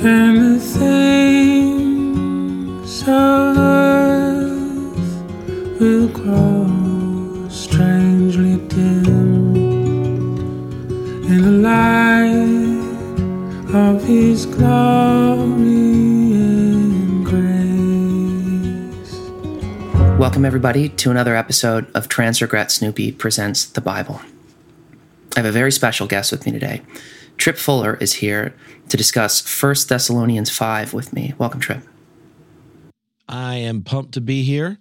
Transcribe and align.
and 0.00 0.54
the 0.54 0.60
things 0.60 1.88
of 3.02 3.58
earth 3.58 4.96
will 5.80 6.06
grow 6.08 7.48
strangely 7.48 8.58
dim 8.68 9.56
in 11.26 11.42
the 11.42 11.50
light 11.50 12.78
of 13.74 14.04
His 14.04 14.46
glory 14.46 15.66
and 16.32 17.26
grace. 17.26 19.14
Welcome, 20.16 20.44
everybody, 20.44 20.90
to 20.90 21.10
another 21.10 21.34
episode 21.34 21.90
of 21.96 22.08
Transregret 22.08 22.70
Snoopy 22.70 23.10
Presents 23.12 23.64
the 23.66 23.80
Bible. 23.80 24.20
I 25.34 25.40
have 25.40 25.46
a 25.46 25.50
very 25.52 25.72
special 25.72 26.06
guest 26.06 26.30
with 26.30 26.46
me 26.46 26.52
today. 26.52 26.82
Tripp 27.38 27.56
Fuller 27.56 27.96
is 28.00 28.14
here 28.14 28.52
to 28.88 28.96
discuss 28.96 29.40
1 29.62 29.74
Thessalonians 29.88 30.50
5 30.50 30.92
with 30.92 31.12
me. 31.12 31.34
Welcome, 31.38 31.60
Tripp. 31.60 31.84
I 33.28 33.54
am 33.56 33.82
pumped 33.82 34.12
to 34.14 34.20
be 34.20 34.42
here, 34.42 34.78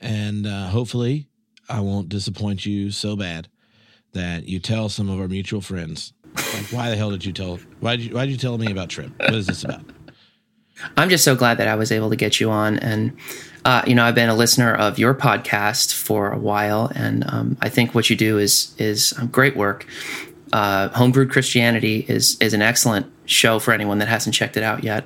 and 0.00 0.46
uh, 0.46 0.68
hopefully, 0.68 1.28
I 1.68 1.80
won't 1.80 2.08
disappoint 2.08 2.64
you 2.64 2.90
so 2.90 3.16
bad 3.16 3.48
that 4.12 4.48
you 4.48 4.60
tell 4.60 4.88
some 4.88 5.10
of 5.10 5.20
our 5.20 5.28
mutual 5.28 5.60
friends. 5.60 6.14
Like, 6.34 6.72
why 6.72 6.88
the 6.88 6.96
hell 6.96 7.10
did 7.10 7.24
you 7.24 7.32
tell? 7.32 7.58
Why 7.80 7.96
did 7.96 8.06
you, 8.06 8.14
why 8.14 8.24
did 8.24 8.32
you 8.32 8.38
tell 8.38 8.56
me 8.56 8.72
about 8.72 8.88
Tripp? 8.88 9.12
What 9.18 9.34
is 9.34 9.46
this 9.46 9.62
about? 9.62 9.84
I'm 10.96 11.10
just 11.10 11.22
so 11.22 11.36
glad 11.36 11.58
that 11.58 11.68
I 11.68 11.74
was 11.74 11.92
able 11.92 12.10
to 12.10 12.16
get 12.16 12.40
you 12.40 12.50
on. 12.50 12.78
And, 12.78 13.16
uh, 13.64 13.82
you 13.86 13.94
know, 13.94 14.04
I've 14.04 14.14
been 14.14 14.28
a 14.28 14.34
listener 14.34 14.74
of 14.74 14.98
your 14.98 15.14
podcast 15.14 15.92
for 15.94 16.30
a 16.30 16.38
while, 16.38 16.90
and 16.94 17.24
um, 17.28 17.58
I 17.60 17.68
think 17.68 17.94
what 17.94 18.08
you 18.08 18.16
do 18.16 18.38
is 18.38 18.74
is 18.78 19.12
great 19.30 19.54
work. 19.54 19.86
Uh, 20.52 20.88
Homebrewed 20.90 21.30
Christianity 21.30 22.04
is 22.08 22.36
is 22.40 22.54
an 22.54 22.62
excellent 22.62 23.06
show 23.26 23.58
for 23.58 23.72
anyone 23.72 23.98
that 23.98 24.08
hasn't 24.08 24.34
checked 24.34 24.56
it 24.56 24.62
out 24.62 24.84
yet, 24.84 25.04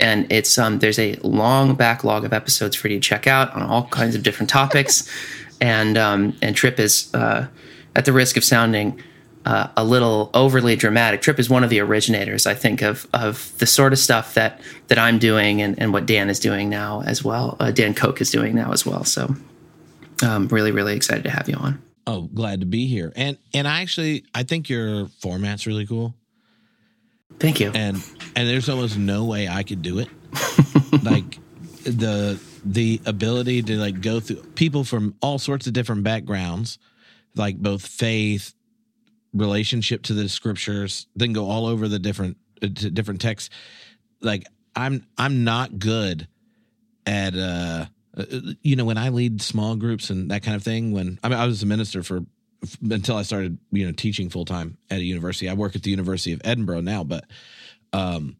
and 0.00 0.30
it's 0.30 0.58
um, 0.58 0.80
there's 0.80 0.98
a 0.98 1.14
long 1.22 1.74
backlog 1.74 2.24
of 2.24 2.32
episodes 2.32 2.76
for 2.76 2.88
you 2.88 2.96
to 2.96 3.00
check 3.00 3.26
out 3.26 3.52
on 3.54 3.62
all 3.62 3.86
kinds 3.86 4.14
of 4.14 4.22
different 4.22 4.50
topics, 4.50 5.08
and 5.60 5.96
um, 5.96 6.36
and 6.42 6.56
Tripp 6.56 6.78
is 6.78 7.12
uh, 7.14 7.46
at 7.94 8.04
the 8.04 8.12
risk 8.12 8.36
of 8.36 8.44
sounding 8.44 9.00
uh, 9.44 9.68
a 9.76 9.84
little 9.84 10.30
overly 10.34 10.76
dramatic. 10.76 11.22
Tripp 11.22 11.38
is 11.38 11.50
one 11.50 11.64
of 11.64 11.70
the 11.70 11.80
originators, 11.80 12.46
I 12.46 12.54
think, 12.54 12.82
of 12.82 13.06
of 13.14 13.56
the 13.58 13.66
sort 13.66 13.92
of 13.92 13.98
stuff 13.98 14.34
that 14.34 14.60
that 14.88 14.98
I'm 14.98 15.18
doing 15.18 15.62
and, 15.62 15.78
and 15.78 15.92
what 15.92 16.06
Dan 16.06 16.28
is 16.28 16.38
doing 16.38 16.68
now 16.68 17.02
as 17.02 17.24
well. 17.24 17.56
Uh, 17.60 17.70
Dan 17.70 17.94
Koch 17.94 18.20
is 18.20 18.30
doing 18.30 18.54
now 18.54 18.72
as 18.72 18.84
well. 18.84 19.04
So, 19.04 19.34
I'm 20.22 20.48
really 20.48 20.72
really 20.72 20.94
excited 20.96 21.24
to 21.24 21.30
have 21.30 21.48
you 21.48 21.56
on. 21.56 21.82
Oh, 22.06 22.22
glad 22.22 22.60
to 22.60 22.66
be 22.66 22.86
here. 22.86 23.12
And 23.14 23.38
and 23.54 23.68
I 23.68 23.82
actually 23.82 24.24
I 24.34 24.42
think 24.42 24.68
your 24.68 25.06
format's 25.20 25.66
really 25.66 25.86
cool. 25.86 26.14
Thank 27.38 27.60
you. 27.60 27.70
And 27.74 27.96
and 28.36 28.48
there's 28.48 28.68
almost 28.68 28.96
no 28.96 29.24
way 29.24 29.48
I 29.48 29.62
could 29.62 29.82
do 29.82 29.98
it. 29.98 30.08
like 31.02 31.38
the 31.84 32.40
the 32.64 33.00
ability 33.06 33.62
to 33.62 33.76
like 33.76 34.00
go 34.00 34.20
through 34.20 34.42
people 34.54 34.84
from 34.84 35.14
all 35.20 35.38
sorts 35.38 35.66
of 35.66 35.72
different 35.72 36.04
backgrounds, 36.04 36.78
like 37.34 37.56
both 37.56 37.86
faith, 37.86 38.54
relationship 39.32 40.02
to 40.04 40.14
the 40.14 40.28
scriptures, 40.28 41.06
then 41.16 41.32
go 41.32 41.48
all 41.48 41.66
over 41.66 41.88
the 41.88 41.98
different 41.98 42.36
uh, 42.62 42.66
different 42.66 43.20
texts. 43.20 43.50
Like 44.20 44.44
I'm 44.76 45.06
I'm 45.18 45.44
not 45.44 45.78
good 45.78 46.28
at 47.06 47.36
uh 47.36 47.86
uh, 48.16 48.24
you 48.62 48.76
know 48.76 48.84
when 48.84 48.98
i 48.98 49.08
lead 49.08 49.40
small 49.40 49.76
groups 49.76 50.10
and 50.10 50.30
that 50.30 50.42
kind 50.42 50.56
of 50.56 50.62
thing 50.62 50.92
when 50.92 51.18
i 51.22 51.28
mean 51.28 51.38
i 51.38 51.46
was 51.46 51.62
a 51.62 51.66
minister 51.66 52.02
for 52.02 52.20
until 52.90 53.16
i 53.16 53.22
started 53.22 53.58
you 53.70 53.86
know 53.86 53.92
teaching 53.92 54.28
full 54.30 54.44
time 54.44 54.76
at 54.90 54.98
a 54.98 55.02
university. 55.02 55.48
I 55.48 55.54
work 55.54 55.74
at 55.74 55.82
the 55.82 55.90
university 55.90 56.32
of 56.32 56.40
edinburgh 56.44 56.82
now 56.82 57.04
but 57.04 57.24
um 57.92 58.36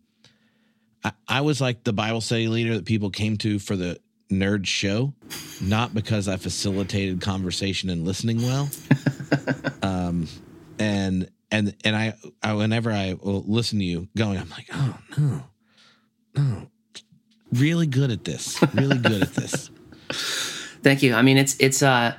I, 1.04 1.12
I 1.26 1.40
was 1.40 1.60
like 1.60 1.84
the 1.84 1.92
bible 1.92 2.20
study 2.20 2.48
leader 2.48 2.74
that 2.74 2.84
people 2.84 3.10
came 3.10 3.36
to 3.38 3.58
for 3.58 3.76
the 3.76 3.98
nerd 4.30 4.66
show 4.66 5.12
not 5.60 5.92
because 5.94 6.28
i 6.28 6.36
facilitated 6.36 7.20
conversation 7.20 7.90
and 7.90 8.04
listening 8.04 8.42
well. 8.42 8.68
Um 9.82 10.28
and 10.78 11.28
and 11.50 11.74
and 11.84 11.96
i, 11.96 12.14
I 12.42 12.54
whenever 12.54 12.90
i 12.90 13.14
will 13.14 13.44
listen 13.46 13.78
to 13.78 13.84
you 13.84 14.08
going 14.16 14.38
i'm 14.38 14.48
like 14.50 14.66
oh 14.72 14.98
no 15.16 15.42
no 16.34 16.70
really 17.52 17.86
good 17.86 18.10
at 18.10 18.24
this. 18.24 18.62
Really 18.74 18.98
good 18.98 19.22
at 19.22 19.34
this. 19.34 19.70
Thank 20.82 21.02
you. 21.02 21.14
I 21.14 21.22
mean, 21.22 21.38
it's 21.38 21.56
it's 21.58 21.82
uh, 21.82 22.14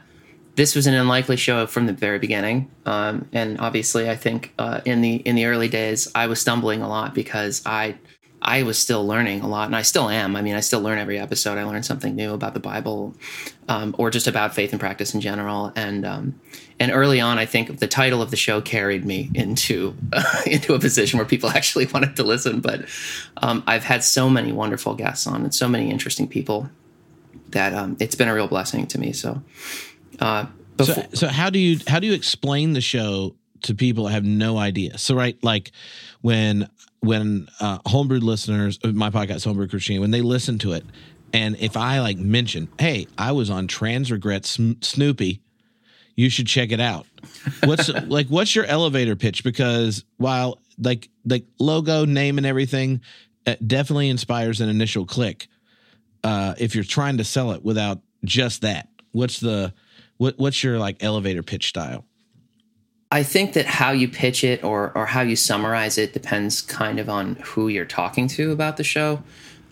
this 0.56 0.76
was 0.76 0.88
an 0.88 0.94
unlikely 0.94 1.38
show 1.38 1.66
from 1.68 1.86
the 1.86 1.94
very 1.94 2.20
beginning, 2.20 2.72
um, 2.86 3.28
and 3.34 3.60
obviously, 3.60 4.10
I 4.10 4.16
think 4.16 4.54
uh, 4.58 4.82
in 4.86 5.02
the 5.02 5.16
in 5.16 5.36
the 5.36 5.46
early 5.46 5.68
days, 5.68 6.10
I 6.16 6.28
was 6.28 6.40
stumbling 6.40 6.82
a 6.82 6.88
lot 6.88 7.14
because 7.14 7.62
I 7.66 7.98
I 8.42 8.64
was 8.64 8.78
still 8.78 9.06
learning 9.06 9.42
a 9.42 9.48
lot, 9.48 9.68
and 9.68 9.76
I 9.76 9.82
still 9.82 10.10
am. 10.10 10.36
I 10.36 10.42
mean, 10.42 10.56
I 10.56 10.60
still 10.60 10.82
learn 10.82 10.98
every 10.98 11.20
episode. 11.20 11.58
I 11.58 11.64
learn 11.64 11.84
something 11.84 12.16
new 12.16 12.34
about 12.34 12.54
the 12.54 12.60
Bible, 12.60 13.16
um, 13.68 13.96
or 13.98 14.10
just 14.10 14.28
about 14.28 14.54
faith 14.54 14.72
and 14.72 14.80
practice 14.80 15.14
in 15.14 15.22
general. 15.22 15.72
And 15.76 16.06
um, 16.06 16.40
and 16.80 16.92
early 16.92 17.22
on, 17.22 17.38
I 17.38 17.46
think 17.46 17.80
the 17.80 17.88
title 17.88 18.22
of 18.22 18.32
the 18.32 18.38
show 18.38 18.62
carried 18.62 19.06
me 19.06 19.30
into 19.34 19.96
uh, 20.12 20.24
into 20.46 20.74
a 20.74 20.80
position 20.80 21.18
where 21.18 21.26
people 21.26 21.50
actually 21.56 21.86
wanted 21.88 22.16
to 22.18 22.24
listen. 22.24 22.60
But 22.60 22.86
um, 23.38 23.64
I've 23.68 23.84
had 23.84 24.04
so 24.04 24.30
many 24.30 24.52
wonderful 24.52 24.96
guests 24.96 25.28
on, 25.28 25.44
and 25.44 25.54
so 25.54 25.68
many 25.68 25.90
interesting 25.90 26.28
people 26.28 26.70
that 27.50 27.74
um, 27.74 27.98
it's 28.00 28.16
been 28.16 28.28
a 28.28 28.34
real 28.34 28.48
blessing 28.48 28.88
to 28.88 29.00
me. 29.00 29.14
So, 29.14 29.42
uh, 30.20 30.48
before- 30.78 30.96
so, 30.96 31.08
so 31.14 31.28
how 31.28 31.50
do 31.50 31.60
you 31.60 31.80
how 31.88 32.00
do 32.00 32.08
you 32.08 32.14
explain 32.14 32.74
the 32.74 32.82
show 32.82 33.36
to 33.64 33.76
people 33.76 34.06
that 34.06 34.12
have 34.12 34.26
no 34.26 34.58
idea? 34.58 34.98
So, 34.98 35.16
right, 35.16 35.42
like 35.44 35.72
when 36.22 36.70
when 37.04 37.50
uh, 37.60 37.80
homebrewed 37.80 38.22
listeners, 38.22 38.80
my 38.84 39.10
podcast, 39.10 39.46
Homebrewed 39.46 39.70
Christianity, 39.70 40.00
when 40.00 40.12
they 40.12 40.22
listen 40.22 40.58
to 40.60 40.72
it, 40.72 40.86
and 41.34 41.58
if 41.60 41.76
I 41.76 42.00
like 42.00 42.18
mention, 42.18 42.70
hey, 42.80 43.08
I 43.18 43.32
was 43.32 43.50
on 43.50 43.68
Trans 43.68 44.12
Regret 44.12 44.46
Snoopy, 44.46 45.42
you 46.16 46.30
should 46.30 46.46
check 46.46 46.72
it 46.72 46.80
out. 46.80 47.08
What's 47.64 47.90
like, 48.08 48.28
what's 48.28 48.56
your 48.56 48.66
elevator 48.66 49.16
pitch? 49.16 49.44
Because 49.44 50.06
while 50.18 50.60
like 50.78 51.10
like 51.26 51.46
logo, 51.60 52.06
name, 52.06 52.38
and 52.38 52.46
everything, 52.46 53.02
definitely 53.66 54.10
inspires 54.10 54.62
an 54.62 54.70
initial 54.70 55.06
click. 55.06 55.48
Uh, 56.24 56.54
if 56.58 56.76
you're 56.76 56.84
trying 56.84 57.18
to 57.18 57.24
sell 57.24 57.52
it 57.52 57.64
without 57.64 58.00
just 58.24 58.62
that, 58.62 58.88
what's 59.12 59.40
the 59.40 59.74
what 60.18 60.38
what's 60.38 60.64
your 60.64 60.78
like 60.78 61.04
elevator 61.04 61.42
pitch 61.42 61.68
style? 61.68 62.06
I 63.12 63.24
think 63.24 63.54
that 63.54 63.66
how 63.66 63.92
you 63.92 64.08
pitch 64.08 64.44
it 64.44 64.64
or 64.64 64.92
or 64.96 65.08
how 65.08 65.22
you 65.22 65.36
summarize 65.36 65.98
it 65.98 66.14
depends 66.14 66.62
kind 66.62 67.00
of 67.00 67.10
on 67.10 67.36
who 67.44 67.68
you're 67.70 67.86
talking 67.86 68.28
to 68.30 68.52
about 68.52 68.78
the 68.78 68.84
show. 68.84 69.24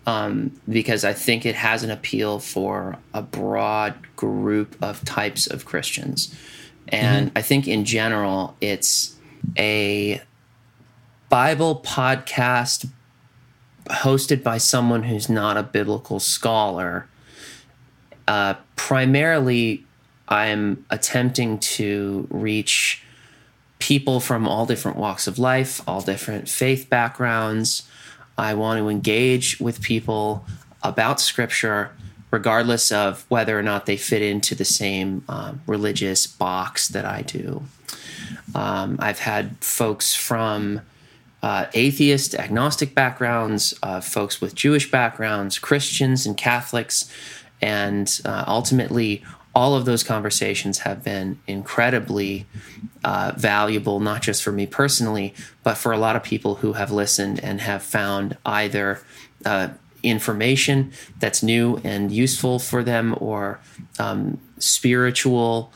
Um, 0.07 0.59
because 0.67 1.06
I 1.06 1.13
think 1.13 1.45
it 1.45 1.53
has 1.53 1.84
an 1.84 1.91
appeal 1.91 2.39
for 2.39 2.97
a 3.13 3.22
broad 3.22 3.94
group 4.16 4.75
of 4.81 5.06
types 5.06 5.45
of 5.45 5.66
Christians. 5.66 6.35
And 6.88 7.28
mm-hmm. 7.28 7.38
I 7.38 7.41
think 7.44 7.67
in 7.67 7.85
general, 7.85 8.56
it's 8.61 9.16
a 9.57 10.22
Bible 11.29 11.81
podcast 11.85 12.90
hosted 13.90 14.44
by 14.44 14.57
someone 14.57 15.03
who's 15.03 15.29
not 15.29 15.57
a 15.57 15.63
biblical 15.63 16.19
scholar. 16.19 17.07
Uh, 18.28 18.56
primarily, 18.75 19.85
I'm 20.28 20.85
attempting 20.90 21.59
to 21.59 22.28
reach 22.29 23.03
people 23.79 24.19
from 24.19 24.47
all 24.47 24.66
different 24.66 24.97
walks 24.97 25.28
of 25.28 25.40
life, 25.40 25.81
all 25.88 26.01
different 26.01 26.47
faith 26.47 26.90
backgrounds. 26.90 27.84
I 28.41 28.56
want 28.56 28.79
to 28.79 28.90
engage 28.90 29.59
with 29.59 29.81
people 29.81 30.46
about 30.81 31.22
scripture, 31.22 31.91
regardless 32.31 32.91
of 32.91 33.24
whether 33.29 33.57
or 33.57 33.62
not 33.62 33.85
they 33.85 33.97
fit 33.97 34.24
into 34.24 34.56
the 34.56 34.66
same 34.66 35.24
um, 35.29 35.62
religious 35.68 36.25
box 36.25 36.88
that 36.88 37.06
I 37.06 37.22
do. 37.22 37.63
Um, 38.56 38.97
I've 39.00 39.19
had 39.19 39.63
folks 39.63 40.16
from 40.16 40.81
uh, 41.44 41.68
atheist, 41.74 42.34
agnostic 42.34 42.96
backgrounds, 42.96 43.76
uh, 43.84 44.02
folks 44.02 44.41
with 44.41 44.55
Jewish 44.55 44.90
backgrounds, 44.90 45.59
Christians 45.59 46.26
and 46.26 46.35
Catholics, 46.35 47.11
and 47.61 48.22
uh, 48.26 48.43
ultimately 48.47 49.23
all 49.53 49.76
of 49.76 49.86
those 49.86 50.03
conversations 50.03 50.80
have 50.80 51.03
been 51.03 51.40
incredibly 51.46 52.46
uh, 53.03 53.34
valuable, 53.36 54.00
not 54.00 54.22
just 54.22 54.44
for 54.44 54.52
me 54.52 54.66
personally, 54.66 55.34
but 55.64 55.76
for 55.76 55.92
a 55.92 55.98
lot 55.98 56.16
of 56.16 56.24
people 56.24 56.56
who 56.56 56.74
have 56.74 56.92
listened 56.92 57.40
and 57.44 57.62
have 57.62 57.84
found 57.84 58.38
either 58.46 59.02
uh, 59.46 59.70
information 60.03 60.92
that's 61.20 61.44
new 61.44 61.80
and 61.84 62.12
useful 62.12 62.59
for 62.59 62.84
them 62.84 63.16
or 63.20 63.59
um, 64.00 64.40
spiritual 64.58 65.74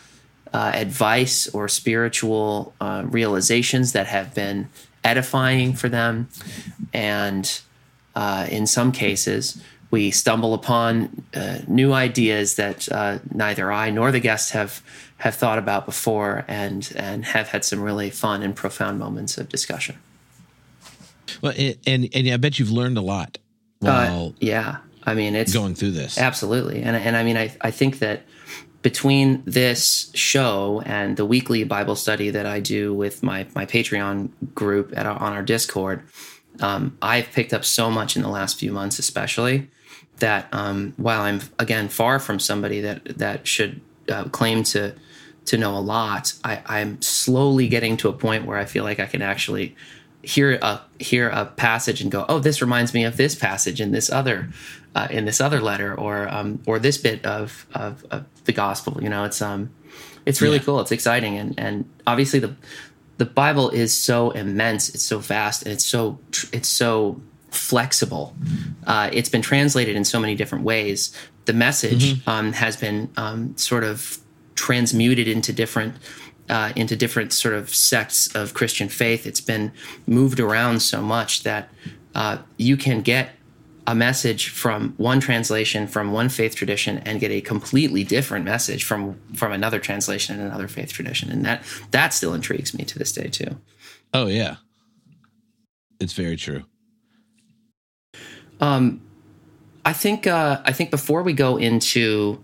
uh, 0.53 0.71
advice 0.73 1.47
or 1.49 1.67
spiritual 1.67 2.73
uh, 2.79 3.03
realizations 3.07 3.91
that 3.91 4.07
have 4.07 4.33
been 4.33 4.69
edifying 5.03 5.73
for 5.73 5.89
them. 5.89 6.29
And 6.93 7.61
uh, 8.15 8.47
in 8.49 8.65
some 8.65 8.93
cases, 8.93 9.61
we 9.91 10.11
stumble 10.11 10.53
upon 10.53 11.23
uh, 11.33 11.59
new 11.67 11.93
ideas 11.93 12.55
that 12.55 12.91
uh, 12.91 13.19
neither 13.33 13.71
I 13.71 13.89
nor 13.91 14.11
the 14.11 14.19
guest 14.19 14.51
have 14.51 14.83
have 15.17 15.35
thought 15.35 15.57
about 15.57 15.85
before, 15.85 16.43
and 16.47 16.91
and 16.95 17.25
have 17.25 17.49
had 17.49 17.63
some 17.63 17.81
really 17.81 18.09
fun 18.09 18.43
and 18.43 18.55
profound 18.55 18.99
moments 18.99 19.37
of 19.37 19.49
discussion. 19.49 19.97
Well, 21.41 21.53
and, 21.57 21.77
and 21.87 22.09
and 22.13 22.29
I 22.29 22.37
bet 22.37 22.59
you've 22.59 22.71
learned 22.71 22.97
a 22.97 23.01
lot 23.01 23.37
while 23.79 24.27
Uh, 24.27 24.31
yeah, 24.39 24.77
I 25.03 25.13
mean 25.13 25.35
it's 25.35 25.53
going 25.53 25.75
through 25.75 25.91
this. 25.91 26.17
Absolutely, 26.17 26.81
and 26.83 26.95
and 26.95 27.15
I 27.15 27.23
mean 27.23 27.37
I 27.37 27.55
I 27.61 27.71
think 27.71 27.99
that 27.99 28.23
between 28.81 29.41
this 29.45 30.11
show 30.13 30.83
and 30.85 31.17
the 31.17 31.25
weekly 31.25 31.63
Bible 31.63 31.95
study 31.95 32.29
that 32.29 32.45
I 32.45 32.59
do 32.59 32.93
with 32.93 33.23
my 33.23 33.47
my 33.55 33.65
Patreon 33.65 34.29
group 34.53 34.93
at 34.95 35.05
our, 35.05 35.17
on 35.19 35.33
our 35.33 35.43
Discord, 35.43 36.03
um, 36.59 36.97
I've 37.01 37.31
picked 37.31 37.53
up 37.53 37.65
so 37.65 37.89
much 37.89 38.15
in 38.15 38.21
the 38.21 38.29
last 38.29 38.59
few 38.59 38.71
months, 38.71 38.99
especially 38.99 39.69
that 40.19 40.47
um, 40.53 40.93
while 40.97 41.21
I'm 41.21 41.41
again 41.59 41.89
far 41.89 42.19
from 42.19 42.39
somebody 42.39 42.81
that 42.81 43.17
that 43.17 43.47
should 43.47 43.81
uh, 44.09 44.25
claim 44.25 44.63
to 44.63 44.93
to 45.45 45.57
know 45.57 45.77
a 45.77 45.79
lot, 45.79 46.33
I, 46.43 46.61
I'm 46.65 47.01
slowly 47.01 47.67
getting 47.67 47.97
to 47.97 48.09
a 48.09 48.13
point 48.13 48.45
where 48.45 48.57
I 48.57 48.65
feel 48.65 48.83
like 48.83 48.99
I 48.99 49.05
can 49.05 49.21
actually 49.21 49.75
hear 50.23 50.53
a 50.61 50.81
hear 50.99 51.29
a 51.29 51.45
passage 51.45 52.01
and 52.01 52.11
go, 52.11 52.25
"Oh, 52.27 52.39
this 52.39 52.61
reminds 52.61 52.93
me 52.93 53.03
of 53.03 53.17
this 53.17 53.35
passage 53.35 53.79
in 53.81 53.91
this 53.91 54.09
other 54.09 54.49
uh, 54.95 55.07
in 55.11 55.25
this 55.25 55.39
other 55.41 55.59
letter, 55.61 55.93
or 55.93 56.27
um, 56.33 56.61
or 56.65 56.79
this 56.79 56.97
bit 56.97 57.23
of, 57.25 57.65
of 57.75 58.03
of 58.09 58.25
the 58.45 58.53
gospel." 58.53 58.97
You 59.03 59.09
know, 59.09 59.23
it's 59.25 59.41
um, 59.41 59.69
it's 60.25 60.41
really 60.41 60.57
Yeah. 60.57 60.63
cool. 60.63 60.79
It's 60.79 60.91
exciting, 60.91 61.37
and 61.37 61.53
and 61.59 61.85
obviously 62.07 62.39
the 62.39 62.55
the 63.17 63.25
Bible 63.25 63.69
is 63.69 63.95
so 63.95 64.31
immense. 64.31 64.89
It's 64.89 65.03
so 65.03 65.19
vast, 65.19 65.63
and 65.63 65.71
it's 65.73 65.85
so 65.85 66.17
it's 66.51 66.69
so 66.69 67.21
flexible. 67.55 68.35
Uh, 68.85 69.09
it's 69.11 69.29
been 69.29 69.41
translated 69.41 69.95
in 69.95 70.05
so 70.05 70.19
many 70.19 70.35
different 70.35 70.63
ways. 70.63 71.15
The 71.45 71.53
message 71.53 72.25
um, 72.27 72.53
has 72.53 72.75
been 72.77 73.09
um, 73.17 73.55
sort 73.57 73.83
of 73.83 74.19
transmuted 74.55 75.27
into 75.27 75.53
different 75.53 75.95
uh, 76.49 76.71
into 76.75 76.95
different 76.95 77.33
sort 77.33 77.55
of 77.55 77.73
sects 77.73 78.33
of 78.35 78.53
Christian 78.53 78.87
faith. 78.89 79.25
It's 79.25 79.41
been 79.41 79.71
moved 80.05 80.39
around 80.39 80.81
so 80.81 81.01
much 81.01 81.43
that 81.43 81.69
uh, 82.13 82.37
you 82.57 82.77
can 82.77 83.01
get 83.01 83.31
a 83.87 83.95
message 83.95 84.49
from 84.49 84.93
one 84.97 85.19
translation 85.19 85.87
from 85.87 86.11
one 86.11 86.29
faith 86.29 86.55
tradition 86.55 86.97
and 86.99 87.19
get 87.19 87.31
a 87.31 87.41
completely 87.41 88.03
different 88.03 88.45
message 88.45 88.83
from 88.83 89.19
from 89.35 89.51
another 89.51 89.79
translation 89.79 90.39
in 90.39 90.45
another 90.45 90.67
faith 90.67 90.91
tradition, 90.91 91.29
and 91.29 91.45
that 91.45 91.63
that 91.91 92.13
still 92.13 92.33
intrigues 92.33 92.73
me 92.73 92.83
to 92.83 92.97
this 92.97 93.11
day 93.11 93.27
too. 93.27 93.57
Oh 94.13 94.27
yeah, 94.27 94.57
it's 95.99 96.13
very 96.13 96.35
true. 96.35 96.63
Um, 98.65 99.01
I 99.85 99.93
think 99.93 100.25
uh, 100.25 100.61
I 100.65 100.71
think 100.71 100.89
before 100.89 101.21
we 101.21 101.33
go 101.33 101.57
into 101.57 102.43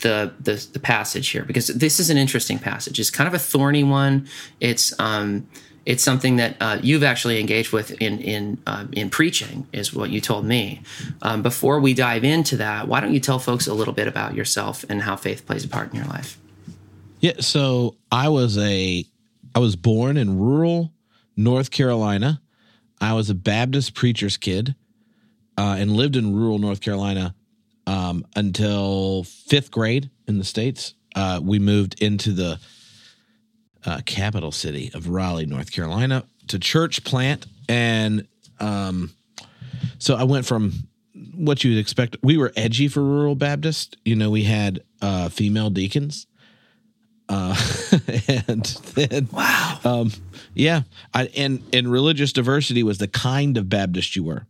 the, 0.00 0.32
the 0.40 0.66
the 0.72 0.78
passage 0.78 1.28
here, 1.30 1.44
because 1.44 1.66
this 1.66 1.98
is 1.98 2.10
an 2.10 2.16
interesting 2.16 2.58
passage. 2.58 3.00
It's 3.00 3.10
kind 3.10 3.26
of 3.26 3.34
a 3.34 3.38
thorny 3.38 3.82
one. 3.82 4.28
It's 4.60 4.98
um, 5.00 5.48
it's 5.84 6.02
something 6.02 6.36
that 6.36 6.56
uh, 6.60 6.78
you've 6.80 7.02
actually 7.02 7.40
engaged 7.40 7.72
with 7.72 7.90
in 8.00 8.20
in 8.20 8.58
um, 8.66 8.90
in 8.92 9.10
preaching, 9.10 9.66
is 9.72 9.92
what 9.92 10.10
you 10.10 10.20
told 10.20 10.44
me. 10.44 10.82
Um, 11.22 11.42
before 11.42 11.80
we 11.80 11.92
dive 11.94 12.22
into 12.22 12.56
that, 12.58 12.86
why 12.86 13.00
don't 13.00 13.12
you 13.12 13.20
tell 13.20 13.40
folks 13.40 13.66
a 13.66 13.74
little 13.74 13.94
bit 13.94 14.06
about 14.06 14.34
yourself 14.34 14.84
and 14.88 15.02
how 15.02 15.16
faith 15.16 15.44
plays 15.46 15.64
a 15.64 15.68
part 15.68 15.90
in 15.90 15.96
your 15.96 16.06
life? 16.06 16.38
Yeah, 17.18 17.40
so 17.40 17.96
I 18.12 18.28
was 18.28 18.56
a 18.58 19.04
I 19.56 19.58
was 19.58 19.74
born 19.74 20.16
in 20.16 20.38
rural 20.38 20.92
North 21.36 21.72
Carolina. 21.72 22.40
I 23.00 23.12
was 23.14 23.28
a 23.28 23.34
Baptist 23.34 23.94
preacher's 23.94 24.36
kid 24.36 24.76
uh, 25.56 25.76
and 25.78 25.92
lived 25.92 26.16
in 26.16 26.34
rural 26.34 26.58
North 26.58 26.80
Carolina 26.80 27.34
um, 27.86 28.26
until 28.34 29.24
fifth 29.24 29.70
grade 29.70 30.10
in 30.26 30.38
the 30.38 30.44
states. 30.44 30.94
Uh, 31.14 31.40
we 31.42 31.58
moved 31.58 32.00
into 32.02 32.32
the 32.32 32.58
uh, 33.84 34.00
capital 34.04 34.52
city 34.52 34.90
of 34.94 35.08
Raleigh, 35.08 35.46
North 35.46 35.70
Carolina, 35.72 36.24
to 36.48 36.58
church 36.58 37.04
plant, 37.04 37.46
and 37.68 38.26
um, 38.60 39.12
so 39.98 40.14
I 40.14 40.24
went 40.24 40.44
from 40.46 40.72
what 41.34 41.64
you'd 41.64 41.78
expect. 41.78 42.16
We 42.22 42.36
were 42.36 42.52
edgy 42.56 42.88
for 42.88 43.02
rural 43.02 43.34
Baptist. 43.34 43.96
You 44.04 44.16
know, 44.16 44.30
we 44.30 44.42
had 44.42 44.82
uh, 45.00 45.28
female 45.28 45.70
deacons 45.70 46.26
uh, 47.28 47.56
and 48.48 48.64
then 48.94 49.28
Wow. 49.32 49.80
um, 49.84 50.12
yeah, 50.54 50.82
I, 51.12 51.24
and 51.36 51.62
and 51.72 51.90
religious 51.90 52.32
diversity 52.32 52.82
was 52.82 52.98
the 52.98 53.08
kind 53.08 53.56
of 53.56 53.68
Baptist 53.68 54.16
you 54.16 54.24
were. 54.24 54.46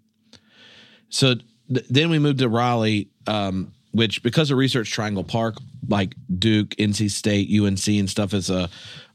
So 1.09 1.35
th- 1.73 1.87
then 1.89 2.11
we 2.11 2.19
moved 2.19 2.39
to 2.41 2.49
Raleigh, 2.49 3.09
um, 3.27 3.73
which 3.93 4.23
because 4.23 4.51
of 4.51 4.59
Research 4.59 4.91
Triangle 4.91 5.25
Park, 5.25 5.57
like 5.89 6.15
Duke, 6.39 6.71
NC 6.71 7.11
State, 7.11 7.49
UNC, 7.49 7.87
and 7.89 8.11
stuff, 8.11 8.35
is 8.35 8.51
a 8.51 8.69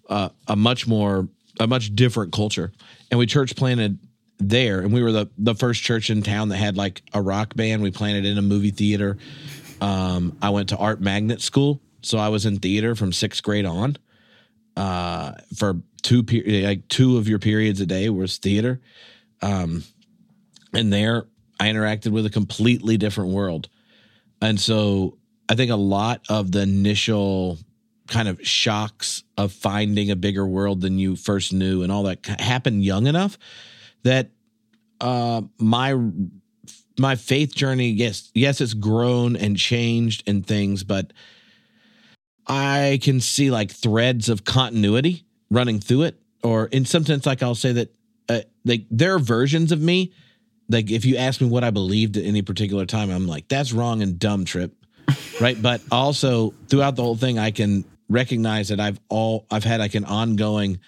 a, 0.09 0.31
a 0.47 0.55
much 0.55 0.87
more 0.87 1.27
a 1.59 1.67
much 1.67 1.95
different 1.95 2.33
culture. 2.33 2.71
And 3.09 3.19
we 3.19 3.25
church 3.25 3.55
planted 3.55 3.99
there, 4.39 4.81
and 4.81 4.93
we 4.93 5.03
were 5.03 5.11
the 5.11 5.29
the 5.37 5.55
first 5.55 5.83
church 5.83 6.09
in 6.09 6.21
town 6.21 6.49
that 6.49 6.57
had 6.57 6.77
like 6.77 7.01
a 7.13 7.21
rock 7.21 7.55
band. 7.55 7.81
We 7.81 7.91
planted 7.91 8.25
in 8.25 8.37
a 8.37 8.41
movie 8.41 8.71
theater. 8.71 9.17
Um, 9.79 10.37
I 10.41 10.51
went 10.51 10.69
to 10.69 10.77
art 10.77 11.01
magnet 11.01 11.41
school, 11.41 11.81
so 12.01 12.17
I 12.17 12.29
was 12.29 12.45
in 12.45 12.59
theater 12.59 12.95
from 12.95 13.13
sixth 13.13 13.43
grade 13.43 13.65
on. 13.65 13.97
Uh, 14.77 15.33
for 15.55 15.81
two 16.01 16.23
per- 16.23 16.43
like 16.45 16.87
two 16.87 17.17
of 17.17 17.27
your 17.27 17.39
periods 17.39 17.81
a 17.81 17.85
day 17.85 18.09
was 18.09 18.37
theater. 18.37 18.79
Um, 19.41 19.83
and 20.73 20.93
there 20.93 21.25
I 21.61 21.65
interacted 21.65 22.11
with 22.11 22.25
a 22.25 22.31
completely 22.31 22.97
different 22.97 23.29
world. 23.29 23.69
And 24.41 24.59
so 24.59 25.19
I 25.47 25.53
think 25.53 25.69
a 25.69 25.75
lot 25.75 26.25
of 26.27 26.51
the 26.51 26.61
initial 26.61 27.59
kind 28.07 28.27
of 28.27 28.41
shocks 28.45 29.23
of 29.37 29.53
finding 29.53 30.09
a 30.09 30.15
bigger 30.15 30.47
world 30.47 30.81
than 30.81 30.97
you 30.97 31.15
first 31.15 31.53
knew 31.53 31.83
and 31.83 31.91
all 31.91 32.01
that 32.03 32.25
happened 32.25 32.83
young 32.83 33.05
enough 33.05 33.37
that 34.01 34.31
uh, 35.01 35.43
my 35.59 35.95
my 36.97 37.15
faith 37.15 37.53
journey 37.53 37.89
yes 37.89 38.31
yes 38.33 38.59
it's 38.59 38.73
grown 38.73 39.35
and 39.35 39.55
changed 39.55 40.27
and 40.27 40.45
things 40.45 40.83
but 40.83 41.13
I 42.47 42.99
can 43.03 43.21
see 43.21 43.51
like 43.51 43.71
threads 43.71 44.29
of 44.29 44.45
continuity 44.45 45.25
running 45.51 45.79
through 45.79 46.03
it 46.03 46.19
or 46.43 46.65
in 46.65 46.85
some 46.85 47.05
sense 47.05 47.27
like 47.27 47.43
I'll 47.43 47.55
say 47.55 47.71
that 47.73 47.95
uh, 48.27 48.41
like 48.65 48.85
there 48.89 49.13
are 49.13 49.19
versions 49.19 49.71
of 49.71 49.79
me 49.79 50.11
like 50.71 50.89
if 50.89 51.05
you 51.05 51.17
ask 51.17 51.41
me 51.41 51.47
what 51.47 51.63
I 51.63 51.69
believed 51.69 52.17
at 52.17 52.25
any 52.25 52.41
particular 52.41 52.85
time 52.85 53.09
I'm 53.09 53.27
like 53.27 53.47
that's 53.47 53.71
wrong 53.73 54.01
and 54.01 54.17
dumb 54.17 54.45
trip 54.45 54.73
right 55.39 55.61
but 55.61 55.81
also 55.91 56.53
throughout 56.67 56.95
the 56.95 57.03
whole 57.03 57.15
thing 57.15 57.37
I 57.37 57.51
can 57.51 57.85
recognize 58.09 58.69
that 58.69 58.79
I've 58.79 58.99
all 59.09 59.45
I've 59.51 59.63
had 59.63 59.79
like 59.79 59.95
an 59.95 60.05
ongoing 60.05 60.79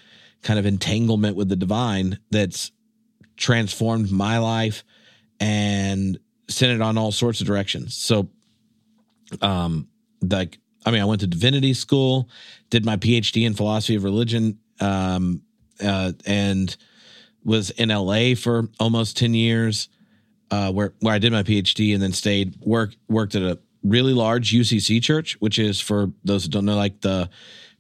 kind 0.44 0.60
of 0.60 0.66
entanglement 0.66 1.36
with 1.36 1.50
the 1.50 1.56
divine 1.56 2.20
that's 2.30 2.72
transformed 3.38 4.12
my 4.12 4.38
life 4.38 4.84
and 5.40 6.20
sent 6.48 6.74
it 6.74 6.82
on 6.82 6.98
all 6.98 7.12
sorts 7.12 7.42
of 7.42 7.48
directions. 7.48 7.96
So, 7.96 8.30
um, 9.42 9.88
like, 10.22 10.60
I 10.86 10.92
mean, 10.92 11.02
I 11.02 11.06
went 11.06 11.22
to 11.22 11.28
divinity 11.28 11.74
school, 11.74 12.30
did 12.70 12.86
my 12.86 12.98
PhD 12.98 13.46
in 13.46 13.54
philosophy 13.54 13.96
of 13.96 14.04
religion, 14.04 14.60
um, 14.80 15.42
uh, 15.84 16.12
and 16.26 16.76
was 17.44 17.70
in 17.72 17.90
LA 17.90 18.36
for 18.36 18.70
almost 18.80 19.18
10 19.18 19.34
years, 19.34 19.90
uh, 20.52 20.72
where, 20.72 20.94
where 21.00 21.14
I 21.14 21.20
did 21.20 21.32
my 21.32 21.44
PhD 21.44 21.94
and 21.94 22.02
then 22.02 22.14
stayed, 22.14 22.56
work, 22.62 22.96
worked 23.08 23.36
at 23.36 23.42
a 23.42 23.60
really 23.84 24.14
large 24.14 24.54
UCC 24.54 25.02
church, 25.02 25.34
which 25.40 25.60
is 25.60 25.82
for 25.82 26.12
those 26.24 26.46
who 26.46 26.50
don't 26.50 26.66
know, 26.66 26.76
like 26.76 27.02
the, 27.02 27.30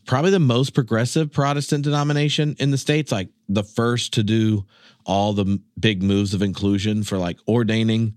probably 0.05 0.31
the 0.31 0.39
most 0.39 0.73
progressive 0.73 1.31
Protestant 1.31 1.83
denomination 1.83 2.55
in 2.59 2.71
the 2.71 2.77
States, 2.77 3.11
like 3.11 3.29
the 3.47 3.63
first 3.63 4.13
to 4.13 4.23
do 4.23 4.65
all 5.05 5.33
the 5.33 5.61
big 5.79 6.03
moves 6.03 6.33
of 6.33 6.41
inclusion 6.41 7.03
for 7.03 7.17
like 7.17 7.37
ordaining 7.47 8.15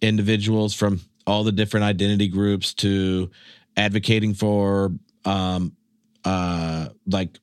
individuals 0.00 0.74
from 0.74 1.00
all 1.26 1.44
the 1.44 1.52
different 1.52 1.84
identity 1.84 2.28
groups 2.28 2.74
to 2.74 3.30
advocating 3.76 4.34
for 4.34 4.92
um 5.24 5.76
uh 6.24 6.88
like 7.06 7.38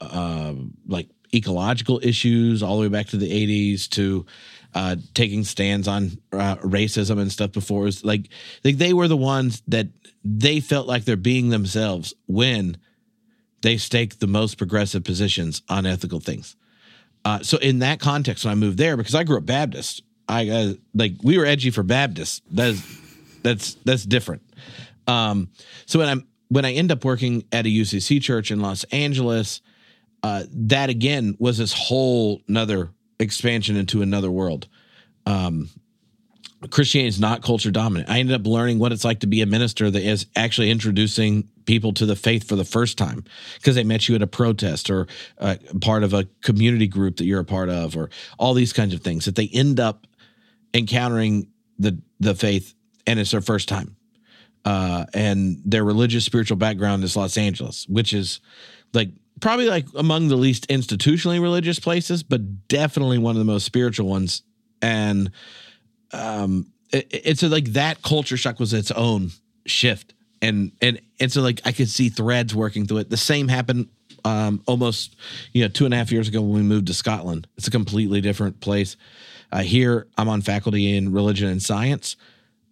uh 0.00 0.54
like 0.86 1.08
ecological 1.34 2.00
issues 2.02 2.62
all 2.62 2.76
the 2.76 2.82
way 2.82 2.88
back 2.88 3.06
to 3.08 3.16
the 3.16 3.30
80s 3.30 3.88
to 3.90 4.24
uh 4.74 4.96
taking 5.14 5.44
stands 5.44 5.86
on 5.88 6.18
uh, 6.32 6.56
racism 6.56 7.20
and 7.20 7.30
stuff 7.30 7.52
before 7.52 7.82
was 7.82 8.04
like 8.04 8.28
like 8.64 8.78
they 8.78 8.92
were 8.92 9.08
the 9.08 9.16
ones 9.16 9.62
that 9.68 9.88
they 10.24 10.60
felt 10.60 10.86
like 10.86 11.04
they're 11.04 11.16
being 11.16 11.50
themselves 11.50 12.14
when 12.26 12.78
they 13.64 13.78
stake 13.78 14.18
the 14.18 14.26
most 14.26 14.58
progressive 14.58 15.04
positions 15.04 15.62
on 15.70 15.86
ethical 15.86 16.20
things. 16.20 16.54
Uh, 17.24 17.40
so 17.40 17.56
in 17.58 17.78
that 17.78 17.98
context, 17.98 18.44
when 18.44 18.52
I 18.52 18.54
moved 18.54 18.76
there, 18.76 18.96
because 18.96 19.14
I 19.14 19.24
grew 19.24 19.38
up 19.38 19.46
Baptist, 19.46 20.02
I 20.28 20.48
uh, 20.48 20.72
like 20.94 21.12
we 21.22 21.38
were 21.38 21.46
edgy 21.46 21.70
for 21.70 21.82
Baptists. 21.82 22.42
That's 22.50 22.82
that's 23.42 23.74
that's 23.84 24.04
different. 24.04 24.42
Um, 25.06 25.48
so 25.86 25.98
when 25.98 26.08
I'm 26.08 26.26
when 26.48 26.64
I 26.66 26.72
end 26.72 26.92
up 26.92 27.04
working 27.04 27.44
at 27.52 27.64
a 27.64 27.68
UCC 27.68 28.20
church 28.20 28.50
in 28.50 28.60
Los 28.60 28.84
Angeles, 28.84 29.62
uh, 30.24 30.44
that 30.50 30.88
again 30.88 31.36
was 31.38 31.58
this 31.58 31.74
whole 31.74 32.40
another 32.48 32.88
expansion 33.20 33.76
into 33.76 34.00
another 34.00 34.30
world. 34.30 34.66
Um, 35.26 35.68
Christianity 36.70 37.08
is 37.08 37.20
not 37.20 37.42
culture 37.42 37.70
dominant. 37.70 38.08
I 38.08 38.20
ended 38.20 38.40
up 38.40 38.46
learning 38.46 38.78
what 38.78 38.90
it's 38.90 39.04
like 39.04 39.20
to 39.20 39.26
be 39.26 39.42
a 39.42 39.46
minister 39.46 39.90
that 39.90 40.02
is 40.02 40.24
actually 40.34 40.70
introducing 40.70 41.50
people 41.66 41.92
to 41.92 42.06
the 42.06 42.16
faith 42.16 42.48
for 42.48 42.56
the 42.56 42.64
first 42.64 42.96
time 42.96 43.22
because 43.56 43.74
they 43.74 43.84
met 43.84 44.08
you 44.08 44.14
at 44.14 44.22
a 44.22 44.26
protest 44.26 44.88
or 44.88 45.08
uh, 45.40 45.56
part 45.82 46.02
of 46.02 46.14
a 46.14 46.26
community 46.40 46.88
group 46.88 47.18
that 47.18 47.26
you're 47.26 47.40
a 47.40 47.44
part 47.44 47.68
of 47.68 47.94
or 47.94 48.08
all 48.38 48.54
these 48.54 48.72
kinds 48.72 48.94
of 48.94 49.02
things 49.02 49.26
that 49.26 49.36
they 49.36 49.50
end 49.52 49.78
up 49.78 50.06
encountering 50.72 51.48
the 51.78 52.00
the 52.18 52.34
faith 52.34 52.72
and 53.06 53.20
it's 53.20 53.32
their 53.32 53.42
first 53.42 53.68
time. 53.68 53.94
Uh, 54.64 55.04
and 55.12 55.60
their 55.66 55.84
religious 55.84 56.24
spiritual 56.24 56.56
background 56.56 57.04
is 57.04 57.14
Los 57.14 57.36
Angeles, 57.36 57.86
which 57.90 58.14
is 58.14 58.40
like 58.94 59.10
probably 59.44 59.66
like 59.66 59.84
among 59.94 60.28
the 60.28 60.36
least 60.36 60.68
institutionally 60.68 61.38
religious 61.38 61.78
places, 61.78 62.22
but 62.22 62.66
definitely 62.66 63.18
one 63.18 63.36
of 63.36 63.38
the 63.38 63.44
most 63.44 63.66
spiritual 63.66 64.08
ones. 64.08 64.42
And 64.80 65.30
um, 66.14 66.72
it, 66.90 67.08
it's 67.10 67.42
a, 67.42 67.50
like 67.50 67.66
that 67.74 68.00
culture 68.00 68.38
shock 68.38 68.58
was 68.58 68.72
its 68.72 68.90
own 68.90 69.32
shift, 69.66 70.14
and 70.40 70.72
and 70.80 70.98
and 71.20 71.30
so 71.30 71.42
like 71.42 71.60
I 71.66 71.72
could 71.72 71.90
see 71.90 72.08
threads 72.08 72.54
working 72.54 72.86
through 72.86 72.98
it. 72.98 73.10
The 73.10 73.18
same 73.18 73.48
happened 73.48 73.90
um, 74.24 74.62
almost 74.64 75.14
you 75.52 75.60
know 75.60 75.68
two 75.68 75.84
and 75.84 75.92
a 75.92 75.98
half 75.98 76.10
years 76.10 76.26
ago 76.26 76.40
when 76.40 76.54
we 76.54 76.62
moved 76.62 76.86
to 76.86 76.94
Scotland. 76.94 77.46
It's 77.58 77.68
a 77.68 77.70
completely 77.70 78.22
different 78.22 78.60
place. 78.60 78.96
Uh, 79.52 79.60
here, 79.60 80.06
I'm 80.16 80.30
on 80.30 80.40
faculty 80.40 80.96
in 80.96 81.12
religion 81.12 81.50
and 81.50 81.62
science. 81.62 82.16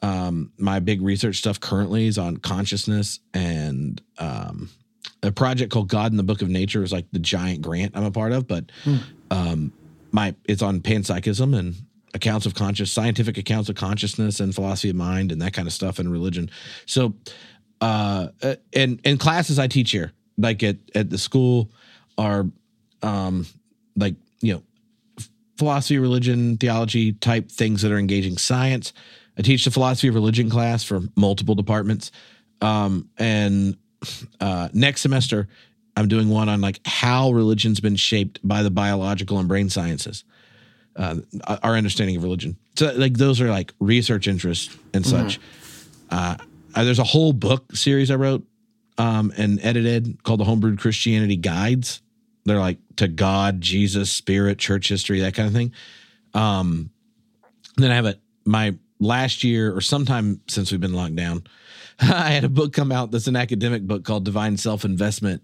Um, 0.00 0.52
my 0.56 0.80
big 0.80 1.02
research 1.02 1.36
stuff 1.36 1.60
currently 1.60 2.06
is 2.06 2.16
on 2.16 2.38
consciousness 2.38 3.20
and 3.34 4.00
um, 4.16 4.70
a 5.22 5.30
project 5.30 5.72
called 5.72 5.88
God 5.88 6.10
in 6.10 6.16
the 6.16 6.22
Book 6.22 6.42
of 6.42 6.48
Nature 6.48 6.82
is 6.82 6.92
like 6.92 7.06
the 7.12 7.18
giant 7.18 7.62
grant 7.62 7.96
I'm 7.96 8.04
a 8.04 8.10
part 8.10 8.32
of, 8.32 8.46
but 8.46 8.70
um, 9.30 9.72
my 10.10 10.34
it's 10.44 10.62
on 10.62 10.80
panpsychism 10.80 11.56
and 11.56 11.74
accounts 12.14 12.44
of 12.44 12.54
conscious 12.54 12.92
scientific 12.92 13.38
accounts 13.38 13.68
of 13.68 13.76
consciousness 13.76 14.40
and 14.40 14.54
philosophy 14.54 14.90
of 14.90 14.96
mind 14.96 15.32
and 15.32 15.40
that 15.40 15.52
kind 15.52 15.66
of 15.66 15.72
stuff 15.72 15.98
and 15.98 16.10
religion. 16.10 16.50
So, 16.86 17.14
uh, 17.80 18.28
and 18.72 19.00
and 19.04 19.18
classes 19.18 19.58
I 19.58 19.68
teach 19.68 19.90
here, 19.90 20.12
like 20.38 20.62
at 20.62 20.76
at 20.94 21.10
the 21.10 21.18
school, 21.18 21.70
are 22.18 22.46
um, 23.02 23.46
like 23.96 24.16
you 24.40 24.54
know 24.54 24.62
philosophy, 25.56 25.98
religion, 25.98 26.56
theology 26.56 27.12
type 27.12 27.50
things 27.50 27.82
that 27.82 27.92
are 27.92 27.98
engaging 27.98 28.36
science. 28.38 28.92
I 29.38 29.42
teach 29.42 29.64
the 29.64 29.70
philosophy 29.70 30.08
of 30.08 30.14
religion 30.14 30.50
class 30.50 30.84
for 30.84 31.00
multiple 31.16 31.54
departments. 31.54 32.10
Um, 32.60 33.08
and 33.18 33.76
uh, 34.40 34.68
next 34.72 35.02
semester, 35.02 35.48
I'm 35.96 36.08
doing 36.08 36.28
one 36.28 36.48
on 36.48 36.60
like 36.60 36.80
how 36.86 37.32
religion's 37.32 37.80
been 37.80 37.96
shaped 37.96 38.40
by 38.42 38.62
the 38.62 38.70
biological 38.70 39.38
and 39.38 39.48
brain 39.48 39.68
sciences, 39.68 40.24
uh, 40.96 41.16
our 41.62 41.74
understanding 41.74 42.16
of 42.16 42.22
religion. 42.22 42.56
So, 42.76 42.92
like, 42.94 43.14
those 43.14 43.40
are 43.40 43.50
like 43.50 43.72
research 43.80 44.26
interests 44.26 44.74
and 44.94 45.04
such. 45.04 45.38
Uh, 46.10 46.36
uh, 46.74 46.84
there's 46.84 46.98
a 46.98 47.04
whole 47.04 47.32
book 47.32 47.76
series 47.76 48.10
I 48.10 48.16
wrote 48.16 48.44
um, 48.98 49.32
and 49.36 49.60
edited 49.62 50.22
called 50.22 50.40
the 50.40 50.44
Homebrewed 50.44 50.78
Christianity 50.78 51.36
Guides. 51.36 52.00
They're 52.44 52.58
like 52.58 52.78
to 52.96 53.08
God, 53.08 53.60
Jesus, 53.60 54.10
Spirit, 54.10 54.58
church 54.58 54.88
history, 54.88 55.20
that 55.20 55.34
kind 55.34 55.46
of 55.46 55.54
thing. 55.54 55.72
Um, 56.34 56.90
then 57.76 57.90
I 57.90 57.94
have 57.94 58.06
a 58.06 58.16
my 58.44 58.74
last 59.02 59.44
year 59.44 59.74
or 59.74 59.80
sometime 59.80 60.40
since 60.48 60.70
we've 60.70 60.80
been 60.80 60.94
locked 60.94 61.16
down, 61.16 61.44
I 62.00 62.30
had 62.30 62.44
a 62.44 62.48
book 62.48 62.72
come 62.72 62.92
out 62.92 63.10
that's 63.10 63.26
an 63.26 63.36
academic 63.36 63.82
book 63.82 64.04
called 64.04 64.24
Divine 64.24 64.56
Self 64.56 64.84
Investment. 64.84 65.42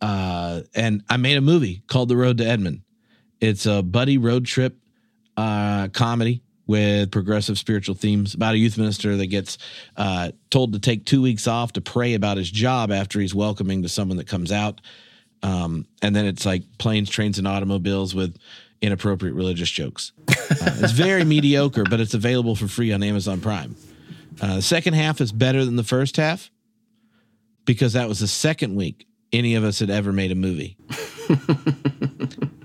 Uh, 0.00 0.62
and 0.74 1.04
I 1.08 1.16
made 1.16 1.36
a 1.36 1.40
movie 1.40 1.82
called 1.86 2.08
The 2.08 2.16
Road 2.16 2.38
to 2.38 2.46
Edmond. 2.46 2.82
It's 3.40 3.66
a 3.66 3.82
buddy 3.82 4.18
road 4.18 4.46
trip 4.46 4.76
uh, 5.36 5.88
comedy 5.88 6.42
with 6.66 7.10
progressive 7.10 7.58
spiritual 7.58 7.94
themes 7.94 8.34
about 8.34 8.54
a 8.54 8.58
youth 8.58 8.78
minister 8.78 9.16
that 9.16 9.26
gets 9.26 9.58
uh, 9.96 10.30
told 10.50 10.72
to 10.72 10.78
take 10.78 11.04
two 11.04 11.20
weeks 11.20 11.46
off 11.46 11.72
to 11.72 11.80
pray 11.80 12.14
about 12.14 12.36
his 12.36 12.50
job 12.50 12.90
after 12.90 13.20
he's 13.20 13.34
welcoming 13.34 13.82
to 13.82 13.88
someone 13.88 14.16
that 14.16 14.26
comes 14.26 14.52
out. 14.52 14.80
Um, 15.42 15.86
and 16.02 16.14
then 16.14 16.24
it's 16.26 16.46
like 16.46 16.62
planes, 16.78 17.10
trains, 17.10 17.38
and 17.38 17.48
automobiles 17.48 18.14
with 18.14 18.36
inappropriate 18.82 19.34
religious 19.34 19.70
jokes. 19.70 20.12
Uh, 20.28 20.34
it's 20.80 20.92
very 20.92 21.24
mediocre, 21.36 21.84
but 21.88 22.00
it's 22.00 22.14
available 22.14 22.56
for 22.56 22.68
free 22.68 22.92
on 22.92 23.02
Amazon 23.02 23.40
Prime. 23.40 23.76
Uh, 24.40 24.56
the 24.56 24.62
second 24.62 24.94
half 24.94 25.20
is 25.20 25.32
better 25.32 25.64
than 25.64 25.76
the 25.76 25.84
first 25.84 26.16
half 26.16 26.50
because 27.64 27.92
that 27.92 28.08
was 28.08 28.18
the 28.18 28.28
second 28.28 28.74
week 28.74 29.06
any 29.32 29.54
of 29.54 29.64
us 29.64 29.78
had 29.78 29.88
ever 29.88 30.12
made 30.12 30.30
a 30.32 30.34
movie. 30.34 30.76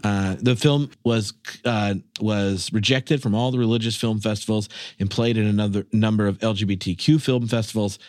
uh, 0.03 0.35
the 0.39 0.55
film 0.57 0.89
was 1.03 1.33
uh, 1.65 1.93
was 2.19 2.71
rejected 2.73 3.21
from 3.21 3.35
all 3.35 3.51
the 3.51 3.59
religious 3.59 3.95
film 3.95 4.19
festivals 4.19 4.67
and 4.99 5.09
played 5.09 5.37
in 5.37 5.45
another 5.45 5.85
number 5.93 6.27
of 6.27 6.37
LGBTQ 6.39 7.21
film 7.21 7.47
festivals. 7.47 7.99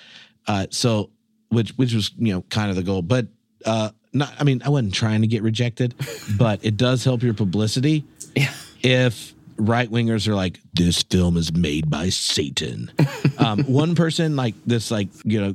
Uh, 0.47 0.67
so, 0.71 1.11
which 1.51 1.71
which 1.73 1.93
was 1.93 2.11
you 2.17 2.33
know 2.33 2.43
kind 2.43 2.71
of 2.71 2.77
the 2.77 2.83
goal, 2.83 3.03
but 3.03 3.27
uh, 3.65 3.91
not. 4.13 4.33
I 4.39 4.45
mean, 4.45 4.63
I 4.65 4.69
wasn't 4.71 4.95
trying 4.95 5.21
to 5.23 5.27
get 5.27 5.43
rejected, 5.43 5.95
but 6.39 6.65
it 6.65 6.77
does 6.77 7.05
help 7.05 7.23
your 7.23 7.35
publicity 7.35 8.05
Yeah. 8.35 8.53
if 8.83 9.35
right 9.57 9.91
wingers 9.91 10.29
are 10.29 10.35
like, 10.37 10.61
this 10.73 11.03
film 11.03 11.37
is 11.37 11.53
made 11.53 11.91
by 11.91 12.09
Satan. 12.11 12.93
um, 13.39 13.65
one 13.65 13.95
person, 13.97 14.37
like 14.37 14.55
this, 14.67 14.91
like, 14.91 15.09
you 15.25 15.41
know, 15.41 15.55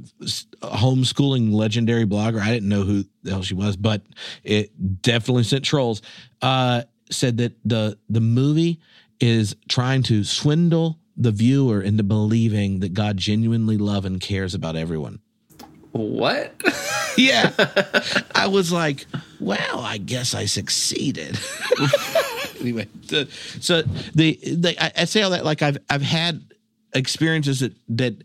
homeschooling 0.62 1.54
legendary 1.54 2.06
blogger, 2.06 2.42
I 2.42 2.50
didn't 2.52 2.70
know 2.70 2.84
who 2.84 3.06
the 3.24 3.32
hell 3.32 3.44
she 3.44 3.54
was, 3.54 3.76
but 3.78 4.02
it 4.44 5.02
definitely 5.02 5.44
sent 5.44 5.64
trolls, 5.66 6.02
uh, 6.42 6.84
said 7.10 7.38
that 7.38 7.54
the 7.64 7.98
the 8.10 8.22
movie 8.22 8.80
is 9.20 9.56
trying 9.70 10.04
to 10.04 10.24
swindle 10.24 11.00
the 11.16 11.32
viewer 11.32 11.82
into 11.82 12.04
believing 12.04 12.80
that 12.80 12.94
God 12.94 13.18
genuinely 13.18 13.78
love 13.78 14.04
and 14.06 14.20
cares 14.20 14.54
about 14.56 14.76
everyone. 14.76 15.20
What? 15.94 16.54
Yeah. 17.16 17.52
I 18.34 18.48
was 18.48 18.72
like, 18.72 19.06
well, 19.40 19.82
I 19.82 20.00
guess 20.00 20.34
I 20.34 20.46
succeeded. 20.46 21.38
anyway, 22.60 22.88
the, 23.08 23.30
so 23.60 23.84
the, 24.16 24.40
the 24.42 24.76
I, 24.84 24.92
I 25.02 25.06
say 25.06 25.22
all 25.22 25.30
that 25.30 25.46
like 25.46 25.62
I've 25.62 25.78
I've 25.92 26.02
had 26.02 26.44
experiences 26.96 27.60
that 27.60 27.74
that 27.90 28.24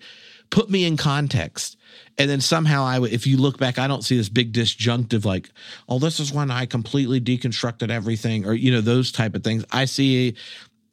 put 0.48 0.70
me 0.70 0.86
in 0.86 0.96
context. 0.96 1.76
And 2.16 2.30
then 2.30 2.40
somehow 2.40 2.82
I 2.82 2.98
would, 2.98 3.12
if 3.12 3.26
you 3.26 3.36
look 3.36 3.58
back, 3.58 3.78
I 3.78 3.86
don't 3.86 4.02
see 4.02 4.16
this 4.16 4.30
big 4.30 4.52
disjunctive 4.52 5.26
like, 5.26 5.50
oh, 5.86 5.98
this 5.98 6.18
is 6.18 6.32
when 6.32 6.50
I 6.50 6.64
completely 6.64 7.20
deconstructed 7.20 7.90
everything, 7.90 8.46
or 8.46 8.54
you 8.54 8.70
know, 8.70 8.80
those 8.80 9.12
type 9.12 9.34
of 9.34 9.44
things. 9.44 9.66
I 9.70 9.84
see 9.84 10.34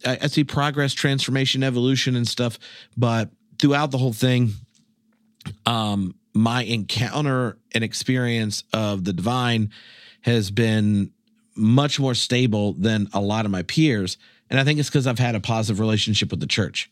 I, 0.05 0.17
I 0.23 0.27
see 0.27 0.43
progress, 0.43 0.93
transformation, 0.93 1.63
evolution, 1.63 2.15
and 2.15 2.27
stuff. 2.27 2.59
But 2.97 3.29
throughout 3.57 3.91
the 3.91 3.97
whole 3.97 4.13
thing, 4.13 4.51
um, 5.65 6.15
my 6.35 6.63
encounter 6.63 7.57
and 7.73 7.83
experience 7.83 8.63
of 8.73 9.05
the 9.05 9.13
divine 9.13 9.71
has 10.21 10.51
been 10.51 11.11
much 11.55 11.99
more 11.99 12.13
stable 12.13 12.73
than 12.73 13.07
a 13.13 13.21
lot 13.21 13.45
of 13.45 13.51
my 13.51 13.63
peers. 13.63 14.17
And 14.49 14.59
I 14.59 14.63
think 14.63 14.79
it's 14.79 14.89
because 14.89 15.07
I've 15.07 15.17
had 15.17 15.35
a 15.35 15.39
positive 15.39 15.79
relationship 15.79 16.29
with 16.31 16.41
the 16.41 16.47
church. 16.47 16.91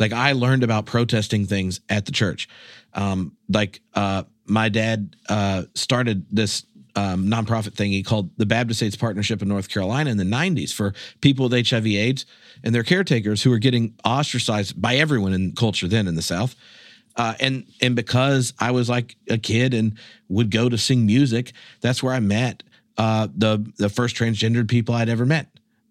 Like 0.00 0.12
I 0.12 0.32
learned 0.32 0.64
about 0.64 0.86
protesting 0.86 1.46
things 1.46 1.80
at 1.88 2.06
the 2.06 2.12
church. 2.12 2.48
Um, 2.94 3.36
like 3.48 3.80
uh, 3.94 4.24
my 4.44 4.68
dad 4.68 5.14
uh, 5.28 5.62
started 5.74 6.26
this 6.30 6.64
um, 6.96 7.26
nonprofit 7.26 7.74
thing 7.74 7.92
he 7.92 8.02
called 8.02 8.30
the 8.36 8.44
Baptist 8.44 8.82
AIDS 8.82 8.96
Partnership 8.96 9.40
in 9.40 9.48
North 9.48 9.68
Carolina 9.68 10.10
in 10.10 10.16
the 10.16 10.24
90s 10.24 10.74
for 10.74 10.92
people 11.20 11.48
with 11.48 11.68
HIV 11.68 11.86
AIDS 11.86 12.26
and 12.64 12.74
their 12.74 12.82
caretakers 12.82 13.42
who 13.42 13.50
were 13.50 13.58
getting 13.58 13.94
ostracized 14.04 14.80
by 14.80 14.96
everyone 14.96 15.32
in 15.32 15.52
culture 15.52 15.88
then 15.88 16.08
in 16.08 16.16
the 16.16 16.22
South. 16.22 16.56
Uh, 17.16 17.34
and 17.40 17.66
and 17.80 17.94
because 17.94 18.54
I 18.58 18.70
was 18.70 18.88
like 18.88 19.16
a 19.28 19.38
kid 19.38 19.74
and 19.74 19.98
would 20.28 20.50
go 20.50 20.68
to 20.68 20.78
sing 20.78 21.06
music, 21.06 21.52
that's 21.80 22.02
where 22.02 22.14
I 22.14 22.20
met 22.20 22.62
uh, 22.96 23.28
the 23.34 23.70
the 23.78 23.88
first 23.88 24.16
transgendered 24.16 24.68
people 24.68 24.94
I'd 24.94 25.08
ever 25.08 25.26
met, 25.26 25.46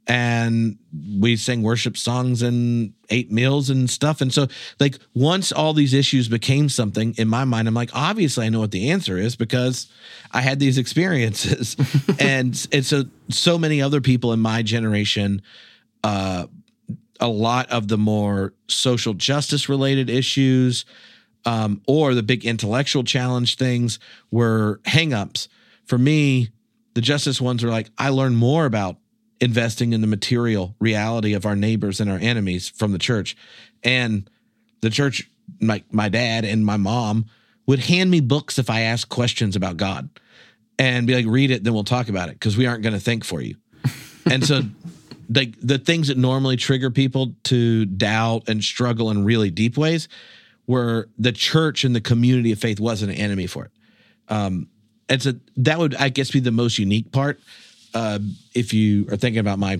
and 0.08 0.78
we 1.20 1.36
sang 1.36 1.62
worship 1.62 1.98
songs 1.98 2.42
and 2.42 2.94
ate 3.10 3.32
meals 3.32 3.70
and 3.70 3.90
stuff. 3.90 4.22
And 4.22 4.34
so, 4.34 4.48
like 4.80 4.98
once 5.14 5.52
all 5.52 5.74
these 5.74 5.94
issues 5.94 6.28
became 6.28 6.70
something 6.70 7.14
in 7.18 7.28
my 7.28 7.46
mind, 7.46 7.68
I'm 7.68 7.74
like, 7.74 7.92
obviously 7.94 8.46
I 8.46 8.50
know 8.50 8.60
what 8.60 8.72
the 8.72 8.90
answer 8.92 9.18
is 9.18 9.36
because 9.36 9.88
I 10.32 10.42
had 10.42 10.60
these 10.60 10.78
experiences, 10.78 11.76
and 12.20 12.68
and 12.72 12.86
so 12.86 13.04
so 13.30 13.58
many 13.58 13.82
other 13.82 14.02
people 14.02 14.34
in 14.34 14.40
my 14.40 14.64
generation. 14.64 15.42
Uh, 16.04 16.48
a 17.20 17.28
lot 17.28 17.70
of 17.70 17.88
the 17.88 18.00
more 18.00 18.52
social 18.68 19.14
justice 19.14 19.70
related 19.70 20.10
issues 20.10 20.86
um, 21.46 21.82
or 21.88 22.14
the 22.14 22.24
big 22.24 22.46
intellectual 22.46 23.04
challenge 23.04 23.56
things 23.56 24.00
were 24.30 24.80
hangups. 24.86 25.48
For 25.86 25.98
me, 25.98 26.50
the 26.94 27.02
justice 27.02 27.42
ones 27.42 27.64
are 27.64 27.70
like, 27.70 27.90
I 27.98 28.10
learned 28.10 28.38
more 28.38 28.66
about 28.66 28.98
investing 29.40 29.94
in 29.94 30.02
the 30.02 30.08
material 30.08 30.76
reality 30.80 31.34
of 31.34 31.46
our 31.46 31.56
neighbors 31.56 32.00
and 32.00 32.10
our 32.10 32.20
enemies 32.20 32.70
from 32.70 32.92
the 32.92 33.00
church. 33.00 33.36
And 33.84 34.30
the 34.82 34.90
church, 34.90 35.30
my, 35.60 35.84
my 35.92 36.10
dad 36.10 36.46
and 36.46 36.66
my 36.66 36.78
mom 36.78 37.26
would 37.66 37.80
hand 37.80 38.12
me 38.12 38.20
books 38.20 38.60
if 38.60 38.70
I 38.70 38.82
asked 38.82 39.10
questions 39.10 39.56
about 39.56 39.78
God 39.78 40.10
and 40.78 41.08
be 41.08 41.16
like, 41.16 41.26
read 41.26 41.52
it, 41.52 41.64
then 41.64 41.74
we'll 41.74 41.84
talk 41.84 42.10
about 42.10 42.30
it 42.30 42.34
because 42.34 42.58
we 42.58 42.68
aren't 42.68 42.84
going 42.84 42.94
to 42.94 43.00
think 43.00 43.24
for 43.24 43.42
you. 43.42 43.56
And 44.24 44.46
so 44.46 44.62
like 45.34 45.56
the 45.62 45.78
things 45.78 46.08
that 46.10 46.18
normally 46.18 46.58
trigger 46.58 46.92
people 46.92 47.34
to 47.46 47.86
doubt 47.86 48.48
and 48.48 48.64
struggle 48.64 49.10
in 49.10 49.24
really 49.24 49.50
deep 49.50 49.78
ways 49.78 50.08
where 50.72 51.08
the 51.18 51.34
church 51.34 51.84
and 51.84 51.94
the 51.94 52.00
community 52.00 52.54
of 52.54 52.58
faith 52.58 52.80
wasn't 52.80 53.12
an 53.12 53.18
enemy 53.18 53.46
for 53.46 53.66
it. 53.66 53.72
Um, 54.30 54.70
and 55.10 55.22
so 55.22 55.34
that 55.58 55.78
would, 55.80 55.96
I 55.96 56.08
guess, 56.08 56.32
be 56.32 56.40
the 56.40 56.52
most 56.52 56.80
unique 56.80 57.12
part. 57.12 57.42
Uh, 57.94 58.20
if 58.56 58.74
you 58.74 59.06
are 59.12 59.18
thinking 59.18 59.40
about 59.40 59.60
my 59.60 59.80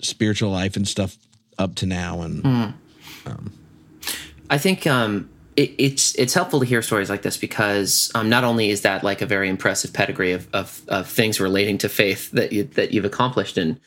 spiritual 0.00 0.50
life 0.50 0.76
and 0.76 0.86
stuff 0.86 1.16
up 1.58 1.74
to 1.76 1.86
now, 1.86 2.20
and 2.20 2.44
mm. 2.44 2.74
um, 3.24 3.50
I 4.50 4.58
think 4.58 4.86
um, 4.86 5.30
it, 5.56 5.74
it's 5.78 6.14
it's 6.16 6.34
helpful 6.34 6.60
to 6.60 6.66
hear 6.66 6.82
stories 6.82 7.08
like 7.08 7.22
this 7.22 7.38
because 7.38 8.12
um, 8.14 8.28
not 8.28 8.44
only 8.44 8.68
is 8.68 8.82
that 8.82 9.02
like 9.02 9.22
a 9.22 9.26
very 9.26 9.48
impressive 9.48 9.94
pedigree 9.94 10.32
of, 10.32 10.46
of, 10.52 10.82
of 10.88 11.08
things 11.08 11.40
relating 11.40 11.78
to 11.78 11.88
faith 11.88 12.30
that 12.32 12.52
you, 12.52 12.64
that 12.64 12.92
you've 12.92 13.06
accomplished 13.06 13.56
in 13.56 13.80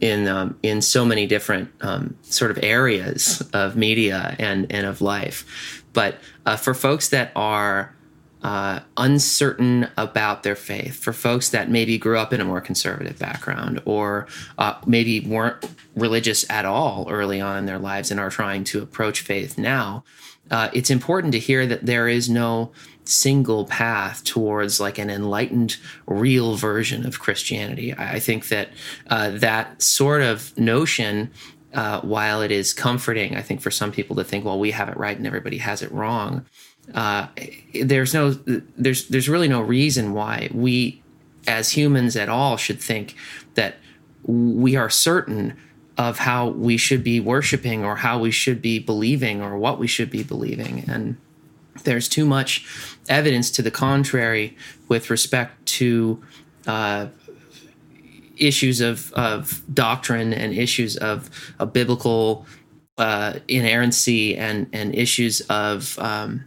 in 0.00 0.28
um, 0.28 0.58
in 0.62 0.82
so 0.82 1.04
many 1.04 1.26
different 1.26 1.70
um, 1.80 2.16
sort 2.22 2.50
of 2.50 2.58
areas 2.62 3.42
of 3.52 3.76
media 3.76 4.36
and 4.38 4.70
and 4.70 4.86
of 4.86 5.00
life, 5.00 5.82
but 5.96 6.18
uh, 6.44 6.56
for 6.56 6.74
folks 6.74 7.08
that 7.08 7.32
are 7.34 7.96
uh, 8.42 8.80
uncertain 8.98 9.88
about 9.96 10.42
their 10.42 10.54
faith, 10.54 10.94
for 10.94 11.14
folks 11.14 11.48
that 11.48 11.70
maybe 11.70 11.96
grew 11.96 12.18
up 12.18 12.34
in 12.34 12.40
a 12.40 12.44
more 12.44 12.60
conservative 12.60 13.18
background 13.18 13.80
or 13.86 14.26
uh, 14.58 14.78
maybe 14.86 15.20
weren't 15.20 15.64
religious 15.96 16.48
at 16.50 16.66
all 16.66 17.06
early 17.08 17.40
on 17.40 17.56
in 17.56 17.64
their 17.64 17.78
lives 17.78 18.10
and 18.10 18.20
are 18.20 18.28
trying 18.28 18.62
to 18.62 18.82
approach 18.82 19.22
faith 19.22 19.56
now 19.56 20.04
uh, 20.50 20.70
it's 20.72 20.90
important 20.90 21.32
to 21.32 21.38
hear 21.38 21.66
that 21.66 21.86
there 21.86 22.08
is 22.08 22.28
no 22.28 22.72
single 23.04 23.64
path 23.66 24.22
towards 24.24 24.80
like 24.80 24.98
an 24.98 25.10
enlightened 25.10 25.76
real 26.06 26.56
version 26.56 27.06
of 27.06 27.20
christianity. 27.20 27.94
I 27.94 28.18
think 28.18 28.48
that 28.48 28.70
uh, 29.08 29.30
that 29.30 29.80
sort 29.80 30.22
of 30.22 30.56
notion 30.58 31.30
uh, 31.76 32.00
while 32.00 32.42
it 32.42 32.50
is 32.50 32.74
comforting 32.74 33.36
i 33.36 33.42
think 33.42 33.60
for 33.60 33.70
some 33.70 33.92
people 33.92 34.16
to 34.16 34.24
think 34.24 34.44
well 34.44 34.58
we 34.58 34.72
have 34.72 34.88
it 34.88 34.96
right 34.96 35.16
and 35.16 35.26
everybody 35.26 35.58
has 35.58 35.82
it 35.82 35.92
wrong 35.92 36.44
uh, 36.94 37.28
there's 37.82 38.12
no 38.12 38.30
there's 38.76 39.08
there's 39.08 39.28
really 39.28 39.48
no 39.48 39.60
reason 39.60 40.12
why 40.12 40.48
we 40.52 41.02
as 41.46 41.72
humans 41.72 42.16
at 42.16 42.28
all 42.28 42.56
should 42.56 42.80
think 42.80 43.14
that 43.54 43.76
we 44.24 44.76
are 44.76 44.90
certain 44.90 45.56
of 45.96 46.18
how 46.18 46.48
we 46.48 46.76
should 46.76 47.02
be 47.02 47.20
worshiping 47.20 47.84
or 47.84 47.96
how 47.96 48.18
we 48.18 48.30
should 48.30 48.60
be 48.60 48.78
believing 48.78 49.40
or 49.40 49.56
what 49.56 49.78
we 49.78 49.86
should 49.86 50.10
be 50.10 50.22
believing. 50.22 50.84
And 50.88 51.16
there's 51.84 52.08
too 52.08 52.26
much 52.26 52.66
evidence 53.08 53.50
to 53.52 53.62
the 53.62 53.70
contrary 53.70 54.56
with 54.88 55.08
respect 55.08 55.64
to 55.66 56.22
uh, 56.66 57.06
issues 58.36 58.80
of, 58.80 59.12
of 59.14 59.62
doctrine 59.72 60.32
and 60.32 60.54
issues 60.54 60.96
of, 60.96 61.30
of 61.58 61.72
biblical 61.72 62.46
uh, 62.98 63.34
inerrancy 63.48 64.36
and, 64.36 64.68
and 64.72 64.94
issues 64.94 65.40
of, 65.42 65.98
um, 65.98 66.44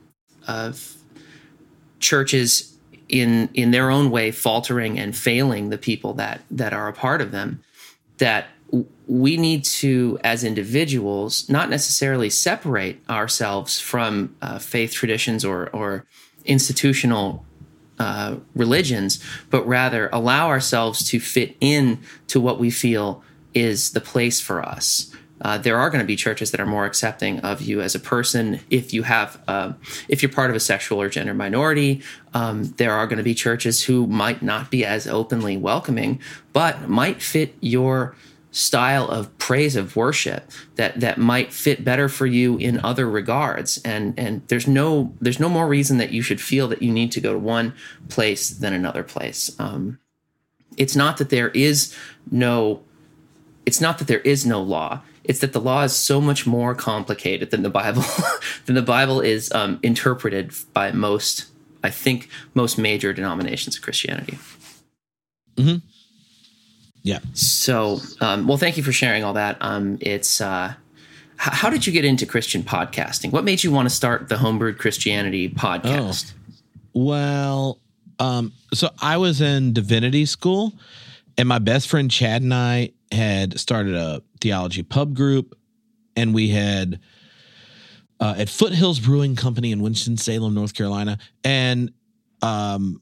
of 0.47 0.95
churches 1.99 2.75
in 3.09 3.49
in 3.55 3.71
their 3.71 3.89
own 3.89 4.11
way 4.11 4.29
faltering 4.29 4.99
and 4.99 5.17
failing 5.17 5.69
the 5.69 5.79
people 5.79 6.13
that 6.13 6.41
that 6.51 6.73
are 6.73 6.87
a 6.87 6.93
part 6.93 7.21
of 7.21 7.31
them 7.31 7.59
that 8.19 8.45
we 9.07 9.37
need 9.37 9.63
to, 9.63 10.19
as 10.23 10.43
individuals, 10.43 11.49
not 11.49 11.69
necessarily 11.69 12.29
separate 12.29 13.01
ourselves 13.09 13.79
from 13.79 14.35
uh, 14.41 14.59
faith 14.59 14.93
traditions 14.93 15.43
or, 15.43 15.69
or 15.71 16.05
institutional 16.45 17.43
uh, 17.99 18.37
religions, 18.55 19.23
but 19.49 19.67
rather 19.67 20.09
allow 20.11 20.47
ourselves 20.47 21.03
to 21.09 21.19
fit 21.19 21.55
in 21.59 21.99
to 22.27 22.39
what 22.39 22.59
we 22.59 22.71
feel 22.71 23.23
is 23.53 23.91
the 23.91 24.01
place 24.01 24.39
for 24.39 24.63
us. 24.63 25.13
Uh, 25.41 25.57
there 25.57 25.77
are 25.77 25.89
going 25.89 26.01
to 26.01 26.07
be 26.07 26.15
churches 26.15 26.51
that 26.51 26.59
are 26.59 26.65
more 26.65 26.85
accepting 26.85 27.39
of 27.39 27.61
you 27.61 27.81
as 27.81 27.95
a 27.95 27.99
person 27.99 28.59
if 28.69 28.93
you 28.93 29.03
have 29.03 29.41
uh, 29.47 29.71
if 30.09 30.21
you're 30.21 30.31
part 30.31 30.49
of 30.49 30.55
a 30.55 30.59
sexual 30.59 31.01
or 31.01 31.07
gender 31.07 31.33
minority 31.33 32.01
um, 32.33 32.65
there 32.75 32.91
are 32.91 33.07
going 33.07 33.17
to 33.17 33.23
be 33.23 33.33
churches 33.33 33.83
who 33.83 34.05
might 34.05 34.41
not 34.41 34.69
be 34.69 34.83
as 34.85 35.07
openly 35.07 35.55
welcoming 35.55 36.19
but 36.51 36.89
might 36.89 37.21
fit 37.21 37.55
your 37.61 38.15
style 38.51 39.07
of 39.07 39.35
praise 39.37 39.75
of 39.75 39.95
worship 39.95 40.49
that 40.75 40.99
that 40.99 41.17
might 41.17 41.53
fit 41.53 41.83
better 41.83 42.09
for 42.09 42.25
you 42.25 42.57
in 42.57 42.79
other 42.83 43.09
regards. 43.09 43.79
And 43.83 44.17
and 44.17 44.47
there's 44.47 44.67
no 44.67 45.13
there's 45.21 45.39
no 45.39 45.49
more 45.49 45.67
reason 45.67 45.97
that 45.97 46.11
you 46.11 46.21
should 46.21 46.41
feel 46.41 46.67
that 46.69 46.81
you 46.81 46.91
need 46.91 47.11
to 47.13 47.21
go 47.21 47.33
to 47.33 47.39
one 47.39 47.73
place 48.07 48.49
than 48.49 48.73
another 48.73 49.03
place. 49.03 49.55
Um, 49.59 49.99
it's 50.77 50.95
not 50.95 51.17
that 51.17 51.29
there 51.29 51.49
is 51.49 51.95
no 52.31 52.81
it's 53.65 53.81
not 53.81 53.99
that 53.99 54.07
there 54.07 54.21
is 54.21 54.45
no 54.45 54.61
law. 54.61 55.01
It's 55.23 55.39
that 55.39 55.53
the 55.53 55.61
law 55.61 55.83
is 55.83 55.95
so 55.95 56.19
much 56.19 56.47
more 56.47 56.73
complicated 56.73 57.51
than 57.51 57.61
the 57.61 57.69
bible 57.69 58.03
than 58.65 58.75
the 58.75 58.81
bible 58.81 59.21
is 59.21 59.51
um, 59.51 59.79
interpreted 59.83 60.51
by 60.73 60.91
most 60.91 61.45
i 61.83 61.89
think 61.89 62.29
most 62.55 62.79
major 62.79 63.13
denominations 63.13 63.75
of 63.75 63.83
christianity. 63.83 64.39
Mm-hmm. 65.55 65.85
Yeah. 67.03 67.19
So, 67.33 67.99
um, 68.21 68.47
well, 68.47 68.57
thank 68.57 68.77
you 68.77 68.83
for 68.83 68.91
sharing 68.91 69.23
all 69.23 69.33
that. 69.33 69.57
Um, 69.61 69.97
it's 70.01 70.41
uh, 70.41 70.73
h- 71.35 71.53
how 71.53 71.69
did 71.69 71.87
you 71.87 71.93
get 71.93 72.05
into 72.05 72.25
Christian 72.25 72.63
podcasting? 72.63 73.31
What 73.31 73.43
made 73.43 73.63
you 73.63 73.71
want 73.71 73.87
to 73.87 73.95
start 73.95 74.29
the 74.29 74.35
Homebrewed 74.35 74.77
Christianity 74.77 75.49
podcast? 75.49 76.33
Oh. 76.33 76.35
Well, 76.93 77.79
um, 78.19 78.51
so 78.73 78.89
I 79.01 79.17
was 79.17 79.39
in 79.39 79.73
divinity 79.73 80.25
school, 80.25 80.73
and 81.37 81.47
my 81.47 81.59
best 81.59 81.87
friend 81.87 82.11
Chad 82.11 82.41
and 82.41 82.53
I 82.53 82.91
had 83.11 83.59
started 83.59 83.95
a 83.95 84.21
theology 84.41 84.83
pub 84.83 85.15
group, 85.15 85.57
and 86.15 86.33
we 86.33 86.49
had 86.49 86.99
uh, 88.19 88.35
at 88.37 88.49
Foothills 88.49 88.99
Brewing 88.99 89.35
Company 89.35 89.71
in 89.71 89.79
Winston 89.79 90.17
Salem, 90.17 90.53
North 90.53 90.73
Carolina, 90.73 91.17
and 91.43 91.93
um, 92.41 93.01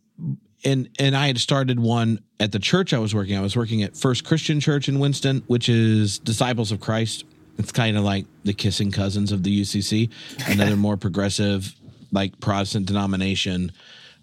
and 0.68 0.90
and 1.00 1.16
I 1.16 1.28
had 1.28 1.40
started 1.40 1.80
one 1.80 2.20
at 2.40 2.52
the 2.52 2.60
church 2.60 2.94
I 2.94 3.00
was 3.00 3.16
working. 3.16 3.38
I 3.38 3.42
was 3.42 3.56
working 3.56 3.84
at 3.84 3.96
First 3.96 4.26
Christian 4.26 4.60
Church 4.60 4.90
in 4.90 5.00
Winston, 5.00 5.44
which 5.48 5.70
is 5.70 6.20
Disciples 6.20 6.72
of 6.72 6.82
Christ. 6.82 7.24
It's 7.58 7.72
kind 7.72 7.98
of 7.98 8.04
like 8.04 8.26
the 8.44 8.54
kissing 8.54 8.92
cousins 8.92 9.32
of 9.32 9.44
the 9.44 9.62
UCC, 9.62 10.12
another 10.48 10.76
more 10.76 10.98
progressive, 10.98 11.74
like 12.12 12.40
Protestant 12.40 12.86
denomination, 12.86 13.72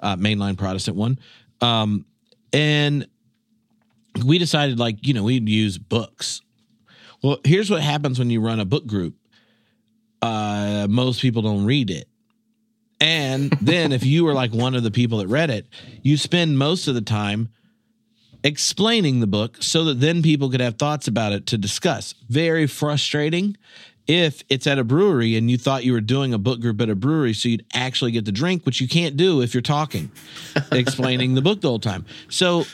uh, 0.01 0.17
mainline 0.17 0.57
Protestant 0.57 0.97
one. 0.97 1.19
Um, 1.61 2.05
and 2.53 3.09
we 4.25 4.39
decided, 4.39 4.79
like, 4.79 5.05
you 5.05 5.15
know, 5.15 5.25
we'd 5.25 5.49
use 5.49 5.79
books. 5.79 6.43
Well, 7.23 7.39
here's 7.43 7.71
what 7.71 7.81
happens 7.81 8.19
when 8.19 8.31
you 8.31 8.41
run 8.41 8.61
a 8.61 8.65
book 8.65 8.87
group. 8.87 9.15
Uh, 10.23 10.87
most 10.89 11.21
people 11.21 11.43
don't 11.43 11.65
read 11.65 11.91
it. 11.91 12.07
And 13.05 13.51
then 13.61 13.93
if 13.93 14.03
you 14.03 14.25
were 14.25 14.33
like 14.33 14.55
one 14.55 14.75
of 14.75 14.83
the 14.83 14.91
people 14.91 15.19
that 15.19 15.27
read 15.29 15.51
it, 15.51 15.67
you 16.03 16.17
spend 16.17 16.57
most 16.57 16.89
of 16.89 16.95
the 16.95 17.03
time 17.03 17.51
explaining 18.43 19.21
the 19.21 19.27
book 19.27 19.59
so 19.61 19.85
that 19.85 20.01
then 20.01 20.23
people 20.23 20.49
could 20.49 20.61
have 20.61 20.79
thoughts 20.79 21.07
about 21.07 21.33
it 21.33 21.47
to 21.49 21.59
discuss. 21.59 22.15
Very 22.31 22.67
frustrating 22.67 23.59
if 24.07 24.43
it's 24.49 24.67
at 24.67 24.79
a 24.79 24.85
brewery 24.85 25.37
and 25.37 25.51
you 25.51 25.59
thought 25.59 25.85
you 25.85 25.93
were 25.93 26.01
doing 26.01 26.33
a 26.33 26.39
book 26.39 26.63
group 26.63 26.81
at 26.81 26.89
a 26.89 26.95
brewery 26.95 27.35
so 27.35 27.51
you'd 27.51 27.67
actually 27.75 28.11
get 28.11 28.25
the 28.25 28.33
drink, 28.33 28.65
which 28.65 28.81
you 28.81 28.89
can't 28.89 29.19
do 29.19 29.43
if 29.43 29.53
you're 29.53 29.61
talking, 29.61 30.11
explaining 30.73 31.35
the 31.35 31.43
book 31.43 31.61
the 31.61 31.69
whole 31.69 31.79
time. 31.79 32.07
So 32.31 32.65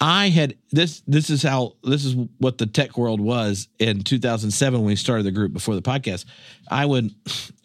I 0.00 0.28
had 0.28 0.54
this 0.70 1.02
this 1.08 1.30
is 1.30 1.42
how 1.42 1.74
this 1.82 2.04
is 2.04 2.14
what 2.38 2.58
the 2.58 2.66
tech 2.66 2.96
world 2.96 3.20
was 3.20 3.66
in 3.80 4.04
2007 4.04 4.78
when 4.78 4.86
we 4.86 4.94
started 4.94 5.24
the 5.24 5.32
group 5.32 5.52
before 5.52 5.74
the 5.74 5.82
podcast. 5.82 6.26
I 6.70 6.86
would 6.86 7.12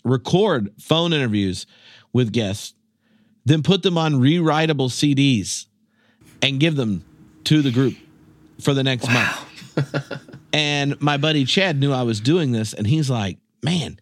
record 0.03 0.71
phone 0.79 1.13
interviews 1.13 1.67
with 2.15 2.31
guests, 2.31 2.73
then 3.43 3.61
put 3.61 3.83
them 3.83 3.97
on 3.97 4.13
rewritable 4.13 4.87
CDs 4.87 5.65
and 6.41 6.61
give 6.61 6.77
them 6.77 7.03
to 7.43 7.61
the 7.61 7.71
group 7.71 7.93
for 8.61 8.73
the 8.73 8.83
next 8.83 9.05
wow. 9.05 9.37
month. 9.75 10.29
and 10.53 10.99
my 11.01 11.17
buddy 11.17 11.43
Chad 11.43 11.77
knew 11.77 11.91
I 11.91 12.03
was 12.03 12.21
doing 12.21 12.53
this, 12.53 12.71
and 12.71 12.87
he's 12.87 13.09
like, 13.09 13.37
"Man, 13.61 13.99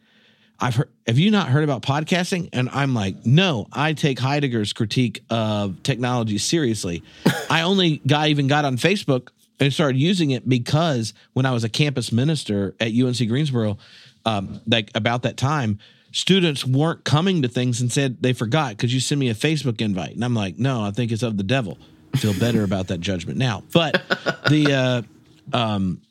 I've 0.59 0.75
heard. 0.75 0.89
Have 1.07 1.17
you 1.17 1.31
not 1.31 1.47
heard 1.47 1.63
about 1.63 1.81
podcasting?" 1.81 2.49
And 2.53 2.69
I'm 2.69 2.93
like, 2.93 3.25
"No, 3.25 3.65
I 3.73 3.93
take 3.93 4.19
Heidegger's 4.19 4.73
critique 4.73 5.23
of 5.31 5.81
technology 5.81 6.37
seriously. 6.37 7.01
I 7.49 7.63
only 7.63 7.97
got 8.05 8.27
even 8.27 8.45
got 8.45 8.63
on 8.63 8.77
Facebook 8.77 9.29
and 9.59 9.73
started 9.73 9.97
using 9.97 10.29
it 10.29 10.47
because 10.47 11.15
when 11.33 11.47
I 11.47 11.51
was 11.51 11.63
a 11.63 11.69
campus 11.69 12.11
minister 12.11 12.75
at 12.79 12.91
UNC 12.93 13.27
Greensboro, 13.27 13.79
um, 14.23 14.61
like 14.67 14.91
about 14.93 15.23
that 15.23 15.35
time." 15.35 15.79
Students 16.13 16.65
weren't 16.65 17.03
coming 17.03 17.41
to 17.41 17.47
things 17.49 17.81
and 17.81 17.91
said 17.91 18.21
they 18.21 18.31
forgot. 18.31 18.69
because 18.69 18.93
you 18.93 19.01
send 19.01 19.19
me 19.19 19.29
a 19.29 19.35
Facebook 19.35 19.81
invite? 19.81 20.13
And 20.13 20.23
I'm 20.23 20.35
like, 20.35 20.57
no, 20.57 20.81
I 20.81 20.91
think 20.91 21.11
it's 21.11 21.23
of 21.23 21.35
the 21.35 21.43
devil. 21.43 21.77
I 22.13 22.17
feel 22.19 22.33
better 22.35 22.63
about 22.69 22.87
that 22.87 23.01
judgment 23.01 23.37
now. 23.37 23.63
But 23.73 24.01
the 24.47 25.05
uh, 25.51 25.57
um, 25.57 26.01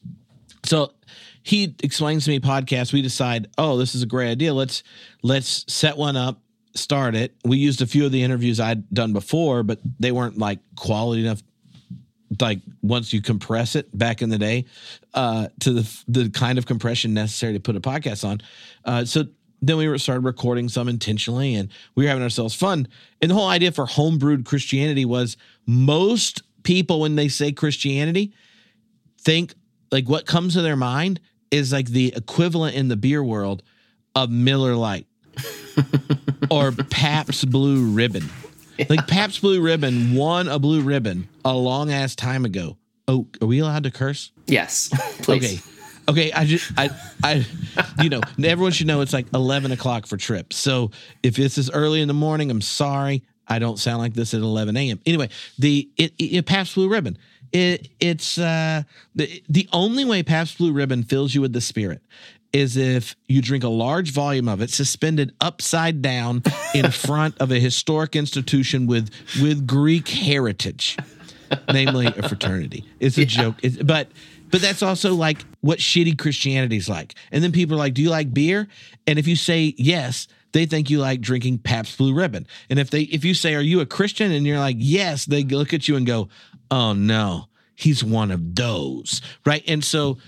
so 0.64 0.92
he 1.42 1.74
explains 1.82 2.24
to 2.24 2.30
me 2.30 2.40
podcast. 2.40 2.92
We 2.92 3.00
decide, 3.00 3.48
oh, 3.56 3.78
this 3.78 3.94
is 3.94 4.02
a 4.02 4.06
great 4.06 4.30
idea. 4.30 4.52
Let's 4.52 4.82
let's 5.22 5.64
set 5.72 5.96
one 5.96 6.16
up, 6.16 6.40
start 6.74 7.14
it. 7.14 7.34
We 7.44 7.56
used 7.56 7.80
a 7.80 7.86
few 7.86 8.04
of 8.04 8.12
the 8.12 8.22
interviews 8.22 8.60
I'd 8.60 8.88
done 8.90 9.12
before, 9.12 9.62
but 9.62 9.78
they 9.98 10.12
weren't 10.12 10.36
like 10.36 10.58
quality 10.76 11.22
enough 11.22 11.42
like 12.40 12.60
once 12.80 13.12
you 13.12 13.20
compress 13.20 13.76
it 13.76 13.96
back 13.96 14.22
in 14.22 14.30
the 14.30 14.38
day 14.38 14.64
uh, 15.14 15.48
to 15.60 15.72
the 15.72 16.02
the 16.08 16.30
kind 16.30 16.58
of 16.58 16.66
compression 16.66 17.14
necessary 17.14 17.52
to 17.52 17.60
put 17.60 17.76
a 17.76 17.80
podcast 17.80 18.26
on. 18.28 18.40
Uh, 18.84 19.04
so 19.04 19.24
then 19.62 19.76
we 19.76 19.96
started 19.98 20.24
recording 20.24 20.68
some 20.68 20.88
intentionally, 20.88 21.54
and 21.54 21.68
we 21.94 22.04
were 22.04 22.08
having 22.08 22.22
ourselves 22.22 22.54
fun. 22.54 22.88
And 23.20 23.30
the 23.30 23.34
whole 23.34 23.48
idea 23.48 23.70
for 23.70 23.86
homebrewed 23.86 24.44
Christianity 24.44 25.04
was 25.04 25.36
most 25.66 26.42
people 26.64 27.00
when 27.00 27.14
they 27.14 27.28
say 27.28 27.52
Christianity 27.52 28.34
think 29.20 29.54
like 29.92 30.08
what 30.08 30.26
comes 30.26 30.54
to 30.54 30.62
their 30.62 30.76
mind 30.76 31.20
is 31.50 31.72
like 31.72 31.86
the 31.86 32.12
equivalent 32.16 32.74
in 32.74 32.88
the 32.88 32.96
beer 32.96 33.22
world 33.22 33.62
of 34.16 34.30
Miller 34.30 34.74
Lite 34.74 35.06
or 36.50 36.72
Pabst 36.72 37.48
Blue 37.50 37.86
Ribbon. 37.92 38.28
Like 38.88 39.06
Pabst 39.06 39.42
Blue 39.42 39.60
Ribbon 39.60 40.14
won 40.14 40.48
a 40.48 40.58
blue 40.58 40.80
ribbon 40.80 41.28
a 41.44 41.54
long 41.54 41.92
ass 41.92 42.16
time 42.16 42.44
ago. 42.44 42.78
Oh, 43.06 43.28
are 43.40 43.46
we 43.46 43.60
allowed 43.60 43.84
to 43.84 43.90
curse? 43.90 44.32
Yes, 44.46 44.88
please. 45.22 45.60
Okay. 45.60 45.71
Okay, 46.08 46.32
I 46.32 46.44
just 46.44 46.72
I 46.76 46.90
I 47.22 47.46
you 48.02 48.08
know 48.08 48.20
everyone 48.42 48.72
should 48.72 48.86
know 48.86 49.00
it's 49.00 49.12
like 49.12 49.26
eleven 49.34 49.72
o'clock 49.72 50.06
for 50.06 50.16
trips. 50.16 50.56
So 50.56 50.90
if 51.22 51.36
this 51.36 51.58
is 51.58 51.70
early 51.70 52.00
in 52.00 52.08
the 52.08 52.14
morning, 52.14 52.50
I'm 52.50 52.60
sorry. 52.60 53.22
I 53.48 53.58
don't 53.58 53.78
sound 53.78 53.98
like 53.98 54.14
this 54.14 54.34
at 54.34 54.40
eleven 54.40 54.76
a.m. 54.76 55.00
Anyway, 55.06 55.28
the 55.58 55.88
it, 55.96 56.12
it 56.18 56.46
Pabst 56.46 56.74
Blue 56.74 56.88
Ribbon. 56.88 57.18
It 57.52 57.88
it's 58.00 58.38
uh 58.38 58.82
the 59.14 59.42
the 59.48 59.68
only 59.72 60.04
way 60.04 60.22
Pabst 60.22 60.58
Blue 60.58 60.72
Ribbon 60.72 61.02
fills 61.02 61.34
you 61.34 61.40
with 61.40 61.52
the 61.52 61.60
spirit 61.60 62.02
is 62.52 62.76
if 62.76 63.16
you 63.26 63.40
drink 63.40 63.64
a 63.64 63.68
large 63.68 64.10
volume 64.10 64.48
of 64.48 64.60
it 64.60 64.70
suspended 64.70 65.34
upside 65.40 66.02
down 66.02 66.42
in 66.74 66.90
front 66.90 67.36
of 67.38 67.50
a 67.50 67.58
historic 67.58 68.14
institution 68.14 68.86
with 68.86 69.10
with 69.40 69.66
Greek 69.66 70.08
heritage, 70.08 70.96
namely 71.72 72.06
a 72.06 72.28
fraternity. 72.28 72.84
It's 73.00 73.18
a 73.18 73.24
joke, 73.24 73.56
it's, 73.62 73.76
but 73.76 74.08
but 74.52 74.60
that's 74.60 74.82
also 74.82 75.14
like 75.14 75.44
what 75.62 75.80
shitty 75.80 76.16
Christianity's 76.16 76.88
like. 76.88 77.14
And 77.32 77.42
then 77.42 77.50
people 77.50 77.74
are 77.74 77.78
like, 77.78 77.94
"Do 77.94 78.02
you 78.02 78.10
like 78.10 78.32
beer?" 78.32 78.68
And 79.06 79.18
if 79.18 79.26
you 79.26 79.34
say 79.34 79.74
yes, 79.78 80.28
they 80.52 80.66
think 80.66 80.90
you 80.90 81.00
like 81.00 81.22
drinking 81.22 81.58
Pabst 81.58 81.96
Blue 81.98 82.14
Ribbon. 82.14 82.46
And 82.70 82.78
if 82.78 82.90
they 82.90 83.02
if 83.02 83.24
you 83.24 83.34
say, 83.34 83.54
"Are 83.54 83.62
you 83.62 83.80
a 83.80 83.86
Christian?" 83.86 84.30
and 84.30 84.46
you're 84.46 84.58
like, 84.58 84.76
"Yes," 84.78 85.24
they 85.24 85.42
look 85.42 85.72
at 85.72 85.88
you 85.88 85.96
and 85.96 86.06
go, 86.06 86.28
"Oh 86.70 86.92
no, 86.92 87.46
he's 87.74 88.04
one 88.04 88.30
of 88.30 88.54
those." 88.54 89.22
Right? 89.46 89.64
And 89.66 89.82
so 89.82 90.18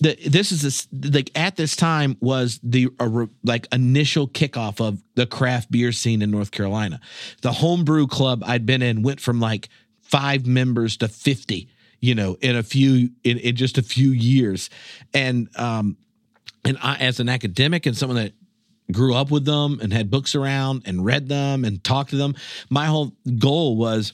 the, 0.00 0.16
this 0.26 0.52
is 0.52 0.62
this 0.62 0.86
like 1.12 1.32
at 1.34 1.56
this 1.56 1.74
time 1.74 2.16
was 2.20 2.60
the 2.62 2.88
uh, 3.00 3.26
like 3.42 3.66
initial 3.72 4.28
kickoff 4.28 4.80
of 4.80 5.02
the 5.16 5.26
craft 5.26 5.72
beer 5.72 5.90
scene 5.90 6.22
in 6.22 6.30
North 6.30 6.52
Carolina. 6.52 7.00
The 7.42 7.52
homebrew 7.52 8.06
club 8.06 8.44
I'd 8.46 8.64
been 8.64 8.80
in 8.80 9.02
went 9.02 9.20
from 9.20 9.40
like 9.40 9.68
five 10.00 10.46
members 10.46 10.96
to 10.98 11.08
50 11.08 11.68
you 12.02 12.14
know 12.14 12.36
in 12.42 12.54
a 12.56 12.62
few 12.62 13.08
in, 13.24 13.38
in 13.38 13.56
just 13.56 13.78
a 13.78 13.82
few 13.82 14.10
years 14.10 14.68
and 15.14 15.48
um 15.56 15.96
and 16.64 16.76
I, 16.82 16.96
as 16.96 17.18
an 17.20 17.30
academic 17.30 17.86
and 17.86 17.96
someone 17.96 18.16
that 18.16 18.34
grew 18.92 19.14
up 19.14 19.30
with 19.30 19.46
them 19.46 19.80
and 19.80 19.92
had 19.92 20.10
books 20.10 20.34
around 20.34 20.82
and 20.84 21.02
read 21.04 21.28
them 21.28 21.64
and 21.64 21.82
talked 21.82 22.10
to 22.10 22.16
them 22.16 22.34
my 22.68 22.86
whole 22.86 23.12
goal 23.38 23.76
was 23.76 24.12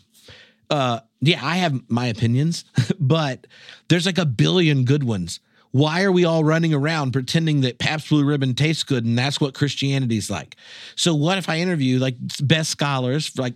uh 0.71 1.01
yeah 1.21 1.45
i 1.45 1.57
have 1.57 1.81
my 1.89 2.07
opinions 2.07 2.65
but 3.01 3.49
there's 3.89 4.07
like 4.07 4.19
a 4.19 4.27
billion 4.27 4.85
good 4.85 5.03
ones 5.03 5.41
why 5.71 6.03
are 6.03 6.13
we 6.13 6.25
all 6.25 6.45
running 6.45 6.73
around 6.73 7.13
pretending 7.13 7.61
that 7.61 7.79
Pabst 7.79 8.09
Blue 8.09 8.25
Ribbon 8.25 8.55
tastes 8.55 8.83
good 8.83 9.05
and 9.05 9.19
that's 9.19 9.39
what 9.39 9.53
Christianity's 9.53 10.31
like? 10.31 10.57
So 10.97 11.15
what 11.15 11.37
if 11.37 11.47
I 11.47 11.59
interview 11.59 11.99
like 11.99 12.17
best 12.41 12.71
scholars, 12.71 13.39
like 13.39 13.53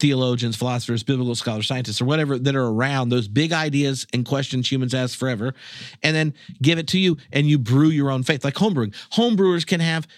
theologians, 0.00 0.56
philosophers, 0.56 1.02
biblical 1.02 1.34
scholars, 1.34 1.66
scientists, 1.66 2.00
or 2.00 2.06
whatever 2.06 2.38
that 2.38 2.56
are 2.56 2.66
around 2.66 3.10
those 3.10 3.28
big 3.28 3.52
ideas 3.52 4.06
and 4.12 4.24
questions 4.24 4.70
humans 4.70 4.94
ask 4.94 5.16
forever, 5.16 5.54
and 6.02 6.16
then 6.16 6.34
give 6.60 6.78
it 6.78 6.88
to 6.88 6.98
you 6.98 7.16
and 7.32 7.48
you 7.48 7.58
brew 7.58 7.88
your 7.88 8.10
own 8.10 8.22
faith, 8.22 8.44
like 8.44 8.54
homebrewing. 8.54 8.94
Homebrewers 9.12 9.66
can 9.66 9.80
have 9.80 10.08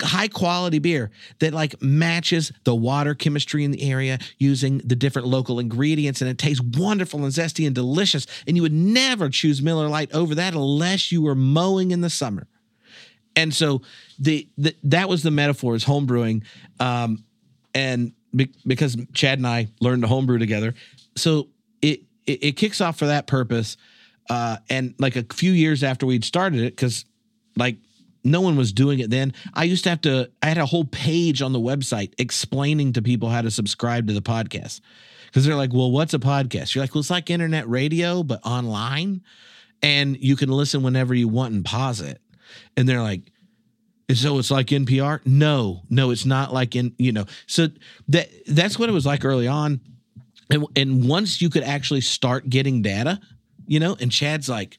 high 0.00 0.28
quality 0.28 0.78
beer 0.78 1.10
that 1.40 1.52
like 1.52 1.80
matches 1.82 2.52
the 2.64 2.74
water 2.74 3.14
chemistry 3.14 3.64
in 3.64 3.70
the 3.70 3.90
area 3.90 4.18
using 4.38 4.78
the 4.78 4.94
different 4.94 5.26
local 5.26 5.58
ingredients 5.58 6.20
and 6.20 6.30
it 6.30 6.38
tastes 6.38 6.62
wonderful 6.78 7.24
and 7.24 7.32
zesty 7.32 7.66
and 7.66 7.74
delicious 7.74 8.26
and 8.46 8.56
you 8.56 8.62
would 8.62 8.72
never 8.72 9.28
choose 9.28 9.60
Miller 9.60 9.88
Lite 9.88 10.12
over 10.14 10.34
that 10.36 10.54
unless 10.54 11.10
you 11.10 11.22
were 11.22 11.34
mowing 11.34 11.90
in 11.90 12.02
the 12.02 12.10
summer. 12.10 12.46
And 13.34 13.52
so 13.52 13.82
the, 14.18 14.48
the 14.56 14.76
that 14.84 15.08
was 15.08 15.22
the 15.22 15.30
metaphor 15.30 15.74
is 15.74 15.84
homebrewing 15.84 16.44
um 16.78 17.24
and 17.74 18.12
be, 18.34 18.50
because 18.66 18.96
Chad 19.12 19.38
and 19.38 19.46
I 19.46 19.68
learned 19.80 20.02
to 20.02 20.08
homebrew 20.08 20.38
together. 20.38 20.74
So 21.16 21.48
it, 21.82 22.02
it 22.26 22.44
it 22.44 22.52
kicks 22.52 22.80
off 22.80 22.98
for 22.98 23.06
that 23.06 23.26
purpose 23.26 23.76
uh 24.28 24.58
and 24.68 24.94
like 24.98 25.16
a 25.16 25.24
few 25.32 25.52
years 25.52 25.82
after 25.82 26.06
we'd 26.06 26.24
started 26.24 26.60
it 26.60 26.76
cuz 26.76 27.04
like 27.56 27.76
no 28.24 28.40
one 28.40 28.56
was 28.56 28.72
doing 28.72 28.98
it 28.98 29.10
then. 29.10 29.32
I 29.54 29.64
used 29.64 29.84
to 29.84 29.90
have 29.90 30.00
to, 30.02 30.30
I 30.42 30.46
had 30.46 30.58
a 30.58 30.66
whole 30.66 30.84
page 30.84 31.42
on 31.42 31.52
the 31.52 31.60
website 31.60 32.12
explaining 32.18 32.92
to 32.94 33.02
people 33.02 33.28
how 33.28 33.42
to 33.42 33.50
subscribe 33.50 34.06
to 34.08 34.12
the 34.12 34.22
podcast. 34.22 34.80
Because 35.26 35.46
they're 35.46 35.56
like, 35.56 35.72
well, 35.72 35.90
what's 35.90 36.12
a 36.12 36.18
podcast? 36.18 36.74
You're 36.74 36.82
like, 36.82 36.94
well, 36.94 37.00
it's 37.00 37.10
like 37.10 37.30
internet 37.30 37.68
radio, 37.68 38.22
but 38.22 38.40
online. 38.44 39.22
And 39.82 40.16
you 40.18 40.36
can 40.36 40.50
listen 40.50 40.82
whenever 40.82 41.14
you 41.14 41.28
want 41.28 41.54
and 41.54 41.64
pause 41.64 42.00
it. 42.00 42.20
And 42.76 42.88
they're 42.88 43.02
like, 43.02 43.22
so 44.14 44.38
it's 44.38 44.50
like 44.50 44.68
NPR? 44.68 45.20
No, 45.24 45.82
no, 45.90 46.10
it's 46.10 46.24
not 46.24 46.52
like 46.52 46.76
in, 46.76 46.94
you 46.98 47.12
know. 47.12 47.26
So 47.46 47.68
that 48.08 48.28
that's 48.46 48.78
what 48.78 48.88
it 48.88 48.92
was 48.92 49.06
like 49.06 49.24
early 49.24 49.46
on. 49.46 49.80
And, 50.50 50.66
and 50.76 51.08
once 51.08 51.40
you 51.40 51.48
could 51.48 51.62
actually 51.62 52.00
start 52.00 52.48
getting 52.48 52.82
data, 52.82 53.20
you 53.66 53.78
know, 53.78 53.96
and 54.00 54.10
Chad's 54.10 54.48
like, 54.48 54.78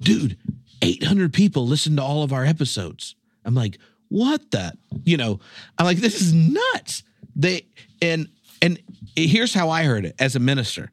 dude, 0.00 0.36
800 0.80 1.32
people 1.32 1.66
listen 1.66 1.96
to 1.96 2.02
all 2.02 2.22
of 2.22 2.32
our 2.32 2.44
episodes. 2.44 3.16
I'm 3.44 3.54
like, 3.54 3.78
what 4.08 4.50
the, 4.50 4.72
you 5.04 5.16
know, 5.16 5.40
I'm 5.76 5.86
like, 5.86 5.98
this 5.98 6.20
is 6.20 6.32
nuts. 6.32 7.02
They, 7.34 7.66
and, 8.00 8.28
and 8.62 8.80
here's 9.16 9.54
how 9.54 9.70
I 9.70 9.84
heard 9.84 10.04
it 10.04 10.14
as 10.18 10.36
a 10.36 10.40
minister 10.40 10.92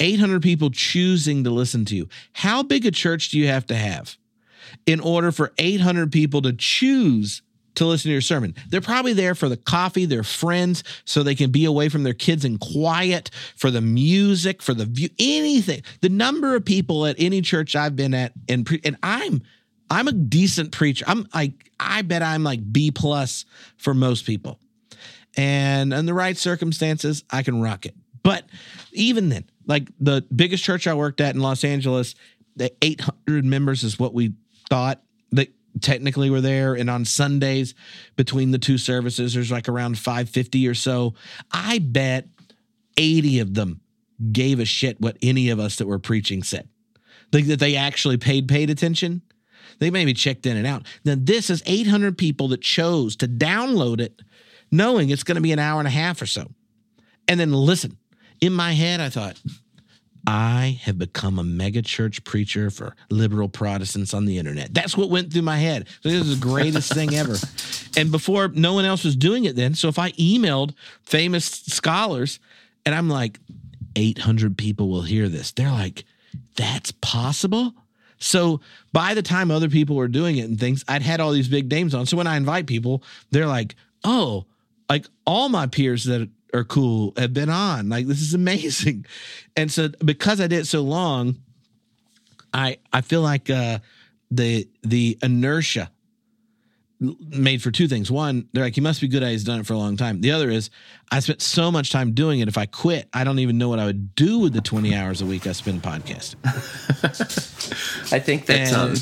800 0.00 0.42
people 0.42 0.70
choosing 0.70 1.44
to 1.44 1.50
listen 1.50 1.84
to 1.86 1.96
you. 1.96 2.08
How 2.32 2.62
big 2.62 2.84
a 2.84 2.90
church 2.90 3.30
do 3.30 3.38
you 3.38 3.46
have 3.46 3.66
to 3.68 3.74
have 3.74 4.16
in 4.86 5.00
order 5.00 5.32
for 5.32 5.52
800 5.58 6.12
people 6.12 6.42
to 6.42 6.52
choose 6.52 7.42
to 7.76 7.86
listen 7.86 8.08
to 8.08 8.12
your 8.12 8.20
sermon. 8.20 8.54
They're 8.68 8.80
probably 8.80 9.12
there 9.12 9.34
for 9.34 9.48
the 9.48 9.56
coffee, 9.56 10.04
their 10.04 10.22
friends, 10.22 10.84
so 11.04 11.22
they 11.22 11.34
can 11.34 11.50
be 11.50 11.64
away 11.64 11.88
from 11.88 12.02
their 12.04 12.14
kids 12.14 12.44
in 12.44 12.58
quiet, 12.58 13.30
for 13.56 13.70
the 13.70 13.80
music, 13.80 14.62
for 14.62 14.74
the 14.74 14.84
view, 14.84 15.08
anything. 15.18 15.82
The 16.00 16.08
number 16.08 16.54
of 16.54 16.64
people 16.64 17.06
at 17.06 17.16
any 17.18 17.40
church 17.40 17.74
I've 17.76 17.96
been 17.96 18.14
at, 18.14 18.32
and 18.48 18.64
pre- 18.64 18.80
and 18.84 18.96
I'm 19.02 19.42
I'm 19.90 20.08
a 20.08 20.12
decent 20.12 20.72
preacher. 20.72 21.04
I'm 21.08 21.26
like 21.34 21.70
I 21.78 22.02
bet 22.02 22.22
I'm 22.22 22.44
like 22.44 22.60
B 22.72 22.90
plus 22.90 23.44
for 23.76 23.94
most 23.94 24.26
people, 24.26 24.60
and 25.36 25.92
in 25.92 26.06
the 26.06 26.14
right 26.14 26.36
circumstances, 26.36 27.24
I 27.30 27.42
can 27.42 27.60
rock 27.60 27.86
it. 27.86 27.94
But 28.22 28.44
even 28.92 29.28
then, 29.28 29.44
like 29.66 29.88
the 30.00 30.24
biggest 30.34 30.64
church 30.64 30.86
I 30.86 30.94
worked 30.94 31.20
at 31.20 31.34
in 31.34 31.42
Los 31.42 31.64
Angeles, 31.64 32.14
the 32.56 32.72
800 32.80 33.44
members 33.44 33.82
is 33.82 33.98
what 33.98 34.14
we 34.14 34.32
thought 34.74 35.00
that 35.30 35.52
technically 35.80 36.30
were 36.30 36.40
there. 36.40 36.74
And 36.74 36.90
on 36.90 37.04
sundays 37.04 37.74
between 38.16 38.50
the 38.50 38.58
two 38.58 38.76
services 38.76 39.34
there's 39.34 39.52
like 39.52 39.68
around 39.68 39.98
550 39.98 40.66
or 40.66 40.74
so. 40.74 41.14
I 41.52 41.78
bet 41.78 42.26
80 42.96 43.38
of 43.38 43.54
them 43.54 43.80
gave 44.32 44.58
a 44.58 44.64
shit 44.64 45.00
what 45.00 45.16
any 45.22 45.50
of 45.50 45.60
us 45.60 45.76
that 45.76 45.86
were 45.86 46.00
preaching 46.00 46.42
said. 46.42 46.68
That 47.30 47.60
they 47.60 47.76
actually 47.76 48.16
paid 48.16 48.48
paid 48.48 48.68
attention. 48.68 49.22
They 49.78 49.90
maybe 49.90 50.12
checked 50.12 50.44
in 50.44 50.56
and 50.56 50.66
out. 50.66 50.86
Then 51.04 51.24
this 51.24 51.50
is 51.50 51.62
800 51.66 52.18
people 52.18 52.48
that 52.48 52.60
chose 52.60 53.14
to 53.16 53.28
download 53.28 54.00
it 54.00 54.22
knowing 54.72 55.10
it's 55.10 55.22
going 55.22 55.36
to 55.36 55.40
be 55.40 55.52
an 55.52 55.60
hour 55.60 55.78
and 55.78 55.86
a 55.86 55.90
half 55.90 56.20
or 56.20 56.26
so. 56.26 56.50
And 57.28 57.38
then 57.38 57.52
listen 57.52 57.96
in 58.40 58.52
my 58.52 58.72
head 58.72 59.00
i 59.00 59.08
thought 59.08 59.40
I 60.26 60.80
have 60.82 60.98
become 60.98 61.38
a 61.38 61.44
mega 61.44 61.82
church 61.82 62.24
preacher 62.24 62.70
for 62.70 62.96
liberal 63.10 63.48
Protestants 63.48 64.14
on 64.14 64.24
the 64.24 64.38
internet. 64.38 64.72
That's 64.72 64.96
what 64.96 65.10
went 65.10 65.32
through 65.32 65.42
my 65.42 65.58
head. 65.58 65.86
So 66.00 66.08
this 66.08 66.22
is 66.22 66.38
the 66.38 66.46
greatest 66.46 66.92
thing 66.92 67.14
ever. 67.14 67.36
And 67.96 68.10
before 68.10 68.48
no 68.48 68.72
one 68.72 68.84
else 68.84 69.04
was 69.04 69.14
doing 69.14 69.44
it 69.44 69.54
then. 69.54 69.76
So 69.76 69.86
if 69.86 70.00
I 70.00 70.10
emailed 70.12 70.74
famous 71.04 71.44
scholars 71.44 72.40
and 72.84 72.92
I'm 72.92 73.08
like, 73.08 73.38
800 73.94 74.58
people 74.58 74.88
will 74.88 75.02
hear 75.02 75.28
this, 75.28 75.52
they're 75.52 75.70
like, 75.70 76.04
that's 76.56 76.90
possible? 76.90 77.72
So 78.18 78.60
by 78.92 79.14
the 79.14 79.22
time 79.22 79.52
other 79.52 79.68
people 79.68 79.94
were 79.94 80.08
doing 80.08 80.38
it 80.38 80.48
and 80.48 80.58
things, 80.58 80.84
I'd 80.88 81.02
had 81.02 81.20
all 81.20 81.30
these 81.30 81.46
big 81.46 81.70
names 81.70 81.94
on. 81.94 82.06
So 82.06 82.16
when 82.16 82.26
I 82.26 82.36
invite 82.36 82.66
people, 82.66 83.04
they're 83.30 83.46
like, 83.46 83.76
oh, 84.02 84.46
like 84.88 85.06
all 85.26 85.48
my 85.48 85.66
peers 85.66 86.04
that 86.04 86.28
are 86.54 86.64
cool 86.64 87.12
have 87.16 87.34
been 87.34 87.50
on. 87.50 87.88
Like 87.88 88.06
this 88.06 88.20
is 88.22 88.32
amazing. 88.34 89.04
And 89.56 89.70
so 89.70 89.88
because 90.04 90.40
I 90.40 90.46
did 90.48 90.60
it 90.60 90.66
so 90.66 90.80
long, 90.82 91.36
I 92.52 92.78
I 92.92 93.02
feel 93.02 93.20
like 93.22 93.50
uh 93.50 93.78
the 94.30 94.68
the 94.82 95.16
inertia 95.22 95.90
made 97.28 97.60
for 97.62 97.70
two 97.70 97.86
things. 97.86 98.10
One, 98.10 98.48
they're 98.52 98.64
like, 98.64 98.74
he 98.74 98.80
must 98.80 99.00
be 99.00 99.08
good 99.08 99.22
at 99.22 99.28
it. 99.28 99.32
He's 99.32 99.44
done 99.44 99.60
it 99.60 99.66
for 99.66 99.74
a 99.74 99.78
long 99.78 99.96
time. 99.96 100.22
The 100.22 100.30
other 100.32 100.48
is, 100.48 100.70
I 101.12 101.20
spent 101.20 101.42
so 101.42 101.70
much 101.70 101.90
time 101.90 102.12
doing 102.14 102.40
it. 102.40 102.48
If 102.48 102.56
I 102.56 102.64
quit, 102.66 103.08
I 103.12 103.24
don't 103.24 103.40
even 103.40 103.58
know 103.58 103.68
what 103.68 103.78
I 103.78 103.84
would 103.84 104.14
do 104.14 104.38
with 104.38 104.54
the 104.54 104.60
20 104.62 104.94
hours 104.94 105.20
a 105.20 105.26
week 105.26 105.46
I 105.46 105.52
spend 105.52 105.82
podcasting. 105.82 106.36
I 108.12 108.18
think 108.20 108.46
that's, 108.46 108.72
And- 108.72 108.80
Um, 108.80 108.96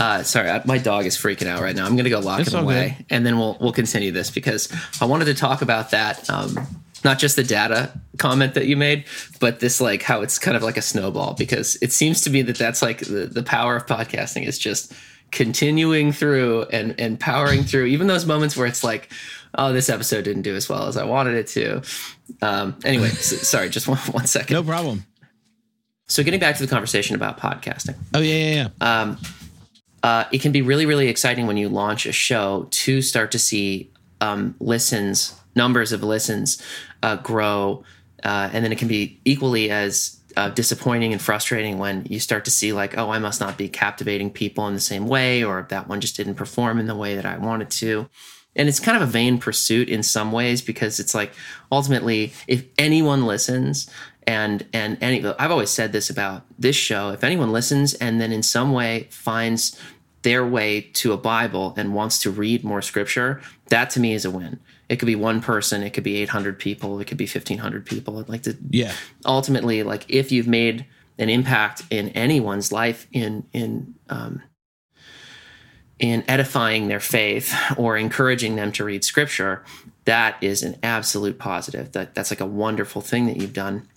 uh, 0.00 0.22
sorry, 0.22 0.50
I- 0.50 0.62
my 0.64 0.78
dog 0.78 1.06
is 1.06 1.16
freaking 1.16 1.46
out 1.46 1.60
right 1.60 1.74
now. 1.76 1.86
I'm 1.86 1.96
gonna 1.96 2.10
go 2.10 2.20
lock 2.20 2.40
It's 2.40 2.52
him 2.52 2.60
away, 2.64 2.94
good. 2.98 3.06
and 3.10 3.26
then 3.26 3.38
we'll 3.38 3.56
we'll 3.60 3.72
continue 3.72 4.10
this 4.12 4.30
because 4.30 4.72
I 5.00 5.04
wanted 5.04 5.26
to 5.26 5.34
talk 5.34 5.62
about 5.62 5.90
that. 5.90 6.28
Um, 6.30 6.58
not 7.04 7.18
just 7.18 7.36
the 7.36 7.44
data 7.44 7.92
comment 8.16 8.54
that 8.54 8.66
you 8.66 8.76
made, 8.78 9.04
but 9.38 9.60
this 9.60 9.78
like 9.80 10.02
how 10.02 10.22
it's 10.22 10.38
kind 10.38 10.56
of 10.56 10.62
like 10.62 10.76
a 10.78 10.82
snowball 10.82 11.34
because 11.34 11.76
it 11.82 11.92
seems 11.92 12.22
to 12.22 12.30
me 12.30 12.40
that 12.42 12.56
that's 12.56 12.80
like 12.80 13.00
the, 13.00 13.26
the 13.26 13.42
power 13.42 13.76
of 13.76 13.84
podcasting 13.86 14.46
is 14.46 14.58
just 14.58 14.92
continuing 15.30 16.12
through 16.12 16.62
and 16.72 16.94
and 16.98 17.18
powering 17.20 17.62
through 17.64 17.86
even 17.86 18.06
those 18.06 18.24
moments 18.24 18.56
where 18.56 18.66
it's 18.68 18.84
like 18.84 19.10
oh 19.56 19.72
this 19.72 19.88
episode 19.90 20.22
didn't 20.24 20.42
do 20.42 20.54
as 20.54 20.68
well 20.68 20.86
as 20.86 20.96
i 20.96 21.02
wanted 21.04 21.34
it 21.34 21.48
to 21.48 21.82
um 22.40 22.76
anyway 22.84 23.08
s 23.08 23.26
sorry 23.48 23.68
just 23.68 23.88
one, 23.88 23.98
one 24.12 24.26
second 24.26 24.54
No 24.54 24.62
problem. 24.62 25.04
so 26.06 26.22
getting 26.22 26.38
back 26.38 26.56
to 26.56 26.62
the 26.64 26.70
conversation 26.70 27.16
about 27.16 27.38
podcasting 27.38 27.96
Oh, 28.14 28.20
yeah, 28.20 28.34
yeah, 28.34 28.68
yeah. 28.80 29.16
Uh, 30.04 30.26
it 30.30 30.40
can 30.40 30.52
be 30.52 30.62
really 30.62 30.86
really 30.86 31.08
exciting 31.08 31.46
when 31.46 31.56
you 31.56 31.68
launch 31.68 32.06
a 32.06 32.12
show 32.12 32.68
to 32.70 33.02
start 33.02 33.32
to 33.32 33.38
see 33.38 33.90
um, 34.20 34.54
listens 34.60 35.34
numbers 35.56 35.90
of 35.90 36.02
listens 36.02 36.62
uh, 37.02 37.16
grow 37.16 37.82
uh, 38.22 38.48
and 38.52 38.64
then 38.64 38.70
it 38.70 38.78
can 38.78 38.86
be 38.86 39.20
equally 39.24 39.70
as 39.70 40.20
uh, 40.36 40.50
disappointing 40.50 41.12
and 41.12 41.22
frustrating 41.22 41.78
when 41.78 42.04
you 42.06 42.20
start 42.20 42.44
to 42.44 42.50
see 42.50 42.72
like 42.72 42.96
oh 42.98 43.10
i 43.10 43.18
must 43.18 43.40
not 43.40 43.56
be 43.56 43.68
captivating 43.68 44.30
people 44.30 44.68
in 44.68 44.74
the 44.74 44.80
same 44.80 45.06
way 45.08 45.42
or 45.42 45.66
that 45.70 45.88
one 45.88 46.00
just 46.00 46.16
didn't 46.16 46.34
perform 46.34 46.78
in 46.78 46.86
the 46.86 46.94
way 46.94 47.16
that 47.16 47.26
i 47.26 47.36
wanted 47.38 47.70
to. 47.70 48.08
And 48.56 48.68
it's 48.68 48.78
kind 48.78 48.96
of 48.96 49.02
a 49.02 49.10
vain 49.10 49.38
pursuit 49.38 49.88
in 49.88 50.04
some 50.04 50.30
ways 50.30 50.62
because 50.62 51.00
it's 51.00 51.12
like 51.12 51.32
ultimately 51.72 52.32
if 52.46 52.64
anyone 52.78 53.26
listens 53.26 53.90
and 54.26 54.66
and 54.72 54.96
any 55.00 55.24
i've 55.24 55.50
always 55.50 55.70
said 55.70 55.92
this 55.92 56.10
about 56.10 56.44
this 56.58 56.76
show 56.76 57.10
if 57.10 57.24
anyone 57.24 57.52
listens 57.52 57.94
and 57.94 58.20
then 58.20 58.32
in 58.32 58.42
some 58.42 58.72
way 58.72 59.06
finds 59.10 59.78
their 60.24 60.44
way 60.44 60.80
to 60.80 61.12
a 61.12 61.16
bible 61.16 61.72
and 61.76 61.94
wants 61.94 62.18
to 62.22 62.30
read 62.30 62.64
more 62.64 62.82
scripture 62.82 63.40
that 63.68 63.88
to 63.90 64.00
me 64.00 64.12
is 64.12 64.24
a 64.24 64.30
win. 64.30 64.58
It 64.88 64.96
could 64.96 65.06
be 65.06 65.14
one 65.16 65.40
person 65.40 65.82
it 65.82 65.90
could 65.94 66.04
be 66.04 66.16
800 66.16 66.58
people 66.58 66.98
it 67.00 67.06
could 67.06 67.16
be 67.18 67.24
1500 67.26 67.86
people. 67.86 68.24
Like 68.26 68.42
to 68.42 68.56
Yeah. 68.70 68.92
ultimately 69.24 69.82
like 69.84 70.04
if 70.08 70.32
you've 70.32 70.48
made 70.48 70.86
an 71.18 71.28
impact 71.28 71.82
in 71.90 72.08
anyone's 72.10 72.72
life 72.72 73.06
in 73.12 73.44
in 73.52 73.94
um, 74.10 74.42
in 76.00 76.24
edifying 76.26 76.88
their 76.88 77.00
faith 77.00 77.54
or 77.76 77.96
encouraging 77.96 78.56
them 78.56 78.72
to 78.72 78.84
read 78.84 79.04
scripture 79.04 79.62
that 80.06 80.36
is 80.42 80.62
an 80.62 80.76
absolute 80.82 81.38
positive. 81.38 81.92
That 81.92 82.14
that's 82.14 82.30
like 82.30 82.40
a 82.40 82.46
wonderful 82.46 83.00
thing 83.00 83.26
that 83.26 83.36
you've 83.38 83.54
done 83.54 83.88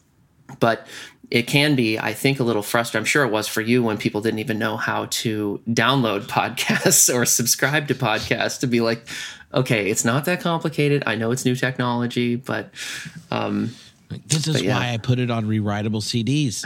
but 0.60 0.88
it 1.30 1.44
can 1.44 1.76
be 1.76 2.00
i 2.00 2.14
think 2.14 2.40
a 2.40 2.44
little 2.44 2.62
frustrating 2.64 3.02
i'm 3.02 3.06
sure 3.06 3.24
it 3.24 3.32
was 3.32 3.48
for 3.48 3.62
you 3.62 3.84
when 3.84 3.98
people 3.98 4.22
didn't 4.22 4.40
even 4.40 4.58
know 4.58 4.78
how 4.78 5.06
to 5.06 5.62
download 5.68 6.22
podcasts 6.28 7.14
or 7.14 7.26
subscribe 7.26 7.88
to 7.88 7.96
podcasts 7.96 8.60
to 8.60 8.68
be 8.68 8.82
like 8.82 9.06
okay 9.54 9.90
it's 9.90 10.06
not 10.06 10.26
that 10.26 10.40
complicated 10.42 11.04
i 11.06 11.16
know 11.16 11.32
it's 11.32 11.46
new 11.46 11.56
technology 11.56 12.36
but 12.36 12.72
um, 13.32 13.74
This 14.28 14.48
is 14.48 14.62
yeah. 14.62 14.78
why 14.78 14.94
I 14.94 14.98
put 14.98 15.20
it 15.20 15.30
on 15.30 15.46
rewritable 15.46 16.02
CDs. 16.02 16.64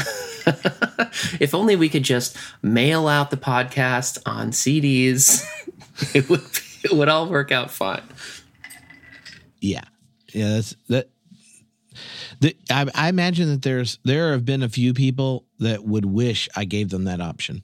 if 1.41 1.55
only 1.55 1.75
we 1.75 1.89
could 1.89 2.03
just 2.03 2.37
mail 2.61 3.07
out 3.07 3.31
the 3.31 3.37
podcast 3.37 4.19
on 4.25 4.51
CDs, 4.51 5.43
it 6.15 6.29
would 6.29 6.43
it 6.83 6.91
would 6.91 7.09
all 7.09 7.27
work 7.29 7.51
out 7.51 7.71
fine. 7.71 8.03
Yeah, 9.59 9.81
yeah. 10.33 10.49
That's 10.55 10.75
that. 10.89 11.09
The, 12.39 12.55
I, 12.69 12.87
I 12.95 13.09
imagine 13.09 13.49
that 13.49 13.61
there's 13.61 13.99
there 14.03 14.31
have 14.31 14.45
been 14.45 14.63
a 14.63 14.69
few 14.69 14.93
people 14.93 15.45
that 15.59 15.83
would 15.83 16.05
wish 16.05 16.47
I 16.55 16.65
gave 16.65 16.89
them 16.89 17.03
that 17.05 17.21
option. 17.21 17.63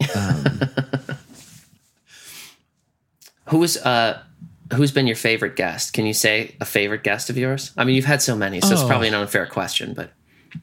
Who's 3.48 3.76
uh 3.76 4.22
who's 4.72 4.92
been 4.92 5.06
your 5.06 5.16
favorite 5.16 5.56
guest? 5.56 5.92
Can 5.92 6.06
you 6.06 6.14
say 6.14 6.56
a 6.60 6.64
favorite 6.64 7.02
guest 7.02 7.28
of 7.30 7.36
yours? 7.36 7.72
I 7.76 7.84
mean, 7.84 7.94
you've 7.96 8.04
had 8.06 8.22
so 8.22 8.34
many, 8.36 8.60
so 8.60 8.72
it's 8.72 8.82
Oh. 8.82 8.86
probably 8.86 9.08
an 9.08 9.14
unfair 9.14 9.46
question, 9.46 9.92
but 9.94 10.12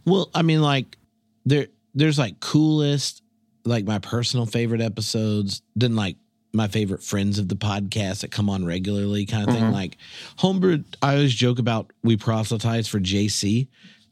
Well, 0.05 0.29
I 0.33 0.41
mean, 0.41 0.61
like 0.61 0.97
there 1.45 1.67
there's 1.93 2.17
like 2.17 2.39
coolest, 2.39 3.21
like 3.65 3.85
my 3.85 3.99
personal 3.99 4.45
favorite 4.45 4.81
episodes. 4.81 5.61
Then 5.75 5.95
like 5.95 6.15
my 6.53 6.67
favorite 6.67 7.03
friends 7.03 7.39
of 7.39 7.47
the 7.47 7.55
podcast 7.55 8.21
that 8.21 8.31
come 8.31 8.49
on 8.49 8.65
regularly, 8.65 9.25
kind 9.25 9.47
of 9.47 9.55
thing. 9.55 9.71
Like 9.71 9.97
Homebrew, 10.37 10.83
I 11.01 11.13
always 11.15 11.33
joke 11.33 11.59
about 11.59 11.91
we 12.03 12.17
proselytize 12.17 12.87
for 12.87 12.99
JC, 12.99 13.67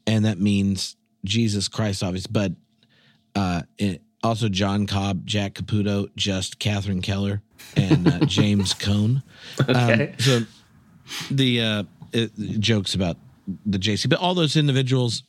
and 0.06 0.24
that 0.24 0.38
means 0.38 0.96
Jesus 1.24 1.68
Christ, 1.68 2.02
obviously, 2.02 2.30
but 2.32 2.52
uh, 3.34 3.62
it, 3.78 4.02
also 4.22 4.48
John 4.48 4.86
Cobb, 4.86 5.26
Jack 5.26 5.54
Caputo, 5.54 6.08
just 6.16 6.58
Catherine 6.58 7.02
Keller, 7.02 7.42
and 7.76 8.08
uh, 8.08 8.18
James 8.26 8.72
Cone. 8.74 9.22
okay. 9.60 10.08
Um, 10.10 10.18
so 10.18 10.40
the 11.30 11.60
uh, 11.60 11.82
it, 12.12 12.32
jokes 12.58 12.94
about 12.94 13.16
the 13.66 13.78
JC, 13.78 14.08
but 14.08 14.18
all 14.18 14.34
those 14.34 14.56
individuals. 14.56 15.22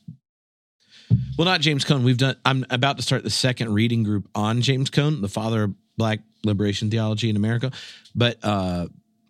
Well, 1.36 1.44
not 1.44 1.60
James 1.60 1.84
Cone. 1.84 2.04
We've 2.04 2.16
done. 2.16 2.36
I'm 2.44 2.64
about 2.70 2.96
to 2.96 3.02
start 3.02 3.22
the 3.22 3.30
second 3.30 3.74
reading 3.74 4.02
group 4.02 4.28
on 4.34 4.62
James 4.62 4.88
Cone, 4.88 5.20
the 5.20 5.28
father 5.28 5.64
of 5.64 5.74
Black 5.98 6.20
liberation 6.44 6.90
theology 6.90 7.30
in 7.30 7.36
America. 7.36 7.72
But 8.14 8.38
uh, 8.42 8.88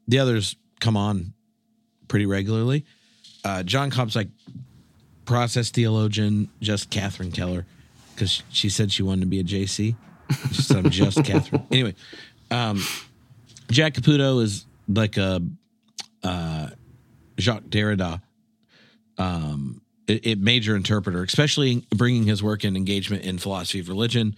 the 0.08 0.18
others 0.18 0.56
come 0.80 0.96
on 0.96 1.34
pretty 2.08 2.26
regularly. 2.26 2.84
Uh, 3.44 3.62
John 3.62 3.90
Cobb's 3.90 4.16
like 4.16 4.28
process 5.24 5.70
theologian, 5.70 6.48
just 6.60 6.90
Catherine 6.90 7.32
Keller, 7.32 7.66
because 8.14 8.42
she 8.50 8.68
said 8.68 8.92
she 8.92 9.02
wanted 9.02 9.22
to 9.22 9.26
be 9.26 9.40
a 9.40 9.44
JC. 9.44 9.96
Said 10.52 10.78
I'm 10.78 10.90
just 10.90 11.24
Catherine. 11.24 11.66
Anyway, 11.70 11.94
um, 12.50 12.82
Jack 13.70 13.94
Caputo 13.94 14.42
is 14.42 14.64
like 14.88 15.16
a 15.16 15.42
uh, 16.22 16.68
Jacques 17.38 17.64
Derrida, 17.64 18.20
um, 19.18 19.80
major 20.38 20.76
interpreter, 20.76 21.22
especially 21.22 21.84
bringing 21.94 22.24
his 22.24 22.42
work 22.42 22.64
in 22.64 22.76
engagement 22.76 23.24
in 23.24 23.38
philosophy 23.38 23.80
of 23.80 23.88
religion. 23.88 24.36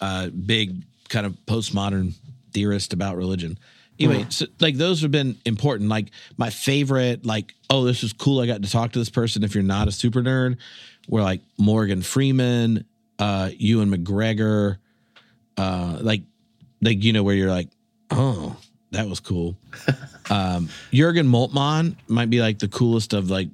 Uh, 0.00 0.28
big 0.28 0.84
kind 1.08 1.26
of 1.26 1.36
postmodern 1.46 2.14
theorist 2.52 2.92
about 2.92 3.16
religion. 3.16 3.58
Anyway, 3.98 4.26
so, 4.28 4.46
like 4.60 4.76
those 4.76 5.00
have 5.02 5.10
been 5.10 5.36
important. 5.46 5.88
Like 5.88 6.10
my 6.36 6.50
favorite, 6.50 7.24
like 7.24 7.54
oh, 7.70 7.84
this 7.84 8.02
is 8.02 8.12
cool. 8.12 8.40
I 8.40 8.46
got 8.46 8.62
to 8.62 8.70
talk 8.70 8.92
to 8.92 8.98
this 8.98 9.08
person. 9.08 9.42
If 9.42 9.54
you're 9.54 9.64
not 9.64 9.88
a 9.88 9.92
super 9.92 10.22
nerd, 10.22 10.58
were 11.08 11.22
like 11.22 11.40
Morgan 11.58 12.02
Freeman, 12.02 12.84
uh, 13.18 13.50
Ewan 13.56 13.90
McGregor, 13.90 14.76
uh, 15.56 15.98
like 16.00 16.22
like 16.82 17.02
you 17.02 17.12
know 17.12 17.22
where 17.22 17.34
you're 17.34 17.50
like, 17.50 17.68
oh, 18.10 18.56
that 18.90 19.08
was 19.08 19.20
cool. 19.20 19.56
um, 20.30 20.68
Jurgen 20.92 21.26
Moltmann 21.26 21.96
might 22.08 22.30
be 22.30 22.40
like 22.40 22.58
the 22.58 22.68
coolest 22.68 23.14
of 23.14 23.30
like 23.30 23.48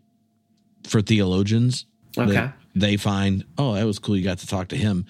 for 0.85 1.03
theologians. 1.03 1.87
Okay. 2.19 2.51
they 2.75 2.97
find, 2.99 3.45
oh, 3.57 3.75
that 3.75 3.85
was 3.85 3.99
cool. 3.99 4.17
You 4.17 4.25
got 4.25 4.39
to 4.39 4.47
talk 4.47 4.69
to 4.69 4.77
him. 4.77 5.07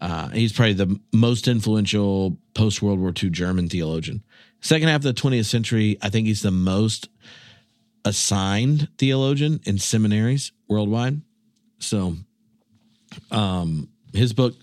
Uh, 0.00 0.28
he's 0.28 0.52
probably 0.52 0.74
the 0.74 1.00
most 1.12 1.48
influential 1.48 2.36
post 2.54 2.82
World 2.82 3.00
War 3.00 3.12
II 3.20 3.30
German 3.30 3.68
theologian. 3.68 4.22
Second 4.60 4.88
half 4.88 4.96
of 4.96 5.02
the 5.02 5.14
20th 5.14 5.46
century, 5.46 5.98
I 6.02 6.10
think 6.10 6.26
he's 6.26 6.42
the 6.42 6.50
most 6.50 7.08
assigned 8.04 8.88
theologian 8.98 9.60
in 9.64 9.78
seminaries 9.78 10.52
worldwide. 10.68 11.20
So, 11.78 12.16
um, 13.30 13.88
his 14.12 14.32
book, 14.32 14.54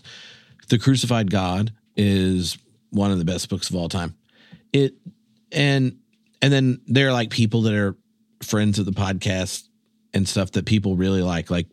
The 0.69 0.79
Crucified 0.79 1.29
God, 1.29 1.73
is 1.95 2.57
one 2.89 3.11
of 3.11 3.19
the 3.19 3.25
best 3.25 3.49
books 3.49 3.69
of 3.69 3.75
all 3.75 3.89
time. 3.89 4.15
It 4.73 4.95
and 5.51 5.97
and 6.41 6.53
then 6.53 6.81
there 6.87 7.09
are 7.09 7.13
like 7.13 7.29
people 7.29 7.63
that 7.63 7.73
are 7.73 7.95
friends 8.41 8.79
of 8.79 8.85
the 8.85 8.91
podcast 8.91 9.67
and 10.13 10.27
stuff 10.27 10.51
that 10.51 10.65
people 10.65 10.95
really 10.95 11.21
like. 11.21 11.49
Like 11.49 11.67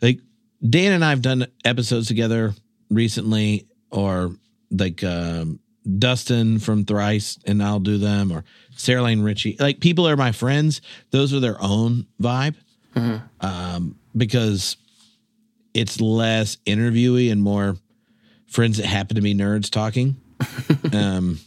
like 0.00 0.20
Dan 0.68 0.92
and 0.92 1.04
I 1.04 1.10
have 1.10 1.22
done 1.22 1.46
episodes 1.64 2.08
together 2.08 2.54
recently, 2.94 3.66
or 3.90 4.34
like 4.70 5.02
um, 5.04 5.60
Dustin 5.98 6.58
from 6.58 6.84
Thrice, 6.84 7.38
and 7.46 7.62
I'll 7.62 7.80
do 7.80 7.98
them, 7.98 8.32
or 8.32 8.44
Sarah 8.76 9.02
Lane 9.02 9.22
Ritchie. 9.22 9.56
Like 9.58 9.80
people 9.80 10.08
are 10.08 10.16
my 10.16 10.32
friends; 10.32 10.80
those 11.10 11.32
are 11.32 11.40
their 11.40 11.60
own 11.60 12.06
vibe, 12.20 12.54
um, 13.40 13.96
because 14.16 14.76
it's 15.74 16.00
less 16.00 16.56
interviewy 16.66 17.32
and 17.32 17.42
more 17.42 17.76
friends 18.46 18.76
that 18.76 18.86
happen 18.86 19.16
to 19.16 19.22
be 19.22 19.34
nerds 19.34 19.70
talking. 19.70 20.16
um, 20.92 21.38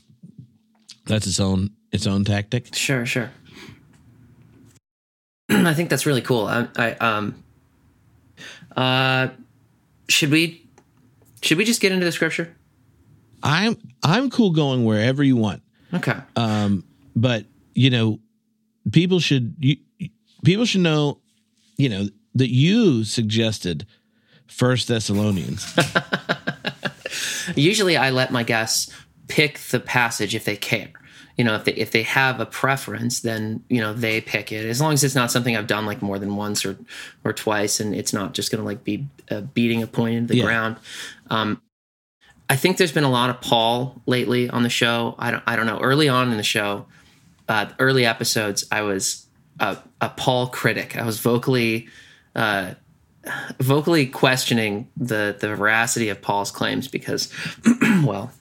that's 1.05 1.27
its 1.27 1.39
own 1.39 1.71
its 1.91 2.07
own 2.07 2.25
tactic. 2.25 2.73
Sure, 2.75 3.05
sure. 3.05 3.31
I 5.49 5.73
think 5.73 5.89
that's 5.89 6.05
really 6.05 6.21
cool. 6.21 6.45
I, 6.45 6.67
I 6.75 6.91
um 6.93 7.43
uh 8.75 9.29
should 10.09 10.31
we 10.31 10.64
should 11.45 11.57
we 11.57 11.65
just 11.65 11.79
get 11.81 11.91
into 11.91 12.05
the 12.05 12.11
scripture? 12.11 12.55
I'm 13.43 13.77
I'm 14.03 14.29
cool 14.29 14.51
going 14.51 14.83
wherever 14.85 15.23
you 15.23 15.35
want. 15.35 15.61
Okay. 15.93 16.17
Um, 16.35 16.83
but 17.15 17.45
you 17.73 17.89
know, 17.89 18.19
people 18.91 19.19
should 19.19 19.55
you 19.59 19.77
people 20.43 20.65
should 20.65 20.81
know, 20.81 21.19
you 21.77 21.89
know, 21.89 22.07
that 22.33 22.49
you 22.49 23.03
suggested 23.03 23.85
First 24.47 24.87
Thessalonians. 24.87 25.73
Usually, 27.55 27.95
I 27.97 28.09
let 28.09 28.31
my 28.31 28.43
guests 28.43 28.91
pick 29.27 29.59
the 29.59 29.79
passage 29.79 30.35
if 30.35 30.45
they 30.45 30.55
care. 30.55 30.89
You 31.37 31.43
know, 31.43 31.55
if 31.55 31.65
they 31.65 31.73
if 31.73 31.91
they 31.91 32.03
have 32.03 32.39
a 32.39 32.45
preference, 32.45 33.19
then 33.19 33.63
you 33.69 33.81
know 33.81 33.93
they 33.93 34.21
pick 34.21 34.51
it. 34.51 34.65
As 34.65 34.79
long 34.81 34.93
as 34.93 35.03
it's 35.03 35.15
not 35.15 35.31
something 35.31 35.55
I've 35.55 35.67
done 35.67 35.85
like 35.85 36.01
more 36.01 36.17
than 36.17 36.35
once 36.37 36.65
or 36.65 36.77
or 37.23 37.33
twice, 37.33 37.79
and 37.79 37.93
it's 37.93 38.13
not 38.13 38.33
just 38.33 38.51
going 38.51 38.61
to 38.61 38.65
like 38.65 38.83
be 38.83 39.05
uh, 39.29 39.41
beating 39.41 39.83
a 39.83 39.87
point 39.87 40.15
into 40.15 40.33
the 40.33 40.37
Yeah. 40.39 40.45
ground. 40.45 40.77
Um, 41.29 41.61
I 42.49 42.55
think 42.55 42.77
there's 42.77 42.91
been 42.91 43.03
a 43.03 43.09
lot 43.09 43.29
of 43.29 43.41
Paul 43.41 44.01
lately 44.05 44.49
on 44.49 44.63
the 44.63 44.69
show. 44.69 45.15
I 45.17 45.31
don't 45.31 45.43
I 45.47 45.55
don't 45.55 45.65
know. 45.65 45.79
Early 45.79 46.09
on 46.09 46.31
in 46.31 46.37
the 46.37 46.43
show, 46.43 46.85
uh, 47.47 47.67
early 47.79 48.05
episodes, 48.05 48.65
I 48.71 48.81
was 48.81 49.25
a, 49.59 49.77
a 50.01 50.09
Paul 50.09 50.47
critic. 50.47 50.95
I 50.95 51.05
was 51.05 51.19
vocally 51.19 51.87
uh, 52.35 52.75
vocally 53.59 54.05
questioning 54.05 54.89
the 54.95 55.35
the 55.39 55.55
veracity 55.55 56.09
of 56.09 56.21
Paul's 56.21 56.51
claims 56.51 56.87
because, 56.87 57.31
well, 58.03 58.31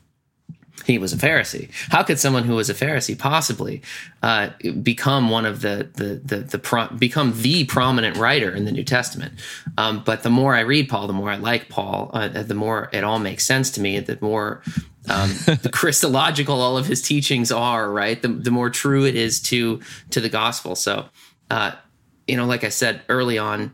he 0.85 0.99
was 0.99 1.13
a 1.13 1.17
Pharisee. 1.17 1.71
How 1.91 2.03
could 2.03 2.19
someone 2.19 2.45
who 2.45 2.55
was 2.55 2.71
a 2.71 2.75
Pharisee 2.75 3.19
possibly 3.19 3.83
uh, 4.23 4.51
become 4.83 5.31
one 5.31 5.47
of 5.47 5.61
the 5.61 5.89
the 5.95 6.21
the, 6.25 6.37
the 6.43 6.59
pro- 6.59 6.89
become 6.89 7.33
the 7.43 7.65
prominent 7.65 8.17
writer 8.17 8.55
in 8.55 8.65
the 8.65 8.73
New 8.73 8.85
Testament? 8.85 9.35
Um, 9.79 10.03
but 10.05 10.23
the 10.23 10.31
more 10.31 10.55
I 10.55 10.61
read 10.61 10.89
Paul, 10.89 11.07
the 11.07 11.13
more 11.13 11.31
I 11.31 11.37
like 11.37 11.69
Paul. 11.69 12.11
Uh, 12.13 12.29
the 12.29 12.55
more 12.55 12.89
it 12.93 13.05
all 13.05 13.19
makes 13.19 13.45
sense 13.47 13.71
to 13.73 13.81
me. 13.81 13.99
The 14.01 14.19
more 14.21 14.63
um, 15.09 15.29
the 15.63 15.71
Christological 15.73 16.61
all 16.61 16.77
of 16.77 16.87
his 16.87 17.03
teachings 17.03 17.51
are 17.51 17.91
right. 17.91 18.21
The, 18.21 18.29
the 18.29 18.51
more 18.51 18.71
true 18.71 19.05
it 19.05 19.15
is 19.15 19.41
to 19.43 19.81
to 20.11 20.21
the 20.21 20.29
gospel. 20.29 20.75
So, 20.75 21.07
uh, 21.51 21.73
you 22.27 22.37
know, 22.37 22.47
like 22.47 22.65
I 22.65 22.71
said 22.71 23.03
early 23.09 23.39
on, 23.39 23.73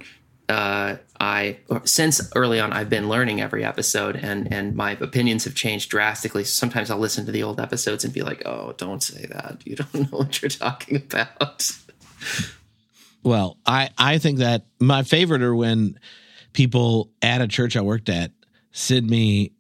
uh, 0.51 0.97
I 1.19 1.59
since 1.85 2.31
early 2.35 2.61
on 2.61 2.73
I've 2.73 2.91
been 2.91 3.09
learning 3.09 3.41
every 3.41 3.65
episode, 3.65 4.17
and 4.17 4.53
and 4.53 4.75
my 4.75 4.93
opinions 4.93 5.45
have 5.45 5.55
changed 5.55 5.91
drastically. 5.91 6.45
Sometimes 6.45 6.91
I'll 6.91 6.99
listen 6.99 7.25
to 7.27 7.33
the 7.33 7.43
old 7.43 7.61
episodes 7.61 8.05
and 8.05 8.13
be 8.13 8.23
like, 8.23 8.43
"Oh, 8.47 8.75
don't 8.77 9.03
say 9.03 9.27
that. 9.27 9.63
You 9.65 9.77
don't 9.77 9.95
know 10.13 10.19
what 10.19 10.43
you're 10.43 10.51
talking 10.51 10.97
about." 10.97 11.71
Well, 13.23 13.59
I 13.65 13.91
I 13.97 14.19
think 14.19 14.39
that 14.39 14.67
my 14.79 15.03
favorite 15.03 15.43
are 15.43 15.55
when 15.55 15.99
people 16.53 17.11
at 17.23 17.41
a 17.41 17.49
church 17.49 17.77
I 17.77 17.81
worked 17.81 18.09
at 18.09 18.33
send 18.73 19.09
me 19.09 19.53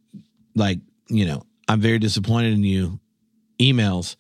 like 0.54 0.80
you 1.08 1.26
know 1.26 1.44
I'm 1.68 1.80
very 1.80 1.98
disappointed 1.98 2.54
in 2.54 2.64
you 2.64 3.00
emails 3.60 4.16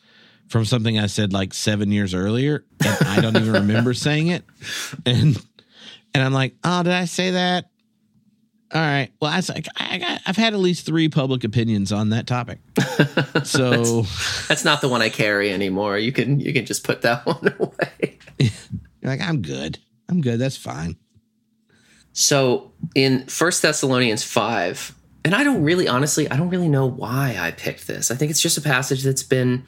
from 0.48 0.64
something 0.64 0.98
I 0.98 1.06
said 1.06 1.32
like 1.32 1.54
seven 1.54 1.90
years 1.92 2.12
earlier 2.14 2.64
and 2.84 3.08
I 3.08 3.20
don't 3.20 3.36
even 3.36 3.52
remember 3.52 3.94
saying 3.94 4.28
it 4.28 4.44
and 5.06 5.42
and 6.14 6.22
I'm 6.22 6.32
like 6.32 6.54
oh 6.64 6.82
did 6.82 6.92
I 6.92 7.04
say 7.04 7.32
that 7.32 7.66
all 8.72 8.80
right 8.80 9.10
well 9.20 9.30
I 9.32 9.36
was 9.36 9.48
like 9.48 9.66
I 9.76 9.98
got, 9.98 10.20
I've 10.26 10.36
had 10.36 10.52
at 10.54 10.60
least 10.60 10.86
three 10.86 11.08
public 11.08 11.44
opinions 11.44 11.92
on 11.92 12.10
that 12.10 12.26
topic 12.26 12.58
so 13.44 14.02
That's 14.48 14.64
not 14.64 14.80
the 14.80 14.88
one 14.88 15.02
I 15.02 15.08
carry 15.08 15.52
anymore. 15.52 15.98
You 15.98 16.12
can 16.12 16.40
you 16.40 16.52
can 16.52 16.64
just 16.66 16.84
put 16.84 17.02
that 17.02 17.26
one 17.26 17.54
away. 17.58 18.18
you're 18.38 18.50
like 19.10 19.20
I'm 19.20 19.42
good 19.42 19.78
I'm 20.08 20.20
good 20.20 20.38
that's 20.38 20.56
fine 20.56 20.96
So 22.12 22.72
in 22.94 23.26
First 23.26 23.62
Thessalonians 23.62 24.24
five, 24.24 24.94
and 25.24 25.34
I 25.34 25.44
don't 25.44 25.62
really, 25.62 25.86
honestly, 25.86 26.28
I 26.30 26.36
don't 26.36 26.48
really 26.48 26.68
know 26.68 26.86
why 26.86 27.36
I 27.38 27.50
picked 27.52 27.86
this. 27.86 28.10
I 28.10 28.14
think 28.16 28.30
it's 28.30 28.40
just 28.40 28.58
a 28.58 28.60
passage 28.62 29.02
that's 29.04 29.22
been 29.22 29.64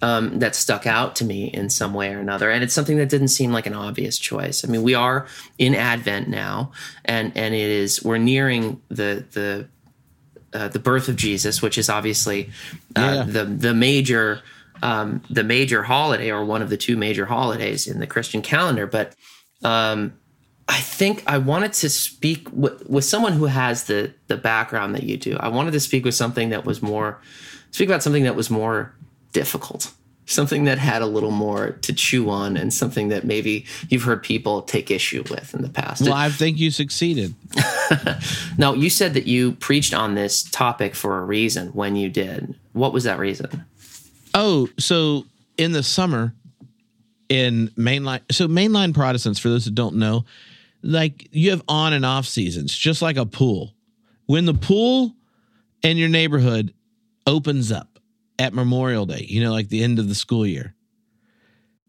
um, 0.00 0.38
that 0.38 0.54
stuck 0.54 0.86
out 0.86 1.16
to 1.16 1.24
me 1.24 1.46
in 1.46 1.70
some 1.70 1.92
way 1.94 2.12
or 2.14 2.20
another, 2.20 2.50
and 2.50 2.62
it's 2.62 2.74
something 2.74 2.96
that 2.98 3.08
didn't 3.08 3.28
seem 3.28 3.52
like 3.52 3.66
an 3.66 3.74
obvious 3.74 4.18
choice. 4.18 4.64
I 4.64 4.68
mean, 4.68 4.82
we 4.82 4.94
are 4.94 5.26
in 5.58 5.74
Advent 5.74 6.28
now, 6.28 6.72
and 7.04 7.32
and 7.36 7.54
it 7.54 7.60
is 7.70 8.02
we're 8.04 8.18
nearing 8.18 8.80
the 8.88 9.24
the 9.32 9.68
uh, 10.52 10.68
the 10.68 10.78
birth 10.78 11.08
of 11.08 11.16
Jesus, 11.16 11.60
which 11.60 11.76
is 11.78 11.88
obviously 11.90 12.50
uh, 12.96 13.14
Yeah. 13.16 13.22
the 13.24 13.44
the 13.44 13.74
major 13.74 14.40
um, 14.82 15.22
the 15.28 15.42
major 15.44 15.82
holiday 15.82 16.30
or 16.30 16.44
one 16.44 16.62
of 16.62 16.70
the 16.70 16.76
two 16.76 16.96
major 16.96 17.26
holidays 17.26 17.86
in 17.88 17.98
the 17.98 18.06
Christian 18.06 18.40
calendar. 18.42 18.86
But 18.86 19.14
um, 19.64 20.14
I 20.68 20.78
think 20.80 21.24
I 21.26 21.38
wanted 21.38 21.72
to 21.72 21.90
speak 21.90 22.48
with, 22.52 22.88
with 22.88 23.04
someone 23.04 23.32
who 23.32 23.46
has 23.46 23.84
the 23.84 24.14
the 24.28 24.36
background 24.36 24.94
that 24.94 25.02
you 25.02 25.16
do. 25.16 25.36
I 25.40 25.48
wanted 25.48 25.72
to 25.72 25.80
speak 25.80 26.04
with 26.04 26.14
something 26.14 26.50
that 26.50 26.64
was 26.64 26.80
more 26.80 27.18
speak 27.72 27.88
about 27.88 28.02
something 28.02 28.22
that 28.24 28.36
was 28.36 28.48
more 28.48 28.94
difficult. 29.32 29.92
Something 30.26 30.64
that 30.64 30.78
had 30.78 31.00
a 31.00 31.06
little 31.06 31.30
more 31.30 31.70
to 31.82 31.92
chew 31.94 32.28
on 32.28 32.58
and 32.58 32.72
something 32.72 33.08
that 33.08 33.24
maybe 33.24 33.64
you've 33.88 34.02
heard 34.02 34.22
people 34.22 34.60
take 34.60 34.90
issue 34.90 35.24
with 35.30 35.54
in 35.54 35.62
the 35.62 35.70
past. 35.70 36.02
well 36.02 36.12
I 36.12 36.28
think 36.28 36.58
you 36.58 36.70
succeeded 36.70 37.34
Now, 38.58 38.74
you 38.74 38.90
said 38.90 39.14
that 39.14 39.26
you 39.26 39.52
preached 39.52 39.94
on 39.94 40.14
this 40.14 40.42
topic 40.42 40.94
for 40.94 41.18
a 41.18 41.24
reason 41.24 41.68
when 41.68 41.96
you 41.96 42.08
did. 42.08 42.54
What 42.72 42.92
was 42.92 43.04
that 43.04 43.18
reason? 43.18 43.64
Oh, 44.34 44.68
so 44.78 45.24
in 45.56 45.72
the 45.72 45.82
summer 45.82 46.34
in 47.28 47.68
mainline 47.76 48.20
so 48.30 48.48
mainline 48.48 48.94
Protestants, 48.94 49.38
for 49.38 49.48
those 49.48 49.66
that 49.66 49.74
don't 49.74 49.96
know, 49.96 50.24
like 50.82 51.28
you 51.32 51.50
have 51.50 51.62
on 51.68 51.92
and 51.92 52.04
off 52.04 52.26
seasons, 52.26 52.74
just 52.74 53.02
like 53.02 53.16
a 53.16 53.26
pool. 53.26 53.74
When 54.26 54.44
the 54.44 54.54
pool 54.54 55.14
in 55.82 55.96
your 55.96 56.08
neighborhood 56.08 56.74
opens 57.26 57.72
up 57.72 57.97
at 58.38 58.54
Memorial 58.54 59.06
Day, 59.06 59.26
you 59.28 59.42
know, 59.42 59.52
like 59.52 59.68
the 59.68 59.82
end 59.82 59.98
of 59.98 60.08
the 60.08 60.14
school 60.14 60.46
year, 60.46 60.74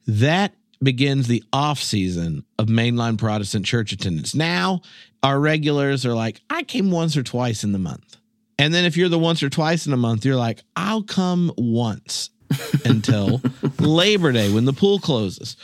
that 0.08 0.54
begins 0.82 1.28
the 1.28 1.44
off 1.52 1.80
season 1.80 2.46
of 2.58 2.68
mainline 2.68 3.18
Protestant 3.18 3.66
church 3.66 3.92
attendance. 3.92 4.34
Now, 4.34 4.82
our 5.22 5.40
regulars 5.40 6.06
are 6.06 6.14
like, 6.14 6.42
I 6.50 6.64
came 6.64 6.92
once 6.92 7.18
or 7.18 7.24
twice 7.24 7.64
in 7.64 7.74
the 7.74 7.80
month. 7.80 8.18
And 8.58 8.74
then 8.74 8.86
if 8.86 8.98
you're 8.98 9.10
the 9.10 9.20
once 9.20 9.44
or 9.44 9.50
twice 9.50 9.88
in 9.88 9.94
a 9.94 9.98
month, 9.98 10.26
you're 10.26 10.36
like, 10.36 10.62
I'll 10.76 11.04
come 11.04 11.52
once 11.58 12.30
until 12.86 13.42
Labor 13.80 14.32
Day 14.32 14.52
when 14.52 14.66
the 14.66 14.74
pool 14.74 15.00
closes. 15.00 15.56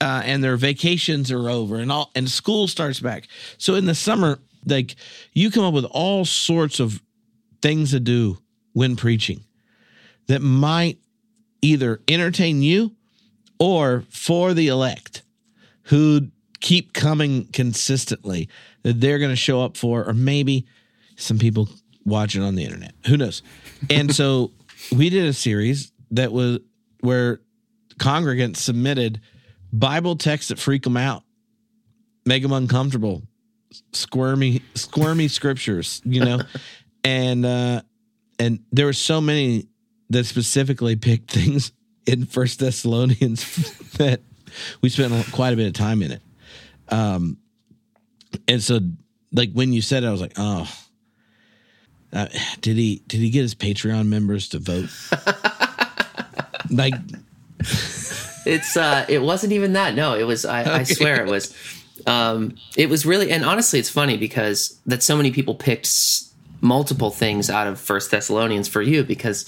Uh, 0.00 0.22
and 0.24 0.42
their 0.42 0.56
vacations 0.56 1.30
are 1.30 1.50
over 1.50 1.76
and 1.76 1.92
all 1.92 2.10
and 2.14 2.26
school 2.28 2.66
starts 2.66 3.00
back. 3.00 3.28
So 3.58 3.74
in 3.74 3.84
the 3.84 3.94
summer, 3.94 4.38
like 4.64 4.96
you 5.34 5.50
come 5.50 5.64
up 5.64 5.74
with 5.74 5.84
all 5.84 6.24
sorts 6.24 6.80
of 6.80 7.02
things 7.60 7.90
to 7.90 8.00
do 8.00 8.38
when 8.72 8.96
preaching 8.96 9.44
that 10.30 10.42
might 10.42 10.96
either 11.60 12.00
entertain 12.06 12.62
you 12.62 12.94
or 13.58 14.04
for 14.10 14.54
the 14.54 14.68
elect 14.68 15.22
who 15.84 16.28
keep 16.60 16.92
coming 16.92 17.46
consistently 17.46 18.48
that 18.84 19.00
they're 19.00 19.18
going 19.18 19.32
to 19.32 19.36
show 19.36 19.60
up 19.60 19.76
for, 19.76 20.08
or 20.08 20.14
maybe 20.14 20.66
some 21.16 21.36
people 21.36 21.68
watching 22.04 22.44
on 22.44 22.54
the 22.54 22.62
internet. 22.62 22.94
Who 23.06 23.16
knows? 23.16 23.42
And 23.90 24.14
so 24.14 24.52
we 24.96 25.10
did 25.10 25.26
a 25.26 25.32
series 25.32 25.90
that 26.12 26.30
was 26.30 26.60
where 27.00 27.40
congregants 27.98 28.58
submitted 28.58 29.20
Bible 29.72 30.14
texts 30.14 30.50
that 30.50 30.60
freak 30.60 30.84
them 30.84 30.96
out, 30.96 31.24
make 32.24 32.44
them 32.44 32.52
uncomfortable, 32.52 33.22
squirmy, 33.92 34.62
squirmy 34.76 35.26
scriptures, 35.26 36.00
you 36.04 36.24
know, 36.24 36.40
and 37.04 37.44
uh, 37.44 37.82
and 38.38 38.60
there 38.70 38.86
were 38.86 38.92
so 38.92 39.20
many 39.20 39.66
that 40.10 40.24
specifically 40.26 40.96
picked 40.96 41.30
things 41.32 41.72
in 42.06 42.26
First 42.26 42.60
Thessalonians 42.60 43.44
that 43.98 44.20
we 44.82 44.88
spent 44.88 45.12
quite 45.32 45.52
a 45.52 45.56
bit 45.56 45.68
of 45.68 45.72
time 45.74 46.02
in 46.02 46.10
it. 46.12 46.22
Um, 46.88 47.38
and 48.48 48.62
so 48.62 48.80
like 49.32 49.52
when 49.52 49.72
you 49.72 49.80
said 49.82 50.02
it, 50.04 50.08
I 50.08 50.10
was 50.10 50.20
like, 50.20 50.32
oh, 50.36 50.68
uh, 52.12 52.26
did 52.60 52.76
he 52.76 53.02
did 53.06 53.20
he 53.20 53.30
get 53.30 53.42
his 53.42 53.54
Patreon 53.54 54.06
members 54.08 54.48
to 54.48 54.58
vote? 54.58 54.88
like, 56.70 56.94
It's 58.46 58.76
uh 58.76 59.04
it 59.08 59.22
wasn't 59.22 59.52
even 59.52 59.74
that. 59.74 59.94
No, 59.94 60.14
it 60.14 60.24
was 60.24 60.44
I, 60.44 60.80
I 60.80 60.82
swear 60.82 61.24
it 61.24 61.30
was 61.30 61.54
um 62.06 62.56
it 62.76 62.88
was 62.88 63.04
really 63.06 63.30
and 63.30 63.44
honestly 63.44 63.78
it's 63.78 63.90
funny 63.90 64.16
because 64.16 64.80
that 64.86 65.02
so 65.02 65.16
many 65.16 65.30
people 65.30 65.54
picked 65.54 65.86
s- 65.86 66.32
multiple 66.60 67.10
things 67.10 67.48
out 67.50 67.66
of 67.68 67.78
First 67.78 68.10
Thessalonians 68.10 68.66
for 68.66 68.82
you 68.82 69.04
because 69.04 69.46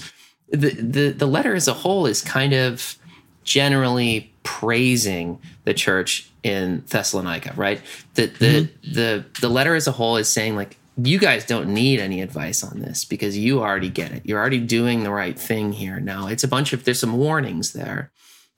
the 0.53 0.71
the 0.71 1.09
the 1.11 1.27
letter 1.27 1.55
as 1.55 1.67
a 1.67 1.75
whole 1.75 2.07
is 2.07 2.21
kind 2.21 2.53
of 2.53 2.97
generally 3.43 4.33
praising 4.43 5.41
the 5.65 5.75
church 5.75 6.31
in 6.43 6.85
Thessalonica, 6.89 7.55
right? 7.57 7.81
The 8.15 8.27
the 8.27 8.69
the 8.83 9.25
the 9.41 9.49
letter 9.49 9.75
as 9.75 9.87
a 9.87 9.93
whole 9.93 10.17
is 10.17 10.29
saying 10.29 10.57
like 10.57 10.77
you 11.03 11.19
guys 11.19 11.47
don't 11.47 11.73
need 11.73 12.01
any 12.01 12.21
advice 12.21 12.63
on 12.63 12.81
this 12.81 13.05
because 13.05 13.37
you 13.37 13.61
already 13.61 13.89
get 13.89 14.13
it. 14.13 14.27
You're 14.27 14.39
already 14.39 14.61
doing 14.61 15.05
the 15.05 15.11
right 15.11 15.39
thing 15.39 15.73
here. 15.73 15.99
Now 15.99 16.27
it's 16.29 16.45
a 16.45 16.49
bunch 16.49 16.73
of 16.73 16.85
there's 16.85 17.01
some 17.01 17.17
warnings 17.17 17.73
there. 17.73 18.13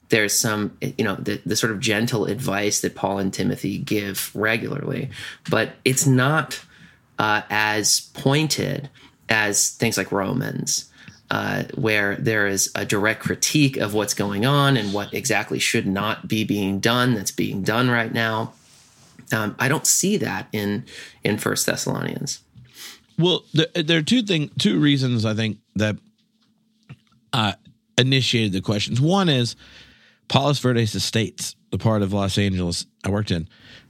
There's 0.09 0.35
some 0.35 0.77
you 0.81 1.05
know 1.05 1.15
the, 1.15 1.41
the 1.47 1.57
sort 1.57 1.73
of 1.73 1.81
gentle 1.81 2.27
advice 2.27 2.81
that 2.81 2.97
Paul 2.97 3.19
and 3.19 3.33
Timothy 3.33 3.79
give 3.79 4.35
regularly, 4.35 5.11
but 5.49 5.75
it's 5.85 6.07
not 6.07 6.61
uh, 7.21 7.43
as 7.51 8.11
pointed 8.15 8.91
as 9.29 9.71
things 9.71 9.97
like 9.97 10.11
Romans 10.11 10.91
uh, 11.31 11.65
where 11.75 12.17
there 12.17 12.47
is 12.47 12.71
a 12.75 12.85
direct 12.85 13.23
critique 13.23 13.77
of 13.77 13.95
what's 13.95 14.15
going 14.15 14.45
on 14.45 14.77
and 14.77 14.93
what 14.93 15.13
exactly 15.15 15.59
should 15.59 15.87
not 15.87 16.29
be 16.29 16.45
being 16.45 16.81
done 16.81 17.15
that's 17.15 17.31
being 17.31 17.63
done 17.63 17.91
right 17.91 18.13
now. 18.13 18.53
Um, 19.33 19.57
I 19.59 19.69
don't 19.69 19.87
see 19.87 20.17
that 20.19 20.49
in 20.53 20.85
in 21.23 21.39
First 21.39 21.67
Thessalonians. 21.67 22.41
Well, 23.19 23.45
there, 23.53 23.67
there 23.75 23.99
are 23.99 24.03
two 24.03 24.23
thing, 24.23 24.51
two 24.59 24.79
reasons 24.79 25.25
I 25.25 25.35
think 25.35 25.59
that 25.77 25.97
uh, 27.33 27.53
initiated 27.97 28.53
the 28.53 28.61
questions. 28.61 29.01
One 29.01 29.29
is 29.29 29.57
Palos 30.29 30.59
Verdes 30.59 30.95
Estates, 30.95 31.57
the 31.71 31.79
part 31.79 32.03
of 32.03 32.13
Los 32.13 32.39
Angeles 32.39 32.87
I 33.05 33.11
worked 33.11 33.31
in. 33.31 33.49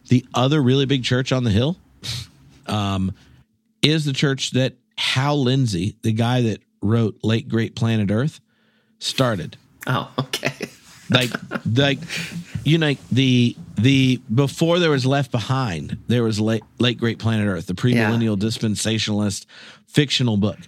The 0.08 0.26
other 0.34 0.62
really 0.62 0.86
big 0.86 1.04
church 1.04 1.32
on 1.32 1.44
the 1.44 1.50
hill 1.50 1.76
um, 2.66 3.14
is 3.82 4.04
the 4.04 4.12
church 4.12 4.52
that 4.52 4.74
Hal 4.96 5.42
Lindsey, 5.42 5.96
the 6.02 6.12
guy 6.12 6.42
that 6.42 6.60
wrote 6.84 7.18
Late 7.22 7.48
Great 7.48 7.74
Planet 7.74 8.10
Earth, 8.10 8.40
started. 8.98 9.56
Oh, 9.86 10.10
okay. 10.18 10.68
like 11.10 11.30
like 11.76 11.98
you 12.64 12.78
know 12.78 12.94
the 13.12 13.56
the 13.76 14.20
before 14.34 14.78
there 14.78 14.90
was 14.90 15.04
left 15.04 15.30
behind 15.30 15.98
there 16.08 16.22
was 16.22 16.40
late 16.40 16.62
late 16.78 16.96
great 16.96 17.18
planet 17.18 17.46
earth 17.46 17.66
the 17.66 17.74
premillennial 17.74 18.40
yeah. 18.40 18.48
dispensationalist 18.48 19.44
fictional 19.86 20.38
book 20.38 20.58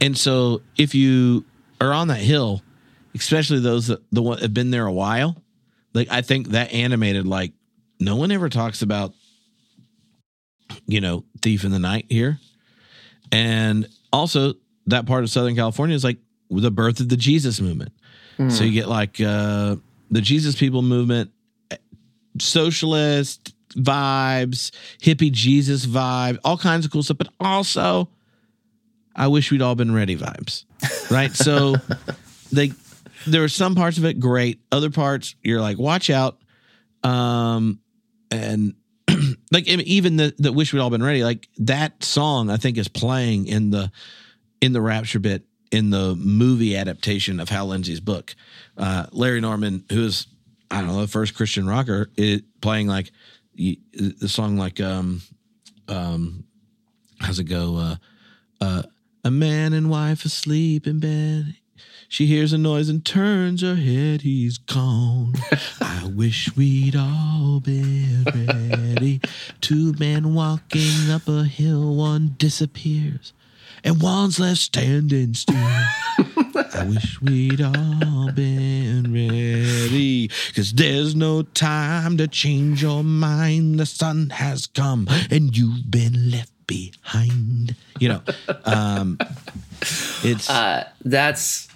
and 0.00 0.18
so 0.18 0.60
if 0.76 0.94
you 0.94 1.44
are 1.80 1.92
on 1.92 2.08
that 2.08 2.18
hill 2.18 2.62
especially 3.14 3.58
those 3.58 3.86
that 3.86 4.02
the 4.12 4.22
one 4.22 4.38
have 4.38 4.52
been 4.52 4.70
there 4.70 4.86
a 4.86 4.92
while 4.92 5.34
like 5.94 6.08
i 6.10 6.20
think 6.20 6.48
that 6.48 6.70
animated 6.72 7.26
like 7.26 7.52
no 7.98 8.16
one 8.16 8.30
ever 8.30 8.50
talks 8.50 8.82
about 8.82 9.14
you 10.86 11.00
know 11.00 11.24
thief 11.40 11.64
in 11.64 11.70
the 11.70 11.78
night 11.78 12.04
here 12.10 12.38
and 13.32 13.88
also 14.12 14.54
that 14.88 15.06
part 15.06 15.22
of 15.22 15.30
southern 15.30 15.54
california 15.54 15.94
is 15.94 16.04
like 16.04 16.18
the 16.50 16.70
birth 16.70 17.00
of 17.00 17.08
the 17.08 17.16
jesus 17.16 17.60
movement 17.60 17.92
Mm. 18.38 18.52
So 18.52 18.64
you 18.64 18.72
get 18.72 18.88
like 18.88 19.20
uh, 19.20 19.76
the 20.10 20.20
Jesus 20.20 20.56
People 20.56 20.82
movement, 20.82 21.30
socialist 22.38 23.54
vibes, 23.70 24.70
hippie 25.00 25.32
Jesus 25.32 25.86
vibe, 25.86 26.38
all 26.44 26.56
kinds 26.56 26.86
of 26.86 26.92
cool 26.92 27.02
stuff, 27.02 27.18
but 27.18 27.28
also 27.40 28.08
I 29.14 29.26
wish 29.26 29.50
we'd 29.50 29.62
all 29.62 29.74
been 29.74 29.94
ready 29.94 30.16
vibes. 30.16 30.64
Right? 31.10 31.32
so 31.32 31.74
they 32.52 32.72
there 33.26 33.42
are 33.42 33.48
some 33.48 33.74
parts 33.74 33.96
of 33.96 34.04
it 34.04 34.20
great, 34.20 34.60
other 34.70 34.90
parts 34.90 35.34
you're 35.42 35.60
like 35.60 35.78
watch 35.78 36.10
out 36.10 36.38
um 37.02 37.80
and 38.30 38.74
like 39.50 39.66
even 39.66 40.16
the 40.16 40.34
the 40.38 40.52
wish 40.52 40.72
we'd 40.72 40.80
all 40.80 40.90
been 40.90 41.02
ready 41.02 41.24
like 41.24 41.48
that 41.58 42.04
song 42.04 42.50
I 42.50 42.58
think 42.58 42.76
is 42.76 42.88
playing 42.88 43.46
in 43.46 43.70
the 43.70 43.90
in 44.60 44.72
the 44.72 44.80
rapture 44.80 45.18
bit 45.18 45.44
in 45.70 45.90
the 45.90 46.14
movie 46.16 46.76
adaptation 46.76 47.40
of 47.40 47.48
Hal 47.48 47.66
Lindsey's 47.66 48.00
book. 48.00 48.34
Uh, 48.76 49.06
Larry 49.12 49.40
Norman, 49.40 49.84
who 49.90 50.04
is 50.04 50.26
I 50.70 50.80
don't 50.80 50.88
know 50.88 51.00
the 51.00 51.08
first 51.08 51.34
Christian 51.34 51.66
rocker, 51.66 52.10
it, 52.16 52.44
playing 52.60 52.88
like 52.88 53.10
the 53.56 54.28
song 54.28 54.56
like 54.56 54.80
um 54.80 55.20
um 55.88 56.44
how's 57.18 57.40
it 57.40 57.44
go 57.44 57.76
uh 57.76 57.96
uh 58.60 58.82
a 59.24 59.30
man 59.32 59.72
and 59.72 59.90
wife 59.90 60.24
asleep 60.24 60.86
in 60.86 61.00
bed. 61.00 61.56
She 62.10 62.26
hears 62.26 62.54
a 62.54 62.58
noise 62.58 62.88
and 62.88 63.04
turns 63.04 63.60
her 63.60 63.74
head. 63.74 64.22
He's 64.22 64.56
gone. 64.56 65.34
I 65.80 66.10
wish 66.14 66.56
we'd 66.56 66.96
all 66.96 67.60
been 67.60 68.24
ready. 68.24 69.20
Two 69.60 69.92
men 69.98 70.32
walking 70.32 71.10
up 71.10 71.28
a 71.28 71.44
hill, 71.44 71.94
one 71.94 72.34
disappears 72.38 73.34
and 73.84 74.02
one's 74.02 74.38
left 74.38 74.58
standing 74.58 75.34
still. 75.34 75.56
I 76.74 76.84
wish 76.86 77.20
we'd 77.20 77.60
all 77.60 78.32
been 78.32 79.12
ready, 79.12 80.28
cause 80.54 80.72
there's 80.72 81.14
no 81.14 81.42
time 81.42 82.16
to 82.18 82.28
change 82.28 82.82
your 82.82 83.04
mind. 83.04 83.80
The 83.80 83.86
sun 83.86 84.30
has 84.30 84.66
come 84.66 85.08
and 85.30 85.56
you've 85.56 85.90
been 85.90 86.30
left 86.30 86.52
behind. 86.66 87.74
You 87.98 88.08
know, 88.10 88.22
um, 88.64 89.18
it's 90.22 90.48
uh, 90.48 90.88
that's 91.04 91.68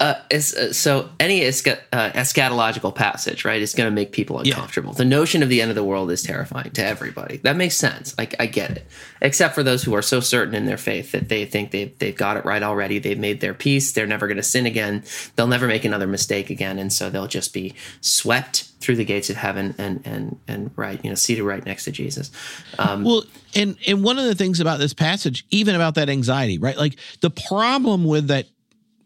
uh, 0.00 0.14
uh, 0.32 0.38
so 0.40 1.08
any 1.20 1.44
uh, 1.46 1.50
eschatological 1.50 2.94
passage, 2.94 3.44
right, 3.44 3.62
is 3.62 3.74
going 3.74 3.86
to 3.86 3.94
make 3.94 4.12
people 4.12 4.40
uncomfortable. 4.40 4.90
Yeah. 4.90 4.98
The 4.98 5.04
notion 5.04 5.42
of 5.42 5.48
the 5.48 5.62
end 5.62 5.70
of 5.70 5.76
the 5.76 5.84
world 5.84 6.10
is 6.10 6.22
terrifying 6.22 6.72
to 6.72 6.84
everybody. 6.84 7.36
That 7.38 7.56
makes 7.56 7.76
sense. 7.76 8.16
Like 8.18 8.34
I 8.40 8.46
get 8.46 8.72
it, 8.72 8.86
except 9.20 9.54
for 9.54 9.62
those 9.62 9.84
who 9.84 9.94
are 9.94 10.02
so 10.02 10.20
certain 10.20 10.54
in 10.54 10.66
their 10.66 10.76
faith 10.76 11.12
that 11.12 11.28
they 11.28 11.44
think 11.44 11.70
they've 11.70 11.96
they've 11.98 12.16
got 12.16 12.36
it 12.36 12.44
right 12.44 12.62
already. 12.62 12.98
They've 12.98 13.18
made 13.18 13.40
their 13.40 13.54
peace. 13.54 13.92
They're 13.92 14.06
never 14.06 14.26
going 14.26 14.36
to 14.36 14.42
sin 14.42 14.66
again. 14.66 15.04
They'll 15.36 15.46
never 15.46 15.68
make 15.68 15.84
another 15.84 16.08
mistake 16.08 16.50
again, 16.50 16.78
and 16.78 16.92
so 16.92 17.08
they'll 17.08 17.28
just 17.28 17.52
be 17.52 17.74
swept 18.00 18.64
through 18.80 18.96
the 18.96 19.04
gates 19.04 19.30
of 19.30 19.36
heaven 19.36 19.74
and 19.78 20.00
and 20.04 20.38
and 20.48 20.70
right, 20.76 21.02
you 21.04 21.10
know, 21.10 21.14
seated 21.14 21.44
right 21.44 21.64
next 21.64 21.84
to 21.84 21.92
Jesus. 21.92 22.30
Um, 22.78 23.04
well, 23.04 23.22
and 23.54 23.76
and 23.86 24.02
one 24.02 24.18
of 24.18 24.24
the 24.24 24.34
things 24.34 24.58
about 24.58 24.80
this 24.80 24.92
passage, 24.92 25.46
even 25.50 25.74
about 25.74 25.94
that 25.94 26.08
anxiety, 26.08 26.58
right? 26.58 26.76
Like 26.76 26.96
the 27.20 27.30
problem 27.30 28.04
with 28.04 28.26
that 28.26 28.46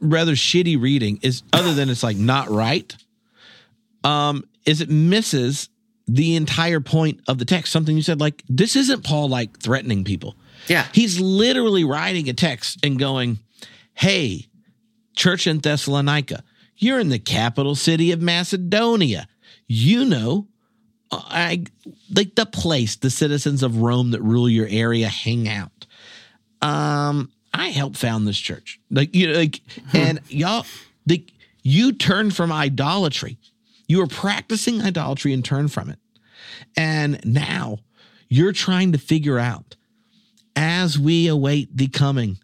rather 0.00 0.32
shitty 0.32 0.80
reading 0.80 1.18
is 1.22 1.42
other 1.52 1.74
than 1.74 1.90
it's 1.90 2.02
like 2.02 2.16
not 2.16 2.48
right 2.48 2.96
um 4.04 4.44
is 4.64 4.80
it 4.80 4.90
misses 4.90 5.68
the 6.10 6.36
entire 6.36 6.80
point 6.80 7.20
of 7.28 7.38
the 7.38 7.44
text. 7.44 7.70
Something 7.70 7.94
you 7.96 8.02
said 8.02 8.20
like 8.20 8.42
this 8.48 8.76
isn't 8.76 9.04
paul 9.04 9.28
like 9.28 9.58
threatening 9.60 10.04
people. 10.04 10.36
Yeah. 10.66 10.86
He's 10.92 11.20
literally 11.20 11.84
writing 11.84 12.28
a 12.28 12.32
text 12.32 12.78
and 12.84 12.98
going 12.98 13.38
hey 13.94 14.46
church 15.16 15.46
in 15.46 15.58
thessalonica 15.58 16.44
you're 16.76 17.00
in 17.00 17.08
the 17.08 17.18
capital 17.18 17.74
city 17.74 18.12
of 18.12 18.22
macedonia. 18.22 19.26
You 19.66 20.04
know 20.04 20.46
I 21.10 21.64
like 22.12 22.34
the 22.34 22.46
place 22.46 22.96
the 22.96 23.10
citizens 23.10 23.62
of 23.62 23.78
Rome 23.78 24.10
that 24.12 24.22
rule 24.22 24.48
your 24.48 24.66
area 24.68 25.08
hang 25.08 25.48
out. 25.48 25.86
Um, 26.60 27.30
I 27.52 27.68
helped 27.68 27.96
found 27.96 28.26
this 28.26 28.38
church. 28.38 28.80
Like 28.90 29.14
you 29.14 29.28
know, 29.28 29.38
like 29.38 29.60
and 29.92 30.20
y'all 30.28 30.66
like 31.06 31.32
you 31.62 31.92
turned 31.92 32.34
from 32.34 32.52
idolatry. 32.52 33.38
You 33.86 33.98
were 33.98 34.06
practicing 34.06 34.82
idolatry 34.82 35.32
and 35.32 35.44
turned 35.44 35.72
from 35.72 35.90
it. 35.90 35.98
And 36.76 37.20
now 37.24 37.78
you're 38.28 38.52
trying 38.52 38.92
to 38.92 38.98
figure 38.98 39.38
out 39.38 39.76
as 40.54 40.98
we 40.98 41.26
await 41.28 41.76
the 41.76 41.88
coming 41.88 42.38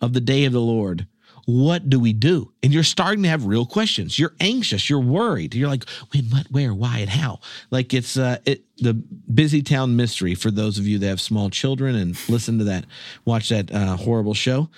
of 0.00 0.12
the 0.12 0.20
day 0.20 0.44
of 0.44 0.52
the 0.52 0.60
Lord, 0.60 1.06
what 1.46 1.88
do 1.88 1.98
we 1.98 2.12
do? 2.12 2.52
And 2.62 2.72
you're 2.72 2.82
starting 2.82 3.22
to 3.24 3.28
have 3.28 3.44
real 3.44 3.66
questions. 3.66 4.18
You're 4.18 4.34
anxious. 4.40 4.88
You're 4.88 5.00
worried. 5.00 5.54
You're 5.54 5.68
like, 5.68 5.88
when, 6.12 6.24
what, 6.24 6.46
where, 6.50 6.74
why, 6.74 6.98
and 6.98 7.10
how? 7.10 7.40
Like 7.70 7.94
it's 7.94 8.16
uh, 8.16 8.38
it 8.44 8.62
the 8.78 8.94
Busytown 9.32 9.94
mystery 9.94 10.34
for 10.34 10.50
those 10.50 10.78
of 10.78 10.86
you 10.86 10.98
that 10.98 11.06
have 11.06 11.20
small 11.20 11.50
children 11.50 11.94
and 11.94 12.16
listen 12.28 12.58
to 12.58 12.64
that, 12.64 12.84
watch 13.24 13.50
that 13.50 13.72
uh, 13.72 13.96
horrible 13.96 14.34
show. 14.34 14.68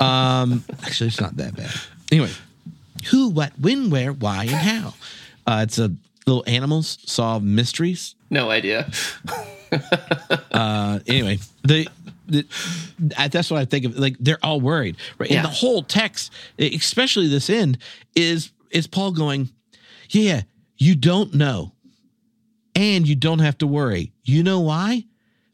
Um, 0.00 0.64
actually, 0.82 1.08
it's 1.08 1.20
not 1.20 1.36
that 1.36 1.56
bad. 1.56 1.70
Anyway, 2.10 2.30
who, 3.10 3.28
what, 3.30 3.52
when, 3.58 3.90
where, 3.90 4.12
why, 4.12 4.42
and 4.42 4.50
how? 4.50 4.94
Uh, 5.46 5.60
it's 5.62 5.78
a 5.78 5.92
little 6.26 6.44
animals 6.46 6.98
solve 7.04 7.42
mysteries. 7.42 8.14
No 8.30 8.50
idea. 8.50 8.90
uh, 10.52 11.00
anyway, 11.06 11.38
the 11.62 11.88
that's 12.98 13.50
what 13.50 13.60
I 13.60 13.64
think 13.64 13.84
of. 13.84 13.98
Like 13.98 14.16
they're 14.18 14.38
all 14.42 14.60
worried, 14.60 14.96
right? 15.18 15.30
Yeah. 15.30 15.38
And 15.38 15.44
the 15.44 15.50
whole 15.50 15.82
text, 15.82 16.32
especially 16.58 17.28
this 17.28 17.50
end, 17.50 17.78
is 18.14 18.52
is 18.70 18.86
Paul 18.86 19.12
going, 19.12 19.50
"Yeah, 20.10 20.42
you 20.78 20.94
don't 20.94 21.34
know, 21.34 21.72
and 22.74 23.06
you 23.06 23.14
don't 23.14 23.40
have 23.40 23.58
to 23.58 23.66
worry. 23.66 24.12
You 24.24 24.42
know 24.42 24.60
why? 24.60 25.04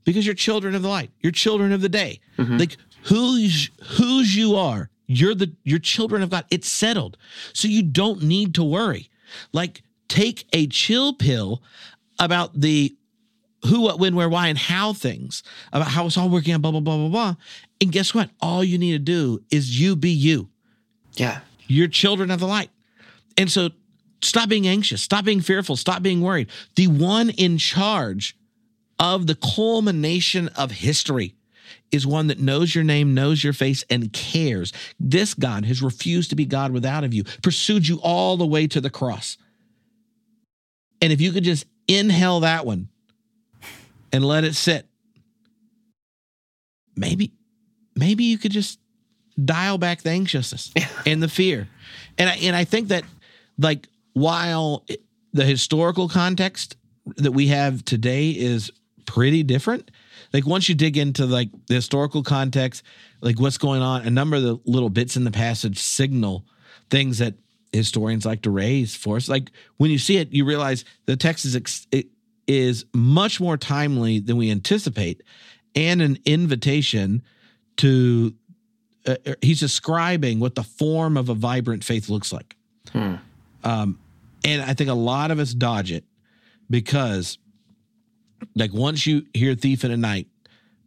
Because 0.05 0.24
you're 0.24 0.35
children 0.35 0.74
of 0.74 0.83
the 0.83 0.89
light. 0.89 1.11
You're 1.20 1.33
children 1.33 1.72
of 1.72 1.81
the 1.81 1.89
day. 1.89 2.20
Mm-hmm. 2.39 2.59
Like 2.59 2.76
who's 3.05 3.70
whose 3.97 4.37
you 4.37 4.57
are. 4.57 4.91
You're 5.07 5.35
the 5.35 5.53
you're 5.64 5.79
children 5.79 6.22
of 6.22 6.31
God. 6.31 6.45
It's 6.51 6.68
settled, 6.68 7.16
so 7.53 7.68
you 7.68 7.83
don't 7.83 8.22
need 8.22 8.55
to 8.55 8.64
worry. 8.64 9.11
Like 9.53 9.83
take 10.09 10.47
a 10.53 10.66
chill 10.66 11.14
pill 11.14 11.62
about 12.18 12.59
the 12.61 12.95
who, 13.66 13.82
what, 13.82 13.98
when, 13.98 14.14
where, 14.14 14.28
why, 14.28 14.48
and 14.48 14.59
how 14.59 14.92
things 14.92 15.42
about 15.72 15.88
how 15.88 16.06
it's 16.06 16.16
all 16.16 16.28
working 16.28 16.54
out, 16.54 16.62
blah, 16.62 16.70
blah, 16.70 16.80
blah, 16.80 16.96
blah, 16.96 17.09
blah. 17.09 17.34
And 17.80 17.92
guess 17.92 18.14
what? 18.14 18.30
All 18.40 18.62
you 18.62 18.78
need 18.78 18.92
to 18.92 18.98
do 18.98 19.42
is 19.50 19.80
you 19.80 19.96
be 19.96 20.11
you. 20.11 20.48
Yeah. 21.14 21.40
You're 21.66 21.88
children 21.88 22.30
of 22.30 22.40
the 22.40 22.46
light. 22.46 22.70
And 23.36 23.50
so 23.50 23.70
stop 24.22 24.48
being 24.48 24.66
anxious, 24.66 25.02
stop 25.02 25.24
being 25.24 25.40
fearful, 25.40 25.76
stop 25.76 26.02
being 26.02 26.20
worried. 26.20 26.48
The 26.76 26.88
one 26.88 27.30
in 27.30 27.59
charge 27.59 28.36
of 28.98 29.26
the 29.26 29.34
culmination 29.34 30.48
of 30.48 30.70
history 30.70 31.34
is 31.90 32.06
one 32.06 32.26
that 32.26 32.38
knows 32.38 32.74
your 32.74 32.84
name, 32.84 33.14
knows 33.14 33.42
your 33.42 33.52
face, 33.52 33.84
and 33.90 34.12
cares. 34.12 34.72
This 34.98 35.34
God 35.34 35.64
has 35.64 35.82
refused 35.82 36.30
to 36.30 36.36
be 36.36 36.44
God 36.44 36.72
without 36.72 37.04
of 37.04 37.14
you, 37.14 37.24
pursued 37.42 37.86
you 37.86 38.00
all 38.02 38.36
the 38.36 38.46
way 38.46 38.66
to 38.66 38.80
the 38.80 38.90
cross. 38.90 39.36
And 41.00 41.12
if 41.12 41.20
you 41.20 41.32
could 41.32 41.44
just 41.44 41.66
inhale 41.86 42.40
that 42.40 42.66
one, 42.66 42.88
and 44.12 44.24
let 44.24 44.44
it 44.44 44.54
sit. 44.54 44.86
Maybe, 46.96 47.32
maybe 47.94 48.24
you 48.24 48.38
could 48.38 48.52
just 48.52 48.78
dial 49.42 49.78
back 49.78 50.02
the 50.02 50.11
anxiousness 50.11 50.72
and 51.06 51.22
the 51.22 51.28
fear. 51.28 51.68
And 52.16 52.28
I, 52.28 52.34
and 52.36 52.56
I 52.56 52.64
think 52.64 52.88
that 52.88 53.04
like 53.59 53.88
while 54.12 54.84
the 55.32 55.44
historical 55.44 56.09
context 56.09 56.76
that 57.16 57.32
we 57.32 57.48
have 57.48 57.84
today 57.84 58.30
is 58.30 58.70
pretty 59.06 59.42
different, 59.42 59.90
like 60.32 60.46
once 60.46 60.68
you 60.68 60.74
dig 60.74 60.96
into 60.96 61.26
like 61.26 61.50
the 61.66 61.74
historical 61.74 62.22
context, 62.22 62.82
like 63.20 63.40
what's 63.40 63.59
going 63.59 63.82
on, 63.82 64.06
a 64.06 64.11
number 64.11 64.36
of 64.36 64.42
the 64.42 64.59
little 64.64 64.90
bits 64.90 65.16
in 65.16 65.24
the 65.24 65.30
passage 65.30 65.78
signal 65.78 66.44
things 66.90 67.18
that 67.18 67.34
historians 67.72 68.24
like 68.24 68.42
to 68.42 68.50
raise 68.50 68.94
for 68.94 69.16
us. 69.16 69.28
Like 69.28 69.50
when 69.76 69.90
you 69.90 69.98
see 69.98 70.16
it, 70.18 70.32
you 70.32 70.44
realize 70.44 70.84
the 71.06 71.16
text 71.16 71.44
is 71.44 71.56
ex- 71.56 71.86
is 72.49 72.86
much 72.92 73.40
more 73.40 73.57
timely 73.57 74.18
than 74.18 74.36
we 74.36 74.51
anticipate, 74.51 75.22
and 75.76 76.03
an 76.03 76.18
invitation 76.24 77.22
to. 77.76 78.34
Uh, 79.07 79.16
uh 79.24 79.34
he's 79.40 79.61
describing 79.61 80.40
what 80.40 80.57
the 80.57 80.64
form 80.64 81.16
of 81.16 81.28
a 81.28 81.34
vibrant 81.34 81.84
faith 81.84 82.09
looks 82.09 82.32
like. 82.32 82.57
Hmm. 82.92 83.14
Um, 83.62 83.99
and 84.44 84.62
I 84.62 84.74
think 84.74 84.90
a 84.90 84.94
lot 84.94 85.30
of 85.30 85.38
us 85.38 85.53
dodge 85.53 85.92
it 85.92 86.05
because 86.70 87.38
like 88.55 88.72
once 88.72 89.07
you 89.07 89.26
hear 89.34 89.55
thief 89.55 89.84
in 89.84 89.90
the 89.90 89.96
night 89.96 90.26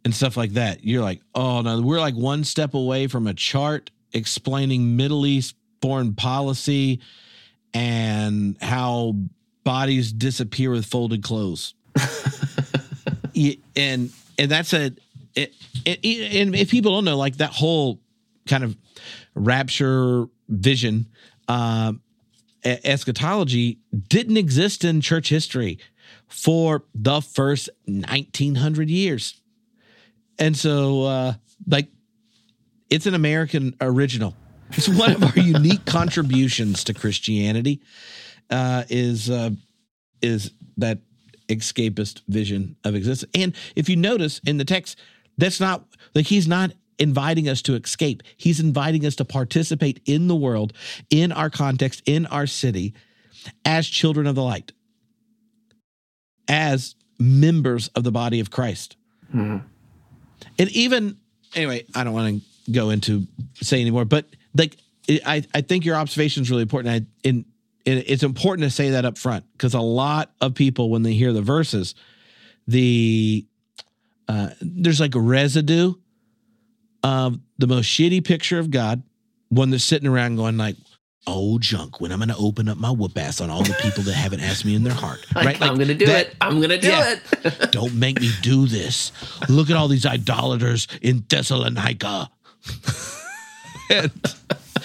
and 0.04 0.14
stuff 0.14 0.36
like 0.36 0.52
that, 0.52 0.84
you're 0.84 1.02
like, 1.02 1.20
oh 1.34 1.60
no, 1.62 1.80
we're 1.80 2.00
like 2.00 2.14
one 2.14 2.44
step 2.44 2.74
away 2.74 3.06
from 3.06 3.26
a 3.26 3.34
chart 3.34 3.90
explaining 4.12 4.96
Middle 4.96 5.26
East 5.26 5.54
foreign 5.80 6.14
policy 6.14 7.00
and 7.74 8.56
how 8.60 9.14
bodies 9.64 10.12
disappear 10.12 10.70
with 10.70 10.86
folded 10.86 11.22
clothes. 11.22 11.74
and 13.76 14.10
and 14.38 14.50
that's 14.50 14.72
a 14.72 14.92
it, 15.34 15.54
it, 15.84 16.34
and 16.36 16.54
if 16.54 16.70
people 16.70 16.92
don't 16.92 17.04
know, 17.04 17.16
like 17.16 17.36
that 17.36 17.50
whole 17.50 18.00
kind 18.46 18.64
of 18.64 18.76
rapture 19.34 20.26
vision, 20.48 21.06
uh, 21.48 21.92
eschatology 22.64 23.78
didn't 24.08 24.36
exist 24.36 24.84
in 24.84 25.00
church 25.00 25.28
history 25.28 25.78
for 26.28 26.84
the 26.94 27.20
first 27.20 27.68
1900 27.86 28.90
years. 28.90 29.40
And 30.38 30.56
so, 30.56 31.04
uh, 31.04 31.34
like, 31.66 31.88
it's 32.90 33.06
an 33.06 33.14
American 33.14 33.74
original. 33.80 34.34
It's 34.70 34.88
one 34.88 35.12
of 35.12 35.22
our 35.22 35.32
unique 35.42 35.84
contributions 35.84 36.84
to 36.84 36.94
Christianity. 36.94 37.80
Uh, 38.52 38.84
is 38.88 39.30
uh, 39.30 39.50
is 40.20 40.52
that 40.76 40.98
escapist 41.48 42.20
vision 42.28 42.76
of 42.84 42.94
existence? 42.94 43.32
And 43.34 43.54
if 43.74 43.88
you 43.88 43.96
notice 43.96 44.40
in 44.46 44.58
the 44.58 44.64
text, 44.64 44.98
that's 45.38 45.58
not 45.58 45.84
like 46.14 46.26
he's 46.26 46.46
not 46.46 46.72
inviting 46.98 47.48
us 47.48 47.62
to 47.62 47.74
escape. 47.74 48.22
He's 48.36 48.60
inviting 48.60 49.04
us 49.06 49.16
to 49.16 49.24
participate 49.24 50.00
in 50.04 50.28
the 50.28 50.36
world, 50.36 50.74
in 51.10 51.32
our 51.32 51.50
context, 51.50 52.02
in 52.06 52.26
our 52.26 52.46
city, 52.46 52.94
as 53.64 53.88
children 53.88 54.26
of 54.26 54.34
the 54.34 54.42
light 54.42 54.72
as 56.48 56.94
members 57.18 57.88
of 57.88 58.04
the 58.04 58.12
body 58.12 58.40
of 58.40 58.50
Christ. 58.50 58.96
Mm-hmm. 59.34 59.66
And 60.58 60.70
even 60.70 61.16
anyway, 61.54 61.84
I 61.94 62.04
don't 62.04 62.12
want 62.12 62.42
to 62.66 62.70
go 62.70 62.90
into 62.90 63.26
say 63.54 63.80
anymore, 63.80 64.04
but 64.04 64.26
like 64.54 64.76
I, 65.08 65.44
I 65.54 65.62
think 65.62 65.84
your 65.84 65.96
observation 65.96 66.42
is 66.42 66.50
really 66.50 66.62
important. 66.62 67.06
I, 67.24 67.44
it's 67.84 68.22
important 68.22 68.64
to 68.64 68.70
say 68.70 68.90
that 68.90 69.04
up 69.04 69.18
front 69.18 69.44
because 69.52 69.74
a 69.74 69.80
lot 69.80 70.32
of 70.40 70.54
people, 70.54 70.90
when 70.90 71.02
they 71.02 71.12
hear 71.14 71.32
the 71.32 71.42
verses, 71.42 71.94
the 72.66 73.44
uh, 74.28 74.50
there's 74.60 75.00
like 75.00 75.14
a 75.14 75.20
residue 75.20 75.94
of 77.02 77.38
the 77.58 77.66
most 77.66 77.86
shitty 77.86 78.24
picture 78.24 78.58
of 78.58 78.70
God 78.70 79.02
one 79.52 79.68
they're 79.68 79.78
sitting 79.78 80.08
around 80.08 80.36
going 80.36 80.56
like, 80.56 80.76
Oh, 81.24 81.56
junk 81.60 82.00
when 82.00 82.10
I'm 82.10 82.18
going 82.18 82.30
to 82.30 82.36
open 82.36 82.68
up 82.68 82.78
my 82.78 82.90
whoop 82.90 83.16
ass 83.16 83.40
on 83.40 83.48
all 83.48 83.62
the 83.62 83.74
people 83.74 84.02
that 84.04 84.14
haven't 84.14 84.40
asked 84.40 84.64
me 84.64 84.74
in 84.74 84.82
their 84.82 84.92
heart. 84.92 85.24
Right? 85.36 85.44
Like, 85.44 85.62
I'm 85.62 85.76
going 85.76 85.86
to 85.86 85.94
do 85.94 86.06
that, 86.06 86.28
it. 86.28 86.36
I'm 86.40 86.56
going 86.56 86.70
to 86.70 86.78
do 86.78 86.88
yeah. 86.88 87.14
it. 87.44 87.68
Don't 87.70 87.94
make 87.94 88.20
me 88.20 88.30
do 88.42 88.66
this. 88.66 89.12
Look 89.48 89.70
at 89.70 89.76
all 89.76 89.86
these 89.86 90.04
idolaters 90.04 90.88
in 91.00 91.24
Thessalonica. 91.28 92.28
and, 93.90 94.10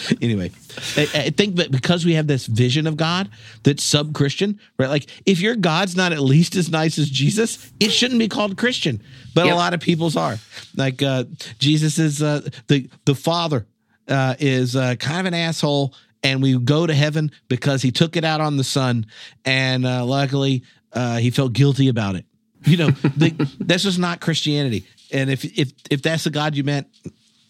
anyway, 0.22 0.52
I, 0.96 1.02
I, 1.14 1.30
think 1.30 1.56
that 1.58 1.72
because 1.72 2.06
we 2.06 2.14
have 2.14 2.28
this 2.28 2.46
vision 2.46 2.88
of 2.88 2.98
God 2.98 3.30
that's 3.64 3.84
sub 3.84 4.14
Christian, 4.14 4.60
right? 4.78 4.90
Like 4.90 5.10
if 5.26 5.40
your 5.40 5.56
God's 5.56 5.96
not 5.96 6.12
at 6.12 6.20
least 6.20 6.56
as 6.56 6.70
nice 6.70 6.98
as 6.98 7.10
Jesus, 7.10 7.72
it 7.80 7.90
shouldn't 7.90 8.20
be 8.20 8.28
called 8.28 8.58
Christian. 8.58 9.02
But 9.34 9.46
yep. 9.46 9.56
a 9.56 9.58
lot 9.58 9.74
of 9.74 9.80
people's 9.80 10.16
are. 10.16 10.38
Like 10.76 11.02
uh, 11.02 11.26
Jesus 11.60 12.00
is 12.00 12.22
uh, 12.22 12.48
the 12.68 12.90
the 13.06 13.16
Father 13.16 13.66
uh, 14.08 14.36
is 14.40 14.76
uh, 14.76 14.96
kind 14.96 15.20
of 15.20 15.26
an 15.26 15.34
asshole 15.34 15.94
and 16.24 16.42
we 16.42 16.58
go 16.58 16.88
to 16.88 16.94
heaven 16.94 17.32
because 17.48 17.82
he 17.82 17.92
took 17.92 18.16
it 18.16 18.24
out 18.24 18.42
on 18.42 18.58
the 18.58 18.64
son, 18.64 19.06
and 19.46 19.86
uh, 19.86 20.04
luckily 20.06 20.64
uh, 20.94 21.18
he 21.18 21.30
felt 21.30 21.54
guilty 21.54 21.88
about 21.90 22.16
it. 22.16 22.26
You 22.66 22.78
know, 22.78 22.90
the, 23.16 23.56
that's 23.60 23.84
just 23.84 24.00
not 24.00 24.20
Christianity. 24.20 24.86
And 25.12 25.30
if 25.30 25.46
if 25.58 25.72
if 25.90 26.02
that's 26.02 26.26
the 26.26 26.30
God 26.30 26.56
you 26.56 26.64
meant, 26.64 26.88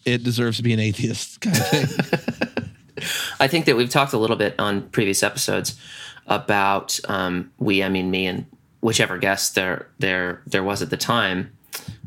it 0.04 0.22
deserves 0.22 0.58
to 0.58 0.62
be 0.62 0.72
an 0.72 0.80
atheist 0.80 1.40
kind 1.40 1.56
of 1.56 1.66
thing. 1.66 2.47
I 3.40 3.48
think 3.48 3.66
that 3.66 3.76
we've 3.76 3.90
talked 3.90 4.12
a 4.12 4.18
little 4.18 4.36
bit 4.36 4.54
on 4.58 4.88
previous 4.90 5.22
episodes 5.22 5.78
about 6.26 6.98
um, 7.08 7.50
we, 7.58 7.82
I 7.82 7.88
mean 7.88 8.10
me, 8.10 8.26
and 8.26 8.46
whichever 8.80 9.18
guest 9.18 9.54
there 9.54 9.88
there 9.98 10.42
there 10.46 10.62
was 10.62 10.82
at 10.82 10.90
the 10.90 10.96
time. 10.96 11.52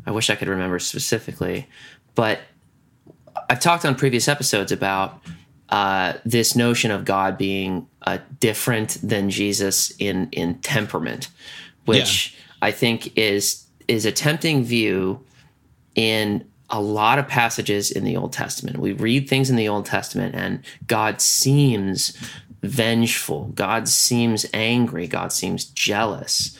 I 0.05 0.11
wish 0.11 0.29
I 0.29 0.35
could 0.35 0.47
remember 0.47 0.79
specifically, 0.79 1.67
but 2.15 2.39
I've 3.49 3.59
talked 3.59 3.85
on 3.85 3.95
previous 3.95 4.27
episodes 4.27 4.71
about 4.71 5.21
uh, 5.69 6.13
this 6.25 6.55
notion 6.55 6.91
of 6.91 7.05
God 7.05 7.37
being 7.37 7.87
uh, 8.03 8.17
different 8.39 8.97
than 9.01 9.29
Jesus 9.29 9.93
in 9.99 10.29
in 10.31 10.59
temperament, 10.59 11.29
which 11.85 12.33
yeah. 12.33 12.67
I 12.67 12.71
think 12.71 13.17
is 13.17 13.65
is 13.87 14.05
a 14.05 14.11
tempting 14.11 14.63
view 14.63 15.23
in 15.95 16.45
a 16.71 16.81
lot 16.81 17.19
of 17.19 17.27
passages 17.27 17.91
in 17.91 18.03
the 18.03 18.17
Old 18.17 18.33
Testament. 18.33 18.77
We 18.77 18.93
read 18.93 19.29
things 19.29 19.49
in 19.49 19.55
the 19.55 19.67
Old 19.67 19.85
Testament, 19.85 20.35
and 20.35 20.63
God 20.87 21.21
seems 21.21 22.17
vengeful. 22.63 23.51
God 23.55 23.87
seems 23.87 24.45
angry. 24.53 25.07
God 25.07 25.31
seems 25.31 25.65
jealous. 25.65 26.57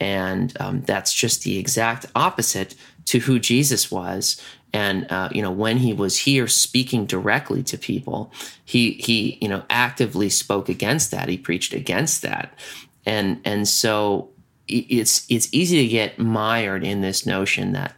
And 0.00 0.56
um, 0.60 0.82
that's 0.82 1.14
just 1.14 1.44
the 1.44 1.58
exact 1.58 2.06
opposite 2.14 2.74
to 3.06 3.20
who 3.20 3.38
Jesus 3.38 3.90
was 3.90 4.40
and 4.74 5.06
uh, 5.10 5.28
you 5.30 5.40
know 5.40 5.52
when 5.52 5.78
he 5.78 5.92
was 5.94 6.18
here 6.18 6.48
speaking 6.48 7.06
directly 7.06 7.62
to 7.62 7.78
people 7.78 8.30
he 8.64 8.92
he 8.92 9.38
you 9.40 9.48
know 9.48 9.62
actively 9.70 10.28
spoke 10.28 10.68
against 10.68 11.10
that 11.10 11.28
he 11.28 11.38
preached 11.38 11.72
against 11.72 12.20
that 12.22 12.58
and 13.06 13.40
and 13.44 13.66
so 13.68 14.28
it's 14.66 15.26
it's 15.30 15.48
easy 15.52 15.82
to 15.82 15.88
get 15.88 16.18
mired 16.18 16.82
in 16.82 17.00
this 17.00 17.24
notion 17.24 17.72
that 17.72 17.94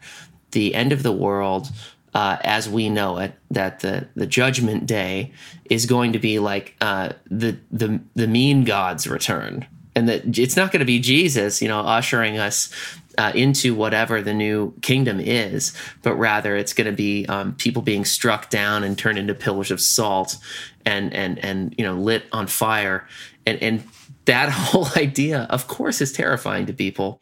the 0.57 0.75
end 0.75 0.93
of 0.93 1.03
the 1.03 1.13
world 1.13 1.71
uh, 2.15 2.39
as 2.45 2.67
we 2.67 2.89
know 2.89 3.19
it, 3.19 3.35
that 3.51 3.81
the 3.81 4.09
the 4.17 4.27
judgment 4.27 4.87
day 4.87 5.33
is 5.69 5.85
going 5.85 6.15
to 6.15 6.19
be 6.19 6.39
like 6.39 6.75
uh, 6.81 7.11
the 7.31 7.59
the 7.71 8.01
the 8.15 8.27
mean 8.27 8.65
God's 8.65 9.07
return, 9.07 9.67
and 9.95 10.09
that 10.09 10.39
it's 10.39 10.57
not 10.57 10.73
going 10.73 10.81
to 10.81 10.87
be 10.87 10.99
Jesus, 10.99 11.61
you 11.61 11.69
know, 11.69 11.81
ushering 11.81 12.39
us 12.39 12.73
uh, 13.19 13.33
into 13.35 13.75
whatever 13.75 14.23
the 14.23 14.33
new 14.33 14.73
kingdom 14.81 15.21
is, 15.21 15.75
but 16.03 16.15
rather 16.15 16.57
it's 16.57 16.73
going 16.73 16.87
to 16.87 16.97
be 16.97 17.27
um, 17.27 17.55
people 17.57 17.83
being 17.83 18.07
struck 18.07 18.49
down 18.49 18.83
and 18.83 18.97
turned 18.97 19.19
into 19.19 19.35
pillars 19.35 19.71
of 19.71 19.79
salt 19.79 20.39
and 20.87 21.13
and 21.13 21.39
and 21.41 21.75
you 21.77 21.85
know 21.85 21.97
lit 21.97 22.25
on 22.33 22.47
fire, 22.47 23.07
and 23.45 23.63
and 23.63 23.85
that 24.25 24.49
whole 24.53 24.89
idea, 24.97 25.47
of 25.51 25.69
course, 25.69 26.01
is 26.01 26.13
terrifying 26.13 26.65
to 26.65 26.73
people, 26.73 27.21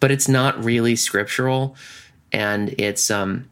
but 0.00 0.10
it's 0.10 0.26
not 0.26 0.64
really 0.64 0.96
scriptural, 0.96 1.76
and 2.32 2.74
it's 2.78 3.10
um. 3.10 3.48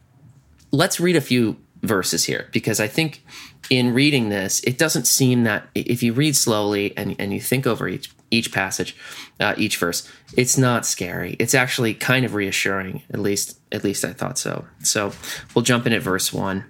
Let's 0.73 1.01
read 1.01 1.17
a 1.17 1.21
few 1.21 1.57
verses 1.81 2.23
here 2.23 2.47
because 2.53 2.79
I 2.79 2.87
think 2.87 3.25
in 3.69 3.93
reading 3.93 4.29
this, 4.29 4.61
it 4.61 4.77
doesn't 4.77 5.05
seem 5.05 5.43
that 5.43 5.67
if 5.75 6.01
you 6.01 6.13
read 6.13 6.35
slowly 6.35 6.95
and, 6.95 7.15
and 7.19 7.33
you 7.33 7.41
think 7.41 7.67
over 7.67 7.87
each 7.87 8.11
each 8.31 8.51
passage, 8.51 8.95
uh, 9.39 9.53
each 9.57 9.77
verse. 9.77 10.09
It's 10.35 10.57
not 10.57 10.85
scary. 10.85 11.35
It's 11.37 11.53
actually 11.53 11.93
kind 11.93 12.25
of 12.25 12.33
reassuring. 12.33 13.03
At 13.11 13.19
least, 13.19 13.59
at 13.71 13.83
least 13.83 14.05
I 14.05 14.13
thought 14.13 14.37
so. 14.37 14.65
So 14.81 15.11
we'll 15.53 15.63
jump 15.63 15.85
in 15.85 15.93
at 15.93 16.01
verse 16.01 16.31
one. 16.31 16.65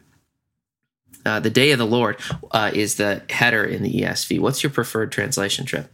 Uh, 1.24 1.40
the 1.40 1.52
day 1.52 1.72
of 1.72 1.78
the 1.78 1.86
Lord 1.86 2.20
uh, 2.50 2.72
is 2.74 2.96
the 2.96 3.22
header 3.30 3.64
in 3.64 3.84
the 3.84 3.94
ESV. 4.02 4.40
What's 4.40 4.64
your 4.64 4.72
preferred 4.72 5.12
translation, 5.12 5.66
Tripp? 5.66 5.92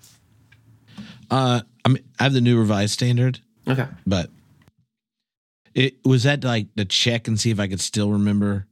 Uh, 1.30 1.61
I 1.84 1.89
mean, 1.89 2.03
I 2.18 2.24
have 2.24 2.34
the 2.34 2.39
New 2.39 2.57
Revised 2.57 2.93
Standard. 2.93 3.39
Okay, 3.68 3.88
but 4.05 4.30
it 5.78 5.95
was 6.03 6.23
that 6.23 6.43
like 6.43 6.73
to 6.75 6.86
check 6.86 7.28
and 7.28 7.39
see 7.39 7.51
if 7.51 7.59
I 7.59 7.67
could 7.67 7.80
still 7.80 8.09
remember 8.11 8.65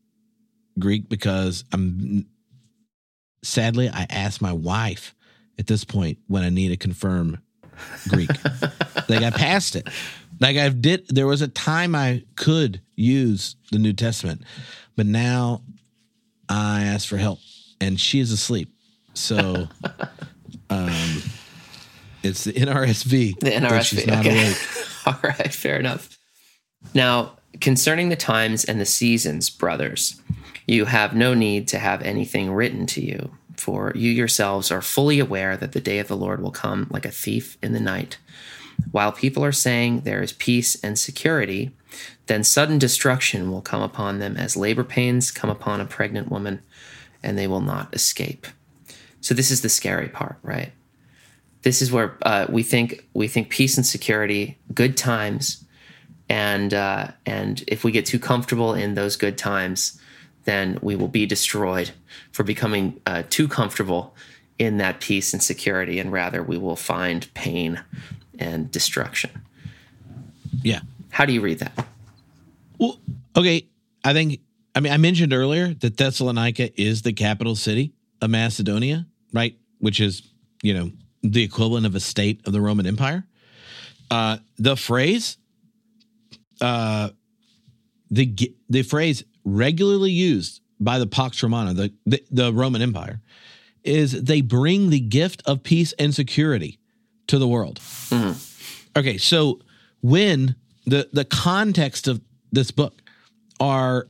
Greek 0.80 1.08
because 1.08 1.64
I'm 1.72 2.26
sadly 3.44 3.90
I 3.90 4.08
asked 4.10 4.42
my 4.42 4.52
wife 4.52 5.14
at 5.60 5.68
this 5.68 5.84
point 5.86 6.18
when 6.28 6.44
I 6.44 6.50
need 6.50 6.70
to 6.70 6.78
confirm 6.78 7.38
Greek. 8.10 8.30
like 9.08 9.22
I 9.24 9.30
passed 9.30 9.76
it. 9.76 9.88
Like 10.40 10.58
I 10.58 10.70
did 10.70 11.08
there 11.10 11.28
was 11.28 11.42
a 11.44 11.48
time 11.48 11.94
I 11.96 12.24
could 12.36 12.82
use 12.96 13.56
the 13.72 13.78
New 13.78 13.94
Testament, 13.94 14.42
but 14.96 15.06
now 15.06 15.62
I 16.50 16.84
asked 16.86 17.08
for 17.08 17.18
help, 17.18 17.40
and 17.80 18.00
she 18.00 18.20
is 18.20 18.32
asleep. 18.32 18.70
So, 19.14 19.68
um, 20.70 21.22
it's 22.24 22.44
the 22.46 22.54
NRSV. 22.54 23.40
The 23.40 23.50
that 23.60 23.86
she's 23.86 24.06
NRSV. 24.06 24.08
not 24.08 24.26
Okay. 24.26 24.44
awake. 24.44 24.58
All 25.06 25.20
right, 25.24 25.54
fair 25.54 25.80
enough. 25.80 26.15
Now, 26.94 27.34
concerning 27.62 28.10
the 28.10 28.16
times 28.16 28.66
and 28.66 28.80
the 28.80 28.86
seasons, 28.86 29.50
brothers, 29.50 30.22
you 30.68 30.86
have 30.86 31.16
no 31.16 31.34
need 31.34 31.68
to 31.70 31.80
have 31.80 32.02
anything 32.02 32.52
written 32.52 32.86
to 32.88 33.02
you, 33.02 33.32
for 33.56 33.92
you 33.96 34.12
yourselves 34.12 34.72
are 34.72 34.82
fully 34.82 35.20
aware 35.20 35.58
that 35.58 35.72
the 35.72 35.82
day 35.82 36.00
of 36.00 36.08
the 36.08 36.18
Lord 36.18 36.42
will 36.42 36.52
come 36.52 36.88
like 36.90 37.06
a 37.06 37.12
thief 37.12 37.58
in 37.62 37.74
the 37.74 37.80
night. 37.80 38.18
While 38.92 39.12
people 39.12 39.44
are 39.46 39.52
saying 39.52 40.02
there 40.02 40.22
is 40.22 40.34
peace 40.34 40.76
and 40.84 41.00
security, 41.00 41.72
then 42.28 42.44
sudden 42.44 42.78
destruction 42.78 43.52
will 43.52 43.62
come 43.62 43.82
upon 43.82 44.20
them 44.20 44.36
as 44.36 44.58
labor 44.58 44.84
pains 44.84 45.32
come 45.32 45.50
upon 45.50 45.80
a 45.80 45.86
pregnant 45.86 46.30
woman, 46.30 46.62
and 47.24 47.38
they 47.38 47.48
will 47.48 47.62
not 47.62 47.94
escape. 47.94 48.48
So 49.22 49.34
this 49.34 49.52
is 49.52 49.62
the 49.62 49.70
scary 49.70 50.10
part, 50.10 50.38
right? 50.44 50.72
This 51.62 51.82
is 51.82 51.92
where 51.92 52.18
uh, 52.22 52.46
we 52.50 52.64
think 52.64 53.08
we 53.14 53.28
think 53.28 53.50
peace 53.50 53.78
and 53.78 53.86
security, 53.86 54.58
good 54.74 54.98
times, 54.98 55.65
and 56.30 56.74
uh, 56.74 57.08
and 57.26 57.64
if 57.68 57.84
we 57.84 57.92
get 57.92 58.06
too 58.06 58.20
comfortable 58.20 58.74
in 58.74 58.96
those 58.96 59.16
good 59.16 59.38
times, 59.38 60.00
then 60.46 60.80
we 60.82 60.96
will 60.96 61.08
be 61.08 61.26
destroyed 61.26 61.92
for 62.32 62.44
becoming 62.44 63.02
uh, 63.06 63.24
too 63.30 63.48
comfortable 63.48 64.16
in 64.58 64.78
that 64.78 65.00
peace 65.00 65.34
and 65.34 65.44
security, 65.44 66.00
and 66.00 66.12
rather 66.12 66.42
we 66.42 66.58
will 66.58 66.76
find 66.76 67.32
pain 67.34 67.84
and 68.40 68.72
destruction. 68.72 69.30
Yeah. 70.62 70.82
How 71.10 71.26
do 71.26 71.34
you 71.34 71.42
read 71.42 71.60
that? 71.60 71.88
Well, 72.78 73.00
okay. 73.36 73.68
I 74.04 74.14
think, 74.14 74.40
I 74.76 74.80
mean, 74.80 74.94
I 74.94 74.98
mentioned 74.98 75.34
earlier 75.34 75.74
that 75.74 75.98
Thessalonica 75.98 76.80
is 76.80 77.02
the 77.02 77.14
capital 77.14 77.56
city 77.56 77.94
of 78.22 78.30
Macedonia, 78.30 79.06
right? 79.34 79.58
Which 79.80 80.00
is, 80.00 80.22
you 80.62 80.74
know, 80.74 80.92
the 81.22 81.44
equivalent 81.44 81.86
of 81.86 81.96
a 81.96 82.00
state 82.00 82.42
of 82.46 82.54
the 82.54 82.62
Roman 82.62 82.86
Empire. 82.86 83.26
Uh, 84.12 84.38
the 84.58 84.76
phrase, 84.76 85.38
uh, 86.62 87.10
the 88.12 88.54
the 88.70 88.82
phrase 88.84 89.24
regularly 89.44 90.12
used 90.12 90.62
by 90.80 91.00
the 91.00 91.08
Pax 91.08 91.42
Romana, 91.42 91.74
the, 91.74 91.94
the 92.06 92.24
the 92.32 92.54
Roman 92.54 92.82
Empire, 92.82 93.22
is 93.84 94.24
they 94.24 94.42
bring 94.42 94.90
the 94.90 95.00
gift 95.00 95.42
of 95.46 95.64
peace 95.64 95.94
and 95.94 96.14
security 96.14 96.80
to 97.28 97.40
the 97.40 97.48
world. 97.48 97.80
Okay, 98.98 99.18
so 99.18 99.60
when 100.02 100.56
the 100.86 101.10
the 101.12 101.26
context 101.26 102.08
of 102.08 102.22
this 102.52 102.72
book 102.72 103.02
are 103.60 104.08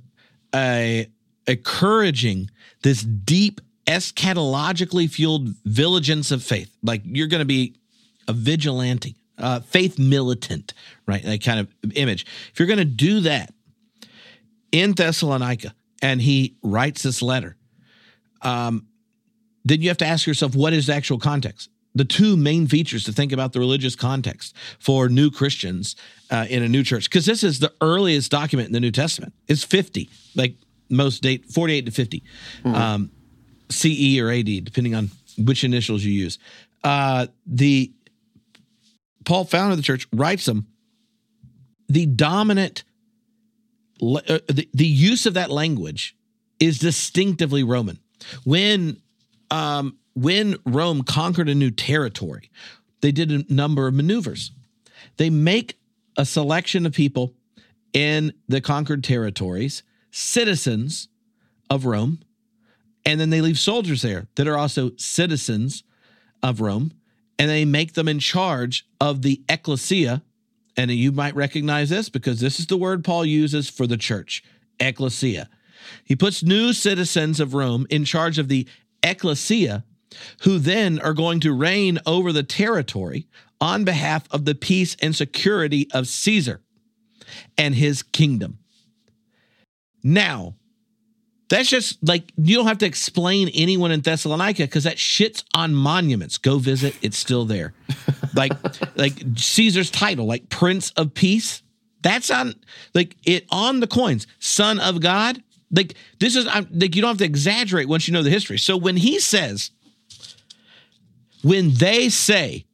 a 0.54 1.08
encouraging 1.48 2.50
this 2.82 3.02
deep 3.04 3.62
eschatologically 3.88 5.10
fueled 5.10 5.50
vigilance 5.66 6.32
of 6.32 6.44
faith, 6.44 6.76
like 6.82 7.02
you're 7.06 7.28
going 7.28 7.40
to 7.40 7.46
be 7.46 7.76
a 8.28 8.34
vigilante, 8.34 9.16
uh, 9.38 9.60
faith 9.62 10.00
militant, 10.00 10.74
right? 11.06 11.24
That 11.24 11.44
kind 11.44 11.60
of 11.60 11.68
image. 11.96 12.26
If 12.52 12.60
you're 12.60 12.68
going 12.68 12.80
to 12.80 12.86
do 12.86 13.22
that 13.22 13.54
in 14.72 14.94
Thessalonica, 14.94 15.74
and 16.02 16.22
he 16.22 16.56
writes 16.62 17.04
this 17.04 17.22
letter, 17.22 17.56
um, 18.42 18.88
then 19.64 19.82
you 19.82 19.90
have 19.90 19.98
to 19.98 20.06
ask 20.06 20.28
yourself, 20.28 20.56
what 20.56 20.74
is 20.74 20.88
the 20.88 20.94
actual 20.94 21.18
context? 21.18 21.70
The 21.96 22.06
two 22.06 22.36
main 22.36 22.68
features 22.68 23.06
to 23.06 23.14
think 23.14 23.32
about 23.32 23.54
the 23.54 23.60
religious 23.60 23.96
context 23.96 24.54
for 24.80 25.08
new 25.08 25.32
Christians 25.32 25.96
uh, 26.30 26.46
in 26.50 26.62
a 26.62 26.68
new 26.68 26.84
church, 26.84 27.06
because 27.06 27.26
this 27.26 27.44
is 27.44 27.60
the 27.60 27.74
earliest 27.82 28.30
document 28.30 28.68
in 28.68 28.74
the 28.74 28.80
New 28.80 28.92
Testament. 28.92 29.34
It's 29.48 29.64
50, 29.64 30.10
like 30.36 30.56
most 30.90 31.24
date, 31.24 31.46
48 31.46 31.86
to 31.86 31.92
50, 31.92 32.24
um, 32.66 33.12
CE 33.72 34.20
or 34.20 34.30
AD, 34.30 34.66
depending 34.66 34.94
on 34.94 35.10
which 35.38 35.64
initials 35.64 36.04
you 36.04 36.12
use. 36.12 36.38
Uh, 36.84 37.28
the 37.48 37.92
Paul, 39.26 39.46
founder 39.46 39.72
of 39.72 39.78
the 39.78 39.84
church, 39.84 40.08
writes 40.14 40.46
them. 40.46 40.68
The 41.88 42.06
dominant, 42.06 42.84
uh, 44.02 44.40
the, 44.48 44.70
the 44.74 44.86
use 44.86 45.26
of 45.26 45.36
that 45.36 45.52
language 45.52 46.16
is 46.60 46.80
distinctively 46.80 47.64
Roman. 47.64 48.00
When 48.44 49.02
um, 49.52 49.98
when 50.14 50.56
Rome 50.66 51.04
conquered 51.04 51.50
a 51.50 51.56
new 51.56 51.70
territory, 51.70 52.50
they 53.02 53.12
did 53.12 53.32
a 53.32 53.54
number 53.54 53.88
of 53.88 53.94
maneuvers. 53.94 54.52
They 55.18 55.30
make 55.30 55.78
a 56.18 56.26
selection 56.26 56.86
of 56.86 56.94
people 56.94 57.34
in 57.94 58.34
the 58.48 58.62
conquered 58.62 59.04
territories, 59.04 59.84
citizens 60.12 61.10
of 61.70 61.86
Rome, 61.86 62.22
and 63.06 63.20
then 63.20 63.30
they 63.30 63.42
leave 63.42 63.60
soldiers 63.60 64.02
there 64.02 64.28
that 64.36 64.48
are 64.48 64.58
also 64.58 64.92
citizens 64.98 65.84
of 66.42 66.62
Rome, 66.62 66.94
and 67.38 67.50
they 67.50 67.66
make 67.66 67.94
them 67.94 68.08
in 68.08 68.20
charge 68.20 68.88
of 69.00 69.22
the 69.22 69.42
ecclesia. 69.50 70.22
And 70.78 70.92
you 70.92 71.12
might 71.12 71.36
recognize 71.36 71.90
this 71.90 72.10
because 72.10 72.40
this 72.40 72.60
is 72.60 72.68
the 72.68 72.78
word 72.78 73.04
Paul 73.04 73.26
uses 73.26 73.70
for 73.70 73.88
the 73.88 73.98
church, 73.98 74.44
ecclesia. 74.80 75.50
He 76.04 76.16
puts 76.16 76.44
new 76.44 76.74
citizens 76.74 77.40
of 77.40 77.54
Rome 77.54 77.86
in 77.90 78.06
charge 78.06 78.40
of 78.40 78.48
the 78.48 78.68
ecclesia, 79.04 79.84
who 80.42 80.60
then 80.60 81.00
are 81.00 81.14
going 81.14 81.40
to 81.42 81.54
reign 81.54 82.00
over 82.06 82.32
the 82.32 82.44
territory 82.44 83.28
on 83.62 83.84
behalf 83.84 84.24
of 84.32 84.46
the 84.46 84.56
peace 84.56 84.96
and 85.02 85.16
security 85.16 85.88
of 85.94 86.08
Caesar 86.08 86.62
and 87.58 87.76
his 87.76 88.04
kingdom. 88.04 88.60
Now, 90.04 90.56
that's 91.48 91.70
just 91.70 91.98
like 92.08 92.32
you 92.38 92.56
don't 92.56 92.68
have 92.68 92.80
to 92.80 92.86
explain 92.86 93.50
anyone 93.50 93.92
in 93.92 94.02
Thessalonica 94.02 94.64
because 94.64 94.86
that 94.86 94.98
shit's 94.98 95.44
on 95.54 95.76
monuments. 95.76 96.38
Go 96.38 96.58
visit, 96.58 96.96
it's 97.02 97.18
still 97.18 97.46
there. 97.46 97.74
like 98.36 98.54
like 98.98 99.14
Caesar's 99.36 99.92
title, 99.92 100.26
like 100.26 100.50
Prince 100.50 100.92
of 100.92 101.14
Peace. 101.14 101.62
That's 102.02 102.32
on 102.32 102.56
like 102.94 103.16
it 103.26 103.46
on 103.52 103.80
the 103.80 103.88
coins. 103.88 104.28
Son 104.40 104.80
of 104.80 105.02
God. 105.02 105.42
Like 105.72 105.96
this 106.20 106.36
is 106.36 106.48
I'm, 106.48 106.68
like 106.72 106.96
you 106.96 107.02
don't 107.02 107.10
have 107.10 107.18
to 107.20 107.26
exaggerate 107.26 107.88
once 107.88 108.08
you 108.08 108.14
know 108.14 108.24
the 108.24 108.30
history. 108.30 108.58
So 108.58 108.76
when 108.76 108.98
he 108.98 109.20
says, 109.20 109.72
when 111.44 111.74
they 111.76 112.10
say 112.10 112.66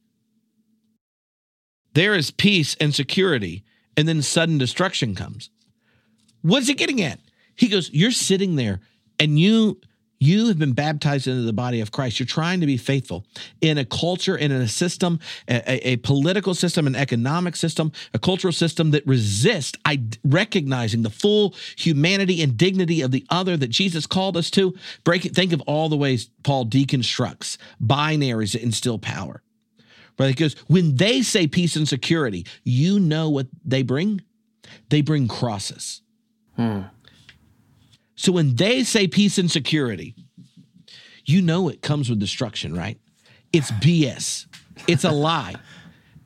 there 1.93 2.13
is 2.13 2.31
peace 2.31 2.77
and 2.79 2.95
security, 2.95 3.65
and 3.97 4.07
then 4.07 4.21
sudden 4.21 4.57
destruction 4.57 5.13
comes, 5.13 5.49
what's 6.41 6.67
he 6.67 6.73
getting 6.73 7.01
at? 7.01 7.19
He 7.61 7.67
goes, 7.67 7.91
You're 7.93 8.09
sitting 8.09 8.55
there 8.55 8.79
and 9.19 9.37
you 9.37 9.79
you 10.17 10.47
have 10.47 10.57
been 10.59 10.73
baptized 10.73 11.27
into 11.27 11.41
the 11.43 11.53
body 11.53 11.79
of 11.79 11.91
Christ. 11.91 12.19
You're 12.19 12.27
trying 12.27 12.59
to 12.59 12.67
be 12.67 12.77
faithful 12.77 13.25
in 13.59 13.77
a 13.77 13.85
culture 13.85 14.35
and 14.35 14.51
in 14.51 14.61
a 14.61 14.67
system, 14.67 15.19
a, 15.47 15.89
a 15.89 15.97
political 15.97 16.53
system, 16.55 16.85
an 16.85 16.95
economic 16.95 17.55
system, 17.55 17.91
a 18.13 18.19
cultural 18.19 18.51
system 18.51 18.91
that 18.91 19.05
resists 19.05 19.77
I, 19.85 20.01
recognizing 20.23 21.03
the 21.03 21.09
full 21.11 21.55
humanity 21.75 22.41
and 22.41 22.55
dignity 22.57 23.01
of 23.01 23.11
the 23.11 23.25
other 23.29 23.57
that 23.57 23.69
Jesus 23.69 24.07
called 24.07 24.37
us 24.37 24.49
to. 24.51 24.75
Break 25.03 25.25
it. 25.25 25.35
Think 25.35 25.53
of 25.53 25.61
all 25.61 25.87
the 25.87 25.97
ways 25.97 26.29
Paul 26.43 26.65
deconstructs 26.65 27.57
binaries 27.83 28.53
that 28.53 28.63
instill 28.63 28.97
power. 28.97 29.41
But 30.17 30.29
it 30.29 30.35
goes, 30.35 30.55
when 30.67 30.95
they 30.95 31.21
say 31.21 31.47
peace 31.47 31.75
and 31.75 31.87
security, 31.87 32.45
you 32.63 32.99
know 32.99 33.29
what 33.29 33.47
they 33.63 33.83
bring? 33.83 34.21
They 34.89 35.01
bring 35.01 35.27
crosses. 35.27 36.01
Hmm. 36.55 36.81
So 38.15 38.31
when 38.31 38.55
they 38.55 38.83
say 38.83 39.07
peace 39.07 39.37
and 39.37 39.49
security, 39.49 40.15
you 41.25 41.41
know 41.41 41.69
it 41.69 41.81
comes 41.81 42.09
with 42.09 42.19
destruction, 42.19 42.75
right? 42.75 42.99
It's 43.53 43.71
BS. 43.71 44.47
It's 44.87 45.03
a 45.03 45.11
lie. 45.11 45.55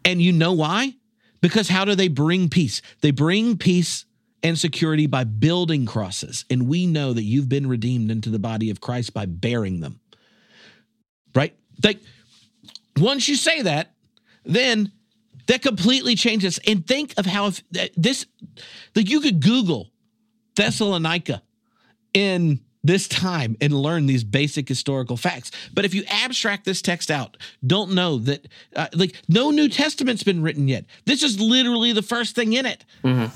And 0.04 0.22
you 0.22 0.32
know 0.32 0.54
why? 0.54 0.94
Because 1.42 1.68
how 1.68 1.86
do 1.86 1.96
they 1.96 2.08
bring 2.08 2.50
peace? 2.50 2.82
They 3.02 3.12
bring 3.12 3.58
peace 3.58 4.06
and 4.44 4.58
security 4.58 5.08
by 5.08 5.24
building 5.24 5.86
crosses. 5.86 6.46
And 6.50 6.68
we 6.68 6.86
know 6.86 7.14
that 7.14 7.24
you've 7.24 7.50
been 7.50 7.68
redeemed 7.68 8.12
into 8.12 8.30
the 8.30 8.40
body 8.40 8.70
of 8.70 8.82
Christ 8.82 9.14
by 9.14 9.26
bearing 9.26 9.80
them. 9.80 10.00
Right? 11.34 11.56
Like 11.84 12.00
once 12.98 13.28
you 13.28 13.36
say 13.36 13.64
that, 13.64 13.94
then 14.44 14.92
that 15.48 15.62
completely 15.62 16.16
changes. 16.16 16.60
And 16.66 16.86
think 16.86 17.14
of 17.18 17.26
how 17.26 17.48
if 17.48 17.64
this, 17.96 18.26
like 18.96 19.10
you 19.10 19.20
could 19.20 19.42
Google 19.42 19.92
Thessalonica 20.56 21.42
in 22.16 22.62
this 22.84 23.08
time 23.08 23.58
and 23.62 23.74
learn 23.74 24.06
these 24.06 24.24
basic 24.24 24.68
historical 24.68 25.18
facts. 25.18 25.50
But 25.74 25.86
if 25.86 25.96
you 25.96 26.04
abstract 26.08 26.66
this 26.66 26.84
text 26.84 27.10
out, 27.10 27.36
don't 27.66 27.96
know 27.96 28.20
that, 28.20 28.48
uh, 28.76 28.90
like, 28.94 29.16
no 29.28 29.50
New 29.50 29.70
Testament's 29.70 30.22
been 30.22 30.44
written 30.44 30.68
yet. 30.68 30.86
This 31.06 31.24
is 31.24 31.40
literally 31.40 31.94
the 31.94 32.04
first 32.04 32.36
thing 32.36 32.54
in 32.54 32.68
it. 32.68 32.86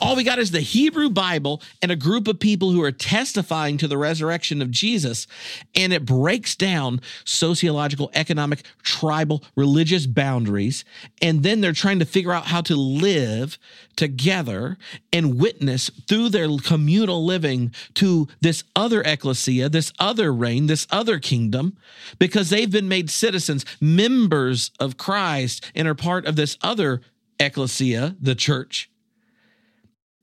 All 0.02 0.16
we 0.16 0.24
got 0.24 0.38
is 0.38 0.52
the 0.52 0.62
Hebrew 0.62 1.10
Bible 1.10 1.64
and 1.82 1.92
a 1.92 1.96
group 1.96 2.28
of 2.28 2.40
people 2.40 2.70
who 2.70 2.84
are 2.84 2.92
testifying 2.92 3.80
to 3.80 3.88
the 3.88 3.98
resurrection 3.98 4.62
of 4.62 4.70
Jesus. 4.70 5.26
And 5.74 5.94
it 5.94 6.06
breaks 6.06 6.56
down 6.56 7.02
sociological, 7.26 8.12
economic, 8.14 8.62
tribal, 8.84 9.44
religious 9.56 10.06
boundaries. 10.06 10.86
And 11.24 11.42
then 11.42 11.62
they're 11.62 11.74
trying 11.74 11.98
to 12.00 12.06
figure 12.06 12.34
out 12.34 12.46
how 12.46 12.62
to 12.62 12.76
live 12.76 13.58
together 14.00 14.78
and 15.12 15.38
witness 15.38 15.92
through 16.08 16.30
their 16.30 16.48
communal 16.64 17.26
living 17.26 17.70
to 17.96 18.30
this 18.40 18.64
other 18.74 19.02
ecclesia 19.02 19.68
this 19.68 19.92
other 20.00 20.34
reign, 20.34 20.68
this 20.68 20.88
other 20.90 21.20
kingdom, 21.20 21.78
because 22.18 22.50
they've 22.50 22.72
been 22.72 22.88
made 22.88 23.10
citizens, 23.10 23.66
members 23.82 24.72
of 24.80 24.96
Christ, 24.96 25.70
and 25.76 25.86
are 25.86 25.96
part 25.96 26.26
of 26.26 26.38
this 26.38 26.58
other 26.62 27.02
ecclesia, 27.42 28.16
the 28.22 28.36
church, 28.36 28.90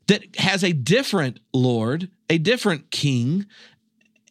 that 0.06 0.36
has 0.36 0.64
a 0.64 0.72
different 0.72 1.38
Lord, 1.52 2.08
a 2.30 2.38
different 2.38 2.90
king, 2.90 3.44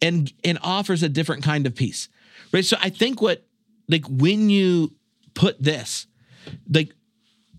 and 0.02 0.32
and 0.42 0.58
offers 0.60 1.04
a 1.04 1.08
different 1.08 1.44
kind 1.44 1.68
of 1.68 1.76
peace. 1.76 2.08
Right. 2.52 2.64
So 2.64 2.76
I 2.80 2.90
think 2.90 3.22
what 3.22 3.46
like 3.88 4.06
when 4.08 4.50
you 4.50 4.92
put 5.34 5.62
this, 5.62 6.08
like 6.68 6.95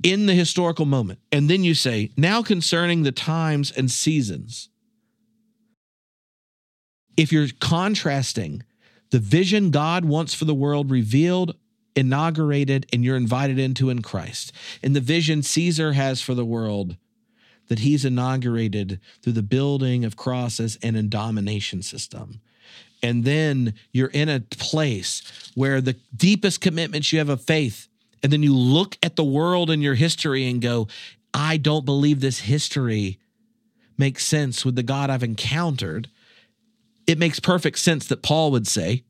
in 0.03 0.25
the 0.25 0.33
historical 0.33 0.85
moment, 0.85 1.19
and 1.31 1.49
then 1.49 1.63
you 1.63 1.73
say, 1.73 2.11
now 2.15 2.41
concerning 2.41 3.03
the 3.03 3.11
times 3.11 3.71
and 3.71 3.89
seasons, 3.89 4.69
if 7.15 7.31
you're 7.31 7.47
contrasting 7.59 8.63
the 9.09 9.19
vision 9.19 9.71
God 9.71 10.05
wants 10.05 10.33
for 10.33 10.45
the 10.45 10.53
world 10.53 10.91
revealed, 10.91 11.55
inaugurated, 11.95 12.85
and 12.93 13.03
you're 13.03 13.17
invited 13.17 13.57
into 13.57 13.89
in 13.89 14.01
Christ, 14.01 14.51
and 14.83 14.95
the 14.95 15.01
vision 15.01 15.41
Caesar 15.41 15.93
has 15.93 16.21
for 16.21 16.33
the 16.33 16.45
world 16.45 16.97
that 17.69 17.79
he's 17.79 18.05
inaugurated 18.05 18.99
through 19.21 19.33
the 19.33 19.41
building 19.41 20.05
of 20.05 20.15
crosses 20.15 20.77
and 20.81 20.95
a 20.95 21.03
domination 21.03 21.81
system. 21.81 22.39
And 23.03 23.25
then 23.25 23.73
you're 23.91 24.07
in 24.07 24.29
a 24.29 24.39
place 24.39 25.51
where 25.55 25.81
the 25.81 25.97
deepest 26.15 26.61
commitments 26.61 27.11
you 27.11 27.19
have 27.19 27.29
of 27.29 27.41
faith, 27.41 27.87
and 28.23 28.31
then 28.31 28.43
you 28.43 28.55
look 28.55 28.97
at 29.03 29.15
the 29.15 29.23
world 29.23 29.69
and 29.69 29.81
your 29.81 29.95
history 29.95 30.49
and 30.49 30.61
go, 30.61 30.87
I 31.33 31.57
don't 31.57 31.85
believe 31.85 32.19
this 32.19 32.39
history 32.39 33.19
makes 33.97 34.25
sense 34.25 34.65
with 34.65 34.75
the 34.75 34.83
God 34.83 35.09
I've 35.09 35.23
encountered. 35.23 36.09
It 37.05 37.17
makes 37.17 37.39
perfect 37.39 37.79
sense 37.79 38.07
that 38.07 38.21
Paul 38.21 38.51
would 38.51 38.67
say, 38.67 39.03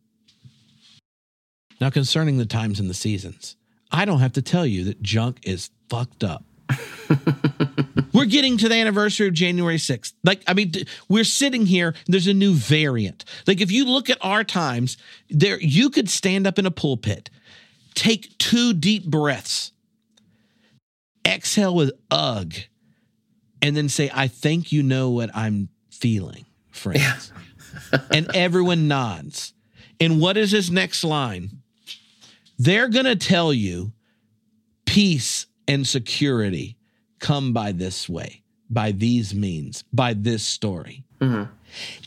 Now, 1.79 1.89
concerning 1.89 2.37
the 2.37 2.45
times 2.45 2.79
and 2.79 2.89
the 2.89 2.93
seasons, 2.93 3.55
I 3.91 4.05
don't 4.05 4.19
have 4.19 4.33
to 4.33 4.41
tell 4.41 4.65
you 4.65 4.83
that 4.85 5.01
junk 5.01 5.39
is 5.43 5.69
fucked 5.89 6.23
up. 6.23 6.43
we're 8.13 8.25
getting 8.25 8.57
to 8.57 8.67
the 8.67 8.75
anniversary 8.75 9.27
of 9.27 9.33
January 9.33 9.77
6th. 9.77 10.13
Like, 10.23 10.43
I 10.47 10.53
mean, 10.53 10.73
we're 11.07 11.23
sitting 11.23 11.65
here, 11.65 11.95
there's 12.07 12.27
a 12.27 12.33
new 12.33 12.53
variant. 12.53 13.23
Like, 13.45 13.61
if 13.61 13.71
you 13.71 13.85
look 13.85 14.09
at 14.09 14.17
our 14.21 14.43
times, 14.43 14.97
there 15.29 15.59
you 15.59 15.89
could 15.89 16.09
stand 16.09 16.45
up 16.45 16.59
in 16.59 16.65
a 16.65 16.71
pulpit, 16.71 17.29
take 17.97 18.37
two 18.37 18.73
deep 18.73 19.05
breaths, 19.05 19.71
exhale 21.25 21.75
with 21.75 21.91
ugh, 22.11 22.53
and 23.61 23.75
then 23.75 23.89
say, 23.89 24.09
I 24.13 24.27
think 24.27 24.71
you 24.71 24.83
know 24.83 25.09
what 25.09 25.31
I'm 25.35 25.69
feeling, 25.89 26.45
friends. 26.69 27.31
Yeah. 27.91 27.99
and 28.11 28.33
everyone 28.35 28.87
nods. 28.87 29.53
And 29.99 30.21
what 30.21 30.37
is 30.37 30.51
his 30.51 30.69
next 30.69 31.03
line? 31.03 31.63
They're 32.59 32.87
going 32.87 33.05
to 33.05 33.15
tell 33.15 33.51
you 33.51 33.91
peace 34.85 35.47
and 35.67 35.85
security 35.87 36.77
come 37.19 37.51
by 37.51 37.71
this 37.71 38.07
way, 38.07 38.43
by 38.69 38.91
these 38.91 39.33
means, 39.33 39.83
by 39.91 40.13
this 40.13 40.43
story. 40.43 41.03
Mm-hmm. 41.19 41.51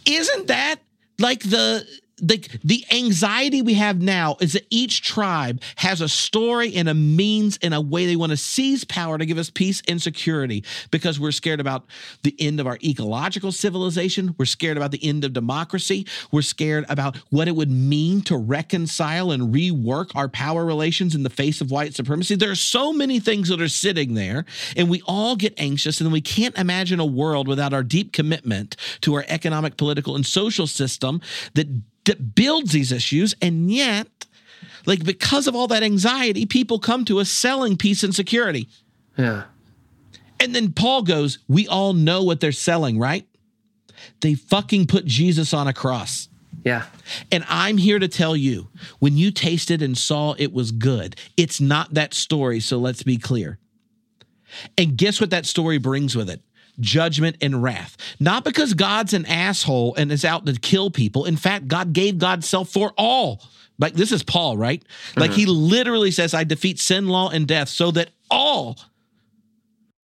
Isn't 0.07 0.47
that 0.47 0.77
like 1.19 1.41
the 1.41 1.85
the, 2.21 2.47
the 2.63 2.85
anxiety 2.91 3.63
we 3.63 3.75
have 3.75 4.01
now 4.01 4.37
is 4.41 4.53
that 4.53 4.67
each 4.71 5.03
tribe 5.03 5.61
has 5.77 6.01
a 6.01 6.09
story 6.09 6.75
and 6.75 6.89
a 6.89 6.95
means 6.95 7.59
and 7.63 7.75
a 7.75 7.81
way 7.81 8.07
they 8.07 8.17
want 8.17 8.31
to 8.31 8.37
seize 8.37 8.85
power 8.85 9.19
to 9.19 9.27
give 9.27 9.39
us 9.39 9.51
peace 9.51 9.83
and 9.89 10.01
security 10.01 10.65
because 10.91 11.19
we're 11.19 11.33
scared 11.33 11.61
about 11.61 11.85
the 12.23 12.35
end 12.39 12.61
of 12.61 12.67
our 12.67 12.79
ecological 12.83 13.53
civilization. 13.53 14.35
We're 14.39 14.45
scared 14.45 14.77
about 14.77 14.91
the 14.91 15.05
end 15.05 15.25
of 15.25 15.33
democracy. 15.33 16.07
We're 16.31 16.43
scared 16.43 16.85
about 16.89 17.17
what 17.31 17.49
it 17.49 17.57
would 17.57 17.71
mean 17.71 18.23
to 18.23 18.37
reconcile 18.37 19.31
and 19.31 19.55
rework 19.55 20.11
our 20.15 20.29
power 20.29 20.65
relations 20.65 21.15
in 21.15 21.23
the 21.23 21.31
face 21.31 21.61
of 21.61 21.71
white 21.71 21.95
supremacy. 21.95 22.35
There 22.35 22.51
are 22.51 22.55
so 22.55 22.93
many 22.93 23.21
things 23.21 23.49
that 23.49 23.61
are 23.61 23.69
sitting 23.69 24.15
there, 24.15 24.45
and 24.77 24.89
we 24.89 25.03
all 25.07 25.37
get 25.37 25.55
anxious, 25.59 26.01
and 26.01 26.13
we 26.13 26.21
can't 26.21 26.57
imagine 26.59 27.01
a 27.01 27.07
world 27.07 27.49
without 27.49 27.73
our 27.73 27.83
deep 27.83 28.13
commitment 28.13 28.77
to 29.03 29.15
our 29.15 29.25
economic, 29.29 29.77
political, 29.77 30.17
and 30.17 30.27
social 30.27 30.67
system 30.67 31.21
that 31.55 31.67
that 32.05 32.35
builds 32.35 32.73
these 32.73 32.93
issues. 32.93 33.35
And 33.43 33.71
yet, 33.71 34.09
like 34.87 35.05
because 35.05 35.47
of 35.47 35.55
all 35.55 35.69
that 35.69 35.83
anxiety, 35.83 36.47
people 36.47 36.79
come 36.79 37.05
to 37.07 37.21
us 37.21 37.31
selling 37.31 37.77
peace 37.77 38.03
and 38.03 38.15
security. 38.15 38.69
Yeah. 39.17 39.45
And 40.39 40.55
then 40.55 40.73
Paul 40.73 41.03
goes, 41.03 41.39
We 41.49 41.69
all 41.69 41.93
know 41.93 42.23
what 42.25 42.41
they're 42.41 42.53
selling, 42.53 42.99
right? 42.99 43.27
They 44.21 44.35
fucking 44.35 44.87
put 44.87 45.05
Jesus 45.05 45.53
on 45.53 45.69
a 45.69 45.73
cross. 45.75 46.29
Yeah. 46.65 46.85
And 47.31 47.45
I'm 47.49 47.79
here 47.79 47.99
to 47.99 48.09
tell 48.09 48.37
you 48.37 48.69
when 48.99 49.17
you 49.17 49.31
tasted 49.31 49.83
and 49.83 49.97
saw 49.97 50.35
it 50.39 50.53
was 50.53 50.73
good, 50.73 51.17
it's 51.37 51.61
not 51.61 51.95
that 51.95 52.15
story. 52.15 52.61
So 52.61 52.79
let's 52.79 53.03
be 53.03 53.17
clear. 53.17 53.59
And 54.77 54.97
guess 54.97 55.21
what 55.21 55.31
that 55.31 55.47
story 55.47 55.79
brings 55.79 56.17
with 56.17 56.29
it? 56.29 56.43
Judgment 56.79 57.37
and 57.41 57.63
wrath. 57.63 57.97
Not 58.19 58.45
because 58.45 58.75
God's 58.75 59.15
an 59.15 59.27
asshole 59.27 59.95
and 59.97 60.13
is 60.13 60.25
out 60.25 60.47
to 60.47 60.55
kill 60.55 60.91
people. 60.91 61.25
In 61.25 61.37
fact, 61.37 61.69
God 61.69 61.93
gave 61.93 62.19
God's 62.19 62.49
self 62.49 62.69
for 62.71 62.93
all. 62.97 63.43
Like 63.79 63.95
this 63.95 64.13
is 64.13 64.23
Paul, 64.23 64.57
right? 64.57 64.83
Like 65.17 65.31
mm-hmm. 65.31 65.41
he 65.41 65.47
literally 65.47 66.11
says, 66.11 66.35
I 66.35 66.45
defeat 66.45 66.79
sin, 66.79 67.09
law, 67.09 67.31
and 67.31 67.49
death 67.49 67.69
so 67.69 67.91
that 67.93 68.11
all 68.31 68.79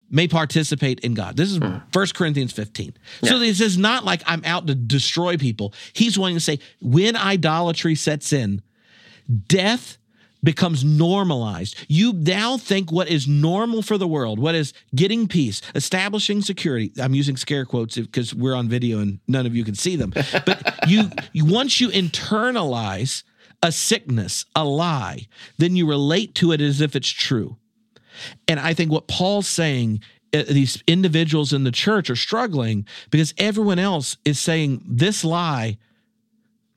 may 0.08 0.28
participate 0.28 1.00
in 1.00 1.14
God. 1.14 1.36
This 1.36 1.50
is 1.50 1.58
mm. 1.58 1.82
1 1.92 2.06
Corinthians 2.14 2.52
15. 2.52 2.94
Yeah. 3.22 3.30
So 3.30 3.38
this 3.40 3.60
is 3.60 3.76
not 3.76 4.04
like 4.04 4.22
I'm 4.24 4.42
out 4.44 4.68
to 4.68 4.74
destroy 4.74 5.36
people. 5.36 5.74
He's 5.92 6.18
wanting 6.18 6.36
to 6.36 6.40
say, 6.40 6.60
when 6.80 7.16
idolatry 7.16 7.96
sets 7.96 8.32
in, 8.32 8.62
death 9.48 9.98
becomes 10.46 10.84
normalized. 10.84 11.76
You 11.88 12.12
now 12.12 12.56
think 12.56 12.92
what 12.92 13.08
is 13.08 13.26
normal 13.26 13.82
for 13.82 13.98
the 13.98 14.06
world, 14.06 14.38
what 14.38 14.54
is 14.54 14.72
getting 14.94 15.26
peace, 15.26 15.60
establishing 15.74 16.40
security. 16.40 16.92
I'm 17.02 17.14
using 17.14 17.36
scare 17.36 17.66
quotes 17.66 17.96
because 17.96 18.32
we're 18.32 18.54
on 18.54 18.68
video 18.68 19.00
and 19.00 19.18
none 19.26 19.44
of 19.44 19.56
you 19.56 19.64
can 19.64 19.74
see 19.74 19.96
them. 19.96 20.10
But 20.10 20.78
you, 20.86 21.10
you 21.32 21.44
once 21.44 21.80
you 21.80 21.88
internalize 21.88 23.24
a 23.60 23.72
sickness, 23.72 24.46
a 24.54 24.64
lie, 24.64 25.26
then 25.58 25.74
you 25.74 25.86
relate 25.86 26.36
to 26.36 26.52
it 26.52 26.60
as 26.60 26.80
if 26.80 26.94
it's 26.94 27.10
true. 27.10 27.56
And 28.46 28.60
I 28.60 28.72
think 28.72 28.92
what 28.92 29.08
Paul's 29.08 29.48
saying 29.48 30.00
uh, 30.32 30.44
these 30.48 30.80
individuals 30.86 31.52
in 31.52 31.64
the 31.64 31.72
church 31.72 32.08
are 32.08 32.16
struggling 32.16 32.86
because 33.10 33.34
everyone 33.36 33.80
else 33.80 34.16
is 34.24 34.38
saying 34.38 34.82
this 34.86 35.24
lie 35.24 35.76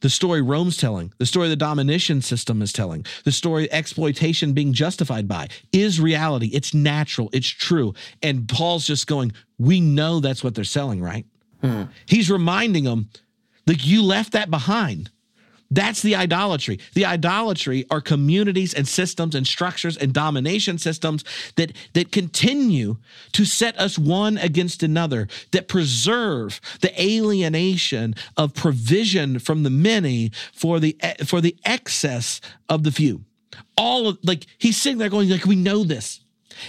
the 0.02 0.10
story 0.10 0.42
Rome's 0.42 0.78
telling, 0.78 1.14
the 1.18 1.26
story 1.26 1.50
the 1.50 1.56
domination 1.56 2.22
system 2.22 2.62
is 2.62 2.72
telling, 2.72 3.06
the 3.26 3.32
story 3.32 3.72
exploitation 3.72 4.54
being 4.54 4.74
justified 4.74 5.28
by 5.28 5.50
is 5.72 6.00
reality. 6.00 6.48
It's 6.54 6.74
natural. 6.74 7.30
It's 7.34 7.48
true. 7.48 7.94
And 8.22 8.48
Paul's 8.48 8.88
just 8.88 9.08
going, 9.08 9.34
we 9.58 9.82
know 9.82 10.20
that's 10.20 10.44
what 10.44 10.56
they're 10.56 10.64
selling, 10.64 11.02
right? 11.02 11.26
Hmm. 11.62 11.84
He's 12.06 12.32
reminding 12.32 12.86
them, 12.86 13.10
like, 13.68 13.86
you 13.86 14.04
left 14.04 14.32
that 14.34 14.50
behind. 14.50 15.12
That's 15.72 16.02
the 16.02 16.16
idolatry. 16.16 16.80
The 16.96 17.06
idolatry 17.06 17.86
are 17.92 18.02
communities 18.02 18.74
and 18.74 18.88
systems 18.88 19.36
and 19.36 19.46
structures 19.46 19.98
and 19.98 20.12
domination 20.12 20.80
systems 20.80 21.24
that, 21.58 21.74
that 21.94 22.12
continue 22.12 22.98
to 23.34 23.46
set 23.46 23.80
us 23.80 24.00
one 24.00 24.40
against 24.40 24.82
another, 24.82 25.28
that 25.52 25.68
preserve 25.68 26.60
the 26.82 27.00
alienation 27.02 28.16
of 28.36 28.56
provision 28.56 29.38
from 29.38 29.62
the 29.62 29.70
many 29.70 30.32
for 30.54 30.80
the 30.80 30.98
for 31.26 31.40
the 31.40 31.56
excess 31.64 32.42
of 32.68 32.84
the 32.84 32.92
few. 32.92 33.24
All 33.78 34.08
of 34.08 34.18
like 34.24 34.48
he's 34.58 34.78
sitting 34.78 34.98
there 34.98 35.10
going, 35.10 35.30
like, 35.30 35.46
we 35.46 35.56
know 35.56 35.84
this. 35.84 36.20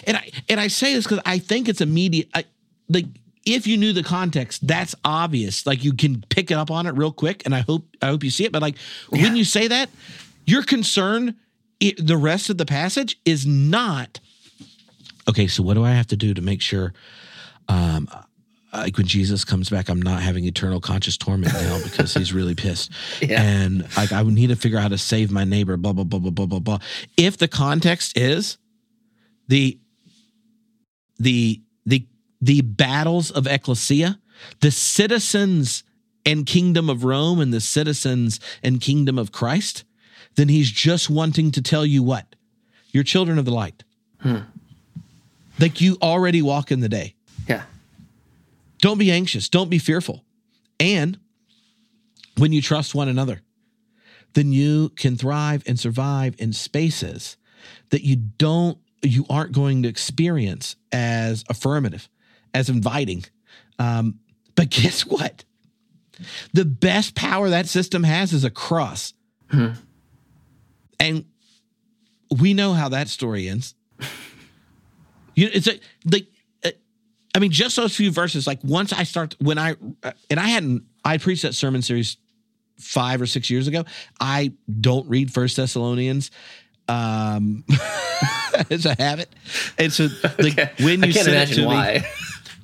And 0.05 0.17
I 0.17 0.31
and 0.49 0.61
I 0.61 0.69
say 0.69 0.95
this 0.95 1.05
because 1.05 1.21
I 1.25 1.39
think 1.39 1.69
it's 1.69 1.81
immediate. 1.81 2.29
I, 2.35 2.45
like 2.89 3.07
if 3.55 3.67
you 3.67 3.77
knew 3.77 3.93
the 3.93 4.03
context, 4.03 4.67
that's 4.67 4.95
obvious. 5.05 5.67
Like 5.67 5.85
you 5.85 5.93
can 5.93 6.25
pick 6.29 6.51
it 6.51 6.55
up 6.55 6.71
on 6.71 6.87
it 6.87 6.95
real 6.95 7.13
quick, 7.13 7.43
and 7.45 7.55
I 7.55 7.61
hope 7.61 7.85
I 8.03 8.07
hope 8.07 8.25
you 8.25 8.31
see 8.31 8.45
it. 8.45 8.53
But 8.53 8.63
like 8.63 8.77
yeah. 9.13 9.23
when 9.23 9.37
you 9.37 9.45
say 9.45 9.69
that, 9.69 9.91
your 10.47 10.63
concern, 10.63 11.37
it, 11.79 12.05
the 12.05 12.17
rest 12.17 12.51
of 12.51 12.59
the 12.59 12.67
passage 12.67 13.19
is 13.25 13.47
not. 13.47 14.21
Okay, 15.29 15.47
so 15.47 15.63
what 15.63 15.75
do 15.75 15.85
I 15.85 15.91
have 15.91 16.09
to 16.09 16.17
do 16.17 16.35
to 16.35 16.41
make 16.43 16.61
sure, 16.61 16.93
um, 17.69 18.09
like 18.73 18.97
when 18.97 19.07
Jesus 19.07 19.45
comes 19.45 19.69
back, 19.69 19.89
I'm 19.89 20.03
not 20.03 20.23
having 20.23 20.45
eternal 20.45 20.81
conscious 20.81 21.17
torment 21.17 21.53
now 21.53 21.81
because 21.83 22.15
he's 22.15 22.33
really 22.33 22.55
pissed, 22.55 22.91
yeah. 23.23 23.43
and 23.43 23.87
like 23.97 24.13
I 24.13 24.23
would 24.23 24.35
need 24.35 24.49
to 24.49 24.57
figure 24.57 24.79
out 24.79 24.83
how 24.83 24.89
to 24.89 24.99
save 24.99 25.31
my 25.31 25.45
neighbor. 25.45 25.77
Blah 25.77 25.93
blah 25.93 26.05
blah 26.05 26.19
blah 26.19 26.31
blah 26.31 26.47
blah 26.47 26.59
blah. 26.59 26.79
If 27.17 27.37
the 27.37 27.49
context 27.49 28.19
is 28.19 28.59
the 29.49 29.79
the 31.19 31.63
the 31.87 32.07
the 32.41 32.61
battles 32.63 33.31
of 33.31 33.47
ecclesia, 33.47 34.19
the 34.61 34.71
citizens 34.71 35.85
and 36.25 36.47
kingdom 36.47 36.89
of 36.89 37.05
Rome 37.05 37.41
and 37.41 37.53
the 37.53 37.61
citizens 37.61 38.41
and 38.63 38.81
kingdom 38.81 39.19
of 39.19 39.33
Christ, 39.33 39.85
then 40.37 40.49
he's 40.49 40.71
just 40.71 41.11
wanting 41.11 41.51
to 41.53 41.63
tell 41.63 41.85
you 41.85 42.03
what? 42.03 42.35
You're 42.93 43.05
children 43.05 43.39
of 43.39 43.45
the 43.45 43.51
light. 43.53 43.85
Hmm. 44.21 44.39
Like 45.59 45.81
you 45.81 45.99
already 46.01 46.43
walk 46.43 46.71
in 46.73 46.81
the 46.81 46.89
day. 46.89 47.15
Yeah. 47.49 47.63
Don't 48.81 48.99
be 48.99 49.11
anxious. 49.11 49.49
Don't 49.49 49.71
be 49.71 49.79
fearful. 49.79 50.25
And 50.79 51.19
when 52.39 52.53
you 52.53 52.63
trust 52.63 52.95
one 52.95 53.09
another, 53.09 53.43
then 54.33 54.53
you 54.53 54.91
can 54.91 55.17
thrive 55.17 55.63
and 55.67 55.79
survive 55.79 56.35
in 56.39 56.53
spaces 56.53 57.37
that 57.91 58.03
you 58.03 58.17
don't, 58.17 58.79
you 59.03 59.27
aren't 59.29 59.53
going 59.53 59.83
to 59.83 59.89
experience 59.89 60.77
as 60.93 61.45
affirmative, 61.49 62.09
as 62.55 62.69
inviting. 62.69 63.25
Um, 63.79 64.19
but 64.55 64.71
guess 64.71 65.03
what? 65.07 65.45
The 66.53 66.65
best 66.65 67.15
power 67.15 67.49
that 67.51 67.67
system 67.67 68.03
has 68.05 68.33
is 68.33 68.45
a 68.45 68.51
cross. 68.51 69.15
And 71.01 71.25
we 72.39 72.53
know 72.55 72.73
how 72.75 72.91
that 72.91 73.09
story 73.09 73.49
ends. 73.49 73.75
You 75.37 75.47
know, 75.47 75.53
it's 75.55 75.69
a, 75.69 75.79
like, 76.05 76.27
uh, 76.65 76.71
I 77.35 77.39
mean, 77.39 77.51
just 77.53 77.77
those 77.77 77.97
few 77.97 78.11
verses. 78.11 78.47
Like 78.47 78.59
once 78.65 78.93
I 78.93 79.05
start, 79.05 79.37
when 79.41 79.57
I 79.59 79.77
uh, 80.03 80.11
and 80.29 80.39
I 80.41 80.49
hadn't, 80.49 80.83
I 81.05 81.17
preached 81.19 81.43
that 81.43 81.55
sermon 81.55 81.81
series 81.83 82.17
five 82.79 83.23
or 83.23 83.27
six 83.27 83.49
years 83.49 83.67
ago. 83.69 83.85
I 84.21 84.53
don't 84.81 85.09
read 85.09 85.33
First 85.33 85.57
Thessalonians 85.57 86.31
um 86.89 87.65
as 88.71 88.85
a 88.85 88.95
habit, 89.01 89.29
and 89.79 89.93
so 89.93 90.09
like 90.41 90.59
Okay. 90.59 90.71
when 90.81 91.05
I 91.05 91.07
you 91.07 91.13
can't 91.15 91.25
sent 91.25 91.29
it 91.29 91.31
imagine 91.31 91.55
to 91.55 91.61
me, 91.63 91.67
why. 91.67 92.05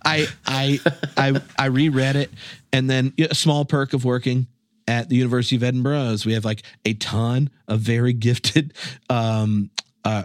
I 0.07 0.29
I 0.47 0.81
I 1.17 1.41
I 1.59 1.67
reread 1.67 2.17
it, 2.17 2.31
and 2.73 2.89
then 2.89 3.13
a 3.19 3.35
small 3.35 3.65
perk 3.65 3.93
of 3.93 4.05
working 4.05 4.47
at 4.87 5.09
the 5.09 5.17
University 5.17 5.57
of 5.57 5.65
Edinburgh 5.65 6.11
is 6.11 6.25
we 6.25 6.35
have 6.35 6.45
like 6.45 6.63
a 6.85 6.95
ton 6.95 7.51
of 7.67 7.81
very 7.81 8.13
gifted 8.13 8.73
um, 9.11 9.71
uh, 10.05 10.25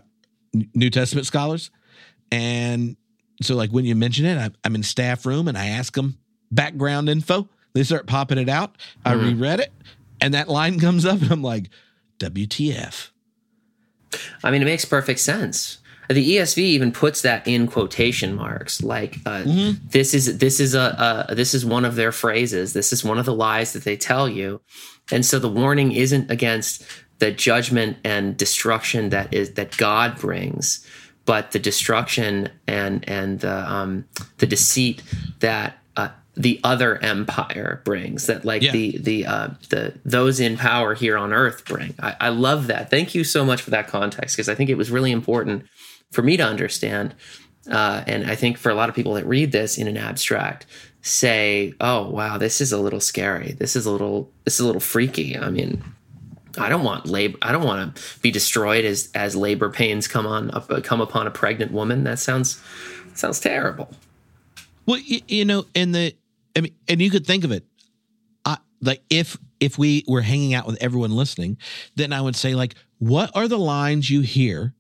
New 0.76 0.92
Testament 0.92 1.26
scholars, 1.26 1.72
and 2.32 2.96
so 3.42 3.56
like 3.56 3.72
when 3.72 3.86
you 3.86 3.96
mention 3.96 4.26
it, 4.26 4.38
I, 4.38 4.52
I'm 4.64 4.76
in 4.76 4.84
staff 4.84 5.26
room 5.26 5.48
and 5.48 5.58
I 5.58 5.68
ask 5.68 5.94
them 5.96 6.18
background 6.52 7.10
info. 7.10 7.50
They 7.74 7.84
start 7.84 8.06
popping 8.06 8.38
it 8.38 8.50
out. 8.50 8.78
I 9.04 9.14
reread 9.14 9.62
it, 9.62 9.74
and 10.22 10.36
that 10.36 10.48
line 10.48 10.80
comes 10.80 11.06
up, 11.06 11.22
and 11.22 11.32
I'm 11.32 11.42
like, 11.42 11.70
WTF? 12.20 13.10
I 14.44 14.52
mean, 14.52 14.62
it 14.62 14.66
makes 14.66 14.86
perfect 14.86 15.20
sense. 15.20 15.80
The 16.14 16.38
ESV 16.38 16.58
even 16.58 16.92
puts 16.92 17.22
that 17.22 17.48
in 17.48 17.68
quotation 17.68 18.36
marks, 18.36 18.82
like 18.84 19.18
uh, 19.26 19.44
this 19.90 20.14
is 20.14 20.38
this 20.38 20.60
is 20.60 20.74
a, 20.76 21.26
a 21.30 21.36
this 21.36 21.54
is 21.54 21.66
one 21.66 21.86
of 21.86 21.96
their 21.96 22.12
phrases. 22.12 22.74
This 22.74 22.92
is 22.94 23.04
one 23.04 23.18
of 23.20 23.26
the 23.26 23.34
lies 23.36 23.74
that 23.74 23.84
they 23.84 23.98
tell 23.98 24.28
you, 24.28 24.62
and 25.12 25.26
so 25.26 25.40
the 25.40 25.50
warning 25.50 25.92
isn't 25.92 26.30
against 26.32 26.84
the 27.20 27.32
judgment 27.32 27.98
and 28.04 28.36
destruction 28.36 29.10
that 29.10 29.32
is 29.34 29.54
that 29.54 29.78
God 29.78 30.18
brings, 30.20 30.86
but 31.26 31.52
the 31.52 31.60
destruction 31.60 32.50
and 32.68 33.08
and 33.08 33.40
the 33.40 33.72
um, 33.72 34.06
the 34.40 34.48
deceit 34.48 35.04
that 35.40 35.78
uh, 35.98 36.10
the 36.36 36.60
other 36.64 36.98
empire 37.04 37.82
brings. 37.86 38.26
That 38.26 38.44
like 38.44 38.64
Yeah. 38.64 38.72
the 38.72 38.98
the 38.98 39.26
uh, 39.28 39.48
the 39.70 39.94
those 40.04 40.40
in 40.40 40.58
power 40.58 40.96
here 40.96 41.18
on 41.18 41.32
earth 41.32 41.64
bring. 41.66 41.94
I, 42.00 42.16
I 42.20 42.30
love 42.30 42.68
that. 42.68 42.90
Thank 42.90 43.14
you 43.14 43.24
so 43.24 43.46
much 43.46 43.62
for 43.62 43.70
that 43.70 43.88
context 43.88 44.36
because 44.36 44.50
I 44.50 44.56
think 44.56 44.70
it 44.72 44.76
was 44.78 44.90
really 44.90 45.12
important 45.12 45.66
for 46.12 46.22
me 46.22 46.38
to 46.38 46.44
understand. 46.44 47.16
Uh, 47.70 48.04
and 48.08 48.30
I 48.30 48.36
think 48.36 48.58
for 48.58 48.70
a 48.70 48.76
lot 48.76 48.90
of 48.90 48.96
people 48.96 49.14
that 49.14 49.26
read 49.26 49.52
this 49.52 49.78
in 49.78 49.88
an 49.88 49.98
abstract, 49.98 50.66
say, 51.02 51.74
"Oh, 51.80 52.10
wow, 52.10 52.38
this 52.38 52.62
is 52.62 52.72
a 52.72 52.78
little 52.78 53.00
scary. 53.00 53.54
This 53.54 53.76
is 53.76 53.86
a 53.86 53.92
little 53.92 54.32
this 54.46 54.56
is 54.56 54.60
a 54.62 54.66
little 54.66 54.82
freaky." 54.82 55.38
I 55.38 55.50
mean, 55.50 55.84
I 56.58 56.70
don't 56.70 56.84
want 56.84 57.06
labor. 57.06 57.38
I 57.42 57.52
don't 57.52 57.64
want 57.64 57.96
to 57.96 58.20
be 58.20 58.32
destroyed 58.32 58.84
as 58.84 59.10
as 59.14 59.36
labor 59.36 59.70
pains 59.70 60.08
come 60.08 60.26
on 60.26 60.50
come 60.84 61.02
upon 61.02 61.28
a 61.28 61.32
pregnant 61.32 61.72
woman. 61.72 62.04
That 62.04 62.20
sounds 62.20 62.62
sounds 63.14 63.40
terrible. 63.40 63.92
Well, 64.86 64.98
you, 64.98 65.22
you 65.28 65.46
know, 65.46 65.66
and 65.76 65.94
the 65.94 66.16
I 66.56 66.62
mean, 66.62 66.76
and 66.88 67.02
you 67.02 67.10
could 67.10 67.26
think 67.26 67.44
of 67.44 67.52
it, 67.52 67.66
I, 68.44 68.58
like 68.82 69.04
if 69.10 69.38
if 69.60 69.78
we 69.78 70.04
were 70.08 70.22
hanging 70.22 70.54
out 70.54 70.66
with 70.66 70.82
everyone 70.82 71.12
listening, 71.12 71.58
then 71.96 72.12
I 72.12 72.22
would 72.22 72.36
say 72.36 72.56
like, 72.56 72.76
what 72.98 73.30
are 73.36 73.48
the 73.48 73.60
lines 73.60 74.10
you 74.10 74.22
hear 74.22 74.74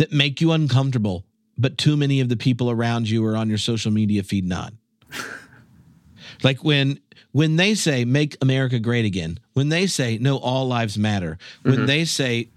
that 0.00 0.12
make 0.12 0.40
you 0.40 0.52
uncomfortable, 0.52 1.26
but 1.58 1.76
too 1.76 1.94
many 1.94 2.20
of 2.20 2.30
the 2.30 2.36
people 2.36 2.70
around 2.70 3.08
you 3.08 3.22
are 3.26 3.36
on 3.36 3.50
your 3.50 3.58
social 3.58 3.92
media 3.92 4.22
feed 4.22 4.46
not? 4.46 4.72
like 6.42 6.64
when 6.64 6.98
when 7.32 7.56
they 7.56 7.74
say 7.74 8.06
make 8.06 8.34
America 8.40 8.78
great 8.78 9.04
again, 9.04 9.38
when 9.52 9.68
they 9.68 9.86
say 9.86 10.16
no, 10.16 10.38
all 10.38 10.66
lives 10.66 10.96
matter, 10.96 11.36
when 11.62 11.84
they 11.84 12.06
say 12.06 12.48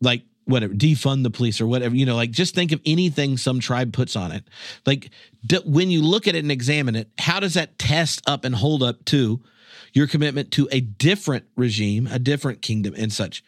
like 0.00 0.22
whatever 0.46 0.72
defund 0.72 1.22
the 1.22 1.30
police 1.30 1.60
or 1.60 1.66
whatever 1.66 1.94
you 1.94 2.06
know 2.06 2.16
like 2.16 2.30
just 2.30 2.54
think 2.54 2.72
of 2.72 2.80
anything 2.84 3.36
some 3.36 3.60
tribe 3.60 3.92
puts 3.92 4.16
on 4.16 4.32
it. 4.32 4.42
Like 4.86 5.10
d- 5.46 5.60
when 5.66 5.90
you 5.90 6.02
look 6.02 6.26
at 6.26 6.34
it 6.34 6.38
and 6.38 6.50
examine 6.50 6.96
it 6.96 7.10
how 7.18 7.40
does 7.40 7.54
that 7.54 7.78
test 7.78 8.22
up 8.26 8.46
and 8.46 8.54
hold 8.54 8.82
up 8.82 9.04
to 9.06 9.40
your 9.92 10.06
commitment 10.06 10.50
to 10.52 10.66
a 10.72 10.80
different 10.80 11.44
regime 11.56 12.08
a 12.10 12.18
different 12.18 12.62
kingdom 12.62 12.94
and 12.96 13.12
such? 13.12 13.44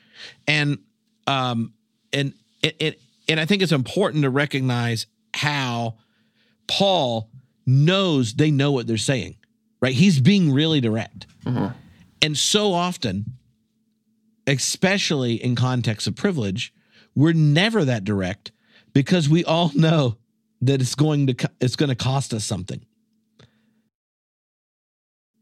And 0.47 0.81
um 1.27 1.73
and 2.13 2.35
it, 2.63 2.77
it 2.79 3.01
and 3.33 3.41
i 3.41 3.45
think 3.45 3.63
it's 3.63 3.73
important 3.73 4.23
to 4.23 4.31
recognize 4.31 5.07
how 5.35 5.97
paul 6.69 7.31
knows 7.67 8.35
they 8.35 8.51
know 8.51 8.71
what 8.71 8.87
they're 8.87 8.97
saying 8.97 9.37
right? 9.83 9.95
He's 9.95 10.21
being 10.21 10.53
really 10.53 10.81
direct. 10.81 11.27
Mm-hmm. 11.45 11.77
And 12.23 12.39
so 12.39 12.73
often 12.73 13.27
especially 14.47 15.35
in 15.35 15.55
context 15.55 16.09
of 16.09 16.17
privilege, 16.17 16.75
we're 17.15 17.33
never 17.33 17.85
that 17.85 18.05
direct 18.05 18.51
because 18.93 19.29
we 19.29 19.45
all 19.45 19.71
know 19.75 20.17
that 20.61 20.81
it's 20.81 20.95
going 20.95 21.29
to 21.29 21.51
it's 21.61 21.77
going 21.77 21.91
to 21.91 21.95
cost 21.95 22.33
us 22.33 22.45
something. 22.45 22.85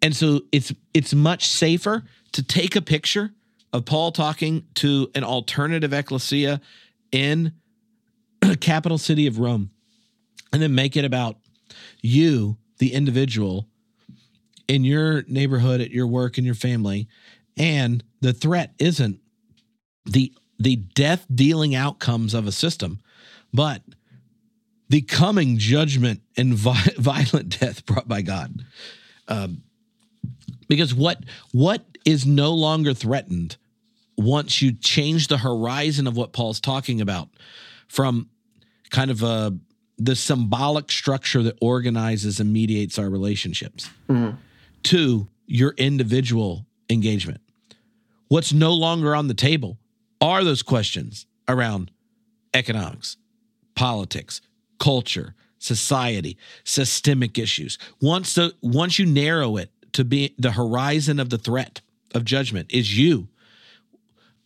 And 0.03 0.14
so 0.14 0.43
it's 0.53 0.72
it's 0.93 1.14
much 1.14 1.49
safer 1.49 2.05
to 2.32 2.43
take 2.43 2.76
a 2.76 2.82
picture 2.82 3.32
of 3.72 3.84
Paul 3.84 4.12
talking 4.12 4.64
to 4.74 5.11
an 5.14 5.24
alternative 5.24 5.93
ecclesia 5.93 6.61
in 7.12 7.53
capital 8.61 8.99
city 8.99 9.26
of 9.26 9.38
Rome 9.38 9.70
and 10.53 10.61
then 10.61 10.74
make 10.74 10.97
it 10.97 11.05
about 11.05 11.36
you, 12.03 12.57
the 12.78 12.93
individual, 12.93 13.66
in 14.68 14.84
your 14.84 15.22
neighborhood, 15.26 15.80
at 15.80 15.91
your 15.91 16.07
work, 16.07 16.38
in 16.38 16.45
your 16.45 16.55
family, 16.55 17.09
and 17.57 18.05
the 18.20 18.32
threat 18.32 18.74
isn't 18.78 19.20
the 20.05 20.32
the 20.59 20.76
death 20.76 21.26
dealing 21.34 21.74
outcomes 21.74 22.34
of 22.34 22.47
a 22.47 22.53
system, 22.53 23.01
but 23.53 23.82
the 24.88 25.01
coming 25.01 25.57
judgment 25.57 26.20
and 26.36 26.55
vi- 26.55 26.95
violent 26.99 27.61
death 27.61 27.84
brought 27.86 28.07
by 28.07 28.22
God. 28.22 28.64
Um, 29.28 29.62
because 30.68 30.95
what 30.95 31.24
what 31.53 31.84
is 32.05 32.26
no 32.26 32.53
longer 32.53 32.95
threatened 32.95 33.57
once 34.16 34.61
you 34.61 34.72
change 34.72 35.28
the 35.28 35.38
horizon 35.38 36.07
of 36.07 36.16
what 36.16 36.32
Paul's 36.32 36.61
talking 36.61 37.01
about 37.01 37.28
from 37.91 38.30
kind 38.91 39.11
of 39.11 39.22
a 39.22 39.53
the 39.99 40.16
symbolic 40.16 40.91
structure 40.91 41.43
that 41.43 41.59
organizes 41.61 42.41
and 42.41 42.51
mediates 42.51 42.99
our 42.99 43.11
relationships 43.11 43.91
mm-hmm. 44.09 44.34
to 44.82 45.28
your 45.47 45.74
individual 45.76 46.64
engagement. 46.88 47.41
What's 48.28 48.53
no 48.53 48.72
longer 48.72 49.14
on 49.14 49.26
the 49.26 49.34
table 49.34 49.76
are 50.20 50.43
those 50.43 50.62
questions 50.62 51.26
around 51.49 51.91
economics, 52.55 53.18
politics, 53.74 54.41
culture, 54.78 55.34
society, 55.59 56.38
systemic 56.64 57.36
issues. 57.38 57.76
Once 58.01 58.36
the 58.36 58.55
once 58.62 59.01
you 59.01 59.05
narrow 59.05 59.57
it 59.57 59.70
to 59.93 60.05
be 60.05 60.34
the 60.38 60.53
horizon 60.53 61.18
of 61.18 61.28
the 61.28 61.38
threat 61.38 61.80
of 62.14 62.24
judgment 62.24 62.70
is 62.70 62.97
you, 62.97 63.28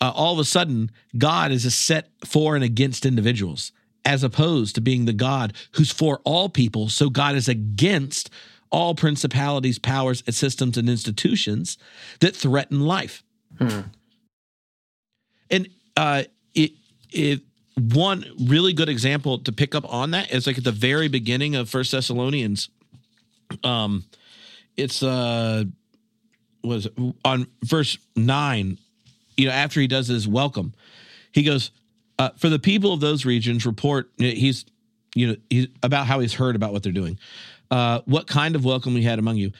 uh, 0.00 0.12
all 0.14 0.32
of 0.32 0.38
a 0.38 0.44
sudden 0.44 0.90
God 1.16 1.52
is 1.52 1.64
a 1.64 1.70
set 1.70 2.10
for 2.24 2.54
and 2.54 2.64
against 2.64 3.06
individuals, 3.06 3.72
as 4.04 4.22
opposed 4.22 4.74
to 4.74 4.80
being 4.80 5.04
the 5.04 5.12
God 5.12 5.52
who's 5.72 5.90
for 5.90 6.20
all 6.24 6.48
people. 6.48 6.88
So 6.88 7.10
God 7.10 7.36
is 7.36 7.48
against 7.48 8.30
all 8.70 8.94
principalities, 8.94 9.78
powers, 9.78 10.22
and 10.26 10.34
systems 10.34 10.76
and 10.76 10.88
institutions 10.88 11.78
that 12.20 12.34
threaten 12.34 12.80
life. 12.80 13.22
And 15.50 15.68
uh, 15.96 16.24
it, 16.54 16.72
it 17.10 17.40
one 17.76 18.24
really 18.40 18.72
good 18.72 18.88
example 18.88 19.38
to 19.38 19.52
pick 19.52 19.74
up 19.74 19.92
on 19.92 20.12
that 20.12 20.32
is 20.32 20.46
like 20.46 20.58
at 20.58 20.64
the 20.64 20.72
very 20.72 21.08
beginning 21.08 21.54
of 21.54 21.68
First 21.68 21.92
Thessalonians. 21.92 22.68
Um, 23.62 24.04
it's 24.76 25.02
uh, 25.02 25.64
was 26.62 26.86
it, 26.86 26.94
on 27.24 27.46
verse 27.62 27.98
nine. 28.16 28.78
You 29.36 29.46
know, 29.46 29.52
after 29.52 29.80
he 29.80 29.86
does 29.86 30.08
his 30.08 30.28
welcome, 30.28 30.74
he 31.32 31.42
goes, 31.42 31.70
uh, 32.18 32.30
"For 32.36 32.48
the 32.48 32.58
people 32.58 32.92
of 32.92 33.00
those 33.00 33.24
regions, 33.24 33.66
report." 33.66 34.10
He's, 34.18 34.64
you 35.14 35.28
know, 35.28 35.36
he's 35.50 35.68
about 35.82 36.06
how 36.06 36.20
he's 36.20 36.34
heard 36.34 36.56
about 36.56 36.72
what 36.72 36.82
they're 36.82 36.92
doing, 36.92 37.18
uh, 37.70 38.00
what 38.04 38.26
kind 38.26 38.54
of 38.56 38.64
welcome 38.64 38.94
we 38.94 39.02
had 39.02 39.18
among 39.18 39.36
you, 39.36 39.52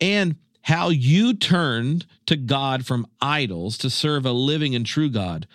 and 0.00 0.36
how 0.62 0.90
you 0.90 1.34
turned 1.34 2.06
to 2.26 2.36
God 2.36 2.84
from 2.86 3.06
idols 3.20 3.78
to 3.78 3.90
serve 3.90 4.26
a 4.26 4.32
living 4.32 4.74
and 4.74 4.84
true 4.84 5.08
God 5.08 5.46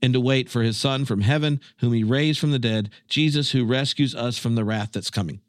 and 0.00 0.12
to 0.12 0.20
wait 0.20 0.48
for 0.48 0.62
his 0.62 0.76
son 0.76 1.04
from 1.04 1.20
heaven, 1.20 1.60
whom 1.78 1.92
he 1.92 2.04
raised 2.04 2.40
from 2.40 2.50
the 2.50 2.58
dead, 2.58 2.90
Jesus, 3.08 3.52
who 3.52 3.64
rescues 3.64 4.14
us 4.14 4.36
from 4.38 4.56
the 4.56 4.64
wrath 4.64 4.90
that's 4.92 5.10
coming. 5.10 5.40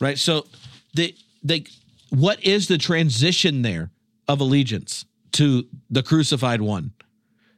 Right. 0.00 0.18
So 0.18 0.46
the 0.94 1.14
the 1.42 1.66
what 2.10 2.44
is 2.44 2.68
the 2.68 2.78
transition 2.78 3.62
there 3.62 3.90
of 4.28 4.40
allegiance 4.40 5.04
to 5.32 5.66
the 5.90 6.02
crucified 6.02 6.60
one 6.60 6.92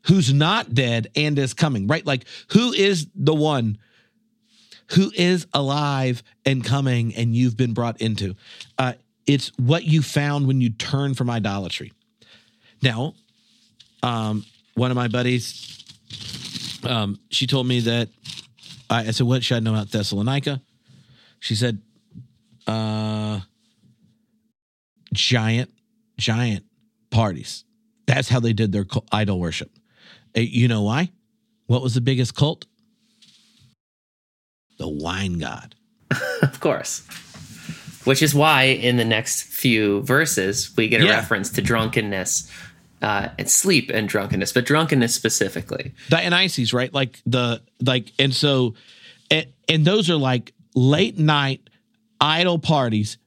who's 0.07 0.33
not 0.33 0.75
dead 0.75 1.09
and 1.15 1.39
is 1.39 1.55
coming, 1.55 1.87
right? 1.87 2.05
Like, 2.05 2.25
who 2.49 2.73
is 2.73 3.07
the 3.15 3.35
one 3.35 3.79
who 4.91 5.11
is 5.15 5.47
alive 5.55 6.23
and 6.45 6.65
coming 6.65 7.15
and 7.15 7.35
you've 7.35 7.57
been 7.57 7.73
brought 7.73 8.01
into? 8.01 8.35
Uh, 8.79 8.95
it's 9.27 9.53
what 9.57 9.85
you 9.85 10.03
found 10.03 10.47
when 10.47 10.61
you 10.61 10.71
turn 10.71 11.15
from 11.15 11.31
idolatry. 11.31 11.93
Now, 12.83 13.15
um, 14.03 14.45
one 14.75 14.91
of 14.91 14.97
my 14.97 15.07
buddies, 15.07 15.85
um, 16.85 17.21
she 17.31 17.47
told 17.47 17.69
me 17.69 17.81
that 17.81 18.09
I, 18.91 19.07
I 19.07 19.11
said, 19.13 19.27
"What 19.27 19.45
should 19.45 19.59
I 19.59 19.61
know 19.61 19.75
about 19.75 19.91
Thessalonica?" 19.91 20.61
She 21.39 21.55
said, 21.55 21.81
"Uh, 22.67 23.41
giant, 25.15 25.71
giant 26.19 26.65
parties. 27.13 27.65
That's 28.07 28.29
how 28.29 28.41
they 28.41 28.53
did 28.53 28.73
their 28.73 28.85
idol 29.13 29.39
worship. 29.39 29.71
You 30.35 30.67
know 30.67 30.83
why? 30.83 31.11
What 31.67 31.83
was 31.83 31.95
the 31.95 32.01
biggest 32.01 32.35
cult? 32.35 32.67
The 34.79 34.89
wine 34.89 35.39
god. 35.39 35.75
Of 36.43 36.59
course. 36.59 37.07
Which 38.05 38.21
is 38.21 38.35
why 38.35 38.65
in 38.65 38.97
the 38.97 39.05
next 39.05 39.43
few 39.45 40.03
verses 40.03 40.73
we 40.77 40.89
get 40.89 41.01
a 41.03 41.05
Yeah. 41.05 41.15
reference 41.17 41.51
to 41.51 41.63
drunkenness 41.63 42.51
uh, 43.01 43.29
and 43.39 43.49
sleep 43.49 43.91
and 43.95 44.09
drunkenness, 44.09 44.53
but 44.53 44.65
drunkenness 44.67 45.15
specifically. 45.15 45.93
Dionysus, 46.09 46.73
right? 46.73 46.93
Like 46.93 47.21
the 47.27 47.63
like, 47.81 48.13
and 48.19 48.35
so, 48.35 48.75
and, 49.31 49.47
and 49.69 49.85
those 49.85 50.11
are 50.11 50.17
like 50.17 50.53
late 50.75 51.17
night 51.19 51.69
idol 52.21 52.59
parties. 52.59 53.19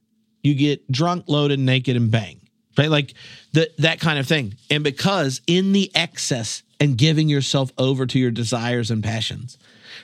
You 0.42 0.54
get 0.54 0.90
drunk, 0.92 1.24
loaded, 1.26 1.58
naked, 1.58 1.96
and 1.96 2.10
bang, 2.10 2.40
right? 2.78 2.90
Like 2.90 3.14
the 3.52 3.70
that 3.78 4.00
kind 4.00 4.18
of 4.18 4.26
thing. 4.26 4.54
And 4.70 4.84
because 4.84 5.40
in 5.46 5.72
the 5.72 5.90
excess 5.94 6.62
and 6.80 6.98
giving 6.98 7.28
yourself 7.28 7.72
over 7.78 8.06
to 8.06 8.18
your 8.18 8.30
desires 8.30 8.90
and 8.90 9.02
passions, 9.02 9.58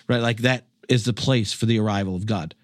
right? 0.09 0.23
Like 0.23 0.39
that 0.39 0.64
is 0.89 1.05
the 1.05 1.12
place 1.12 1.53
for 1.53 1.66
the 1.66 1.79
arrival 1.79 2.16
of 2.16 2.27
God. 2.27 2.55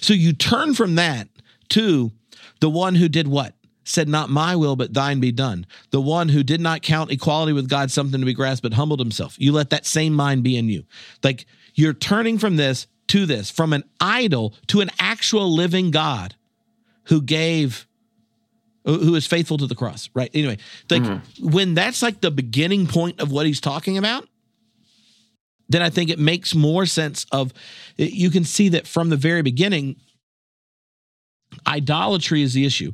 So 0.00 0.14
you 0.14 0.32
turn 0.32 0.74
from 0.74 0.94
that 0.96 1.28
to 1.70 2.12
the 2.60 2.70
one 2.70 2.94
who 2.94 3.08
did 3.08 3.26
what? 3.26 3.54
Said, 3.84 4.08
Not 4.08 4.30
my 4.30 4.54
will, 4.54 4.76
but 4.76 4.94
thine 4.94 5.20
be 5.20 5.32
done. 5.32 5.66
The 5.90 6.00
one 6.00 6.28
who 6.28 6.42
did 6.42 6.60
not 6.60 6.82
count 6.82 7.10
equality 7.10 7.52
with 7.52 7.68
God 7.68 7.90
something 7.90 8.20
to 8.20 8.26
be 8.26 8.34
grasped, 8.34 8.62
but 8.62 8.74
humbled 8.74 9.00
himself. 9.00 9.34
You 9.38 9.52
let 9.52 9.70
that 9.70 9.86
same 9.86 10.14
mind 10.14 10.44
be 10.44 10.56
in 10.56 10.68
you. 10.68 10.84
Like 11.24 11.46
you're 11.74 11.94
turning 11.94 12.38
from 12.38 12.56
this 12.56 12.86
to 13.08 13.26
this, 13.26 13.50
from 13.50 13.72
an 13.72 13.82
idol 14.00 14.54
to 14.68 14.80
an 14.80 14.90
actual 15.00 15.52
living 15.52 15.90
God 15.90 16.36
who 17.04 17.20
gave, 17.20 17.86
who 18.98 19.14
is 19.14 19.26
faithful 19.26 19.58
to 19.58 19.66
the 19.66 19.74
cross, 19.74 20.08
right? 20.14 20.30
Anyway, 20.34 20.58
like 20.90 21.02
mm-hmm. 21.02 21.50
when 21.50 21.74
that's 21.74 22.02
like 22.02 22.20
the 22.20 22.30
beginning 22.30 22.86
point 22.86 23.20
of 23.20 23.30
what 23.30 23.46
he's 23.46 23.60
talking 23.60 23.98
about, 23.98 24.26
then 25.68 25.82
I 25.82 25.90
think 25.90 26.10
it 26.10 26.18
makes 26.18 26.54
more 26.54 26.84
sense 26.86 27.26
of 27.32 27.52
you 27.96 28.30
can 28.30 28.44
see 28.44 28.70
that 28.70 28.86
from 28.86 29.08
the 29.08 29.16
very 29.16 29.42
beginning 29.42 29.96
idolatry 31.66 32.42
is 32.42 32.54
the 32.54 32.64
issue 32.64 32.92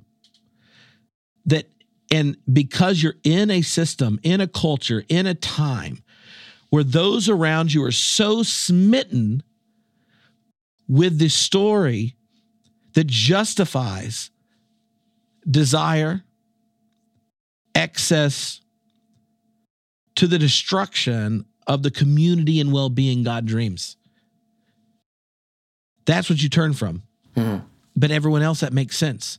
that 1.47 1.68
and 2.11 2.36
because 2.51 3.03
you're 3.03 3.16
in 3.24 3.51
a 3.51 3.62
system 3.62 4.20
in 4.22 4.40
a 4.40 4.47
culture 4.47 5.05
in 5.09 5.26
a 5.26 5.34
time 5.34 6.03
where 6.70 6.84
those 6.84 7.28
around 7.28 7.72
you 7.72 7.82
are 7.84 7.92
so 7.92 8.42
smitten 8.42 9.42
with 10.88 11.18
the 11.18 11.28
story 11.28 12.16
that 12.94 13.07
justifies 13.07 14.30
desire 15.49 16.24
excess 17.74 18.61
to 20.16 20.26
the 20.26 20.38
destruction 20.38 21.44
of 21.66 21.82
the 21.82 21.90
community 21.90 22.61
and 22.61 22.72
well-being 22.72 23.22
God 23.22 23.47
dreams. 23.47 23.97
That's 26.05 26.30
what 26.30 26.42
you 26.42 26.49
turn 26.49 26.72
from. 26.72 27.03
Mhm. 27.34 27.64
But 27.94 28.11
everyone 28.11 28.42
else 28.42 28.61
that 28.61 28.72
makes 28.72 28.97
sense. 28.97 29.38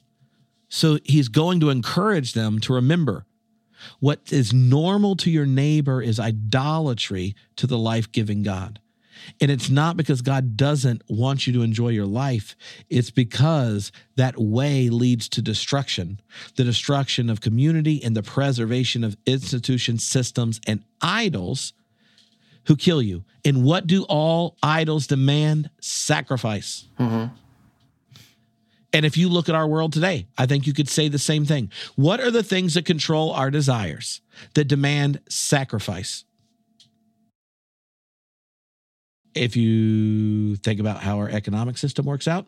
So 0.70 1.00
he's 1.06 1.30
going 1.30 1.60
to 1.62 1.70
encourage 1.70 2.34
them 2.34 2.60
to 2.60 2.74
remember 2.74 3.26
what 4.00 4.22
is 4.32 4.54
normal 4.54 5.16
to 5.18 5.32
your 5.32 5.46
neighbor 5.46 6.02
is 6.02 6.20
idolatry 6.20 7.36
to 7.56 7.68
the 7.68 7.78
life-giving 7.78 8.44
God. 8.44 8.80
And 9.40 9.52
it's 9.52 9.70
not 9.70 9.98
because 9.98 10.22
God 10.22 10.58
doesn't 10.58 11.02
want 11.08 11.48
you 11.48 11.54
to 11.54 11.62
enjoy 11.62 11.90
your 11.90 12.06
life. 12.06 12.56
It's 12.90 13.12
because 13.12 13.92
that 14.16 14.38
way 14.38 14.90
leads 14.90 15.30
to 15.30 15.42
destruction 15.42 16.20
the 16.56 16.64
destruction 16.64 17.30
of 17.30 17.42
community 17.42 18.04
and 18.04 18.16
the 18.16 18.24
preservation 18.24 19.04
of 19.04 19.18
institutions, 19.26 20.06
systems, 20.06 20.60
and 20.68 20.84
idols 21.02 21.74
who 22.66 22.76
kill 22.76 23.02
you. 23.02 23.24
And 23.46 23.64
what 23.64 23.88
do 23.88 24.04
all 24.04 24.58
idols 24.62 25.08
demand? 25.08 25.70
Sacrifice. 25.80 26.86
Mhm. 27.00 27.32
And 28.94 29.06
if 29.06 29.18
you 29.18 29.30
look 29.30 29.50
at 29.50 29.56
our 29.56 29.68
world 29.68 29.94
today, 29.94 30.28
I 30.38 30.46
think 30.46 30.66
you 30.66 30.74
could 30.74 30.90
say 30.90 31.08
the 31.08 31.20
same 31.20 31.46
thing. 31.46 31.72
What 31.96 32.20
are 32.20 32.32
the 32.32 32.44
things 32.44 32.74
that 32.74 32.86
control 32.86 33.32
our 33.32 33.52
desires 33.52 34.22
that 34.54 34.66
demand 34.66 35.20
sacrifice? 35.30 36.24
If 39.38 39.56
you 39.56 40.56
think 40.58 40.80
about 40.80 41.02
how 41.02 41.18
our 41.18 41.30
economic 41.30 41.78
system 41.78 42.06
works 42.06 42.28
out, 42.28 42.48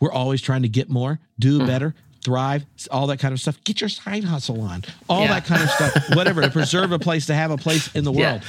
we're 0.00 0.12
always 0.12 0.40
trying 0.42 0.62
to 0.62 0.68
get 0.68 0.88
more, 0.90 1.20
do 1.38 1.60
Hmm. 1.60 1.66
better, 1.66 1.94
thrive, 2.24 2.64
all 2.90 3.06
that 3.08 3.18
kind 3.18 3.32
of 3.32 3.40
stuff. 3.40 3.62
Get 3.64 3.80
your 3.80 3.88
side 3.90 4.24
hustle 4.24 4.60
on, 4.62 4.84
all 5.08 5.22
Yeah. 5.22 5.28
that 5.34 5.44
kind 5.44 5.62
of 5.62 5.70
stuff, 5.70 6.08
whatever, 6.16 6.42
to 6.42 6.50
preserve 6.50 6.92
a 6.92 6.98
place, 6.98 7.26
to 7.26 7.34
have 7.34 7.50
a 7.50 7.56
place 7.56 7.88
in 7.94 8.04
the 8.04 8.12
Yeah. 8.12 8.32
world. 8.32 8.42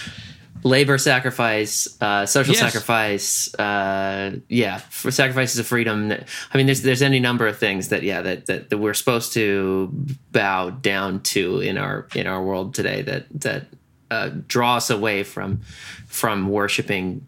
Labor 0.65 0.97
sacrifice, 0.97 1.89
uh, 1.99 2.25
social 2.25 2.53
Yes. 2.53 2.61
sacrifice, 2.61 3.53
uh, 3.55 4.37
yeah, 4.47 4.77
for 4.89 5.11
sacrifices 5.11 5.59
of 5.59 5.67
freedom. 5.67 6.13
I 6.53 6.57
mean, 6.57 6.67
there's 6.67 6.83
there's 6.83 7.01
any 7.01 7.19
number 7.19 7.47
of 7.47 7.57
things 7.57 7.89
that 7.89 8.03
yeah 8.03 8.21
that, 8.21 8.45
that 8.45 8.69
that 8.69 8.77
we're 8.77 8.93
supposed 8.93 9.33
to 9.33 9.91
bow 10.31 10.69
down 10.69 11.19
to 11.21 11.59
in 11.59 11.77
our 11.77 12.07
in 12.15 12.27
our 12.27 12.41
world 12.41 12.73
today 12.73 13.01
that 13.01 13.25
that 13.41 13.65
uh, 14.09 14.29
draw 14.47 14.77
us 14.77 14.89
away 14.89 15.23
from 15.23 15.59
from 16.07 16.47
worshiping 16.47 17.25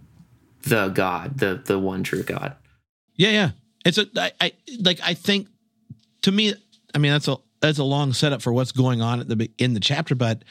the 0.65 0.89
God, 0.89 1.37
the 1.37 1.61
the 1.63 1.79
one 1.79 2.03
true 2.03 2.23
God. 2.23 2.55
Yeah, 3.15 3.29
yeah. 3.29 3.51
It's 3.85 3.97
a 3.97 4.07
I, 4.15 4.31
I 4.41 4.51
like 4.79 4.99
I 5.03 5.13
think 5.13 5.47
to 6.23 6.31
me, 6.31 6.53
I 6.93 6.97
mean 6.97 7.11
that's 7.11 7.27
a 7.27 7.37
that's 7.61 7.77
a 7.77 7.83
long 7.83 8.13
setup 8.13 8.41
for 8.41 8.51
what's 8.51 8.71
going 8.71 9.01
on 9.01 9.19
at 9.19 9.27
the 9.27 9.49
in 9.57 9.73
the 9.73 9.79
chapter, 9.79 10.15
but 10.15 10.43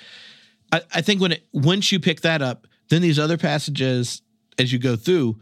I, 0.73 0.83
I 0.95 1.01
think 1.01 1.21
when 1.21 1.33
it 1.33 1.45
once 1.53 1.93
you 1.93 2.01
pick 2.01 2.23
that 2.23 2.43
up, 2.43 2.67
then 2.89 3.03
these 3.03 3.19
other 3.19 3.37
passages 3.37 4.23
as 4.59 4.73
you 4.73 4.79
go 4.79 4.97
through 4.97 5.41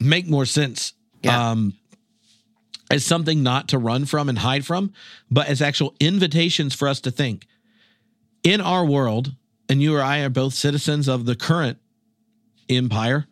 make 0.00 0.28
more 0.28 0.44
sense. 0.44 0.92
Yeah. 1.22 1.50
Um 1.50 1.74
as 2.90 3.04
something 3.04 3.42
not 3.42 3.68
to 3.68 3.78
run 3.78 4.06
from 4.06 4.30
and 4.30 4.38
hide 4.38 4.64
from, 4.64 4.92
but 5.30 5.46
as 5.46 5.60
actual 5.60 5.94
invitations 6.00 6.74
for 6.74 6.88
us 6.88 7.00
to 7.02 7.10
think 7.10 7.46
in 8.42 8.60
our 8.62 8.84
world, 8.84 9.34
and 9.68 9.82
you 9.82 9.94
or 9.94 10.02
I 10.02 10.20
are 10.20 10.30
both 10.30 10.54
citizens 10.54 11.06
of 11.06 11.26
the 11.26 11.36
current 11.36 11.78
empire. 12.68 13.26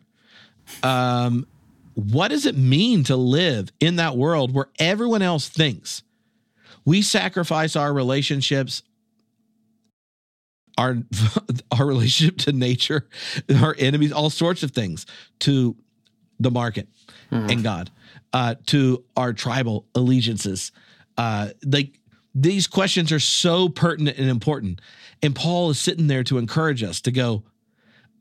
Um, 0.83 1.47
what 1.93 2.29
does 2.29 2.45
it 2.45 2.57
mean 2.57 3.03
to 3.05 3.15
live 3.15 3.71
in 3.79 3.95
that 3.95 4.15
world 4.15 4.53
where 4.53 4.69
everyone 4.79 5.21
else 5.21 5.49
thinks? 5.49 6.03
We 6.85 7.01
sacrifice 7.01 7.75
our 7.75 7.93
relationships 7.93 8.83
our 10.77 10.97
our 11.71 11.85
relationship 11.85 12.37
to 12.37 12.51
nature 12.51 13.07
our 13.61 13.75
enemies 13.79 14.11
all 14.11 14.29
sorts 14.29 14.61
of 14.61 14.69
things 14.71 15.07
to 15.39 15.75
the 16.39 16.51
market 16.51 16.87
and 17.31 17.63
god 17.63 17.89
uh, 18.33 18.55
to 18.67 19.03
our 19.15 19.33
tribal 19.33 19.87
allegiances. 19.95 20.71
Uh, 21.17 21.49
like 21.65 21.99
these 22.35 22.67
questions 22.67 23.11
are 23.11 23.19
so 23.19 23.69
pertinent 23.69 24.17
and 24.17 24.29
important. 24.29 24.81
And 25.23 25.35
paul 25.35 25.69
is 25.71 25.79
sitting 25.79 26.07
there 26.07 26.23
to 26.25 26.37
encourage 26.37 26.83
us 26.83 27.01
to 27.01 27.11
go 27.11 27.43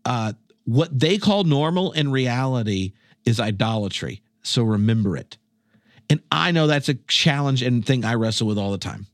uh, 0.04 0.32
what 0.66 0.98
they 0.98 1.16
call 1.16 1.44
normal 1.44 1.92
in 1.92 2.10
reality 2.10 2.92
is 3.24 3.40
idolatry. 3.40 4.20
So 4.42 4.62
remember 4.62 5.16
it. 5.16 5.38
And 6.10 6.20
I 6.30 6.50
know 6.50 6.66
that's 6.66 6.88
a 6.88 6.94
challenge 6.94 7.62
and 7.62 7.84
thing 7.84 8.04
I 8.04 8.14
wrestle 8.14 8.46
with 8.46 8.58
all 8.58 8.72
the 8.72 8.78
time. 8.78 9.06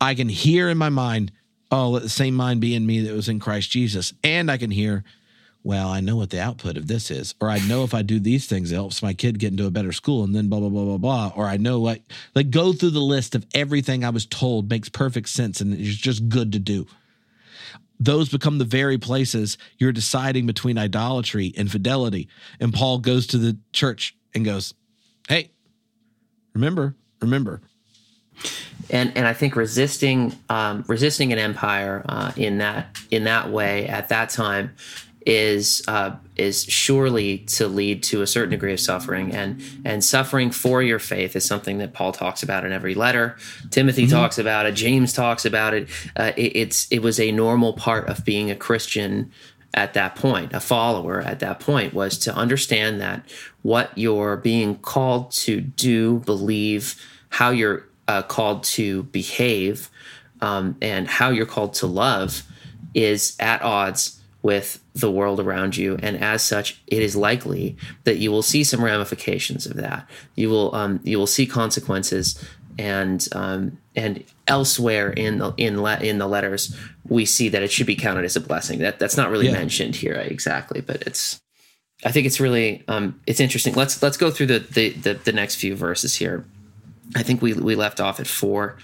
I 0.00 0.14
can 0.14 0.28
hear 0.28 0.68
in 0.68 0.78
my 0.78 0.88
mind, 0.88 1.32
oh, 1.70 1.90
let 1.90 2.02
the 2.02 2.08
same 2.08 2.34
mind 2.34 2.60
be 2.60 2.74
in 2.74 2.86
me 2.86 3.00
that 3.02 3.14
was 3.14 3.28
in 3.28 3.40
Christ 3.40 3.70
Jesus. 3.70 4.12
And 4.24 4.50
I 4.50 4.56
can 4.56 4.70
hear, 4.70 5.04
well, 5.62 5.88
I 5.88 6.00
know 6.00 6.16
what 6.16 6.30
the 6.30 6.40
output 6.40 6.76
of 6.76 6.86
this 6.86 7.10
is. 7.10 7.34
Or 7.40 7.48
I 7.48 7.58
know 7.60 7.82
if 7.82 7.94
I 7.94 8.02
do 8.02 8.20
these 8.20 8.46
things, 8.46 8.70
it 8.70 8.76
helps 8.76 9.02
my 9.02 9.14
kid 9.14 9.38
get 9.38 9.52
into 9.52 9.66
a 9.66 9.70
better 9.70 9.92
school 9.92 10.22
and 10.22 10.34
then 10.34 10.48
blah, 10.48 10.60
blah, 10.60 10.68
blah, 10.68 10.84
blah, 10.84 10.98
blah. 10.98 11.32
Or 11.34 11.46
I 11.46 11.56
know 11.56 11.80
what, 11.80 12.02
like 12.34 12.50
go 12.50 12.72
through 12.72 12.90
the 12.90 13.00
list 13.00 13.34
of 13.34 13.46
everything 13.54 14.04
I 14.04 14.10
was 14.10 14.26
told 14.26 14.70
makes 14.70 14.88
perfect 14.88 15.28
sense 15.28 15.60
and 15.60 15.74
it's 15.74 15.96
just 15.96 16.28
good 16.28 16.52
to 16.52 16.60
do 16.60 16.86
those 17.98 18.28
become 18.28 18.58
the 18.58 18.64
very 18.64 18.98
places 18.98 19.58
you're 19.78 19.92
deciding 19.92 20.46
between 20.46 20.78
idolatry 20.78 21.52
and 21.56 21.70
fidelity. 21.70 22.28
And 22.60 22.72
Paul 22.72 22.98
goes 22.98 23.26
to 23.28 23.38
the 23.38 23.56
church 23.72 24.16
and 24.34 24.44
goes, 24.44 24.74
Hey, 25.28 25.50
remember, 26.54 26.94
remember. 27.20 27.62
and 28.90 29.16
and 29.16 29.26
I 29.26 29.32
think 29.32 29.56
resisting 29.56 30.36
um, 30.48 30.84
resisting 30.86 31.32
an 31.32 31.38
empire 31.38 32.04
uh, 32.08 32.32
in 32.36 32.58
that 32.58 32.96
in 33.10 33.24
that 33.24 33.50
way 33.50 33.88
at 33.88 34.10
that 34.10 34.30
time 34.30 34.74
is 35.26 35.82
uh, 35.88 36.14
is 36.36 36.64
surely 36.64 37.38
to 37.38 37.66
lead 37.66 38.02
to 38.04 38.22
a 38.22 38.26
certain 38.26 38.50
degree 38.50 38.72
of 38.72 38.78
suffering 38.78 39.34
and 39.34 39.60
and 39.84 40.02
suffering 40.04 40.52
for 40.52 40.82
your 40.82 41.00
faith 41.00 41.34
is 41.34 41.44
something 41.44 41.78
that 41.78 41.92
Paul 41.92 42.12
talks 42.12 42.44
about 42.44 42.64
in 42.64 42.72
every 42.72 42.94
letter. 42.94 43.36
Timothy 43.70 44.04
mm-hmm. 44.04 44.12
talks 44.12 44.38
about 44.38 44.66
it. 44.66 44.72
James 44.72 45.12
talks 45.12 45.44
about 45.44 45.74
it. 45.74 45.88
Uh, 46.14 46.32
it. 46.36 46.52
It's 46.56 46.90
it 46.92 47.00
was 47.00 47.18
a 47.18 47.32
normal 47.32 47.72
part 47.72 48.08
of 48.08 48.24
being 48.24 48.50
a 48.50 48.56
Christian 48.56 49.32
at 49.74 49.94
that 49.94 50.14
point. 50.14 50.52
A 50.54 50.60
follower 50.60 51.20
at 51.20 51.40
that 51.40 51.58
point 51.58 51.92
was 51.92 52.18
to 52.18 52.34
understand 52.34 53.00
that 53.00 53.28
what 53.62 53.90
you're 53.98 54.36
being 54.36 54.76
called 54.76 55.32
to 55.32 55.60
do, 55.60 56.20
believe, 56.20 56.94
how 57.30 57.50
you're 57.50 57.84
uh, 58.06 58.22
called 58.22 58.62
to 58.62 59.02
behave, 59.04 59.90
um, 60.40 60.76
and 60.80 61.08
how 61.08 61.30
you're 61.30 61.46
called 61.46 61.74
to 61.74 61.86
love 61.88 62.44
is 62.94 63.36
at 63.40 63.60
odds 63.62 64.20
with 64.46 64.80
the 64.94 65.10
world 65.10 65.40
around 65.40 65.76
you, 65.76 65.98
and 66.04 66.22
as 66.22 66.40
such, 66.40 66.80
it 66.86 67.02
is 67.02 67.16
likely 67.16 67.76
that 68.04 68.18
you 68.18 68.30
will 68.30 68.42
see 68.42 68.62
some 68.62 68.80
ramifications 68.80 69.66
of 69.66 69.74
that. 69.74 70.08
You 70.36 70.50
will 70.50 70.72
um, 70.72 71.00
you 71.02 71.18
will 71.18 71.26
see 71.26 71.48
consequences, 71.48 72.40
and 72.78 73.26
um, 73.32 73.76
and 73.96 74.22
elsewhere 74.46 75.10
in 75.10 75.38
the 75.38 75.52
in 75.56 75.82
le- 75.82 75.98
in 75.98 76.18
the 76.18 76.28
letters, 76.28 76.76
we 77.08 77.24
see 77.24 77.48
that 77.48 77.64
it 77.64 77.72
should 77.72 77.88
be 77.88 77.96
counted 77.96 78.24
as 78.24 78.36
a 78.36 78.40
blessing. 78.40 78.78
That 78.78 79.00
that's 79.00 79.16
not 79.16 79.30
really 79.30 79.46
yeah. 79.46 79.52
mentioned 79.52 79.96
here 79.96 80.14
exactly, 80.14 80.80
but 80.80 81.02
it's. 81.02 81.40
I 82.04 82.12
think 82.12 82.26
it's 82.26 82.38
really 82.38 82.84
um, 82.86 83.20
it's 83.26 83.40
interesting. 83.40 83.74
Let's 83.74 84.00
let's 84.00 84.16
go 84.16 84.30
through 84.30 84.46
the, 84.46 84.60
the 84.60 84.90
the 84.90 85.14
the 85.14 85.32
next 85.32 85.56
few 85.56 85.74
verses 85.74 86.14
here. 86.14 86.44
I 87.16 87.24
think 87.24 87.42
we 87.42 87.52
we 87.52 87.74
left 87.74 87.98
off 87.98 88.20
at 88.20 88.28
four. 88.28 88.78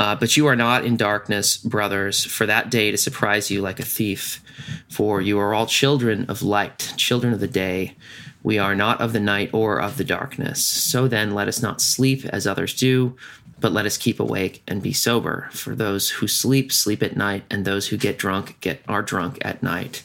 Uh, 0.00 0.14
but 0.16 0.36
you 0.36 0.46
are 0.46 0.56
not 0.56 0.84
in 0.84 0.96
darkness, 0.96 1.56
brothers, 1.56 2.24
for 2.24 2.46
that 2.46 2.70
day 2.70 2.90
to 2.90 2.96
surprise 2.96 3.50
you 3.50 3.60
like 3.60 3.78
a 3.78 3.84
thief. 3.84 4.42
For 4.88 5.20
you 5.20 5.38
are 5.38 5.54
all 5.54 5.66
children 5.66 6.26
of 6.28 6.42
light, 6.42 6.94
children 6.96 7.32
of 7.32 7.40
the 7.40 7.48
day. 7.48 7.96
We 8.42 8.58
are 8.58 8.74
not 8.74 9.00
of 9.00 9.12
the 9.12 9.20
night 9.20 9.50
or 9.52 9.80
of 9.80 9.96
the 9.96 10.04
darkness. 10.04 10.64
So 10.64 11.06
then, 11.06 11.34
let 11.34 11.48
us 11.48 11.62
not 11.62 11.80
sleep 11.80 12.24
as 12.26 12.46
others 12.46 12.74
do, 12.74 13.16
but 13.60 13.72
let 13.72 13.86
us 13.86 13.96
keep 13.96 14.18
awake 14.18 14.62
and 14.66 14.82
be 14.82 14.92
sober. 14.92 15.48
For 15.52 15.74
those 15.74 16.10
who 16.10 16.26
sleep, 16.26 16.72
sleep 16.72 17.02
at 17.02 17.16
night, 17.16 17.44
and 17.50 17.64
those 17.64 17.88
who 17.88 17.96
get 17.96 18.18
drunk, 18.18 18.58
get 18.60 18.82
are 18.88 19.02
drunk 19.02 19.38
at 19.42 19.62
night. 19.62 20.02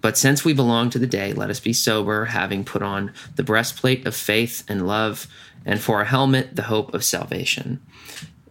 But 0.00 0.16
since 0.16 0.44
we 0.44 0.52
belong 0.52 0.90
to 0.90 0.98
the 0.98 1.06
day, 1.06 1.32
let 1.32 1.50
us 1.50 1.60
be 1.60 1.72
sober, 1.72 2.26
having 2.26 2.64
put 2.64 2.82
on 2.82 3.12
the 3.34 3.42
breastplate 3.42 4.06
of 4.06 4.14
faith 4.14 4.64
and 4.68 4.86
love, 4.86 5.26
and 5.64 5.80
for 5.80 6.00
a 6.00 6.06
helmet, 6.06 6.56
the 6.56 6.62
hope 6.62 6.94
of 6.94 7.04
salvation. 7.04 7.80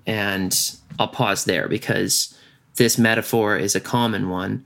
And 0.07 0.57
I'll 0.99 1.07
pause 1.07 1.45
there 1.45 1.67
because 1.67 2.37
this 2.75 2.97
metaphor 2.97 3.57
is 3.57 3.75
a 3.75 3.79
common 3.79 4.29
one. 4.29 4.65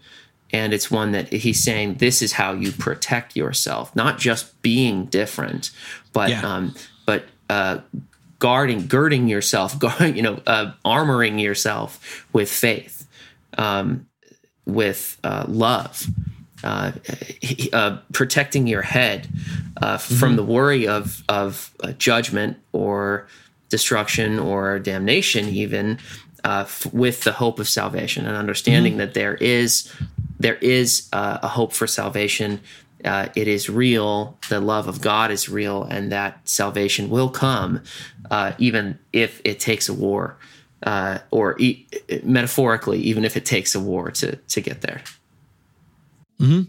And 0.51 0.73
it's 0.73 0.89
one 0.89 1.11
that 1.11 1.31
he's 1.31 1.63
saying 1.63 1.95
this 1.95 2.21
is 2.21 2.33
how 2.33 2.53
you 2.53 2.71
protect 2.71 3.35
yourself, 3.35 3.95
not 3.95 4.17
just 4.17 4.59
being 4.61 5.05
different, 5.05 5.69
but 6.11 6.31
yeah. 6.31 6.41
um, 6.41 6.75
but 7.05 7.25
uh, 7.49 7.79
guarding, 8.39 8.87
girding 8.87 9.27
yourself, 9.27 9.77
guarding, 9.79 10.15
you 10.15 10.23
know, 10.23 10.41
uh, 10.47 10.71
armoring 10.83 11.41
yourself 11.41 12.25
with 12.33 12.49
faith, 12.49 13.07
um, 13.57 14.07
with 14.65 15.19
uh, 15.23 15.45
love, 15.47 16.07
uh, 16.63 16.91
uh, 17.71 17.97
protecting 18.11 18.67
your 18.67 18.81
head 18.81 19.27
uh, 19.81 19.97
mm-hmm. 19.97 20.15
from 20.15 20.35
the 20.35 20.43
worry 20.43 20.87
of 20.87 21.23
of 21.29 21.73
uh, 21.81 21.91
judgment 21.93 22.57
or 22.73 23.27
destruction 23.69 24.39
or 24.39 24.79
damnation, 24.79 25.47
even 25.49 25.99
uh, 26.43 26.63
f- 26.65 26.91
with 26.93 27.23
the 27.23 27.31
hope 27.31 27.59
of 27.59 27.67
salvation 27.67 28.25
and 28.25 28.35
understanding 28.35 28.93
mm-hmm. 28.93 28.99
that 28.99 29.13
there 29.13 29.35
is 29.35 29.93
there 30.39 30.55
is 30.55 31.09
uh, 31.13 31.39
a 31.43 31.47
hope 31.47 31.73
for 31.73 31.87
salvation. 31.87 32.61
it 33.03 33.47
is 33.47 33.69
real. 33.69 34.37
The 34.49 34.59
love 34.59 34.87
of 34.87 35.01
God 35.01 35.31
is 35.31 35.49
real, 35.49 35.83
and 35.83 36.11
that 36.11 36.39
salvation 36.47 37.09
will 37.09 37.29
come, 37.29 37.81
even 38.57 38.99
if 39.11 39.41
it 39.43 39.59
takes 39.59 39.89
a 39.89 39.93
war, 39.93 40.37
or 41.31 41.59
e- 41.59 41.85
metaphorically, 42.23 42.99
even 42.99 43.25
if 43.25 43.35
it 43.35 43.45
takes 43.45 43.75
a 43.75 43.79
war 43.79 44.11
to 44.11 44.37
to 44.37 44.61
get 44.61 44.81
there. 44.81 45.01
Hmm. 46.37 46.61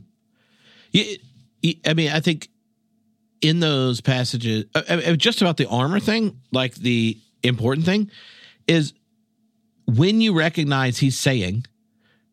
Yeah, 0.92 1.16
I 1.86 1.94
mean, 1.94 2.11
I 2.11 2.20
think 2.20 2.48
in 3.41 3.61
those 3.61 4.01
passages, 4.01 4.64
uh, 4.74 4.82
uh, 4.88 5.16
just 5.16 5.41
about 5.41 5.57
the 5.57 5.66
armor 5.68 6.01
thing, 6.01 6.41
like 6.53 6.74
the 6.74 7.18
important 7.43 7.86
thing 7.86 8.11
is 8.66 8.93
when 9.86 10.20
you 10.20 10.36
recognize 10.36 10.99
he's 10.99 11.18
saying 11.18 11.64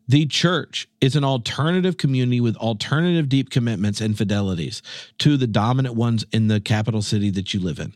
the 0.06 0.26
church 0.26 0.88
is 1.00 1.16
an 1.16 1.24
alternative 1.24 1.96
community 1.96 2.40
with 2.40 2.56
alternative 2.56 3.28
deep 3.28 3.50
commitments 3.50 4.00
and 4.00 4.16
fidelities 4.16 4.80
to 5.18 5.36
the 5.36 5.46
dominant 5.46 5.94
ones 5.94 6.24
in 6.32 6.48
the 6.48 6.60
capital 6.60 7.02
city 7.02 7.30
that 7.30 7.52
you 7.52 7.60
live 7.60 7.78
in. 7.78 7.92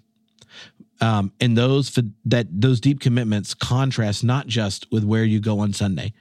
Um, 1.00 1.32
and 1.40 1.56
those 1.56 1.98
that 2.26 2.46
those 2.50 2.80
deep 2.80 3.00
commitments 3.00 3.54
contrast 3.54 4.22
not 4.22 4.46
just 4.46 4.90
with 4.92 5.04
where 5.04 5.24
you 5.24 5.40
go 5.40 5.58
on 5.58 5.72
Sunday, 5.72 6.12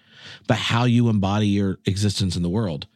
but 0.48 0.58
how 0.58 0.86
you 0.86 1.08
embody 1.08 1.48
your 1.48 1.78
existence 1.86 2.36
in 2.36 2.42
the 2.42 2.50
world. 2.50 2.88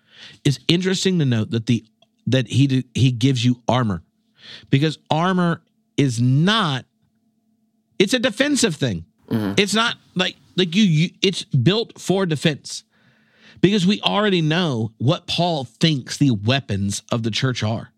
It's 0.43 0.59
interesting 0.67 1.19
to 1.19 1.25
note 1.25 1.51
that 1.51 1.67
the 1.67 1.85
that 2.28 2.47
he 2.47 2.86
he 2.93 3.11
gives 3.11 3.43
you 3.43 3.61
armor 3.67 4.03
because 4.69 4.97
armor 5.09 5.61
is 5.97 6.21
not 6.21 6.86
it's 7.97 8.13
a 8.13 8.19
defensive 8.19 8.76
thing. 8.76 9.05
Mm-hmm. 9.30 9.53
It's 9.57 9.73
not 9.73 9.95
like 10.15 10.36
like 10.55 10.76
you, 10.76 10.84
you 10.84 11.09
it's 11.21 11.43
built 11.43 11.99
for 11.99 12.26
defense. 12.26 12.84
Because 13.61 13.88
we 13.88 14.01
already 14.01 14.41
know 14.41 14.91
what 14.97 15.28
Paul 15.28 15.63
thinks 15.63 16.17
the 16.17 16.32
weapons 16.32 17.01
of 17.11 17.23
the 17.23 17.32
church 17.32 17.63
are. 17.63 17.91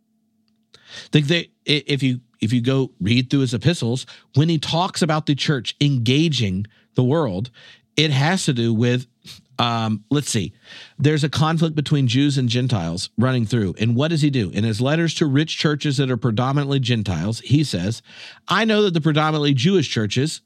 Like 1.14 1.26
they 1.26 1.50
if 1.66 2.04
you 2.04 2.22
if 2.40 2.54
you 2.54 2.62
go 2.62 2.92
read 3.02 3.30
through 3.30 3.42
his 3.42 3.54
epistles, 3.54 4.06
when 4.36 4.50
he 4.50 4.60
talks 4.60 5.02
about 5.02 5.26
the 5.26 5.36
church 5.36 5.76
engaging 5.82 6.68
the 6.96 7.04
world, 7.04 7.50
it 7.96 8.12
has 8.12 8.46
to 8.46 8.54
do 8.54 8.74
with 8.74 9.08
um, 9.60 10.04
let's 10.10 10.30
see. 10.30 10.54
There's 11.00 11.24
a 11.24 11.30
conflict 11.30 11.76
between 11.76 12.08
Jews 12.08 12.38
and 12.38 12.48
Gentiles 12.48 13.10
running 13.18 13.46
through. 13.46 13.76
And 13.80 13.96
what 13.96 14.10
does 14.10 14.22
he 14.22 14.30
do? 14.30 14.50
In 14.52 14.64
his 14.64 14.82
letters 14.82 15.14
to 15.16 15.26
rich 15.26 15.58
churches 15.58 15.98
that 15.98 16.12
are 16.12 16.18
predominantly 16.18 16.80
Gentiles, 16.80 17.40
he 17.40 17.64
says, 17.64 18.02
I 18.48 18.66
know 18.66 18.84
that 18.84 18.94
the 18.94 19.02
predominantly 19.02 19.54
Jewish 19.54 19.90
churches 19.90 20.42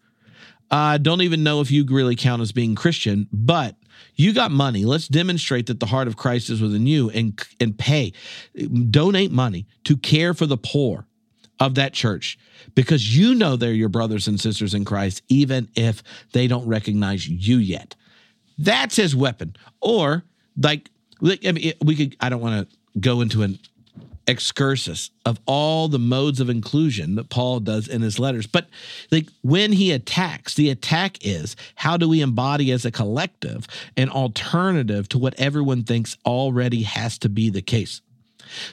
uh, 0.69 0.97
don't 0.97 1.21
even 1.21 1.43
know 1.43 1.59
if 1.59 1.69
you 1.71 1.85
really 1.85 2.15
count 2.15 2.41
as 2.41 2.53
being 2.53 2.75
Christian, 2.75 3.27
but 3.33 3.75
you 4.15 4.33
got 4.33 4.51
money. 4.51 4.85
Let's 4.85 5.07
demonstrate 5.07 5.67
that 5.67 5.79
the 5.79 5.85
heart 5.85 6.07
of 6.07 6.15
Christ 6.15 6.49
is 6.49 6.61
within 6.61 6.87
you 6.87 7.09
and, 7.09 7.39
and 7.59 7.77
pay, 7.77 8.13
donate 8.89 9.31
money 9.31 9.67
to 9.83 9.97
care 9.97 10.33
for 10.33 10.45
the 10.45 10.57
poor 10.57 11.05
of 11.59 11.75
that 11.75 11.93
church 11.93 12.39
because 12.73 13.15
you 13.15 13.35
know 13.35 13.55
they're 13.55 13.73
your 13.73 13.89
brothers 13.89 14.27
and 14.27 14.39
sisters 14.39 14.73
in 14.73 14.85
Christ, 14.85 15.21
even 15.27 15.69
if 15.75 16.01
they 16.31 16.47
don't 16.47 16.67
recognize 16.67 17.27
you 17.27 17.57
yet. 17.57 17.95
That's 18.57 18.95
his 18.95 19.15
weapon. 19.15 19.55
Or 19.79 20.23
like, 20.57 20.89
I 21.45 21.51
mean, 21.51 21.73
we 21.83 21.95
could. 21.95 22.15
I 22.19 22.29
don't 22.29 22.41
want 22.41 22.69
to 22.69 22.99
go 22.99 23.21
into 23.21 23.43
an 23.43 23.59
excursus 24.27 25.09
of 25.25 25.39
all 25.45 25.87
the 25.87 25.99
modes 25.99 26.39
of 26.39 26.49
inclusion 26.49 27.15
that 27.15 27.29
Paul 27.29 27.59
does 27.59 27.87
in 27.87 28.01
his 28.01 28.19
letters. 28.19 28.47
But 28.47 28.67
like 29.11 29.27
when 29.41 29.71
he 29.71 29.91
attacks, 29.91 30.55
the 30.55 30.69
attack 30.69 31.17
is 31.25 31.55
how 31.75 31.97
do 31.97 32.07
we 32.07 32.21
embody 32.21 32.71
as 32.71 32.85
a 32.85 32.91
collective 32.91 33.67
an 33.97 34.09
alternative 34.09 35.09
to 35.09 35.17
what 35.17 35.39
everyone 35.39 35.83
thinks 35.83 36.17
already 36.25 36.83
has 36.83 37.17
to 37.19 37.29
be 37.29 37.49
the 37.49 37.61
case? 37.61 38.01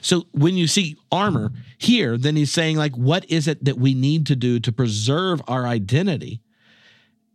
So 0.01 0.25
when 0.31 0.55
you 0.55 0.67
see 0.67 0.97
armor 1.11 1.51
here, 1.77 2.17
then 2.17 2.35
he's 2.35 2.51
saying 2.51 2.77
like 2.77 2.95
what 2.95 3.29
is 3.29 3.47
it 3.47 3.63
that 3.65 3.77
we 3.77 3.93
need 3.93 4.27
to 4.27 4.35
do 4.35 4.59
to 4.59 4.71
preserve 4.71 5.41
our 5.47 5.65
identity 5.65 6.41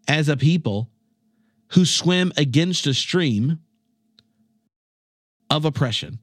as 0.06 0.28
a 0.28 0.36
people 0.36 0.90
who 1.74 1.84
swim 1.84 2.32
against 2.36 2.86
a 2.86 2.94
stream 2.94 3.58
of 5.50 5.64
oppression, 5.64 6.20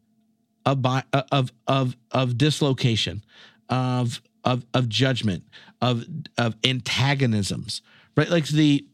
of 0.66 0.86
of 1.32 1.52
of 1.68 1.98
of 2.12 2.38
dislocation, 2.38 3.24
of 3.70 4.22
of 4.46 4.66
of 4.74 4.88
judgment, 4.88 5.44
of 5.82 6.06
of 6.38 6.56
antagonisms, 6.64 7.82
right? 8.16 8.30
Like 8.30 8.48
the 8.48 8.86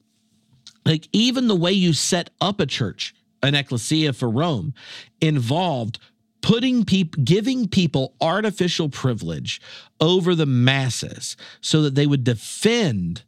like 0.84 1.08
even 1.14 1.48
the 1.48 1.56
way 1.56 1.72
you 1.72 1.94
set 1.94 2.32
up 2.42 2.60
a 2.60 2.66
church, 2.66 3.14
an 3.44 3.54
ecclesia 3.54 4.14
for 4.14 4.30
Rome, 4.30 4.74
involved 5.22 6.00
putting 6.42 6.86
people 6.86 7.24
giving 7.24 7.68
people 7.68 8.16
artificial 8.20 8.90
privilege 8.90 9.62
over 10.00 10.34
the 10.34 10.46
masses 10.46 11.38
so 11.62 11.84
that 11.84 11.94
they 11.94 12.08
would 12.08 12.24
defend 12.24 13.24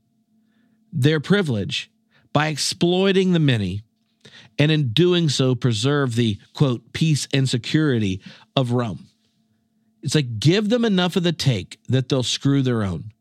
their 0.92 1.20
privilege 1.20 1.92
by 2.34 2.48
exploiting 2.48 3.34
the 3.34 3.40
many, 3.40 3.84
and 4.58 4.72
in 4.72 4.90
doing 4.90 5.30
so, 5.30 5.56
preserve 5.56 6.16
the 6.16 6.38
quote, 6.54 6.94
peace 6.94 7.28
and 7.34 7.48
security 7.48 8.22
of 8.56 8.72
Rome. 8.72 9.08
It's 10.02 10.16
like 10.16 10.40
give 10.40 10.70
them 10.70 10.86
enough 10.86 11.16
of 11.16 11.24
the 11.24 11.32
take 11.32 11.80
that 11.90 12.10
they'll 12.10 12.24
screw 12.24 12.62
their 12.62 12.84
own. 12.84 13.12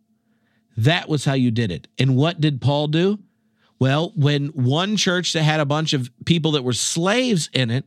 That 0.76 1.08
was 1.08 1.24
how 1.24 1.34
you 1.34 1.50
did 1.50 1.72
it. 1.72 1.88
And 1.98 2.16
what 2.16 2.40
did 2.40 2.60
Paul 2.60 2.88
do? 2.88 3.18
Well, 3.80 4.12
when 4.14 4.48
one 4.48 4.96
church 4.96 5.32
that 5.32 5.42
had 5.42 5.60
a 5.60 5.66
bunch 5.66 5.92
of 5.92 6.10
people 6.24 6.52
that 6.52 6.64
were 6.64 6.72
slaves 6.72 7.48
in 7.52 7.70
it 7.70 7.84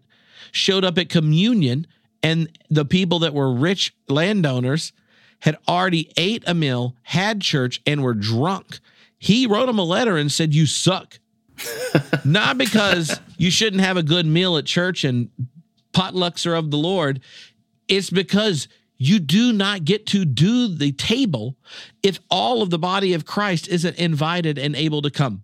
showed 0.52 0.84
up 0.84 0.98
at 0.98 1.10
communion, 1.10 1.88
and 2.24 2.50
the 2.70 2.86
people 2.86 3.20
that 3.20 3.34
were 3.34 3.54
rich 3.54 3.94
landowners 4.08 4.94
had 5.40 5.58
already 5.68 6.12
ate 6.18 6.44
a 6.48 6.54
meal, 6.54 6.96
had 7.04 7.42
church, 7.42 7.82
and 7.86 8.04
were 8.04 8.14
drunk, 8.14 8.80
he 9.22 9.46
wrote 9.46 9.70
him 9.70 9.78
a 9.78 9.84
letter 9.84 10.18
and 10.18 10.32
said, 10.32 10.52
You 10.52 10.66
suck. 10.66 11.20
Not 12.26 12.58
because 12.58 13.20
you 13.38 13.52
shouldn't 13.52 13.84
have 13.84 13.96
a 13.96 14.02
good 14.02 14.26
meal 14.26 14.58
at 14.58 14.66
church 14.66 15.04
and 15.04 15.30
potlucks 15.94 16.48
are 16.48 16.56
of 16.56 16.72
the 16.72 16.78
Lord. 16.78 17.22
It's 17.88 18.10
because 18.10 18.68
you 18.98 19.20
do 19.20 19.54
not 19.54 19.86
get 19.86 20.08
to 20.08 20.26
do 20.26 20.68
the 20.68 20.92
table 20.92 21.56
if 22.02 22.20
all 22.32 22.64
of 22.64 22.72
the 22.72 22.80
body 22.80 23.14
of 23.14 23.26
Christ 23.26 23.68
isn't 23.68 23.98
invited 23.98 24.58
and 24.58 24.76
able 24.76 25.04
to 25.04 25.12
come. 25.12 25.44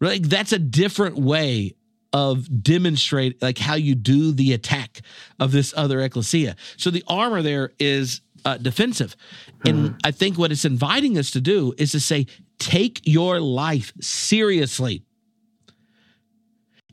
Like 0.00 0.22
that's 0.22 0.52
a 0.52 0.58
different 0.58 1.16
way 1.16 1.74
of 2.14 2.62
demonstrate 2.62 3.42
like 3.42 3.58
how 3.58 3.74
you 3.74 3.94
do 3.94 4.32
the 4.32 4.54
attack 4.54 5.02
of 5.38 5.52
this 5.52 5.74
other 5.76 6.00
ecclesia. 6.00 6.56
So 6.78 6.90
the 6.90 7.04
armor 7.06 7.42
there 7.42 7.72
is 7.78 8.22
uh, 8.44 8.56
defensive, 8.56 9.14
and 9.64 9.94
I 10.04 10.10
think 10.10 10.36
what 10.36 10.50
it's 10.50 10.64
inviting 10.64 11.16
us 11.16 11.30
to 11.32 11.40
do 11.40 11.74
is 11.78 11.92
to 11.92 12.00
say, 12.00 12.26
take 12.58 13.00
your 13.04 13.40
life 13.40 13.92
seriously. 14.00 15.02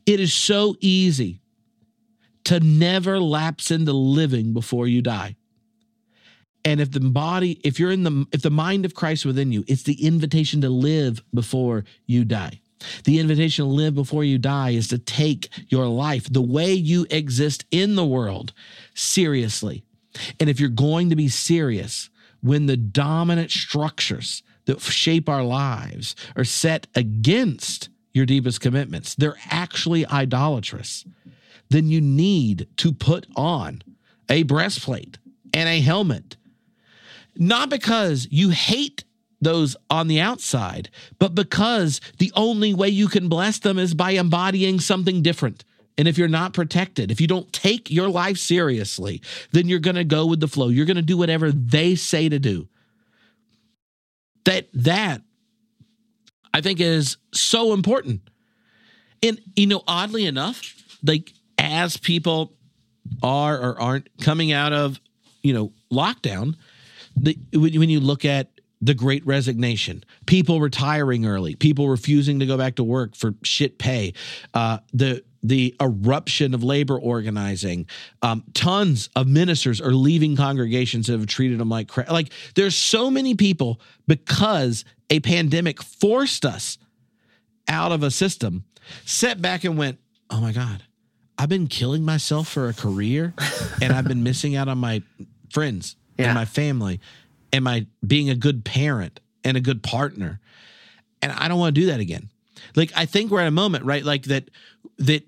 It 0.05 0.19
is 0.19 0.33
so 0.33 0.75
easy 0.79 1.41
to 2.45 2.59
never 2.59 3.19
lapse 3.19 3.69
into 3.69 3.93
living 3.93 4.53
before 4.53 4.87
you 4.87 5.01
die. 5.01 5.35
And 6.65 6.81
if 6.81 6.91
the 6.91 6.99
body, 6.99 7.59
if 7.63 7.79
you're 7.79 7.91
in 7.91 8.03
the, 8.03 8.25
if 8.31 8.41
the 8.41 8.49
mind 8.49 8.85
of 8.85 8.93
Christ 8.93 9.25
within 9.25 9.51
you, 9.51 9.63
it's 9.67 9.83
the 9.83 10.05
invitation 10.05 10.61
to 10.61 10.69
live 10.69 11.21
before 11.33 11.85
you 12.05 12.25
die. 12.25 12.61
The 13.03 13.19
invitation 13.19 13.65
to 13.65 13.71
live 13.71 13.95
before 13.95 14.23
you 14.23 14.37
die 14.37 14.71
is 14.71 14.87
to 14.89 14.97
take 14.97 15.49
your 15.67 15.87
life, 15.87 16.31
the 16.31 16.41
way 16.41 16.73
you 16.73 17.05
exist 17.09 17.65
in 17.71 17.95
the 17.95 18.05
world, 18.05 18.53
seriously. 18.93 19.83
And 20.39 20.49
if 20.49 20.59
you're 20.59 20.69
going 20.69 21.09
to 21.09 21.15
be 21.15 21.27
serious, 21.27 22.09
when 22.41 22.65
the 22.65 22.77
dominant 22.77 23.51
structures 23.51 24.43
that 24.69 24.81
shape 24.81 25.27
our 25.27 25.43
lives 25.43 26.15
are 26.35 26.43
set 26.43 26.85
against 26.93 27.89
your 28.13 28.27
deepest 28.27 28.61
commitments, 28.61 29.15
they're 29.15 29.37
actually 29.49 30.05
idolatrous, 30.05 31.05
then 31.69 31.87
you 31.87 31.99
need 31.99 32.67
to 32.77 32.93
put 32.93 33.25
on 33.35 33.81
a 34.29 34.43
breastplate 34.43 35.17
and 35.55 35.67
a 35.67 35.81
helmet. 35.81 36.37
Not 37.35 37.71
because 37.71 38.27
you 38.29 38.49
hate 38.49 39.03
those 39.41 39.75
on 39.89 40.07
the 40.07 40.19
outside, 40.19 40.91
but 41.17 41.33
because 41.33 41.99
the 42.19 42.31
only 42.35 42.71
way 42.71 42.89
you 42.89 43.07
can 43.07 43.27
bless 43.27 43.57
them 43.57 43.79
is 43.79 43.95
by 43.95 44.11
embodying 44.11 44.79
something 44.79 45.23
different. 45.23 45.63
And 45.97 46.07
if 46.07 46.15
you're 46.15 46.27
not 46.27 46.53
protected, 46.53 47.09
if 47.09 47.19
you 47.19 47.25
don't 47.25 47.51
take 47.51 47.89
your 47.89 48.07
life 48.07 48.37
seriously, 48.37 49.21
then 49.51 49.67
you're 49.67 49.79
going 49.79 49.95
to 49.95 50.03
go 50.03 50.27
with 50.27 50.39
the 50.39 50.47
flow. 50.47 50.67
You're 50.67 50.85
going 50.85 50.97
to 50.97 51.01
do 51.01 51.17
whatever 51.17 51.51
they 51.51 51.95
say 51.95 52.29
to 52.29 52.37
do. 52.37 52.67
That 54.49 54.67
that 54.73 55.21
I 56.51 56.61
think 56.61 56.79
is 56.79 57.17
so 57.31 57.71
important. 57.73 58.21
And 59.21 59.39
you 59.55 59.67
know, 59.67 59.83
oddly 59.87 60.25
enough, 60.25 60.73
like 61.03 61.33
as 61.59 61.97
people 61.97 62.53
are 63.21 63.55
or 63.55 63.79
aren't 63.79 64.09
coming 64.21 64.51
out 64.51 64.73
of, 64.73 64.99
you 65.43 65.53
know, 65.53 65.71
lockdown, 65.91 66.55
the, 67.15 67.37
when 67.53 67.91
you 67.91 67.99
look 67.99 68.25
at 68.25 68.59
the 68.81 68.95
great 68.95 69.23
resignation, 69.23 70.03
people 70.25 70.59
retiring 70.59 71.27
early, 71.27 71.53
people 71.53 71.87
refusing 71.87 72.39
to 72.39 72.47
go 72.47 72.57
back 72.57 72.73
to 72.77 72.83
work 72.83 73.15
for 73.15 73.35
shit 73.43 73.77
pay, 73.77 74.13
uh, 74.55 74.79
the 74.93 75.23
the 75.41 75.75
eruption 75.81 76.53
of 76.53 76.63
labor 76.63 76.99
organizing, 76.99 77.87
um, 78.21 78.43
tons 78.53 79.09
of 79.15 79.27
ministers 79.27 79.79
are 79.79 79.93
leaving 79.93 80.35
congregations 80.35 81.07
that 81.07 81.17
have 81.17 81.27
treated 81.27 81.59
them 81.59 81.69
like 81.69 81.87
crap. 81.87 82.09
Like 82.11 82.31
there's 82.55 82.75
so 82.75 83.09
many 83.09 83.35
people 83.35 83.79
because 84.07 84.83
a 85.09 85.19
pandemic 85.21 85.81
forced 85.81 86.45
us 86.45 86.77
out 87.67 87.91
of 87.91 88.03
a 88.03 88.11
system, 88.11 88.65
set 89.05 89.41
back 89.41 89.63
and 89.63 89.77
went, 89.77 89.97
oh 90.29 90.41
my 90.41 90.51
god, 90.51 90.83
I've 91.37 91.49
been 91.49 91.67
killing 91.67 92.03
myself 92.03 92.47
for 92.49 92.67
a 92.67 92.73
career, 92.73 93.33
and 93.81 93.93
I've 93.93 94.07
been 94.07 94.23
missing 94.23 94.55
out 94.55 94.67
on 94.67 94.77
my 94.77 95.01
friends 95.53 95.95
Yeah. 96.17 96.25
and 96.27 96.35
my 96.35 96.45
family 96.45 96.99
am 97.51 97.65
I 97.65 97.87
being 98.05 98.29
a 98.29 98.35
good 98.35 98.63
parent 98.63 99.19
and 99.43 99.57
a 99.57 99.59
good 99.61 99.81
partner? 99.81 100.39
And 101.21 101.31
I 101.31 101.47
don't 101.47 101.57
want 101.57 101.73
to 101.73 101.81
do 101.81 101.87
that 101.87 101.99
again. 101.99 102.29
Like 102.75 102.91
I 102.95 103.05
think 103.05 103.31
we're 103.31 103.41
at 103.41 103.47
a 103.47 103.51
moment, 103.51 103.85
right? 103.85 104.03
Like 104.03 104.23
that 104.25 104.49
that 104.99 105.23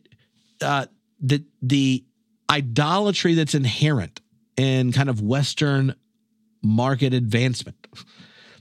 uh 0.61 0.85
that 1.21 1.43
the 1.61 2.03
idolatry 2.49 3.33
that's 3.33 3.55
inherent 3.55 4.21
in 4.57 4.91
kind 4.91 5.09
of 5.09 5.21
Western 5.21 5.95
market 6.63 7.13
advancement, 7.13 7.87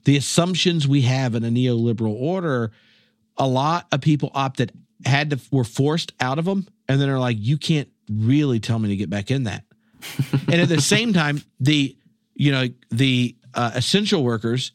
the 0.04 0.16
assumptions 0.16 0.86
we 0.86 1.02
have 1.02 1.34
in 1.34 1.44
a 1.44 1.48
neoliberal 1.48 2.14
order, 2.14 2.72
a 3.36 3.46
lot 3.46 3.86
of 3.92 4.00
people 4.00 4.30
opted 4.34 4.72
had 5.04 5.30
to 5.30 5.40
were 5.50 5.64
forced 5.64 6.12
out 6.20 6.38
of 6.38 6.44
them 6.44 6.66
and 6.88 7.00
then 7.00 7.08
are 7.08 7.18
like, 7.18 7.36
you 7.38 7.56
can't 7.56 7.88
really 8.10 8.60
tell 8.60 8.78
me 8.78 8.88
to 8.90 8.96
get 8.96 9.10
back 9.10 9.30
in 9.30 9.44
that. 9.44 9.64
and 10.32 10.60
at 10.60 10.68
the 10.68 10.80
same 10.80 11.12
time, 11.12 11.42
the 11.58 11.96
you 12.34 12.52
know 12.52 12.66
the 12.90 13.36
uh, 13.54 13.72
essential 13.74 14.22
workers 14.22 14.72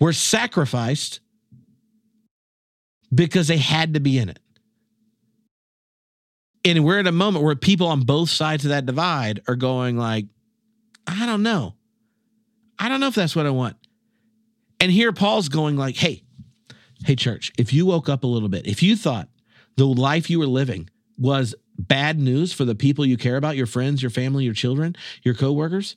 were 0.00 0.12
sacrificed 0.12 1.20
because 3.14 3.46
they 3.46 3.56
had 3.56 3.94
to 3.94 4.00
be 4.00 4.18
in 4.18 4.28
it. 4.28 4.40
And 6.64 6.84
we're 6.84 6.98
at 6.98 7.06
a 7.06 7.12
moment 7.12 7.44
where 7.44 7.54
people 7.54 7.88
on 7.88 8.00
both 8.00 8.30
sides 8.30 8.64
of 8.64 8.70
that 8.70 8.86
divide 8.86 9.40
are 9.46 9.56
going 9.56 9.98
like, 9.98 10.26
I 11.06 11.26
don't 11.26 11.42
know. 11.42 11.74
I 12.78 12.88
don't 12.88 13.00
know 13.00 13.08
if 13.08 13.14
that's 13.14 13.36
what 13.36 13.46
I 13.46 13.50
want. 13.50 13.76
And 14.80 14.90
here 14.90 15.12
Paul's 15.12 15.48
going 15.48 15.76
like, 15.76 15.96
hey, 15.96 16.22
hey 17.04 17.16
church, 17.16 17.52
if 17.58 17.72
you 17.72 17.86
woke 17.86 18.08
up 18.08 18.24
a 18.24 18.26
little 18.26 18.48
bit, 18.48 18.66
if 18.66 18.82
you 18.82 18.96
thought 18.96 19.28
the 19.76 19.86
life 19.86 20.30
you 20.30 20.38
were 20.38 20.46
living 20.46 20.88
was 21.18 21.54
bad 21.78 22.18
news 22.18 22.52
for 22.52 22.64
the 22.64 22.74
people 22.74 23.04
you 23.04 23.16
care 23.16 23.36
about, 23.36 23.56
your 23.56 23.66
friends, 23.66 24.02
your 24.02 24.10
family, 24.10 24.44
your 24.44 24.54
children, 24.54 24.96
your 25.22 25.34
coworkers, 25.34 25.96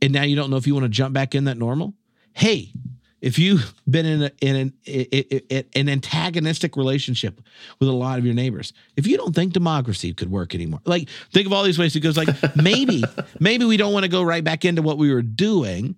and 0.00 0.12
now 0.12 0.22
you 0.22 0.36
don't 0.36 0.50
know 0.50 0.56
if 0.56 0.66
you 0.66 0.74
want 0.74 0.84
to 0.84 0.90
jump 0.90 1.12
back 1.12 1.34
in 1.34 1.44
that 1.44 1.58
normal. 1.58 1.94
Hey, 2.32 2.72
if 3.20 3.38
you've 3.38 3.74
been 3.88 4.06
in, 4.06 4.22
a, 4.22 4.30
in 4.40 4.72
an, 4.86 5.64
an 5.74 5.88
antagonistic 5.88 6.76
relationship 6.76 7.40
with 7.80 7.88
a 7.88 7.92
lot 7.92 8.18
of 8.18 8.24
your 8.24 8.34
neighbors, 8.34 8.72
if 8.96 9.06
you 9.06 9.16
don't 9.16 9.34
think 9.34 9.52
democracy 9.52 10.14
could 10.14 10.30
work 10.30 10.54
anymore, 10.54 10.80
like 10.84 11.08
think 11.32 11.46
of 11.46 11.52
all 11.52 11.64
these 11.64 11.78
ways 11.78 11.96
it 11.96 12.00
goes. 12.00 12.16
Like 12.16 12.28
maybe, 12.56 13.02
maybe 13.40 13.64
we 13.64 13.76
don't 13.76 13.92
want 13.92 14.04
to 14.04 14.08
go 14.08 14.22
right 14.22 14.44
back 14.44 14.64
into 14.64 14.82
what 14.82 14.98
we 14.98 15.12
were 15.12 15.22
doing. 15.22 15.96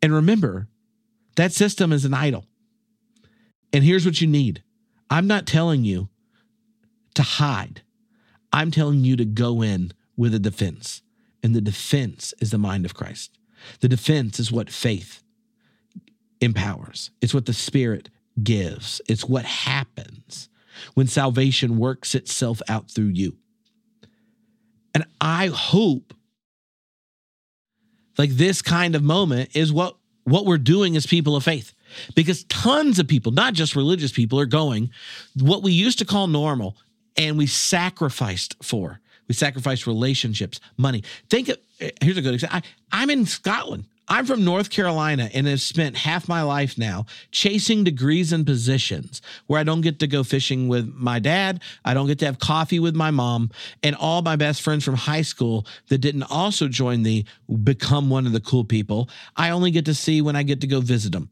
And 0.00 0.12
remember, 0.12 0.68
that 1.36 1.52
system 1.52 1.92
is 1.92 2.04
an 2.04 2.14
idol. 2.14 2.44
And 3.72 3.82
here's 3.82 4.06
what 4.06 4.20
you 4.20 4.28
need. 4.28 4.62
I'm 5.10 5.26
not 5.26 5.46
telling 5.46 5.84
you 5.84 6.08
to 7.14 7.22
hide. 7.22 7.82
I'm 8.52 8.70
telling 8.70 9.04
you 9.04 9.16
to 9.16 9.24
go 9.24 9.62
in 9.62 9.92
with 10.16 10.34
a 10.34 10.38
defense. 10.38 11.02
And 11.42 11.54
the 11.54 11.60
defense 11.60 12.32
is 12.40 12.52
the 12.52 12.58
mind 12.58 12.84
of 12.84 12.94
Christ. 12.94 13.38
The 13.80 13.88
defense 13.88 14.38
is 14.38 14.52
what 14.52 14.70
faith 14.70 15.23
empowers, 16.44 17.10
it's 17.20 17.34
what 17.34 17.46
the 17.46 17.52
Spirit 17.52 18.10
gives, 18.42 19.00
it's 19.08 19.24
what 19.24 19.44
happens 19.44 20.48
when 20.94 21.06
salvation 21.06 21.78
works 21.78 22.14
itself 22.14 22.60
out 22.68 22.90
through 22.90 23.08
you. 23.08 23.36
And 24.94 25.04
I 25.20 25.48
hope 25.48 26.14
like 28.18 28.30
this 28.30 28.62
kind 28.62 28.94
of 28.94 29.02
moment 29.02 29.50
is 29.54 29.72
what 29.72 29.96
what 30.24 30.46
we're 30.46 30.56
doing 30.56 30.96
as 30.96 31.04
people 31.04 31.36
of 31.36 31.44
faith. 31.44 31.74
Because 32.14 32.44
tons 32.44 32.98
of 32.98 33.06
people 33.06 33.32
not 33.32 33.54
just 33.54 33.76
religious 33.76 34.12
people 34.12 34.40
are 34.40 34.46
going 34.46 34.90
what 35.38 35.62
we 35.62 35.72
used 35.72 35.98
to 35.98 36.04
call 36.04 36.26
normal 36.26 36.76
and 37.16 37.36
we 37.38 37.46
sacrificed 37.46 38.56
for. 38.62 39.00
We 39.28 39.34
sacrificed 39.34 39.86
relationships 39.86 40.60
money. 40.76 41.02
Think 41.30 41.48
of, 41.48 41.58
here's 42.02 42.16
a 42.16 42.22
good 42.22 42.34
example. 42.34 42.58
I, 42.58 42.62
i'm 43.00 43.10
in 43.10 43.26
scotland 43.26 43.86
i'm 44.08 44.26
from 44.26 44.44
north 44.44 44.70
carolina 44.70 45.30
and 45.32 45.46
have 45.46 45.60
spent 45.60 45.96
half 45.96 46.28
my 46.28 46.42
life 46.42 46.76
now 46.76 47.06
chasing 47.30 47.84
degrees 47.84 48.32
and 48.32 48.46
positions 48.46 49.22
where 49.46 49.60
i 49.60 49.62
don't 49.62 49.80
get 49.80 49.98
to 49.98 50.06
go 50.06 50.22
fishing 50.22 50.68
with 50.68 50.92
my 50.94 51.18
dad 51.18 51.60
i 51.84 51.94
don't 51.94 52.06
get 52.06 52.18
to 52.18 52.26
have 52.26 52.38
coffee 52.38 52.78
with 52.78 52.94
my 52.94 53.10
mom 53.10 53.50
and 53.82 53.96
all 53.96 54.22
my 54.22 54.36
best 54.36 54.62
friends 54.62 54.84
from 54.84 54.94
high 54.94 55.22
school 55.22 55.66
that 55.88 55.98
didn't 55.98 56.24
also 56.24 56.68
join 56.68 57.02
the 57.02 57.24
become 57.62 58.10
one 58.10 58.26
of 58.26 58.32
the 58.32 58.40
cool 58.40 58.64
people 58.64 59.08
i 59.36 59.50
only 59.50 59.70
get 59.70 59.84
to 59.84 59.94
see 59.94 60.20
when 60.20 60.36
i 60.36 60.42
get 60.42 60.60
to 60.60 60.66
go 60.66 60.80
visit 60.80 61.12
them 61.12 61.30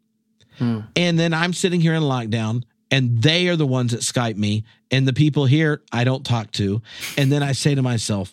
hmm. 0.59 0.81
and 0.97 1.19
then 1.19 1.35
I'm 1.35 1.53
sitting 1.53 1.81
here 1.81 1.95
in 1.95 2.03
lockdown, 2.03 2.63
and 2.91 3.23
they 3.23 3.49
are 3.49 3.57
the 3.57 3.67
ones 3.67 3.93
that 3.93 4.01
Skype 4.01 4.37
me, 4.37 4.65
and 4.91 5.09
the 5.09 5.13
people 5.13 5.47
here 5.47 5.83
I 5.91 6.05
don't 6.05 6.25
talk 6.25 6.53
to. 6.53 6.83
And 7.17 7.33
then 7.33 7.43
I 7.43 7.53
say 7.53 7.75
to 7.75 7.83
myself, 7.83 8.33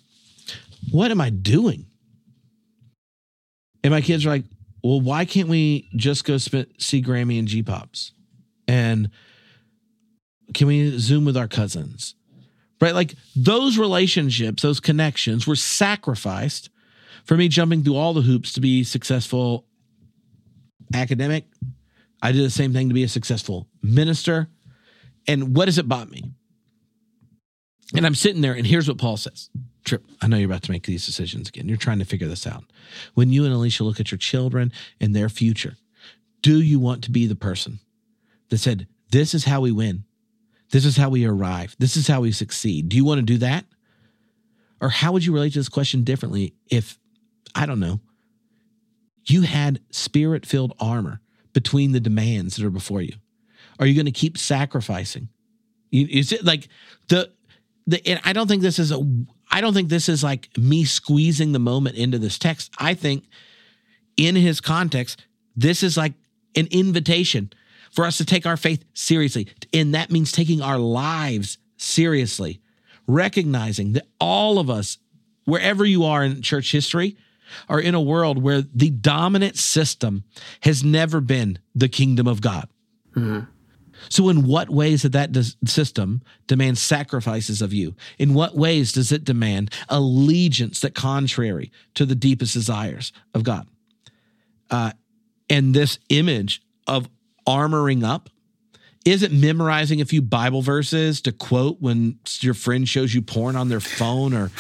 what 0.91 1.11
am 1.11 1.22
I 1.22 1.30
doing? 1.30 1.86
And 3.84 3.92
my 3.92 4.02
kids 4.02 4.26
are 4.26 4.30
like, 4.30 4.46
well, 4.84 5.02
why 5.02 5.26
can't 5.26 5.50
we 5.50 5.90
just 5.96 6.26
go 6.26 6.38
spend, 6.38 6.68
see 6.78 7.02
Grammy 7.02 7.40
and 7.40 7.48
G 7.48 7.64
Pops? 7.64 8.14
And 8.68 9.10
can 10.54 10.68
we 10.68 10.98
Zoom 10.98 11.26
with 11.26 11.38
our 11.38 11.48
cousins? 11.48 12.16
Right? 12.82 12.96
Like 12.96 13.16
those 13.36 13.78
relationships, 13.78 14.64
those 14.64 14.80
connections 14.80 15.46
were 15.46 15.56
sacrificed 15.56 16.70
for 17.26 17.36
me 17.36 17.48
jumping 17.48 17.84
through 17.84 17.96
all 17.96 18.14
the 18.14 18.22
hoops 18.22 18.54
to 18.54 18.62
be 18.62 18.84
successful 18.84 19.66
academic. 20.94 21.46
I 22.22 22.32
did 22.32 22.44
the 22.44 22.50
same 22.50 22.74
thing 22.74 22.88
to 22.90 22.94
be 22.94 23.04
a 23.04 23.10
successful 23.10 23.68
minister. 23.82 24.48
And 25.28 25.56
what 25.56 25.68
has 25.68 25.78
it 25.78 25.88
bought 25.88 26.10
me? 26.10 26.24
And 27.96 28.06
I'm 28.06 28.16
sitting 28.16 28.42
there, 28.42 28.54
and 28.54 28.66
here's 28.66 28.88
what 28.88 28.98
Paul 28.98 29.18
says 29.18 29.50
Tripp, 29.90 30.06
I 30.22 30.28
know 30.28 30.38
you're 30.38 30.45
about 30.45 30.61
to 30.64 30.72
make 30.72 30.86
these 30.86 31.06
decisions 31.06 31.49
again. 31.49 31.68
You're 31.68 31.78
trying 31.78 31.98
to 31.98 32.06
figure 32.06 32.28
this 32.28 32.45
out. 32.45 32.64
When 33.16 33.34
you 33.34 33.44
and 33.44 33.53
Alicia 33.53 33.84
look 33.84 33.99
at 33.99 34.11
your 34.11 34.20
children 34.20 34.72
and 35.02 35.16
their 35.16 35.30
future, 35.30 35.78
do 36.44 36.61
you 36.61 36.80
want 36.80 37.03
to 37.06 37.11
be 37.11 37.26
the 37.26 37.36
person 37.36 37.80
that 38.49 38.60
said, 38.60 38.88
This 39.10 39.34
is 39.34 39.45
how 39.45 39.61
we 39.61 39.72
win? 39.72 40.03
This 40.70 40.86
is 40.86 40.95
how 40.95 41.10
we 41.10 41.26
arrive. 41.26 41.76
This 41.80 41.98
is 41.98 42.07
how 42.07 42.22
we 42.22 42.32
succeed. 42.32 42.90
Do 42.90 42.98
you 42.98 43.03
want 43.03 43.18
to 43.18 43.26
do 43.26 43.40
that? 43.40 43.66
Or 44.80 44.90
how 44.90 45.11
would 45.11 45.26
you 45.26 45.34
relate 45.34 45.53
to 45.53 45.60
this 45.60 45.70
question 45.70 46.03
differently 46.03 46.53
if, 46.70 46.99
I 47.56 47.66
don't 47.66 47.80
know, 47.80 47.99
you 49.26 49.41
had 49.41 49.82
spirit 49.90 50.45
filled 50.45 50.74
armor 50.80 51.20
between 51.53 51.94
the 51.94 51.99
demands 51.99 52.56
that 52.56 52.66
are 52.66 52.70
before 52.70 53.02
you? 53.02 53.16
Are 53.80 53.88
you 53.88 53.95
going 53.95 54.06
to 54.06 54.11
keep 54.11 54.38
sacrificing? 54.38 55.30
Is 55.91 56.32
it 56.32 56.45
like 56.45 56.68
the, 57.07 57.32
the, 57.88 58.28
I 58.28 58.34
don't 58.34 58.48
think 58.48 58.61
this 58.61 58.78
is 58.78 58.91
a, 58.91 58.99
I 59.52 59.62
don't 59.62 59.74
think 59.74 59.90
this 59.90 60.10
is 60.10 60.24
like 60.24 60.50
me 60.58 60.86
squeezing 60.86 61.52
the 61.52 61.60
moment 61.60 61.96
into 61.96 62.20
this 62.20 62.38
text. 62.38 62.72
I 62.78 62.94
think 62.94 63.26
in 64.16 64.36
his 64.36 64.62
context, 64.62 65.26
this 65.56 65.84
is 65.84 65.98
like 65.98 66.14
an 66.56 66.68
invitation 66.72 67.52
for 67.92 68.06
us 68.06 68.18
to 68.18 68.26
take 68.26 68.46
our 68.46 68.58
faith 68.58 68.84
seriously. 68.94 69.48
And 69.74 69.96
that 69.96 70.12
means 70.12 70.32
taking 70.32 70.62
our 70.62 70.78
lives 70.78 71.58
seriously, 71.78 72.62
recognizing 73.08 73.94
that 73.94 74.08
all 74.20 74.60
of 74.60 74.70
us, 74.70 74.98
wherever 75.46 75.86
you 75.86 76.06
are 76.06 76.24
in 76.24 76.42
church 76.42 76.72
history, 76.72 77.18
are 77.68 77.80
in 77.80 77.96
a 77.96 78.02
world 78.02 78.42
where 78.42 78.62
the 78.62 78.92
dominant 78.92 79.58
system 79.58 80.24
has 80.62 80.84
never 80.84 81.20
been 81.20 81.58
the 81.74 81.90
kingdom 81.90 82.28
of 82.28 82.42
God. 82.42 82.70
Mm-hmm. 83.16 83.50
So, 84.08 84.30
in 84.30 84.46
what 84.48 84.70
ways 84.70 85.02
does 85.02 85.12
that 85.12 85.36
system 85.66 86.22
demand 86.48 86.78
sacrifices 86.78 87.62
of 87.62 87.74
you? 87.74 87.96
In 88.18 88.34
what 88.34 88.56
ways 88.56 88.94
does 88.94 89.12
it 89.12 89.24
demand 89.24 89.74
allegiance 89.90 90.80
that 90.82 90.96
contrary 90.96 91.72
to 91.96 92.06
the 92.06 92.16
deepest 92.16 92.54
desires 92.54 93.12
of 93.34 93.44
God? 93.44 93.68
Uh, 94.70 94.92
and 95.50 95.74
this 95.74 96.00
image 96.10 96.62
of 96.88 97.10
armoring 97.48 98.04
up 98.04 98.30
is 99.06 99.24
it 99.24 99.32
memorizing 99.32 100.02
a 100.02 100.06
few 100.06 100.22
Bible 100.22 100.62
verses 100.62 101.22
to 101.22 101.32
quote 101.32 101.78
when 101.80 102.20
your 102.42 102.54
friend 102.54 102.88
shows 102.88 103.14
you 103.14 103.22
porn 103.22 103.56
on 103.56 103.70
their 103.70 103.80
phone 103.80 104.34
or 104.34 104.52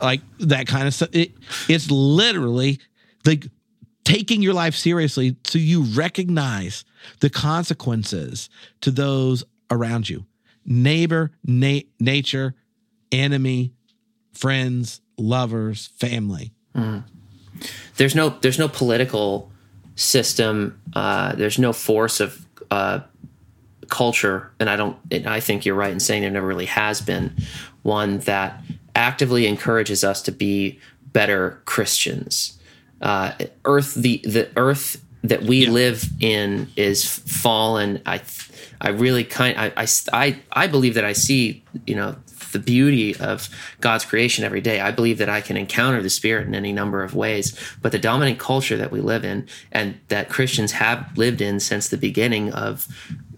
like 0.00 0.20
that 0.40 0.66
kind 0.66 0.88
of 0.88 0.94
stuff? 0.94 1.10
It, 1.12 1.32
it's 1.68 1.90
literally 1.90 2.80
like 3.26 3.46
taking 4.04 4.42
your 4.42 4.54
life 4.54 4.74
seriously 4.74 5.36
so 5.46 5.58
you 5.58 5.82
recognize 5.82 6.84
the 7.20 7.30
consequences 7.30 8.48
to 8.80 8.90
those 8.90 9.44
around 9.70 10.08
you 10.08 10.24
neighbor, 10.66 11.30
na- 11.44 11.80
nature, 12.00 12.54
enemy, 13.12 13.72
friends, 14.32 15.00
lovers, 15.18 15.88
family. 15.98 16.52
Mm. 16.74 17.04
There's 17.96 18.14
no 18.14 18.30
there's 18.40 18.58
no 18.58 18.68
political 18.68 19.50
system. 19.94 20.80
Uh, 20.94 21.34
there's 21.34 21.58
no 21.58 21.72
force 21.72 22.20
of 22.20 22.46
uh, 22.70 23.00
culture, 23.88 24.50
and 24.58 24.68
I 24.68 24.76
don't. 24.76 24.96
And 25.10 25.26
I 25.26 25.40
think 25.40 25.64
you're 25.64 25.76
right 25.76 25.92
in 25.92 26.00
saying 26.00 26.22
there 26.22 26.30
never 26.30 26.46
really 26.46 26.66
has 26.66 27.00
been 27.00 27.36
one 27.82 28.18
that 28.20 28.62
actively 28.96 29.46
encourages 29.46 30.02
us 30.02 30.22
to 30.22 30.32
be 30.32 30.80
better 31.12 31.62
Christians 31.64 32.58
uh, 33.00 33.32
Earth 33.64 33.94
the 33.94 34.18
the 34.24 34.50
Earth 34.56 35.04
that 35.22 35.42
we 35.42 35.64
yeah. 35.64 35.70
live 35.70 36.04
in 36.20 36.70
is 36.76 37.04
fallen. 37.04 38.02
I 38.06 38.20
I 38.80 38.90
really 38.90 39.24
kind 39.24 39.58
I, 39.58 39.86
I 40.12 40.40
I 40.52 40.66
believe 40.66 40.94
that 40.94 41.04
I 41.04 41.12
see 41.12 41.64
you 41.86 41.96
know 41.96 42.16
the 42.52 42.58
beauty 42.60 43.16
of 43.16 43.48
God's 43.80 44.04
creation 44.04 44.44
every 44.44 44.60
day. 44.60 44.80
I 44.80 44.92
believe 44.92 45.18
that 45.18 45.28
I 45.28 45.40
can 45.40 45.56
encounter 45.56 46.00
the 46.02 46.10
Spirit 46.10 46.46
in 46.46 46.54
any 46.54 46.72
number 46.72 47.02
of 47.02 47.14
ways. 47.14 47.58
But 47.82 47.90
the 47.90 47.98
dominant 47.98 48.38
culture 48.38 48.76
that 48.76 48.92
we 48.92 49.00
live 49.00 49.24
in 49.24 49.48
and 49.72 49.98
that 50.08 50.28
Christians 50.28 50.72
have 50.72 51.18
lived 51.18 51.40
in 51.40 51.58
since 51.58 51.88
the 51.88 51.98
beginning 51.98 52.52
of 52.52 52.86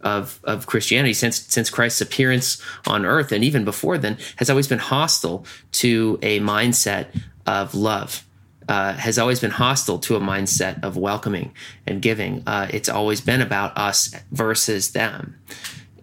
of, 0.02 0.38
of 0.44 0.66
Christianity, 0.66 1.14
since 1.14 1.40
since 1.40 1.70
Christ's 1.70 2.00
appearance 2.00 2.62
on 2.86 3.04
earth, 3.04 3.32
and 3.32 3.42
even 3.42 3.64
before 3.64 3.98
then, 3.98 4.18
has 4.36 4.50
always 4.50 4.68
been 4.68 4.78
hostile 4.78 5.46
to 5.72 6.18
a 6.22 6.38
mindset 6.40 7.06
of 7.46 7.74
love 7.74 8.25
uh, 8.68 8.94
has 8.94 9.18
always 9.18 9.40
been 9.40 9.50
hostile 9.50 9.98
to 9.98 10.16
a 10.16 10.20
mindset 10.20 10.82
of 10.82 10.96
welcoming 10.96 11.52
and 11.86 12.02
giving. 12.02 12.42
Uh, 12.46 12.68
it's 12.70 12.88
always 12.88 13.20
been 13.20 13.40
about 13.40 13.76
us 13.76 14.14
versus 14.32 14.92
them, 14.92 15.38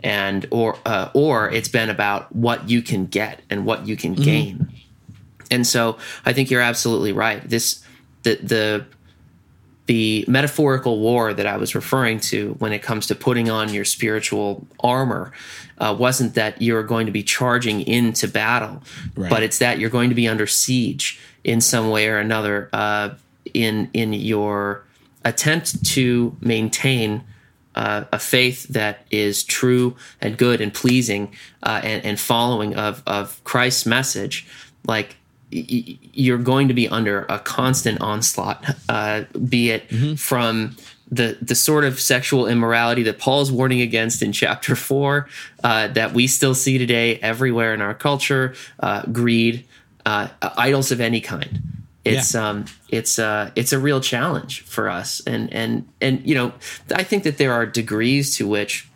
and 0.03 0.45
or 0.51 0.77
uh, 0.85 1.09
or 1.13 1.49
it's 1.49 1.69
been 1.69 1.89
about 1.89 2.33
what 2.35 2.69
you 2.69 2.81
can 2.81 3.05
get 3.05 3.41
and 3.49 3.65
what 3.65 3.87
you 3.87 3.97
can 3.97 4.13
mm-hmm. 4.13 4.23
gain. 4.23 4.73
And 5.51 5.67
so 5.67 5.97
I 6.25 6.33
think 6.33 6.49
you're 6.49 6.61
absolutely 6.61 7.11
right. 7.11 7.47
This 7.47 7.83
the 8.23 8.35
the 8.35 8.85
the 9.85 10.23
metaphorical 10.29 10.99
war 10.99 11.33
that 11.33 11.45
I 11.45 11.57
was 11.57 11.75
referring 11.75 12.21
to 12.21 12.55
when 12.59 12.71
it 12.71 12.81
comes 12.81 13.07
to 13.07 13.15
putting 13.15 13.49
on 13.49 13.73
your 13.73 13.83
spiritual 13.83 14.65
armor 14.79 15.33
uh, 15.77 15.93
wasn't 15.97 16.35
that 16.35 16.61
you're 16.61 16.83
going 16.83 17.05
to 17.05 17.11
be 17.11 17.23
charging 17.23 17.81
into 17.81 18.27
battle, 18.27 18.81
right. 19.15 19.29
but 19.29 19.43
it's 19.43 19.59
that 19.59 19.79
you're 19.79 19.89
going 19.89 20.07
to 20.07 20.15
be 20.15 20.27
under 20.27 20.47
siege 20.47 21.19
in 21.43 21.61
some 21.61 21.89
way 21.89 22.07
or 22.07 22.17
another 22.17 22.69
uh, 22.73 23.09
in 23.53 23.89
in 23.93 24.13
your 24.13 24.83
attempt 25.25 25.85
to 25.85 26.35
maintain 26.41 27.23
uh, 27.75 28.05
a 28.11 28.19
faith 28.19 28.67
that 28.69 29.05
is 29.09 29.43
true 29.43 29.95
and 30.21 30.37
good 30.37 30.61
and 30.61 30.73
pleasing 30.73 31.33
uh, 31.63 31.81
and, 31.83 32.05
and, 32.05 32.19
following 32.19 32.75
of, 32.75 33.01
of 33.07 33.43
Christ's 33.43 33.85
message, 33.85 34.47
like 34.85 35.15
y- 35.51 35.97
you're 36.13 36.37
going 36.37 36.67
to 36.67 36.73
be 36.73 36.87
under 36.87 37.25
a 37.29 37.39
constant 37.39 37.99
onslaught, 38.01 38.63
uh, 38.89 39.23
be 39.47 39.71
it 39.71 39.89
mm-hmm. 39.89 40.15
from 40.15 40.75
the 41.11 41.37
the 41.41 41.53
sort 41.53 41.83
of 41.83 41.99
sexual 41.99 42.47
immorality 42.47 43.03
that 43.03 43.19
Paul's 43.19 43.51
warning 43.51 43.81
against 43.81 44.21
in 44.21 44.31
chapter 44.31 44.75
four, 44.75 45.27
uh, 45.63 45.87
that 45.89 46.13
we 46.13 46.27
still 46.27 46.55
see 46.55 46.77
today 46.77 47.17
everywhere 47.17 47.73
in 47.73 47.81
our 47.81 47.93
culture, 47.93 48.55
uh, 48.79 49.03
greed, 49.11 49.65
uh, 50.05 50.27
idols 50.57 50.91
of 50.91 51.01
any 51.01 51.21
kind. 51.21 51.61
It's 52.05 52.33
yeah. 52.33 52.49
um 52.49 52.65
it's 52.89 53.17
uh 53.17 53.51
it's 53.55 53.71
a 53.71 53.79
real 53.79 54.01
challenge 54.01 54.61
for 54.63 54.89
us 54.89 55.21
and 55.25 55.51
and 55.53 55.87
and 56.01 56.21
you 56.27 56.35
know 56.35 56.51
I 56.93 57.03
think 57.03 57.23
that 57.23 57.37
there 57.37 57.53
are 57.53 57.65
degrees 57.65 58.35
to 58.37 58.47
which 58.47 58.89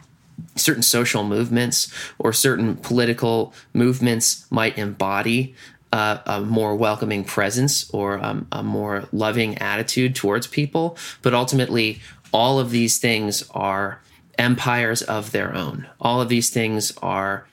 certain 0.55 0.83
social 0.83 1.23
movements 1.23 1.91
or 2.19 2.33
certain 2.33 2.75
political 2.75 3.53
movements 3.73 4.45
might 4.51 4.77
embody 4.77 5.55
uh, 5.93 6.17
a 6.25 6.41
more 6.41 6.75
welcoming 6.75 7.23
presence 7.23 7.89
or 7.91 8.23
um, 8.23 8.47
a 8.51 8.61
more 8.61 9.07
loving 9.11 9.57
attitude 9.59 10.15
towards 10.15 10.45
people. 10.45 10.97
But 11.21 11.33
ultimately, 11.33 12.01
all 12.33 12.59
of 12.59 12.71
these 12.71 12.99
things 12.99 13.43
are 13.51 14.01
empires 14.37 15.01
of 15.01 15.31
their 15.31 15.55
own. 15.55 15.87
All 15.99 16.21
of 16.21 16.29
these 16.29 16.49
things 16.49 16.93
are 17.01 17.47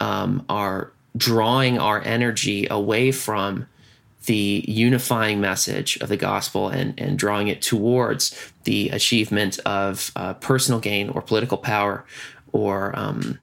um, 0.00 0.44
are 0.48 0.91
drawing 1.16 1.78
our 1.78 2.02
energy 2.02 2.66
away 2.70 3.12
from 3.12 3.66
the 4.26 4.64
unifying 4.68 5.40
message 5.40 5.96
of 6.00 6.08
the 6.08 6.16
gospel 6.16 6.68
and, 6.68 6.94
and 6.98 7.18
drawing 7.18 7.48
it 7.48 7.60
towards 7.60 8.52
the 8.64 8.88
achievement 8.90 9.58
of 9.60 10.12
uh, 10.14 10.34
personal 10.34 10.80
gain 10.80 11.08
or 11.08 11.20
political 11.20 11.58
power 11.58 12.04
or, 12.52 12.96
um, 12.98 13.40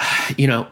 you 0.36 0.46
know, 0.46 0.66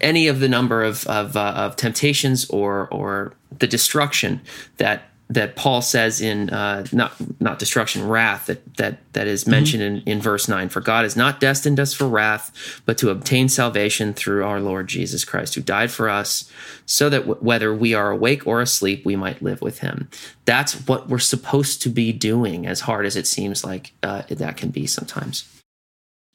any 0.00 0.28
of 0.28 0.40
the 0.40 0.48
number 0.48 0.82
of, 0.82 1.06
of, 1.06 1.36
uh, 1.36 1.52
of 1.56 1.76
temptations 1.76 2.48
or, 2.50 2.88
or 2.88 3.34
the 3.58 3.66
destruction 3.66 4.40
that 4.78 5.09
that 5.30 5.54
Paul 5.54 5.80
says 5.80 6.20
in 6.20 6.50
uh, 6.50 6.84
not 6.90 7.14
not 7.40 7.60
destruction, 7.60 8.06
wrath 8.06 8.46
that 8.46 8.76
that 8.76 8.98
that 9.12 9.28
is 9.28 9.42
mm-hmm. 9.42 9.50
mentioned 9.52 9.82
mm-hmm. 9.82 10.08
in, 10.08 10.18
in 10.18 10.20
verse 10.20 10.48
nine. 10.48 10.68
For 10.68 10.80
God 10.80 11.04
has 11.04 11.16
not 11.16 11.38
destined 11.38 11.78
us 11.78 11.94
for 11.94 12.08
wrath, 12.08 12.82
but 12.84 12.98
to 12.98 13.10
obtain 13.10 13.48
salvation 13.48 14.12
through 14.12 14.44
our 14.44 14.60
Lord 14.60 14.88
Jesus 14.88 15.24
Christ, 15.24 15.54
who 15.54 15.60
died 15.60 15.92
for 15.92 16.08
us, 16.08 16.50
so 16.84 17.08
that 17.08 17.20
w- 17.20 17.40
whether 17.40 17.72
we 17.72 17.94
are 17.94 18.10
awake 18.10 18.44
or 18.44 18.60
asleep, 18.60 19.06
we 19.06 19.14
might 19.14 19.40
live 19.40 19.62
with 19.62 19.78
Him. 19.78 20.08
That's 20.46 20.74
what 20.88 21.08
we're 21.08 21.20
supposed 21.20 21.80
to 21.82 21.88
be 21.88 22.12
doing, 22.12 22.66
as 22.66 22.80
hard 22.80 23.06
as 23.06 23.14
it 23.14 23.28
seems 23.28 23.64
like 23.64 23.92
uh, 24.02 24.22
that 24.28 24.56
can 24.56 24.70
be 24.70 24.86
sometimes. 24.88 25.48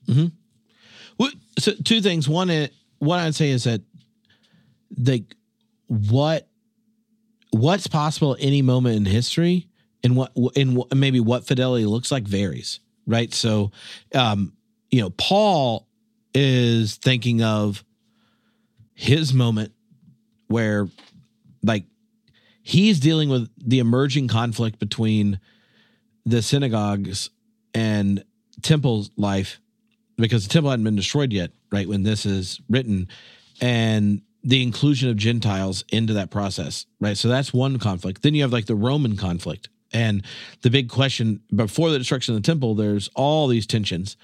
Hmm. 0.06 0.28
Well, 1.18 1.32
so 1.60 1.74
two 1.84 2.00
things. 2.00 2.30
One, 2.30 2.70
what 3.00 3.20
I'd 3.20 3.36
say 3.36 3.50
is 3.50 3.66
that, 3.66 3.82
like, 4.98 5.36
what 5.88 6.48
what's 7.56 7.88
possible 7.88 8.34
at 8.34 8.42
any 8.42 8.62
moment 8.62 8.98
in 8.98 9.06
history 9.06 9.68
and 10.04 10.16
what 10.16 10.32
and 10.56 10.84
maybe 10.94 11.20
what 11.20 11.48
fidelity 11.48 11.86
looks 11.86 12.12
like 12.12 12.24
varies, 12.24 12.80
right? 13.08 13.34
So, 13.34 13.72
um, 14.14 14.54
you 14.92 15.02
know, 15.02 15.10
Paul 15.12 15.88
is 16.34 16.96
thinking 16.96 17.42
of 17.42 17.84
his 18.94 19.34
moment 19.34 19.72
where, 20.48 20.90
like, 21.64 21.86
he's 22.62 23.00
dealing 23.00 23.30
with 23.30 23.50
the 23.58 23.80
emerging 23.80 24.28
conflict 24.28 24.78
between 24.80 25.40
the 26.26 26.42
synagogues 26.42 27.30
and 27.74 28.24
temple 28.62 29.08
life 29.16 29.62
because 30.18 30.46
the 30.46 30.52
temple 30.52 30.72
hadn't 30.72 30.86
been 30.86 30.96
destroyed 30.96 31.32
yet, 31.32 31.52
right? 31.72 31.88
When 31.88 32.04
this 32.04 32.26
is 32.26 32.60
written, 32.70 33.08
and 33.62 34.22
the 34.46 34.62
inclusion 34.62 35.10
of 35.10 35.18
Gentiles 35.18 35.84
into 35.90 36.14
that 36.14 36.30
process, 36.30 36.86
right? 37.02 37.18
So 37.18 37.28
that's 37.28 37.52
one 37.52 37.80
conflict. 37.80 38.22
Then 38.22 38.36
you 38.36 38.44
have 38.44 38.54
like 38.54 38.68
the 38.68 38.76
Roman 38.76 39.18
conflict. 39.18 39.70
And 39.92 40.24
the 40.62 40.70
big 40.70 40.88
question 40.88 41.42
before 41.54 41.90
the 41.90 41.98
destruction 41.98 42.36
of 42.36 42.42
the 42.42 42.46
temple, 42.46 42.76
there's 42.76 43.10
all 43.16 43.48
these 43.48 43.66
tensions 43.66 44.18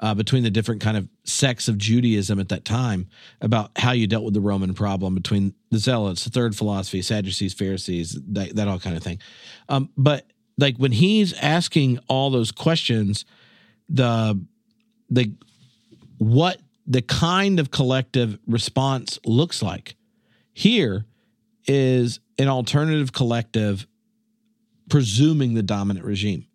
uh, 0.00 0.12
between 0.14 0.42
the 0.42 0.50
different 0.50 0.82
kind 0.82 0.96
of 0.96 1.08
sects 1.24 1.68
of 1.68 1.78
Judaism 1.78 2.38
at 2.38 2.50
that 2.50 2.66
time 2.66 3.08
about 3.40 3.70
how 3.76 3.92
you 3.92 4.06
dealt 4.06 4.24
with 4.24 4.34
the 4.34 4.40
Roman 4.40 4.74
problem 4.74 5.14
between 5.14 5.54
the 5.70 5.78
Zealots, 5.78 6.24
the 6.24 6.30
third 6.30 6.54
philosophy, 6.54 7.00
Sadducees, 7.00 7.54
Pharisees, 7.54 8.18
that, 8.28 8.54
that 8.56 8.68
all 8.68 8.80
kind 8.80 8.96
of 8.96 9.02
thing. 9.02 9.20
Um, 9.68 9.88
but 9.96 10.26
like 10.58 10.76
when 10.76 10.92
he's 10.92 11.32
asking 11.34 11.98
all 12.08 12.30
those 12.30 12.52
questions, 12.52 13.24
the 13.88 14.38
the 15.08 15.32
what 16.18 16.60
the 16.92 17.00
kind 17.00 17.58
of 17.58 17.70
collective 17.70 18.38
response 18.46 19.18
looks 19.24 19.62
like 19.62 19.96
here 20.52 21.06
is 21.66 22.20
an 22.38 22.48
alternative 22.48 23.14
collective 23.14 23.86
presuming 24.90 25.54
the 25.54 25.62
dominant 25.62 26.04
regime, 26.04 26.46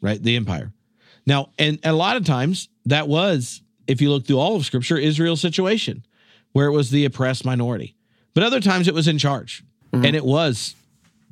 right? 0.00 0.20
The 0.20 0.34
empire. 0.34 0.72
Now, 1.26 1.50
and, 1.60 1.78
a 1.84 1.92
lot 1.92 2.16
of 2.16 2.24
times 2.24 2.68
that 2.86 3.06
was, 3.06 3.62
if 3.86 4.00
you 4.00 4.10
look 4.10 4.26
through 4.26 4.40
all 4.40 4.56
of 4.56 4.66
scripture, 4.66 4.98
Israel's 4.98 5.40
situation 5.40 6.04
where 6.52 6.66
it 6.66 6.72
was 6.72 6.90
the 6.90 7.04
oppressed 7.04 7.44
minority. 7.44 7.94
But 8.34 8.42
other 8.42 8.60
times 8.60 8.88
it 8.88 8.94
was 8.94 9.06
in 9.06 9.18
charge 9.18 9.62
mm-hmm. 9.92 10.04
and 10.04 10.16
it 10.16 10.24
was 10.24 10.74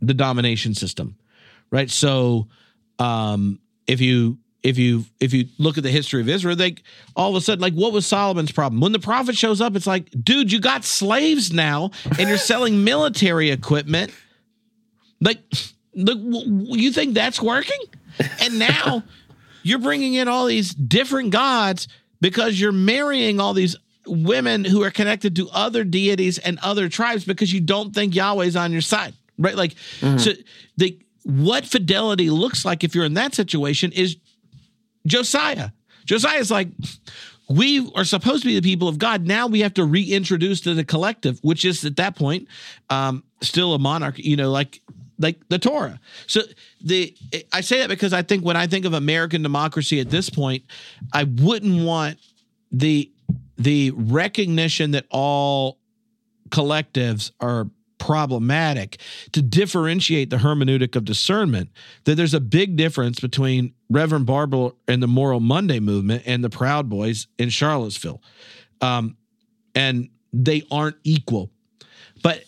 the 0.01 0.15
domination 0.15 0.74
system, 0.74 1.16
right? 1.73 1.91
So, 1.91 2.47
um, 3.01 3.59
if 3.89 4.01
you 4.01 4.39
if 4.65 4.78
you 4.78 5.05
if 5.20 5.35
you 5.35 5.47
look 5.59 5.77
at 5.77 5.85
the 5.85 5.91
history 5.91 6.23
of 6.23 6.28
Israel, 6.28 6.57
they 6.57 6.77
all 7.15 7.31
of 7.31 7.36
a 7.36 7.41
sudden 7.41 7.61
like 7.61 7.74
what 7.74 7.93
was 7.93 8.07
Solomon's 8.07 8.51
problem? 8.51 8.81
When 8.81 8.93
the 8.93 8.99
prophet 8.99 9.36
shows 9.36 9.61
up, 9.61 9.77
it's 9.77 9.86
like, 9.86 10.11
dude, 10.23 10.51
you 10.51 10.59
got 10.59 10.85
slaves 10.85 11.53
now, 11.53 11.91
and 12.19 12.28
you're 12.28 12.39
selling 12.39 12.82
military 12.82 13.51
equipment. 13.51 14.11
Like, 15.20 15.39
look, 15.95 16.19
you 16.19 16.91
think 16.91 17.15
that's 17.15 17.41
working? 17.41 17.78
And 18.41 18.59
now 18.59 19.03
you're 19.62 19.78
bringing 19.78 20.15
in 20.15 20.28
all 20.28 20.47
these 20.47 20.74
different 20.74 21.31
gods 21.31 21.86
because 22.20 22.59
you're 22.59 22.73
marrying 22.73 23.41
all 23.41 23.53
these 23.53 23.77
women 24.07 24.65
who 24.65 24.82
are 24.82 24.91
connected 24.91 25.36
to 25.36 25.49
other 25.51 25.85
deities 25.85 26.39
and 26.39 26.59
other 26.62 26.89
tribes 26.89 27.24
because 27.24 27.53
you 27.53 27.61
don't 27.61 27.95
think 27.95 28.15
Yahweh's 28.15 28.57
on 28.57 28.73
your 28.73 28.81
side, 28.81 29.15
right? 29.39 29.57
Like, 29.57 29.74
mm-hmm. 30.01 30.19
so 30.19 30.32
the 30.77 30.99
what 31.24 31.65
fidelity 31.65 32.31
looks 32.31 32.65
like 32.65 32.85
if 32.85 32.95
you're 32.95 33.05
in 33.05 33.15
that 33.15 33.35
situation 33.35 33.93
is 33.93 34.16
Josiah. 35.06 35.70
Josiah's 36.05 36.51
like, 36.51 36.68
we 37.48 37.90
are 37.94 38.05
supposed 38.05 38.43
to 38.43 38.48
be 38.48 38.59
the 38.59 38.62
people 38.62 38.89
of 38.89 38.98
God. 38.98 39.26
Now 39.26 39.47
we 39.47 39.60
have 39.60 39.74
to 39.74 39.85
reintroduce 39.85 40.60
to 40.62 40.74
the 40.74 40.85
collective, 40.85 41.39
which 41.43 41.64
is 41.64 41.85
at 41.85 41.97
that 41.97 42.16
point 42.16 42.48
um, 42.90 43.22
still 43.43 43.74
a 43.74 43.78
monarch. 43.78 44.18
You 44.18 44.36
know, 44.36 44.51
like 44.51 44.81
like 45.18 45.47
the 45.48 45.59
Torah. 45.59 46.01
So 46.26 46.43
the 46.81 47.14
I 47.52 47.60
say 47.60 47.81
that 47.81 47.89
because 47.89 48.12
I 48.12 48.22
think 48.22 48.44
when 48.44 48.56
I 48.56 48.66
think 48.66 48.85
of 48.85 48.94
American 48.94 49.43
democracy 49.43 50.01
at 50.01 50.10
this 50.10 50.31
point, 50.31 50.64
I 51.12 51.24
wouldn't 51.24 51.85
want 51.85 52.18
the 52.72 53.10
the 53.56 53.90
recognition 53.93 54.93
that 54.93 55.06
all 55.10 55.78
collectives 56.48 57.31
are 57.40 57.68
problematic 58.05 58.98
to 59.32 59.40
differentiate 59.40 60.28
the 60.28 60.36
hermeneutic 60.36 60.94
of 60.94 61.06
discernment 61.06 61.70
that 62.05 62.16
there's 62.16 62.35
a 62.35 62.40
big 62.40 62.76
difference 62.76 63.18
between 63.18 63.72
Reverend 63.89 64.26
Barber 64.26 64.70
and 64.86 65.02
the 65.02 65.06
Moral 65.06 65.40
Monday 65.40 65.81
movement 65.81 66.22
and 66.26 66.44
the 66.44 66.51
Proud 66.51 66.90
Boys 66.90 67.28
in 67.39 67.48
Charlottesville. 67.48 68.20
Um, 68.82 69.16
and 69.74 70.10
they 70.35 70.64
aren't 70.70 70.97
equal, 71.02 71.51
but 72.22 72.44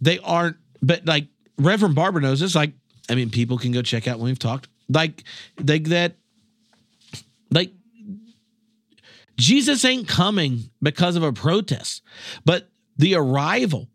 they 0.00 0.18
aren't, 0.18 0.56
but 0.82 1.06
like 1.06 1.28
Reverend 1.56 1.94
Barber 1.94 2.20
knows 2.20 2.40
this. 2.40 2.56
Like, 2.56 2.72
I 3.08 3.14
mean, 3.14 3.30
people 3.30 3.58
can 3.58 3.70
go 3.70 3.82
check 3.82 4.08
out 4.08 4.18
when 4.18 4.26
we've 4.26 4.38
talked. 4.40 4.68
Like, 4.88 5.22
like 5.64 5.84
that, 5.84 6.16
like, 7.52 7.70
Jesus 9.36 9.84
ain't 9.84 10.08
coming 10.08 10.70
because 10.82 11.14
of 11.14 11.22
a 11.22 11.32
protest, 11.32 12.02
but 12.44 12.68
the 12.96 13.14
arrival 13.14 13.88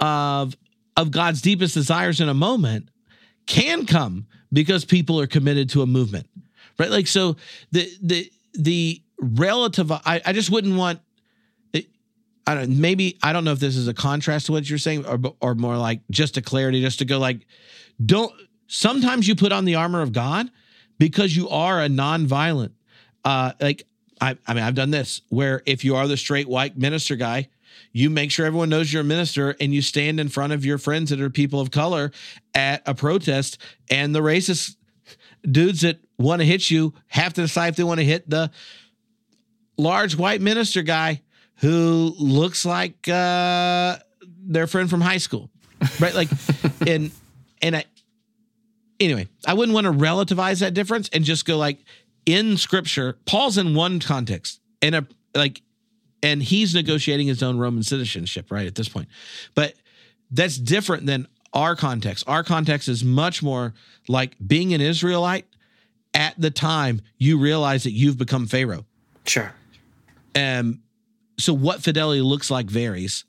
of 0.00 0.56
of 0.96 1.10
God's 1.10 1.40
deepest 1.40 1.74
desires 1.74 2.20
in 2.20 2.28
a 2.28 2.34
moment 2.34 2.88
can 3.46 3.86
come 3.86 4.26
because 4.52 4.84
people 4.84 5.20
are 5.20 5.26
committed 5.26 5.70
to 5.70 5.82
a 5.82 5.86
movement. 5.86 6.26
Right? 6.78 6.90
Like 6.90 7.06
so 7.06 7.36
the 7.72 7.88
the 8.02 8.32
the 8.54 9.02
relative 9.18 9.92
I, 9.92 10.20
I 10.24 10.32
just 10.32 10.50
wouldn't 10.50 10.76
want 10.76 11.00
I 12.46 12.54
don't 12.54 12.80
maybe 12.80 13.18
I 13.22 13.32
don't 13.32 13.44
know 13.44 13.52
if 13.52 13.60
this 13.60 13.76
is 13.76 13.86
a 13.86 13.94
contrast 13.94 14.46
to 14.46 14.52
what 14.52 14.68
you're 14.68 14.78
saying 14.78 15.06
or 15.06 15.20
or 15.40 15.54
more 15.54 15.76
like 15.76 16.00
just 16.10 16.36
a 16.36 16.42
clarity 16.42 16.80
just 16.80 16.98
to 16.98 17.04
go 17.04 17.18
like 17.18 17.46
don't 18.04 18.32
sometimes 18.66 19.28
you 19.28 19.36
put 19.36 19.52
on 19.52 19.64
the 19.64 19.76
armor 19.76 20.02
of 20.02 20.12
God 20.12 20.50
because 20.98 21.36
you 21.36 21.48
are 21.48 21.80
a 21.80 21.88
non-violent 21.88 22.72
uh 23.24 23.52
like 23.60 23.86
I 24.20 24.36
I 24.46 24.54
mean 24.54 24.64
I've 24.64 24.74
done 24.74 24.90
this 24.90 25.22
where 25.28 25.62
if 25.64 25.84
you 25.84 25.96
are 25.96 26.08
the 26.08 26.16
straight 26.16 26.48
white 26.48 26.76
minister 26.76 27.14
guy 27.14 27.48
you 27.92 28.10
make 28.10 28.30
sure 28.30 28.46
everyone 28.46 28.68
knows 28.68 28.92
you're 28.92 29.02
a 29.02 29.04
minister 29.04 29.56
and 29.60 29.74
you 29.74 29.82
stand 29.82 30.20
in 30.20 30.28
front 30.28 30.52
of 30.52 30.64
your 30.64 30.78
friends 30.78 31.10
that 31.10 31.20
are 31.20 31.30
people 31.30 31.60
of 31.60 31.70
color 31.70 32.12
at 32.54 32.82
a 32.86 32.94
protest 32.94 33.58
and 33.90 34.14
the 34.14 34.20
racist 34.20 34.76
dudes 35.50 35.80
that 35.80 35.98
want 36.18 36.40
to 36.40 36.46
hit 36.46 36.70
you 36.70 36.94
have 37.08 37.32
to 37.32 37.42
decide 37.42 37.68
if 37.68 37.76
they 37.76 37.84
want 37.84 37.98
to 37.98 38.04
hit 38.04 38.28
the 38.28 38.50
large 39.76 40.16
white 40.16 40.40
minister 40.40 40.82
guy 40.82 41.20
who 41.56 42.14
looks 42.18 42.64
like 42.64 43.08
uh, 43.08 43.96
their 44.42 44.66
friend 44.66 44.88
from 44.88 45.00
high 45.00 45.18
school 45.18 45.50
right? 45.98 46.14
Like 46.14 46.28
and 46.86 47.10
and 47.62 47.76
i 47.76 47.84
anyway 48.98 49.28
i 49.46 49.54
wouldn't 49.54 49.74
want 49.74 49.86
to 49.86 49.92
relativize 49.92 50.60
that 50.60 50.74
difference 50.74 51.08
and 51.12 51.24
just 51.24 51.44
go 51.44 51.56
like 51.56 51.78
in 52.26 52.56
scripture 52.56 53.18
paul's 53.26 53.58
in 53.58 53.74
one 53.74 54.00
context 54.00 54.60
in 54.80 54.94
a 54.94 55.06
like 55.34 55.62
and 56.22 56.42
he's 56.42 56.74
negotiating 56.74 57.26
his 57.26 57.42
own 57.42 57.58
Roman 57.58 57.82
citizenship, 57.82 58.50
right, 58.50 58.66
at 58.66 58.74
this 58.74 58.88
point. 58.88 59.08
But 59.54 59.74
that's 60.30 60.56
different 60.56 61.06
than 61.06 61.26
our 61.52 61.74
context. 61.74 62.24
Our 62.26 62.44
context 62.44 62.88
is 62.88 63.02
much 63.02 63.42
more 63.42 63.74
like 64.08 64.36
being 64.44 64.74
an 64.74 64.80
Israelite 64.80 65.46
at 66.14 66.34
the 66.38 66.50
time 66.50 67.00
you 67.18 67.38
realize 67.38 67.84
that 67.84 67.92
you've 67.92 68.18
become 68.18 68.46
Pharaoh. 68.46 68.86
Sure. 69.24 69.52
Um, 70.34 70.82
so 71.38 71.52
what 71.52 71.82
fidelity 71.82 72.20
looks 72.20 72.50
like 72.50 72.66
varies. 72.66 73.24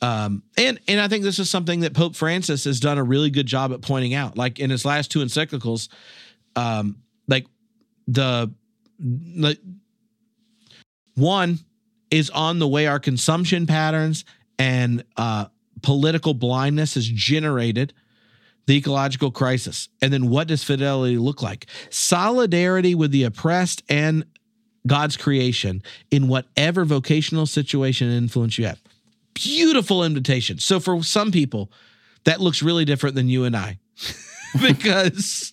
Um, 0.00 0.44
and 0.56 0.78
and 0.86 1.00
I 1.00 1.08
think 1.08 1.24
this 1.24 1.40
is 1.40 1.50
something 1.50 1.80
that 1.80 1.92
Pope 1.92 2.14
Francis 2.14 2.64
has 2.64 2.78
done 2.78 2.98
a 2.98 3.02
really 3.02 3.30
good 3.30 3.46
job 3.46 3.72
at 3.72 3.82
pointing 3.82 4.14
out. 4.14 4.38
Like 4.38 4.60
in 4.60 4.70
his 4.70 4.84
last 4.84 5.10
two 5.10 5.18
encyclicals, 5.18 5.88
um, 6.54 6.98
like 7.26 7.46
the 8.06 8.52
like 9.00 9.58
one 11.16 11.58
is 12.10 12.30
on 12.30 12.58
the 12.58 12.68
way 12.68 12.86
our 12.86 12.98
consumption 12.98 13.66
patterns 13.66 14.24
and 14.58 15.04
uh, 15.16 15.46
political 15.82 16.34
blindness 16.34 16.94
has 16.94 17.06
generated 17.06 17.92
the 18.66 18.76
ecological 18.76 19.30
crisis. 19.30 19.88
And 20.02 20.12
then 20.12 20.28
what 20.28 20.48
does 20.48 20.62
fidelity 20.62 21.16
look 21.16 21.42
like? 21.42 21.66
Solidarity 21.90 22.94
with 22.94 23.10
the 23.10 23.24
oppressed 23.24 23.82
and 23.88 24.24
God's 24.86 25.16
creation 25.16 25.82
in 26.10 26.28
whatever 26.28 26.84
vocational 26.84 27.46
situation 27.46 28.08
and 28.08 28.16
influence 28.16 28.58
you 28.58 28.66
have. 28.66 28.80
Beautiful 29.34 30.04
invitation. 30.04 30.58
So 30.58 30.80
for 30.80 31.02
some 31.02 31.30
people, 31.30 31.70
that 32.24 32.40
looks 32.40 32.62
really 32.62 32.84
different 32.84 33.14
than 33.14 33.28
you 33.28 33.44
and 33.44 33.56
I 33.56 33.78
because 34.60 35.52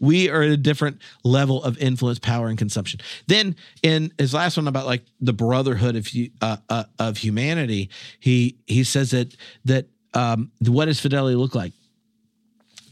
we 0.00 0.28
are 0.28 0.42
at 0.42 0.50
a 0.50 0.56
different 0.56 1.00
level 1.22 1.62
of 1.62 1.78
influence, 1.78 2.18
power, 2.18 2.48
and 2.48 2.58
consumption. 2.58 3.00
Then 3.26 3.56
in 3.82 4.12
his 4.18 4.34
last 4.34 4.56
one 4.56 4.68
about 4.68 4.86
like 4.86 5.04
the 5.20 5.32
brotherhood 5.32 5.96
of 5.96 6.08
uh, 6.40 6.56
uh, 6.68 6.84
of 6.98 7.18
humanity, 7.18 7.90
he 8.20 8.58
he 8.66 8.84
says 8.84 9.10
that 9.12 9.34
that 9.64 9.86
um, 10.14 10.50
what 10.60 10.86
does 10.86 11.00
fidelity 11.00 11.36
look 11.36 11.54
like? 11.54 11.72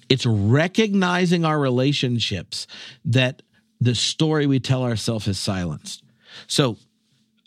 It's 0.08 0.26
recognizing 0.26 1.44
our 1.44 1.58
relationships 1.58 2.66
that 3.06 3.42
the 3.80 3.94
story 3.94 4.46
we 4.46 4.60
tell 4.60 4.82
ourselves 4.82 5.26
is 5.26 5.38
silenced. 5.38 6.02
So 6.46 6.76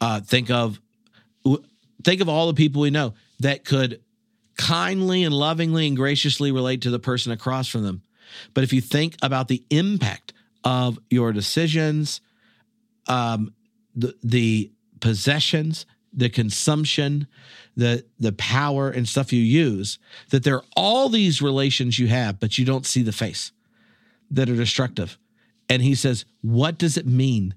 uh, 0.01 0.21
think 0.21 0.49
of 0.49 0.79
think 2.03 2.21
of 2.21 2.29
all 2.29 2.47
the 2.47 2.53
people 2.53 2.81
we 2.81 2.89
know 2.89 3.13
that 3.39 3.65
could 3.65 4.01
kindly 4.57 5.23
and 5.23 5.33
lovingly 5.33 5.87
and 5.87 5.97
graciously 5.97 6.51
relate 6.51 6.81
to 6.81 6.89
the 6.89 6.99
person 6.99 7.31
across 7.31 7.67
from 7.67 7.83
them 7.83 8.01
But 8.53 8.63
if 8.63 8.73
you 8.73 8.81
think 8.81 9.15
about 9.21 9.47
the 9.47 9.63
impact 9.69 10.33
of 10.63 10.99
your 11.09 11.31
decisions, 11.31 12.21
um, 13.07 13.53
the, 13.95 14.15
the 14.23 14.71
possessions, 14.99 15.85
the 16.11 16.29
consumption, 16.29 17.27
the 17.75 18.05
the 18.19 18.31
power 18.31 18.89
and 18.89 19.07
stuff 19.07 19.33
you 19.33 19.41
use, 19.41 19.99
that 20.29 20.43
there 20.43 20.55
are 20.55 20.63
all 20.75 21.09
these 21.09 21.41
relations 21.41 21.99
you 21.99 22.07
have, 22.07 22.39
but 22.39 22.57
you 22.57 22.65
don't 22.65 22.85
see 22.85 23.03
the 23.03 23.11
face 23.11 23.51
that 24.31 24.49
are 24.49 24.55
destructive. 24.55 25.17
And 25.67 25.81
he 25.81 25.95
says, 25.95 26.25
what 26.41 26.77
does 26.77 26.97
it 26.97 27.05
mean? 27.05 27.55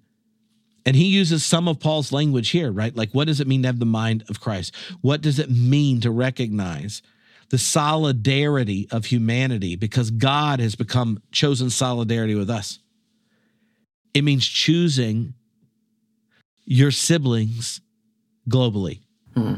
And 0.84 0.96
he 0.96 1.04
uses 1.04 1.44
some 1.44 1.68
of 1.68 1.78
Paul's 1.78 2.12
language 2.12 2.50
here, 2.50 2.72
right? 2.72 2.96
Like, 2.96 3.10
what 3.12 3.26
does 3.26 3.40
it 3.40 3.46
mean 3.46 3.62
to 3.62 3.68
have 3.68 3.78
the 3.78 3.84
mind 3.86 4.24
of 4.28 4.40
Christ? 4.40 4.74
What 5.02 5.20
does 5.20 5.38
it 5.38 5.50
mean 5.50 6.00
to 6.00 6.10
recognize 6.10 7.02
the 7.50 7.58
solidarity 7.58 8.88
of 8.90 9.06
humanity 9.06 9.76
because 9.76 10.10
God 10.10 10.60
has 10.60 10.74
become 10.74 11.22
chosen 11.32 11.70
solidarity 11.70 12.34
with 12.34 12.50
us? 12.50 12.78
It 14.14 14.22
means 14.22 14.46
choosing 14.46 15.34
your 16.64 16.90
siblings 16.90 17.80
globally. 18.48 19.00
Hmm. 19.34 19.54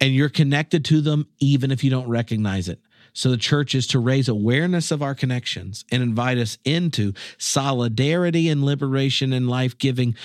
And 0.00 0.14
you're 0.14 0.28
connected 0.28 0.84
to 0.86 1.00
them 1.00 1.26
even 1.38 1.70
if 1.70 1.84
you 1.84 1.90
don't 1.90 2.08
recognize 2.08 2.68
it. 2.68 2.80
So 3.14 3.30
the 3.30 3.36
church 3.36 3.74
is 3.74 3.86
to 3.88 3.98
raise 3.98 4.28
awareness 4.28 4.90
of 4.90 5.02
our 5.02 5.14
connections 5.14 5.84
and 5.92 6.02
invite 6.02 6.38
us 6.38 6.58
into 6.64 7.12
solidarity 7.38 8.48
and 8.48 8.64
liberation 8.64 9.32
and 9.32 9.48
life 9.48 9.76
giving 9.76 10.16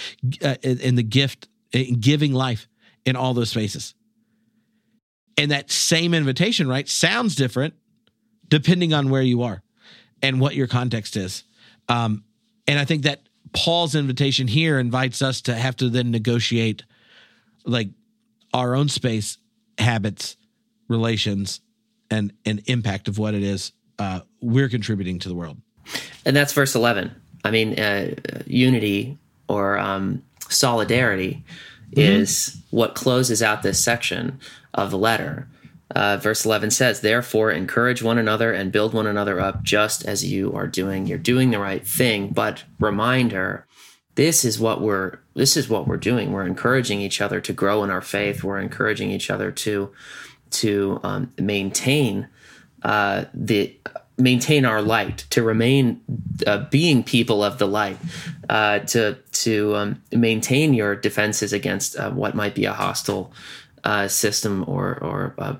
uh, 0.43 0.55
in 0.63 0.95
the 0.95 1.03
gift, 1.03 1.47
in 1.73 1.99
giving 1.99 2.33
life 2.33 2.67
in 3.05 3.15
all 3.15 3.33
those 3.33 3.49
spaces. 3.49 3.93
And 5.37 5.51
that 5.51 5.71
same 5.71 6.13
invitation, 6.13 6.67
right, 6.67 6.87
sounds 6.87 7.35
different 7.35 7.75
depending 8.49 8.93
on 8.93 9.09
where 9.09 9.21
you 9.21 9.43
are 9.43 9.61
and 10.21 10.39
what 10.39 10.55
your 10.55 10.67
context 10.67 11.15
is. 11.15 11.43
Um, 11.89 12.23
and 12.67 12.79
I 12.79 12.85
think 12.85 13.03
that 13.03 13.21
Paul's 13.53 13.95
invitation 13.95 14.47
here 14.47 14.79
invites 14.79 15.21
us 15.21 15.41
to 15.41 15.53
have 15.55 15.75
to 15.77 15.89
then 15.89 16.11
negotiate 16.11 16.83
like 17.65 17.89
our 18.53 18.75
own 18.75 18.89
space, 18.89 19.37
habits, 19.77 20.37
relations, 20.87 21.61
and 22.09 22.33
and 22.45 22.61
impact 22.67 23.07
of 23.07 23.17
what 23.17 23.33
it 23.33 23.43
is 23.43 23.73
uh, 23.99 24.21
we're 24.41 24.69
contributing 24.69 25.19
to 25.19 25.29
the 25.29 25.35
world. 25.35 25.57
And 26.25 26.35
that's 26.35 26.53
verse 26.53 26.75
11. 26.75 27.11
I 27.43 27.51
mean, 27.51 27.79
uh, 27.79 28.13
unity 28.45 29.17
or 29.47 29.77
um, 29.77 30.23
solidarity 30.49 31.43
mm-hmm. 31.91 31.99
is 31.99 32.61
what 32.71 32.95
closes 32.95 33.41
out 33.41 33.63
this 33.63 33.83
section 33.83 34.39
of 34.73 34.91
the 34.91 34.97
letter. 34.97 35.47
Uh, 35.95 36.17
verse 36.17 36.45
11 36.45 36.71
says, 36.71 36.99
Therefore, 36.99 37.49
encourage 37.49 38.03
one 38.03 38.17
another 38.17 38.51
and 38.51 38.71
build 38.71 38.93
one 38.93 39.07
another 39.07 39.39
up 39.39 39.63
just 39.63 40.05
as 40.05 40.25
you 40.25 40.53
are 40.53 40.67
doing. 40.67 41.07
You're 41.07 41.17
doing 41.17 41.51
the 41.51 41.59
right 41.59 41.85
thing, 41.87 42.29
but 42.29 42.63
reminder 42.79 43.65
this 44.15 44.43
is 44.43 44.59
what 44.59 44.81
we're 44.81 45.19
this 45.35 45.55
is 45.55 45.69
what 45.69 45.87
we're 45.87 45.95
doing 45.95 46.31
we're 46.31 46.45
encouraging 46.45 46.99
each 46.99 47.21
other 47.21 47.39
to 47.39 47.53
grow 47.53 47.83
in 47.83 47.91
our 47.91 48.01
faith 48.01 48.43
we're 48.43 48.57
encouraging 48.57 49.11
each 49.11 49.29
other 49.29 49.51
to 49.51 49.91
to 50.49 50.99
um, 51.03 51.31
maintain 51.37 52.27
uh, 52.83 53.25
the 53.33 53.77
maintain 54.17 54.65
our 54.65 54.81
light, 54.81 55.25
to 55.29 55.43
remain 55.43 56.01
uh, 56.45 56.65
being 56.69 57.03
people 57.03 57.43
of 57.43 57.57
the 57.59 57.67
light, 57.67 57.97
uh, 58.49 58.79
to 58.79 59.17
to 59.31 59.75
um, 59.75 60.01
maintain 60.11 60.73
your 60.73 60.95
defenses 60.95 61.53
against 61.53 61.97
uh, 61.97 62.11
what 62.11 62.35
might 62.35 62.55
be 62.55 62.65
a 62.65 62.73
hostile 62.73 63.31
uh, 63.83 64.07
system 64.07 64.63
or 64.67 64.97
or 65.03 65.35
uh, 65.37 65.55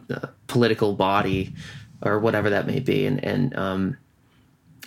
political 0.47 0.93
body 0.93 1.53
or 2.01 2.19
whatever 2.19 2.49
that 2.49 2.67
may 2.67 2.79
be, 2.79 3.05
and 3.05 3.23
and 3.23 3.55
um, 3.55 3.97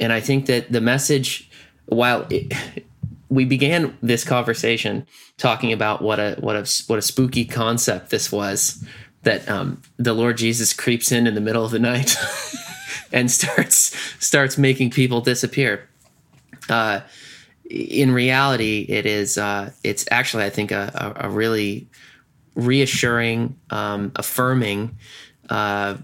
and 0.01 0.13
I 0.13 0.21
think 0.21 0.47
that 0.47 0.73
the 0.73 0.81
message, 0.81 1.51
while 1.87 2.27
it, 2.31 2.53
we 3.29 3.45
began 3.45 3.97
this 4.03 4.25
conversation 4.25 5.07
talking 5.37 5.73
about 5.73 6.03
what 6.03 6.19
a 6.19 6.37
what 6.41 6.57
a 6.57 6.85
what 6.89 6.99
a 6.99 7.03
spooky 7.03 7.45
concept 7.45 8.11
this 8.11 8.33
was 8.33 8.85
that 9.23 9.49
um, 9.49 9.83
the 9.99 10.15
Lord 10.15 10.39
Jesus 10.39 10.73
creeps 10.73 11.13
in 11.13 11.27
in 11.27 11.35
the 11.35 11.41
middle 11.41 11.65
of 11.65 11.71
the 11.71 11.79
night 11.79 12.17
and 13.12 13.31
starts 13.41 13.97
starts 14.24 14.59
making 14.59 14.91
people 14.91 15.20
disappear. 15.20 15.89
Uh, 16.69 17.01
in 17.69 18.12
reality, 18.12 18.85
it 18.89 19.07
is 19.07 19.39
uh, 19.39 19.70
it's 19.85 20.05
actually 20.11 20.45
I 20.45 20.51
think 20.51 20.73
a, 20.73 21.15
a, 21.19 21.27
a 21.27 21.31
really 21.31 21.89
reassuring, 22.55 23.57
um, 23.70 24.12
affirming 24.16 24.97
uh, 25.49 25.97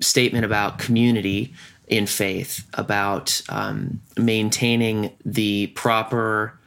statement 0.00 0.44
about 0.44 0.78
community 0.78 1.52
in 1.88 2.06
faith, 2.06 2.66
about 2.74 3.42
um, 3.48 4.00
maintaining 4.16 5.12
the 5.24 5.66
proper 5.68 6.58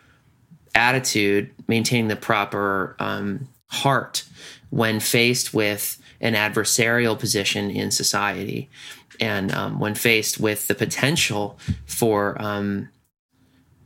attitude, 0.76 1.50
maintaining 1.68 2.10
the 2.10 2.16
proper 2.16 2.96
um, 3.00 3.48
heart 3.68 4.26
when 4.70 5.00
faced 5.00 5.54
with 5.54 6.02
an 6.22 6.34
adversarial 6.34 7.18
position 7.18 7.70
in 7.70 7.92
society 7.92 8.70
and 9.20 9.54
um, 9.54 9.80
when 9.80 9.96
faced 9.96 10.40
with 10.40 10.68
the 10.68 10.76
potential 10.76 11.58
for 11.86 12.42
um, 12.42 12.90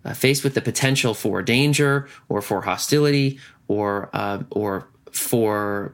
uh, 0.06 0.14
faced 0.14 0.44
with 0.44 0.54
the 0.54 0.62
potential 0.62 1.14
for 1.14 1.42
danger 1.42 2.08
or 2.30 2.42
for 2.42 2.62
hostility 2.62 3.40
or 3.68 4.10
uh, 4.14 4.42
or 4.52 4.88
for 5.12 5.94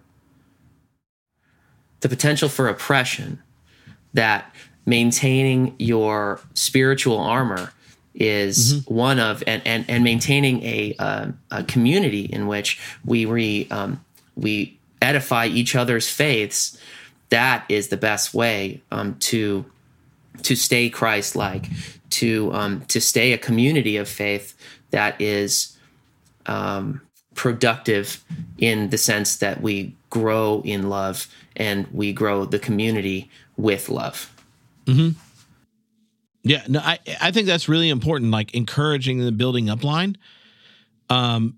the 2.01 2.09
potential 2.09 2.49
for 2.49 2.67
oppression 2.67 3.41
that 4.13 4.53
maintaining 4.85 5.75
your 5.79 6.39
spiritual 6.53 7.17
armor 7.17 7.71
is 8.13 8.75
mm-hmm. 8.75 8.93
one 8.93 9.19
of 9.19 9.43
and, 9.47 9.61
and 9.65 9.85
and 9.89 10.03
maintaining 10.03 10.63
a, 10.63 10.95
uh, 10.99 11.27
a 11.51 11.63
community 11.63 12.25
in 12.25 12.47
which 12.47 12.79
we 13.03 13.25
re 13.25 13.67
um, 13.71 14.03
we 14.35 14.79
edify 15.01 15.45
each 15.45 15.75
other's 15.75 16.09
faiths, 16.09 16.77
that 17.29 17.65
is 17.69 17.87
the 17.87 17.97
best 17.97 18.33
way 18.33 18.81
um, 18.91 19.15
to 19.19 19.65
to 20.43 20.55
stay 20.55 20.89
Christ-like, 20.89 21.69
to 22.11 22.53
um, 22.53 22.81
to 22.87 22.99
stay 23.01 23.33
a 23.33 23.37
community 23.37 23.97
of 23.97 24.07
faith 24.07 24.53
that 24.91 25.19
is 25.19 25.77
um, 26.45 27.01
productive 27.33 28.23
in 28.57 28.89
the 28.89 28.97
sense 28.97 29.37
that 29.37 29.61
we 29.61 29.95
grow 30.09 30.61
in 30.65 30.89
love 30.89 31.27
and 31.55 31.87
we 31.91 32.13
grow 32.13 32.45
the 32.45 32.59
community 32.59 33.29
with 33.57 33.89
love. 33.89 34.31
Mm-hmm. 34.85 35.17
Yeah, 36.43 36.63
no, 36.67 36.79
I 36.79 36.99
I 37.21 37.31
think 37.31 37.47
that's 37.47 37.67
really 37.67 37.89
important. 37.89 38.31
Like 38.31 38.53
encouraging 38.53 39.19
the 39.19 39.31
building 39.31 39.69
up 39.69 39.83
line. 39.83 40.17
Um, 41.09 41.57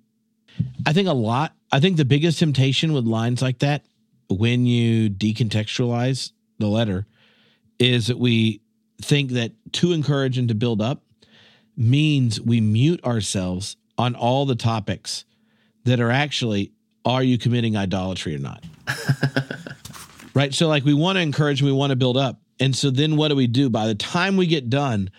I 0.85 0.93
think 0.93 1.07
a 1.07 1.13
lot 1.13 1.53
I 1.71 1.79
think 1.79 1.97
the 1.97 2.05
biggest 2.05 2.39
temptation 2.39 2.93
with 2.93 3.05
lines 3.05 3.41
like 3.41 3.59
that, 3.59 3.83
when 4.29 4.65
you 4.65 5.09
decontextualize 5.09 6.31
the 6.59 6.67
letter, 6.67 7.05
is 7.79 8.07
that 8.07 8.17
we 8.17 8.61
think 9.01 9.31
that 9.31 9.51
to 9.71 9.91
encourage 9.91 10.37
and 10.37 10.47
to 10.49 10.55
build 10.55 10.81
up 10.81 11.03
means 11.75 12.41
we 12.41 12.59
mute 12.59 13.03
ourselves 13.03 13.77
on 13.97 14.15
all 14.15 14.45
the 14.45 14.55
topics 14.55 15.25
that 15.83 15.99
are 15.99 16.11
actually 16.11 16.71
are 17.05 17.23
you 17.23 17.37
committing 17.37 17.77
idolatry 17.77 18.35
or 18.35 18.39
not? 18.39 18.65
right? 20.33 20.53
So, 20.53 20.67
like, 20.67 20.83
we 20.83 20.93
want 20.93 21.15
to 21.15 21.21
encourage, 21.21 21.61
and 21.61 21.69
we 21.69 21.75
want 21.75 21.91
to 21.91 21.95
build 21.95 22.17
up. 22.17 22.41
And 22.59 22.75
so, 22.75 22.89
then 22.89 23.15
what 23.15 23.29
do 23.29 23.35
we 23.35 23.47
do? 23.47 23.69
By 23.69 23.87
the 23.87 23.95
time 23.95 24.35
we 24.35 24.45
get 24.45 24.69
done 24.69 25.09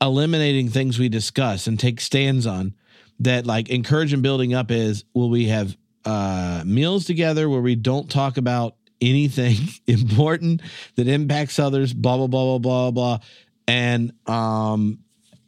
eliminating 0.00 0.70
things 0.70 0.98
we 0.98 1.10
discuss 1.10 1.66
and 1.66 1.78
take 1.78 2.00
stands 2.00 2.46
on, 2.46 2.74
that 3.20 3.46
like 3.46 3.68
encourage 3.68 4.12
and 4.12 4.22
building 4.22 4.54
up 4.54 4.70
is 4.70 5.04
will 5.14 5.30
we 5.30 5.46
have 5.46 5.76
uh, 6.04 6.62
meals 6.64 7.04
together 7.04 7.48
where 7.48 7.60
we 7.60 7.74
don't 7.74 8.10
talk 8.10 8.36
about 8.36 8.76
anything 9.00 9.56
important 9.86 10.62
that 10.96 11.08
impacts 11.08 11.58
others, 11.58 11.92
blah 11.92 12.16
blah 12.16 12.26
blah 12.26 12.58
blah 12.58 12.58
blah 12.58 12.90
blah, 12.90 13.18
and 13.66 14.12
um, 14.26 15.00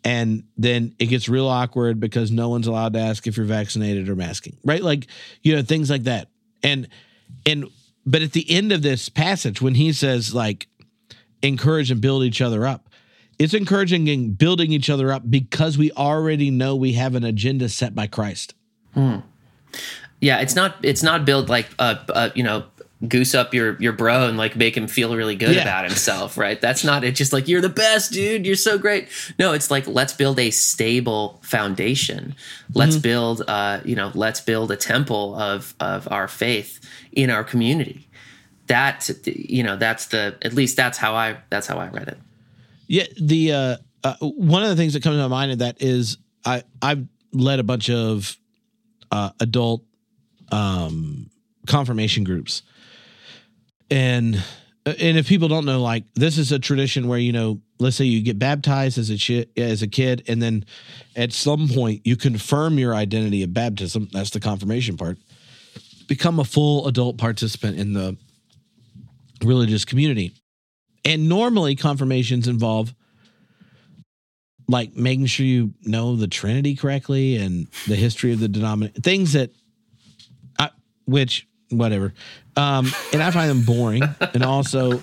and 0.04 0.44
then 0.56 0.94
it 0.98 1.06
gets 1.06 1.28
real 1.28 1.48
awkward 1.48 2.00
because 2.00 2.30
no 2.30 2.48
one's 2.48 2.66
allowed 2.66 2.94
to 2.94 2.98
ask 2.98 3.26
if 3.26 3.36
you're 3.36 3.46
vaccinated 3.46 4.08
or 4.08 4.16
masking, 4.16 4.56
right? 4.64 4.82
Like 4.82 5.06
you 5.42 5.54
know 5.54 5.62
things 5.62 5.90
like 5.90 6.04
that, 6.04 6.28
and 6.62 6.88
and 7.46 7.66
but 8.04 8.22
at 8.22 8.32
the 8.32 8.50
end 8.50 8.72
of 8.72 8.82
this 8.82 9.08
passage 9.08 9.62
when 9.62 9.74
he 9.74 9.92
says 9.92 10.34
like 10.34 10.66
encourage 11.42 11.90
and 11.90 12.00
build 12.00 12.22
each 12.22 12.40
other 12.40 12.66
up 12.66 12.88
it's 13.42 13.54
encouraging 13.54 14.08
and 14.08 14.36
building 14.38 14.72
each 14.72 14.88
other 14.88 15.10
up 15.10 15.28
because 15.28 15.76
we 15.76 15.90
already 15.92 16.50
know 16.50 16.76
we 16.76 16.92
have 16.92 17.14
an 17.14 17.24
agenda 17.24 17.68
set 17.68 17.94
by 17.94 18.06
Christ. 18.06 18.54
Hmm. 18.94 19.16
Yeah, 20.22 20.38
it's 20.40 20.54
not 20.54 20.76
it's 20.82 21.02
not 21.02 21.24
build 21.24 21.48
like 21.48 21.68
a, 21.80 21.98
uh 22.08 22.30
you 22.36 22.44
know 22.44 22.64
goose 23.08 23.34
up 23.34 23.52
your 23.52 23.76
your 23.80 23.92
bro 23.92 24.28
and 24.28 24.38
like 24.38 24.54
make 24.54 24.76
him 24.76 24.86
feel 24.86 25.16
really 25.16 25.34
good 25.34 25.56
yeah. 25.56 25.62
about 25.62 25.84
himself, 25.84 26.38
right? 26.38 26.60
That's 26.60 26.84
not 26.84 27.02
it. 27.02 27.16
Just 27.16 27.32
like 27.32 27.48
you're 27.48 27.60
the 27.60 27.68
best, 27.68 28.12
dude. 28.12 28.46
You're 28.46 28.54
so 28.54 28.78
great. 28.78 29.08
No, 29.40 29.52
it's 29.52 29.68
like 29.68 29.88
let's 29.88 30.12
build 30.12 30.38
a 30.38 30.52
stable 30.52 31.40
foundation. 31.42 32.36
Let's 32.72 32.94
mm-hmm. 32.94 33.02
build 33.02 33.42
uh 33.48 33.80
you 33.84 33.96
know 33.96 34.12
let's 34.14 34.40
build 34.40 34.70
a 34.70 34.76
temple 34.76 35.34
of 35.34 35.74
of 35.80 36.06
our 36.08 36.28
faith 36.28 36.78
in 37.10 37.28
our 37.28 37.42
community. 37.42 38.08
That 38.68 39.10
you 39.26 39.64
know 39.64 39.76
that's 39.76 40.06
the 40.06 40.36
at 40.42 40.54
least 40.54 40.76
that's 40.76 40.98
how 40.98 41.16
I 41.16 41.38
that's 41.50 41.66
how 41.66 41.78
I 41.78 41.88
read 41.88 42.06
it. 42.06 42.18
Yeah, 42.86 43.06
the 43.20 43.52
uh, 43.52 43.76
uh, 44.04 44.14
one 44.20 44.62
of 44.62 44.68
the 44.68 44.76
things 44.76 44.92
that 44.92 45.02
comes 45.02 45.16
to 45.16 45.22
my 45.22 45.26
mind 45.26 45.50
of 45.50 45.58
that 45.58 45.82
is 45.82 46.18
I 46.44 46.62
I've 46.80 47.08
led 47.32 47.58
a 47.58 47.64
bunch 47.64 47.90
of 47.90 48.36
uh, 49.10 49.30
adult 49.40 49.82
um, 50.52 51.30
confirmation 51.66 52.24
groups, 52.24 52.62
and 53.90 54.42
and 54.84 55.18
if 55.18 55.28
people 55.28 55.48
don't 55.48 55.64
know, 55.64 55.80
like 55.80 56.04
this 56.14 56.38
is 56.38 56.52
a 56.52 56.58
tradition 56.58 57.08
where 57.08 57.18
you 57.18 57.32
know, 57.32 57.60
let's 57.78 57.96
say 57.96 58.04
you 58.04 58.22
get 58.22 58.38
baptized 58.38 58.98
as 58.98 59.10
a 59.10 59.18
chi- 59.18 59.46
as 59.56 59.82
a 59.82 59.88
kid, 59.88 60.24
and 60.28 60.42
then 60.42 60.64
at 61.16 61.32
some 61.32 61.68
point 61.68 62.02
you 62.04 62.16
confirm 62.16 62.78
your 62.78 62.94
identity 62.94 63.42
of 63.42 63.52
baptism. 63.52 64.08
That's 64.12 64.30
the 64.30 64.40
confirmation 64.40 64.96
part. 64.96 65.18
Become 66.08 66.40
a 66.40 66.44
full 66.44 66.86
adult 66.88 67.16
participant 67.16 67.78
in 67.78 67.92
the 67.92 68.16
religious 69.44 69.84
community, 69.84 70.34
and 71.04 71.28
normally 71.28 71.74
confirmations 71.74 72.48
involve 72.48 72.94
like 74.68 74.96
making 74.96 75.26
sure 75.26 75.46
you 75.46 75.74
know 75.82 76.16
the 76.16 76.26
Trinity 76.28 76.74
correctly 76.74 77.36
and 77.36 77.68
the 77.86 77.96
history 77.96 78.32
of 78.32 78.40
the 78.40 78.48
denomination, 78.48 79.02
things 79.02 79.32
that, 79.34 79.50
which 81.06 81.46
whatever, 81.70 82.12
um, 82.56 82.90
and 83.12 83.22
I 83.22 83.30
find 83.30 83.48
them 83.48 83.62
boring, 83.62 84.02
and 84.34 84.42
also, 84.42 85.00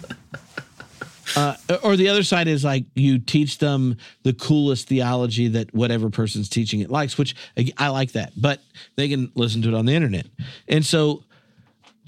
uh, 1.36 1.56
or 1.84 1.96
the 1.96 2.10
other 2.10 2.24
side 2.24 2.48
is 2.48 2.64
like 2.64 2.86
you 2.96 3.20
teach 3.20 3.58
them 3.58 3.98
the 4.24 4.34
coolest 4.34 4.88
theology 4.88 5.48
that 5.50 5.74
whatever 5.74 6.10
person's 6.10 6.50
teaching 6.50 6.82
it 6.82 6.90
likes, 6.90 7.18
which 7.18 7.36
I, 7.78 7.90
like 7.90 8.12
that, 8.14 8.34
but 8.38 8.62
they 8.96 9.10
can 9.10 9.32
listen 9.36 9.62
to 9.64 9.70
it 9.70 9.74
on 9.74 9.86
the 9.86 9.94
internet, 9.94 10.28
and 10.68 10.86
so, 10.86 11.24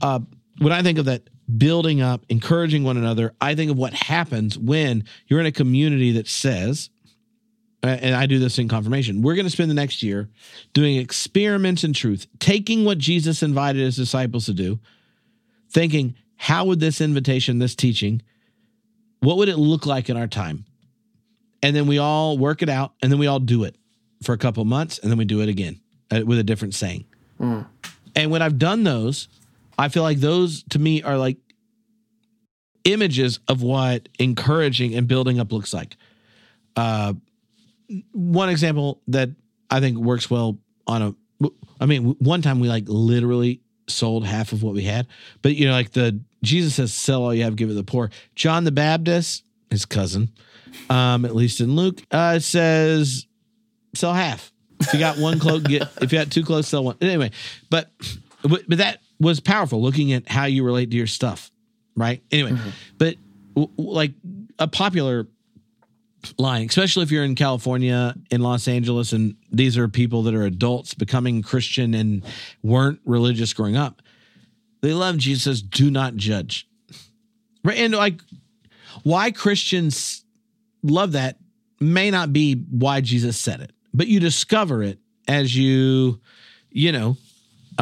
uh, 0.01 0.19
when 0.59 0.73
I 0.73 0.83
think 0.83 0.99
of 0.99 1.05
that 1.05 1.23
building 1.57 2.01
up, 2.01 2.25
encouraging 2.29 2.83
one 2.83 2.97
another, 2.97 3.33
I 3.41 3.55
think 3.55 3.71
of 3.71 3.77
what 3.77 3.93
happens 3.93 4.57
when 4.57 5.03
you're 5.27 5.39
in 5.39 5.45
a 5.45 5.51
community 5.51 6.11
that 6.13 6.27
says, 6.27 6.89
and 7.83 8.15
I 8.15 8.25
do 8.25 8.39
this 8.39 8.59
in 8.59 8.67
confirmation. 8.67 9.21
We're 9.21 9.35
going 9.35 9.45
to 9.45 9.51
spend 9.51 9.69
the 9.69 9.75
next 9.75 10.03
year 10.03 10.29
doing 10.73 10.97
experiments 10.97 11.83
in 11.83 11.93
truth, 11.93 12.27
taking 12.39 12.85
what 12.85 12.97
Jesus 12.97 13.41
invited 13.41 13.81
his 13.81 13.95
disciples 13.95 14.45
to 14.45 14.53
do, 14.53 14.79
thinking, 15.71 16.15
how 16.35 16.65
would 16.65 16.79
this 16.79 17.01
invitation, 17.01 17.59
this 17.59 17.75
teaching, 17.75 18.21
what 19.21 19.37
would 19.37 19.49
it 19.49 19.57
look 19.57 19.85
like 19.85 20.09
in 20.09 20.17
our 20.17 20.27
time? 20.27 20.65
And 21.63 21.75
then 21.75 21.87
we 21.87 21.97
all 21.97 22.37
work 22.37 22.61
it 22.61 22.69
out, 22.69 22.93
and 23.01 23.11
then 23.11 23.19
we 23.19 23.27
all 23.27 23.39
do 23.39 23.63
it 23.63 23.75
for 24.23 24.33
a 24.33 24.37
couple 24.37 24.65
months, 24.65 24.99
and 24.99 25.11
then 25.11 25.17
we 25.17 25.25
do 25.25 25.41
it 25.41 25.49
again 25.49 25.79
uh, 26.11 26.21
with 26.25 26.39
a 26.39 26.43
different 26.43 26.75
saying. 26.75 27.05
Mm. 27.39 27.65
And 28.15 28.31
when 28.31 28.41
I've 28.41 28.57
done 28.57 28.83
those, 28.83 29.27
I 29.77 29.89
feel 29.89 30.03
like 30.03 30.19
those 30.19 30.63
to 30.69 30.79
me 30.79 31.01
are 31.03 31.17
like 31.17 31.37
images 32.83 33.39
of 33.47 33.61
what 33.61 34.09
encouraging 34.19 34.95
and 34.95 35.07
building 35.07 35.39
up 35.39 35.51
looks 35.51 35.73
like. 35.73 35.95
Uh, 36.75 37.13
one 38.11 38.49
example 38.49 39.01
that 39.07 39.29
I 39.69 39.79
think 39.79 39.97
works 39.97 40.29
well 40.29 40.57
on 40.87 41.01
a, 41.01 41.49
I 41.79 41.85
mean, 41.85 42.15
one 42.19 42.41
time 42.41 42.59
we 42.59 42.69
like 42.69 42.85
literally 42.87 43.61
sold 43.87 44.25
half 44.25 44.51
of 44.51 44.63
what 44.63 44.73
we 44.73 44.83
had, 44.83 45.07
but 45.41 45.55
you 45.55 45.67
know, 45.67 45.73
like 45.73 45.91
the 45.91 46.19
Jesus 46.43 46.75
says, 46.75 46.93
sell 46.93 47.23
all 47.23 47.33
you 47.33 47.43
have, 47.43 47.55
give 47.55 47.69
it 47.69 47.73
to 47.73 47.75
the 47.75 47.83
poor. 47.83 48.09
John 48.35 48.63
the 48.63 48.71
Baptist, 48.71 49.43
his 49.69 49.85
cousin, 49.85 50.29
um, 50.89 51.25
at 51.25 51.35
least 51.35 51.61
in 51.61 51.75
Luke, 51.75 52.01
uh, 52.11 52.39
says, 52.39 53.27
sell 53.93 54.13
half. 54.13 54.51
If 54.79 54.93
you 54.93 54.99
got 54.99 55.17
one 55.17 55.39
cloak, 55.39 55.63
get, 55.63 55.83
if 56.01 56.11
you 56.11 56.17
got 56.17 56.31
two 56.31 56.43
clothes, 56.43 56.67
sell 56.67 56.83
one. 56.83 56.97
Anyway, 57.01 57.31
but, 57.69 57.89
but 58.41 58.65
that 58.69 58.99
was 59.19 59.39
powerful 59.39 59.81
looking 59.81 60.13
at 60.13 60.27
how 60.27 60.45
you 60.45 60.63
relate 60.63 60.89
to 60.91 60.97
your 60.97 61.07
stuff. 61.07 61.51
Right. 61.95 62.23
Anyway, 62.31 62.51
mm-hmm. 62.51 62.69
but 62.97 63.15
w- 63.53 63.71
like 63.77 64.13
a 64.57 64.67
popular 64.67 65.27
lying, 66.37 66.67
especially 66.67 67.03
if 67.03 67.11
you're 67.11 67.23
in 67.23 67.35
California, 67.35 68.15
in 68.29 68.41
Los 68.41 68.67
Angeles, 68.67 69.13
and 69.13 69.35
these 69.51 69.77
are 69.77 69.87
people 69.87 70.23
that 70.23 70.33
are 70.33 70.45
adults 70.45 70.93
becoming 70.93 71.41
Christian 71.41 71.93
and 71.93 72.23
weren't 72.63 72.99
religious 73.05 73.53
growing 73.53 73.75
up. 73.75 74.01
They 74.81 74.93
love 74.93 75.17
Jesus. 75.17 75.61
Do 75.61 75.91
not 75.91 76.15
judge. 76.15 76.67
Right. 77.63 77.77
And 77.77 77.93
like 77.93 78.21
why 79.03 79.31
Christians 79.31 80.23
love 80.83 81.13
that 81.13 81.37
may 81.79 82.11
not 82.11 82.33
be 82.33 82.55
why 82.55 83.01
Jesus 83.01 83.37
said 83.37 83.61
it, 83.61 83.71
but 83.93 84.07
you 84.07 84.19
discover 84.19 84.83
it 84.83 84.99
as 85.27 85.55
you, 85.55 86.19
you 86.69 86.91
know, 86.91 87.17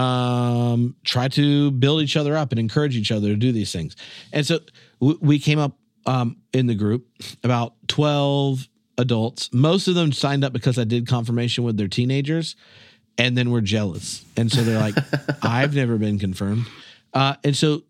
um, 0.01 0.95
try 1.03 1.27
to 1.29 1.71
build 1.71 2.01
each 2.01 2.15
other 2.15 2.35
up 2.37 2.51
and 2.51 2.59
encourage 2.59 2.95
each 2.95 3.11
other 3.11 3.29
to 3.29 3.35
do 3.35 3.51
these 3.51 3.71
things. 3.71 3.95
And 4.31 4.45
so 4.45 4.59
we 4.99 5.39
came 5.39 5.59
up 5.59 5.78
um, 6.09 6.37
in 6.53 6.65
the 6.65 6.73
group, 6.73 7.07
about 7.43 7.75
12 7.87 8.67
adults. 8.97 9.53
Most 9.53 9.87
of 9.87 9.93
them 9.93 10.11
signed 10.11 10.43
up 10.43 10.51
because 10.51 10.79
I 10.79 10.83
did 10.83 11.07
confirmation 11.07 11.63
with 11.63 11.77
their 11.77 11.87
teenagers 11.87 12.55
and 13.19 13.37
then 13.37 13.51
were 13.51 13.61
jealous. 13.61 14.25
And 14.35 14.51
so 14.51 14.63
they're 14.63 14.79
like, 14.79 14.95
I've 15.43 15.75
never 15.75 15.99
been 15.99 16.17
confirmed. 16.17 16.65
Uh, 17.13 17.35
and 17.43 17.55
so 17.55 17.83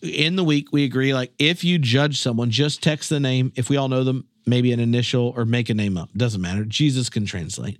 in 0.00 0.36
the 0.36 0.44
week, 0.44 0.68
we 0.72 0.84
agree 0.84 1.12
like, 1.12 1.32
if 1.40 1.64
you 1.64 1.78
judge 1.78 2.20
someone, 2.20 2.50
just 2.50 2.84
text 2.84 3.10
the 3.10 3.18
name. 3.18 3.52
If 3.56 3.68
we 3.68 3.76
all 3.76 3.88
know 3.88 4.04
them, 4.04 4.28
maybe 4.46 4.72
an 4.72 4.78
initial 4.78 5.34
or 5.36 5.44
make 5.44 5.70
a 5.70 5.74
name 5.74 5.98
up. 5.98 6.08
Doesn't 6.16 6.40
matter. 6.40 6.64
Jesus 6.64 7.10
can 7.10 7.26
translate. 7.26 7.78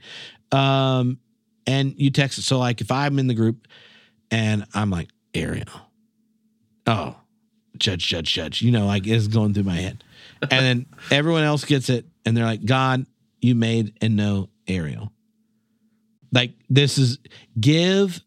Um, 0.50 1.20
and 1.64 1.94
you 1.96 2.10
text 2.10 2.38
it. 2.38 2.42
So, 2.42 2.58
like, 2.58 2.80
if 2.80 2.90
I'm 2.90 3.20
in 3.20 3.28
the 3.28 3.34
group 3.34 3.68
and 4.32 4.66
I'm 4.74 4.90
like, 4.90 5.10
Ariel, 5.32 5.66
oh, 6.88 7.19
judge, 7.80 8.06
judge, 8.06 8.32
judge. 8.32 8.62
You 8.62 8.70
know, 8.70 8.86
like 8.86 9.06
it's 9.06 9.26
going 9.26 9.54
through 9.54 9.64
my 9.64 9.76
head. 9.76 10.04
And 10.42 10.50
then 10.50 10.86
everyone 11.10 11.42
else 11.42 11.64
gets 11.64 11.88
it 11.88 12.06
and 12.24 12.36
they're 12.36 12.44
like, 12.44 12.64
God, 12.64 13.06
you 13.40 13.54
made 13.54 13.94
and 14.00 14.16
know 14.16 14.48
Ariel. 14.68 15.12
Like 16.32 16.52
this 16.68 16.98
is 16.98 17.18
give, 17.58 18.20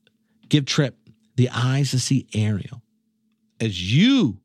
give 0.50 0.66
Tripp 0.66 0.98
the 1.36 1.50
eyes 1.50 1.92
to 1.92 2.00
see 2.00 2.28
Ariel 2.34 2.82
as 3.60 3.94
you 3.94 4.40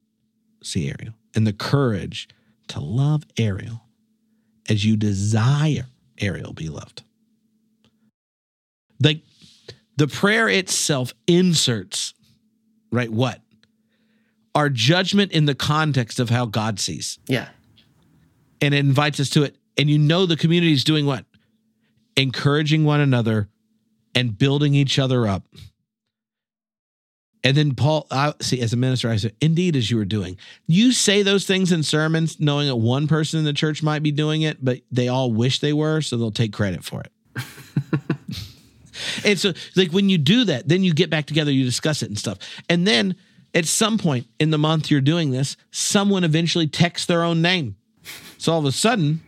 see 0.63 0.89
Ariel 0.89 1.15
and 1.35 1.47
the 1.47 1.53
courage 1.53 2.29
to 2.69 2.81
love 2.81 3.25
Ariel 3.39 3.83
as 4.69 4.85
you 4.85 4.97
desire 4.97 5.87
Ariel 6.21 6.53
be 6.53 6.69
loved. 6.69 7.03
Like 9.03 9.23
the 9.97 10.09
prayer 10.09 10.49
itself 10.49 11.13
inserts, 11.27 12.15
right? 12.93 13.11
What? 13.11 13.41
Our 14.59 14.69
judgment 14.69 15.31
in 15.31 15.45
the 15.45 15.55
context 15.55 16.19
of 16.19 16.31
how 16.31 16.45
God 16.45 16.81
sees. 16.81 17.21
Yeah. 17.29 17.49
And 18.61 18.75
it 18.75 18.79
invites 18.79 19.21
us 19.21 19.31
to 19.31 19.45
it. 19.45 19.55
And 19.77 19.89
you 19.89 19.99
know 19.99 20.27
the 20.27 20.37
community 20.37 20.73
is 20.73 20.83
doing 20.83 21.07
what? 21.07 21.25
Encouraging 22.17 22.85
one 22.85 22.99
another 22.99 23.49
and 24.17 24.37
building 24.37 24.75
each 24.75 24.99
other 24.99 25.29
up. 25.29 25.45
And 27.45 27.57
then 27.57 27.77
Paul, 27.77 28.09
I 28.11 28.35
see, 28.41 28.61
as 28.61 28.73
a 28.73 28.77
minister, 28.77 29.09
I 29.09 29.15
said, 29.15 29.37
indeed, 29.41 29.77
as 29.77 29.93
you 29.93 29.97
were 29.97 30.05
doing. 30.05 30.37
You 30.67 30.91
say 30.91 31.23
those 31.23 31.47
things 31.47 31.71
in 31.71 31.85
sermons, 31.85 32.41
knowing 32.41 32.67
that 32.67 32.75
one 32.75 33.07
person 33.07 33.39
in 33.39 33.45
the 33.45 33.53
church 33.53 33.81
might 33.81 34.03
be 34.03 34.11
doing 34.11 34.43
it, 34.43 34.59
but 34.61 34.81
they 34.91 35.07
all 35.07 35.33
wish 35.33 35.61
they 35.61 35.73
were, 35.73 36.01
so 36.01 36.17
they'll 36.17 36.33
take 36.33 36.53
credit 36.53 36.83
for 36.83 37.03
it. 37.03 37.13
and 39.25 39.39
so, 39.39 39.53
like, 39.77 39.93
when 39.93 40.09
you 40.09 40.19
do 40.19 40.47
that, 40.47 40.67
then 40.67 40.83
you 40.83 40.93
get 40.93 41.11
back 41.11 41.27
together, 41.27 41.53
you 41.53 41.65
discuss 41.65 42.03
it 42.03 42.09
and 42.09 42.19
stuff. 42.19 42.39
And 42.69 42.85
then 42.85 43.15
at 43.55 43.67
some 43.67 43.99
point 43.99 44.27
in 44.39 44.51
the 44.51 44.59
month 44.59 44.91
you're 44.91 45.01
doing 45.01 45.31
this, 45.31 45.57
someone 45.71 46.25
eventually 46.25 46.67
texts 46.67 47.07
their 47.07 47.23
own 47.23 47.43
name. 47.43 47.77
So 48.37 48.53
all 48.53 48.59
of 48.59 48.65
a 48.65 48.73
sudden, 48.73 49.21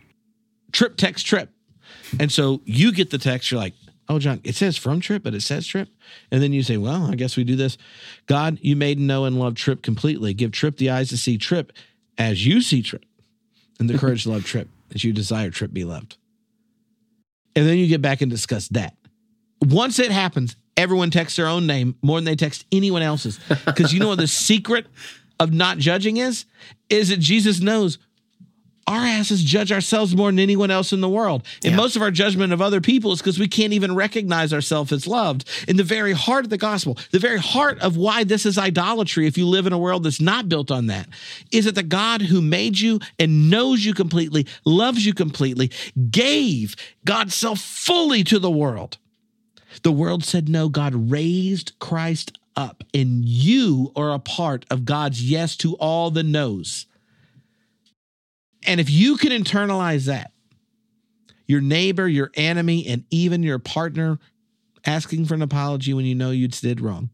Tripp 0.72 0.96
text 0.96 1.26
Tripp. 1.26 1.50
And 2.18 2.30
so 2.30 2.60
you 2.64 2.92
get 2.92 3.10
the 3.10 3.18
text, 3.18 3.50
you're 3.50 3.60
like, 3.60 3.74
oh, 4.08 4.18
John, 4.18 4.40
it 4.44 4.56
says 4.56 4.76
from 4.76 5.00
Tripp, 5.00 5.22
but 5.22 5.34
it 5.34 5.42
says 5.42 5.66
Tripp. 5.66 5.88
And 6.30 6.42
then 6.42 6.52
you 6.52 6.62
say, 6.62 6.76
well, 6.76 7.06
I 7.10 7.14
guess 7.14 7.36
we 7.36 7.44
do 7.44 7.56
this. 7.56 7.78
God, 8.26 8.58
you 8.60 8.76
made 8.76 8.98
know 8.98 9.24
and 9.24 9.38
love 9.38 9.54
Tripp 9.54 9.82
completely. 9.82 10.34
Give 10.34 10.52
Tripp 10.52 10.76
the 10.76 10.90
eyes 10.90 11.08
to 11.10 11.16
see 11.16 11.38
Tripp 11.38 11.72
as 12.18 12.44
you 12.46 12.60
see 12.60 12.82
Tripp 12.82 13.04
and 13.78 13.88
the 13.88 13.98
courage 13.98 14.24
to 14.24 14.30
love 14.30 14.44
Tripp 14.44 14.68
as 14.94 15.04
you 15.04 15.12
desire 15.12 15.50
Tripp 15.50 15.72
be 15.72 15.84
loved. 15.84 16.16
And 17.56 17.66
then 17.66 17.78
you 17.78 17.86
get 17.86 18.02
back 18.02 18.20
and 18.20 18.30
discuss 18.30 18.68
that. 18.68 18.94
Once 19.60 19.98
it 19.98 20.10
happens, 20.10 20.56
everyone 20.76 21.10
texts 21.10 21.36
their 21.36 21.46
own 21.46 21.66
name 21.66 21.96
more 22.02 22.18
than 22.18 22.24
they 22.24 22.36
text 22.36 22.64
anyone 22.72 23.02
else's. 23.02 23.38
Because 23.66 23.92
you 23.92 24.00
know 24.00 24.08
what 24.08 24.18
the 24.18 24.26
secret 24.26 24.86
of 25.38 25.52
not 25.52 25.78
judging 25.78 26.18
is? 26.18 26.44
Is 26.88 27.08
that 27.08 27.18
Jesus 27.18 27.60
knows 27.60 27.98
our 28.90 29.06
asses 29.06 29.44
judge 29.44 29.70
ourselves 29.70 30.16
more 30.16 30.28
than 30.30 30.40
anyone 30.40 30.70
else 30.70 30.92
in 30.92 31.00
the 31.00 31.08
world. 31.08 31.46
And 31.62 31.72
yeah. 31.72 31.76
most 31.76 31.94
of 31.94 32.02
our 32.02 32.10
judgment 32.10 32.52
of 32.52 32.60
other 32.60 32.80
people 32.80 33.12
is 33.12 33.20
because 33.20 33.38
we 33.38 33.46
can't 33.46 33.72
even 33.72 33.94
recognize 33.94 34.52
ourselves 34.52 34.90
as 34.90 35.06
loved. 35.06 35.48
In 35.68 35.76
the 35.76 35.84
very 35.84 36.12
heart 36.12 36.44
of 36.44 36.50
the 36.50 36.58
gospel, 36.58 36.98
the 37.12 37.20
very 37.20 37.38
heart 37.38 37.78
of 37.78 37.96
why 37.96 38.24
this 38.24 38.44
is 38.44 38.58
idolatry, 38.58 39.28
if 39.28 39.38
you 39.38 39.46
live 39.46 39.66
in 39.66 39.72
a 39.72 39.78
world 39.78 40.02
that's 40.02 40.20
not 40.20 40.48
built 40.48 40.72
on 40.72 40.86
that, 40.86 41.08
is 41.52 41.66
that 41.66 41.76
the 41.76 41.84
God 41.84 42.22
who 42.22 42.42
made 42.42 42.80
you 42.80 42.98
and 43.18 43.48
knows 43.48 43.84
you 43.84 43.94
completely, 43.94 44.46
loves 44.64 45.06
you 45.06 45.14
completely, 45.14 45.70
gave 46.10 46.74
God's 47.04 47.34
self 47.34 47.60
fully 47.60 48.24
to 48.24 48.40
the 48.40 48.50
world. 48.50 48.98
The 49.82 49.92
world 49.92 50.24
said 50.24 50.48
no. 50.48 50.68
God 50.68 51.10
raised 51.10 51.72
Christ 51.78 52.38
up, 52.56 52.84
and 52.92 53.24
you 53.24 53.92
are 53.96 54.12
a 54.12 54.18
part 54.18 54.66
of 54.70 54.84
God's 54.84 55.22
yes 55.28 55.56
to 55.58 55.74
all 55.74 56.10
the 56.10 56.22
no's. 56.22 56.86
and 58.66 58.80
if 58.80 58.90
you 58.90 59.16
can 59.16 59.30
internalize 59.30 60.06
that, 60.06 60.32
your 61.46 61.60
neighbor, 61.60 62.06
your 62.06 62.30
enemy, 62.34 62.86
and 62.86 63.04
even 63.10 63.42
your 63.42 63.58
partner 63.58 64.18
asking 64.86 65.24
for 65.24 65.34
an 65.34 65.42
apology 65.42 65.92
when 65.94 66.04
you 66.04 66.14
know 66.14 66.30
you 66.30 66.48
did 66.48 66.80
wrong 66.80 67.10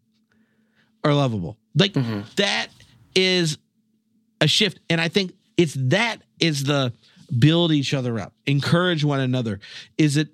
are 1.05 1.15
lovable. 1.15 1.57
Like 1.75 1.93
mm-hmm. 1.93 2.21
that 2.37 2.69
is 3.15 3.59
a 4.41 4.47
shift. 4.47 4.81
And 4.91 5.01
I 5.01 5.09
think 5.09 5.33
it's 5.57 5.75
that 5.79 6.23
is 6.39 6.65
the 6.65 6.93
build 7.39 7.73
each 7.73 7.95
other 7.95 8.19
up, 8.19 8.35
encourage 8.47 9.05
one 9.05 9.21
another. 9.21 9.61
Is 9.99 10.17
it, 10.17 10.29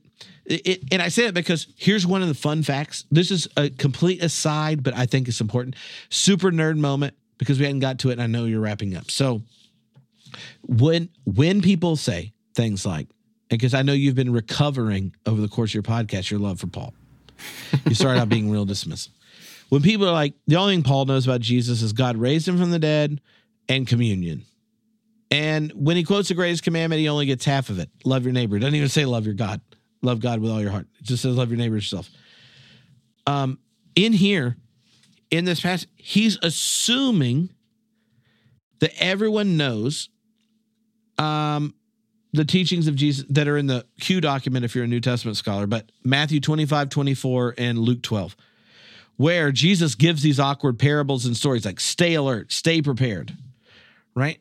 it 0.47 0.85
and 0.91 1.01
I 1.01 1.09
say 1.09 1.27
it 1.27 1.35
because 1.35 1.67
here's 1.77 2.07
one 2.07 2.23
of 2.23 2.29
the 2.29 2.35
fun 2.35 2.63
facts. 2.63 3.05
This 3.11 3.31
is 3.31 3.49
a 3.57 3.71
complete 3.71 4.23
aside, 4.23 4.83
but 4.83 4.95
I 4.97 5.07
think 5.07 5.29
it's 5.29 5.41
important. 5.41 5.77
Super 6.11 6.51
nerd 6.51 6.79
moment 6.79 7.15
because 7.39 7.59
we 7.59 7.65
hadn't 7.65 7.81
got 7.81 7.99
to 8.01 8.11
it 8.11 8.15
and 8.15 8.23
I 8.23 8.27
know 8.27 8.45
you're 8.45 8.61
wrapping 8.61 8.97
up. 8.97 9.11
So 9.11 9.43
when 10.63 11.09
when 11.25 11.63
people 11.63 11.97
say 11.97 12.33
things 12.55 12.85
like 12.85 13.09
because 13.49 13.75
I 13.75 13.83
know 13.83 13.93
you've 13.93 14.15
been 14.15 14.33
recovering 14.33 15.15
over 15.27 15.41
the 15.41 15.49
course 15.49 15.71
of 15.71 15.75
your 15.75 15.83
podcast 15.83 16.31
your 16.31 16.41
love 16.41 16.59
for 16.61 16.69
Paul. 16.69 16.95
You 17.87 17.95
started 17.95 18.21
out 18.21 18.29
being 18.29 18.51
real 18.51 18.65
dismissive. 18.65 19.11
When 19.69 19.83
people 19.83 20.09
are 20.09 20.13
like, 20.13 20.35
the 20.47 20.57
only 20.57 20.75
thing 20.75 20.83
Paul 20.83 21.07
knows 21.07 21.27
about 21.27 21.41
Jesus 21.41 21.83
is 21.83 21.93
God 21.93 22.17
raised 22.17 22.47
him 22.47 22.59
from 22.59 22.71
the 22.71 22.79
dead 22.79 23.21
and 23.69 23.87
communion. 23.87 24.45
And 25.31 25.73
when 25.73 25.97
he 25.97 26.05
quotes 26.05 26.29
the 26.29 26.35
greatest 26.35 26.63
commandment, 26.63 27.01
he 27.01 27.09
only 27.09 27.27
gets 27.27 27.45
half 27.45 27.71
of 27.71 27.79
it. 27.79 27.89
Love 28.05 28.25
your 28.25 28.33
neighbor. 28.33 28.59
Doesn't 28.59 28.75
even 28.75 28.89
say 28.89 29.07
love 29.07 29.25
your 29.25 29.35
God. 29.35 29.61
Love 30.03 30.21
God 30.21 30.41
with 30.41 30.51
all 30.51 30.61
your 30.61 30.71
heart. 30.71 30.87
It 30.99 31.05
just 31.05 31.23
says 31.23 31.37
love 31.37 31.51
your 31.51 31.59
neighbor 31.59 31.77
as 31.77 31.85
yourself. 31.85 32.11
Um, 33.27 33.59
in 33.95 34.13
here, 34.13 34.57
in 35.31 35.45
this 35.45 35.61
passage, 35.61 35.89
he's 35.97 36.39
assuming 36.43 37.51
that 38.81 38.93
everyone 38.99 39.57
knows 39.57 40.09
um, 41.19 41.75
the 42.33 42.45
teachings 42.45 42.89
of 42.89 42.97
Jesus 42.97 43.25
that 43.31 43.47
are 43.47 43.57
in 43.57 43.67
the 43.67 43.87
Q 44.01 44.21
document 44.21 44.65
if 44.65 44.75
you're 44.75 44.85
a 44.85 44.89
New 44.89 45.01
Testament 45.01 45.37
scholar, 45.37 45.67
but 45.67 45.93
Matthew 46.03 46.41
25, 46.41 46.89
24, 46.89 47.55
and 47.59 47.79
Luke 47.79 48.03
12, 48.03 48.37
where 49.17 49.53
Jesus 49.53 49.95
gives 49.95 50.23
these 50.23 50.41
awkward 50.41 50.79
parables 50.79 51.27
and 51.27 51.37
stories 51.37 51.65
like 51.65 51.79
stay 51.79 52.15
alert, 52.15 52.51
stay 52.51 52.83
prepared, 52.83 53.37
right? 54.15 54.39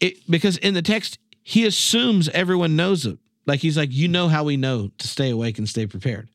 It, 0.00 0.18
because 0.30 0.56
in 0.56 0.74
the 0.74 0.82
text, 0.82 1.18
he 1.42 1.66
assumes 1.66 2.28
everyone 2.30 2.74
knows 2.74 3.04
it. 3.04 3.18
Like 3.46 3.60
he's 3.60 3.76
like, 3.76 3.92
you 3.92 4.08
know 4.08 4.28
how 4.28 4.44
we 4.44 4.56
know 4.56 4.90
to 4.98 5.08
stay 5.08 5.30
awake 5.30 5.58
and 5.58 5.68
stay 5.68 5.86
prepared. 5.86 6.28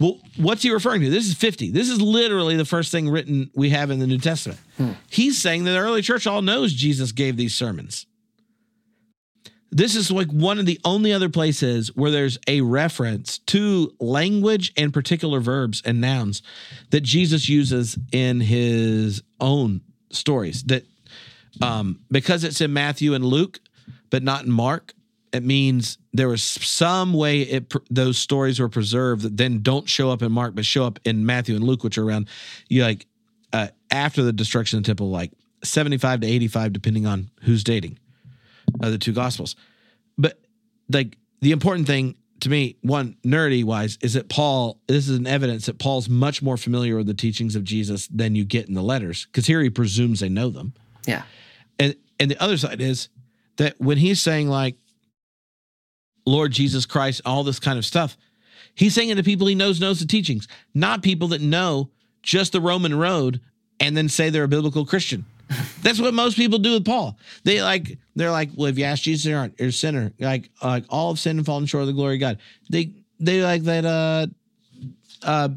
Well, 0.00 0.18
what's 0.36 0.62
he 0.62 0.70
referring 0.70 1.02
to? 1.02 1.10
This 1.10 1.26
is 1.26 1.34
50. 1.34 1.70
This 1.70 1.88
is 1.88 2.00
literally 2.00 2.56
the 2.56 2.64
first 2.64 2.90
thing 2.90 3.08
written 3.08 3.50
we 3.54 3.70
have 3.70 3.90
in 3.90 4.00
the 4.00 4.06
New 4.06 4.18
Testament. 4.18 4.58
He's 5.08 5.40
saying 5.40 5.64
that 5.64 5.72
the 5.72 5.78
early 5.78 6.02
church 6.02 6.26
all 6.26 6.42
knows 6.42 6.72
Jesus 6.72 7.12
gave 7.12 7.36
these 7.36 7.54
sermons. 7.54 8.06
This 9.70 9.96
is 9.96 10.10
like 10.10 10.30
one 10.30 10.58
of 10.58 10.66
the 10.66 10.80
only 10.84 11.12
other 11.12 11.28
places 11.28 11.94
where 11.96 12.10
there's 12.10 12.38
a 12.46 12.60
reference 12.60 13.38
to 13.38 13.92
language 13.98 14.72
and 14.76 14.92
particular 14.92 15.40
verbs 15.40 15.82
and 15.84 16.00
nouns 16.00 16.42
that 16.90 17.00
Jesus 17.00 17.48
uses 17.48 17.98
in 18.12 18.40
his 18.40 19.22
own 19.40 19.80
stories. 20.10 20.62
That 20.64 20.84
um, 21.60 22.00
because 22.10 22.44
it's 22.44 22.60
in 22.60 22.72
Matthew 22.72 23.14
and 23.14 23.24
Luke, 23.24 23.60
but 24.10 24.22
not 24.22 24.44
in 24.44 24.50
Mark, 24.50 24.92
it 25.34 25.42
means 25.42 25.98
there 26.12 26.28
was 26.28 26.42
some 26.42 27.12
way 27.12 27.40
it 27.40 27.72
those 27.90 28.16
stories 28.16 28.60
were 28.60 28.68
preserved 28.68 29.22
that 29.22 29.36
then 29.36 29.62
don't 29.62 29.88
show 29.88 30.10
up 30.10 30.22
in 30.22 30.30
Mark, 30.30 30.54
but 30.54 30.64
show 30.64 30.84
up 30.84 31.00
in 31.04 31.26
Matthew 31.26 31.56
and 31.56 31.64
Luke, 31.64 31.82
which 31.82 31.98
are 31.98 32.04
around 32.04 32.28
you 32.68 32.84
like 32.84 33.06
uh, 33.52 33.68
after 33.90 34.22
the 34.22 34.32
destruction 34.32 34.78
of 34.78 34.84
the 34.84 34.86
temple, 34.86 35.10
like 35.10 35.32
seventy 35.64 35.98
five 35.98 36.20
to 36.20 36.26
eighty 36.26 36.46
five, 36.46 36.72
depending 36.72 37.04
on 37.04 37.30
who's 37.42 37.64
dating 37.64 37.98
uh, 38.80 38.90
the 38.90 38.98
two 38.98 39.12
gospels. 39.12 39.56
But 40.16 40.38
like 40.88 41.18
the 41.40 41.50
important 41.50 41.88
thing 41.88 42.14
to 42.40 42.48
me, 42.48 42.76
one 42.82 43.16
nerdy 43.24 43.64
wise, 43.64 43.98
is 44.02 44.14
that 44.14 44.28
Paul. 44.28 44.78
This 44.86 45.08
is 45.08 45.18
an 45.18 45.26
evidence 45.26 45.66
that 45.66 45.78
Paul's 45.80 46.08
much 46.08 46.42
more 46.42 46.56
familiar 46.56 46.96
with 46.96 47.06
the 47.06 47.14
teachings 47.14 47.56
of 47.56 47.64
Jesus 47.64 48.06
than 48.06 48.36
you 48.36 48.44
get 48.44 48.68
in 48.68 48.74
the 48.74 48.82
letters, 48.82 49.26
because 49.26 49.46
here 49.46 49.60
he 49.60 49.70
presumes 49.70 50.20
they 50.20 50.28
know 50.28 50.50
them. 50.50 50.74
Yeah. 51.06 51.22
And 51.80 51.96
and 52.20 52.30
the 52.30 52.40
other 52.40 52.56
side 52.56 52.80
is 52.80 53.08
that 53.56 53.80
when 53.80 53.98
he's 53.98 54.20
saying 54.20 54.48
like 54.48 54.76
Lord 56.26 56.52
Jesus 56.52 56.86
Christ, 56.86 57.20
all 57.24 57.44
this 57.44 57.60
kind 57.60 57.78
of 57.78 57.84
stuff, 57.84 58.16
he's 58.74 58.94
saying 58.94 59.10
it 59.10 59.16
to 59.16 59.22
people 59.22 59.46
he 59.46 59.54
knows 59.54 59.80
knows 59.80 60.00
the 60.00 60.06
teachings, 60.06 60.48
not 60.74 61.02
people 61.02 61.28
that 61.28 61.40
know 61.40 61.90
just 62.22 62.52
the 62.52 62.60
Roman 62.60 62.96
road 62.96 63.40
and 63.80 63.96
then 63.96 64.08
say 64.08 64.30
they're 64.30 64.44
a 64.44 64.48
biblical 64.48 64.86
Christian. 64.86 65.24
That's 65.82 66.00
what 66.00 66.14
most 66.14 66.36
people 66.36 66.58
do 66.58 66.72
with 66.72 66.84
Paul. 66.84 67.18
They 67.44 67.62
like 67.62 67.98
they're 68.16 68.30
like, 68.30 68.50
well, 68.56 68.68
if 68.68 68.78
you 68.78 68.84
ask 68.84 69.02
Jesus, 69.02 69.30
aren't. 69.32 69.58
You're 69.58 69.68
a 69.68 69.72
sinner. 69.72 70.12
Like 70.18 70.50
like 70.62 70.84
all 70.88 71.10
of 71.10 71.18
sin 71.18 71.36
and 71.36 71.46
fallen 71.46 71.66
short 71.66 71.82
of 71.82 71.88
the 71.88 71.92
glory 71.92 72.14
of 72.14 72.20
God. 72.20 72.38
They 72.70 72.92
they 73.20 73.42
like 73.42 73.62
that. 73.64 73.84
Uh, 73.84 74.26
uh, 75.22 75.48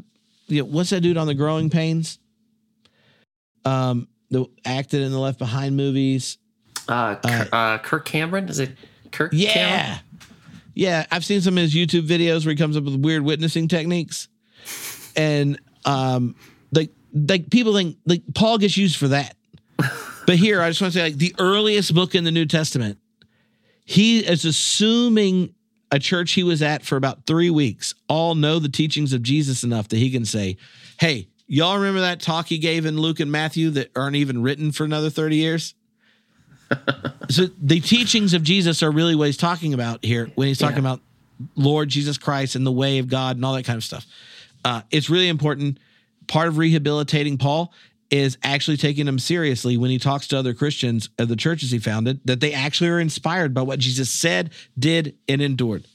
you 0.48 0.62
know, 0.62 0.70
what's 0.70 0.90
that 0.92 1.02
dude 1.02 1.18
on 1.18 1.28
the 1.28 1.34
Growing 1.34 1.70
Pains? 1.70 2.20
Um, 3.66 4.08
the 4.30 4.46
acted 4.66 5.02
in 5.02 5.12
the 5.12 5.20
Left 5.20 5.40
Behind 5.40 5.76
movies. 5.76 6.38
Uh, 6.88 7.16
Kirk, 7.16 7.50
uh, 7.52 7.78
Kirk 7.80 8.06
Cameron 8.06 8.50
is 8.50 8.60
it? 8.60 8.72
Kirk? 9.12 9.32
Yeah, 9.34 9.54
Cameron? 9.54 10.00
Yeah. 10.78 11.06
I've 11.12 11.26
seen 11.26 11.42
some 11.42 11.58
of 11.58 11.62
his 11.62 11.74
YouTube 11.74 12.08
videos 12.08 12.46
where 12.46 12.52
he 12.52 12.56
comes 12.56 12.78
up 12.78 12.84
with 12.84 12.96
weird 12.96 13.24
witnessing 13.24 13.68
techniques, 13.68 14.28
and 15.16 15.60
um, 15.86 16.36
like 16.72 16.92
like 17.14 17.50
people 17.50 17.74
think 17.74 17.98
like 18.06 18.22
Paul 18.36 18.58
gets 18.60 18.78
used 18.78 18.96
for 18.96 19.08
that. 19.10 19.36
But 20.28 20.36
here, 20.36 20.62
I 20.62 20.70
just 20.70 20.82
want 20.82 20.92
to 20.94 21.00
say, 21.00 21.04
like 21.04 21.18
the 21.18 21.34
earliest 21.40 21.96
book 21.96 22.14
in 22.14 22.26
the 22.26 22.32
New 22.32 22.46
Testament, 22.46 23.00
he 23.86 24.20
is 24.20 24.44
assuming 24.44 25.56
a 25.90 26.00
church 26.00 26.34
he 26.34 26.44
was 26.44 26.62
at 26.62 26.84
for 26.84 26.98
about 26.98 27.26
three 27.26 27.50
weeks 27.50 27.96
all 28.10 28.36
know 28.36 28.60
the 28.60 28.68
teachings 28.68 29.14
of 29.14 29.24
Jesus 29.24 29.64
enough 29.64 29.88
that 29.88 29.98
he 29.98 30.12
can 30.12 30.26
say, 30.26 30.58
"Hey, 31.00 31.30
y'all 31.48 31.78
remember 31.78 32.02
that 32.02 32.20
talk 32.20 32.48
he 32.48 32.58
gave 32.58 32.86
in 32.86 32.98
Luke 32.98 33.22
and 33.22 33.32
Matthew 33.32 33.70
that 33.72 33.90
aren't 33.96 34.18
even 34.18 34.44
written 34.44 34.72
for 34.72 34.84
another 34.84 35.10
thirty 35.10 35.38
years?" 35.38 35.74
so 37.30 37.46
the 37.62 37.80
teachings 37.80 38.34
of 38.34 38.44
Jesus 38.44 38.84
are 38.84 38.92
really 38.92 39.16
what 39.16 39.26
he's 39.26 39.38
talking 39.38 39.74
about 39.74 40.04
here 40.04 40.30
when 40.36 40.48
he's 40.48 40.58
talking 40.58 40.78
Yeah. 40.84 40.92
about 40.92 41.02
Lord 41.56 41.90
Jesus 41.90 42.18
Christ 42.18 42.56
and 42.56 42.66
the 42.66 42.72
way 42.72 42.98
of 43.00 43.08
God 43.08 43.36
and 43.36 43.46
all 43.46 43.54
that 43.54 43.64
kind 43.66 43.78
of 43.78 43.84
stuff. 43.84 44.06
Uh, 44.66 44.82
it's 44.92 45.10
really 45.10 45.28
important. 45.30 45.80
Part 46.28 46.48
of 46.48 46.58
rehabilitating 46.58 47.38
Paul 47.38 47.72
is 48.10 48.38
actually 48.44 48.78
taking 48.78 49.08
him 49.08 49.20
seriously 49.20 49.78
when 49.78 49.90
he 49.92 50.00
talks 50.00 50.28
to 50.30 50.38
other 50.38 50.54
Christians 50.54 51.10
of 51.20 51.28
the 51.28 51.36
churches 51.36 51.72
he 51.72 51.80
founded, 51.80 52.20
that 52.26 52.40
they 52.40 52.54
actually 52.54 52.90
are 52.90 53.00
inspired 53.00 53.54
by 53.54 53.62
what 53.62 53.80
Jesus 53.80 54.10
said, 54.10 54.52
did, 54.80 55.16
and 55.28 55.42
endured. 55.42 55.86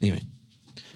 Anyway, 0.00 0.22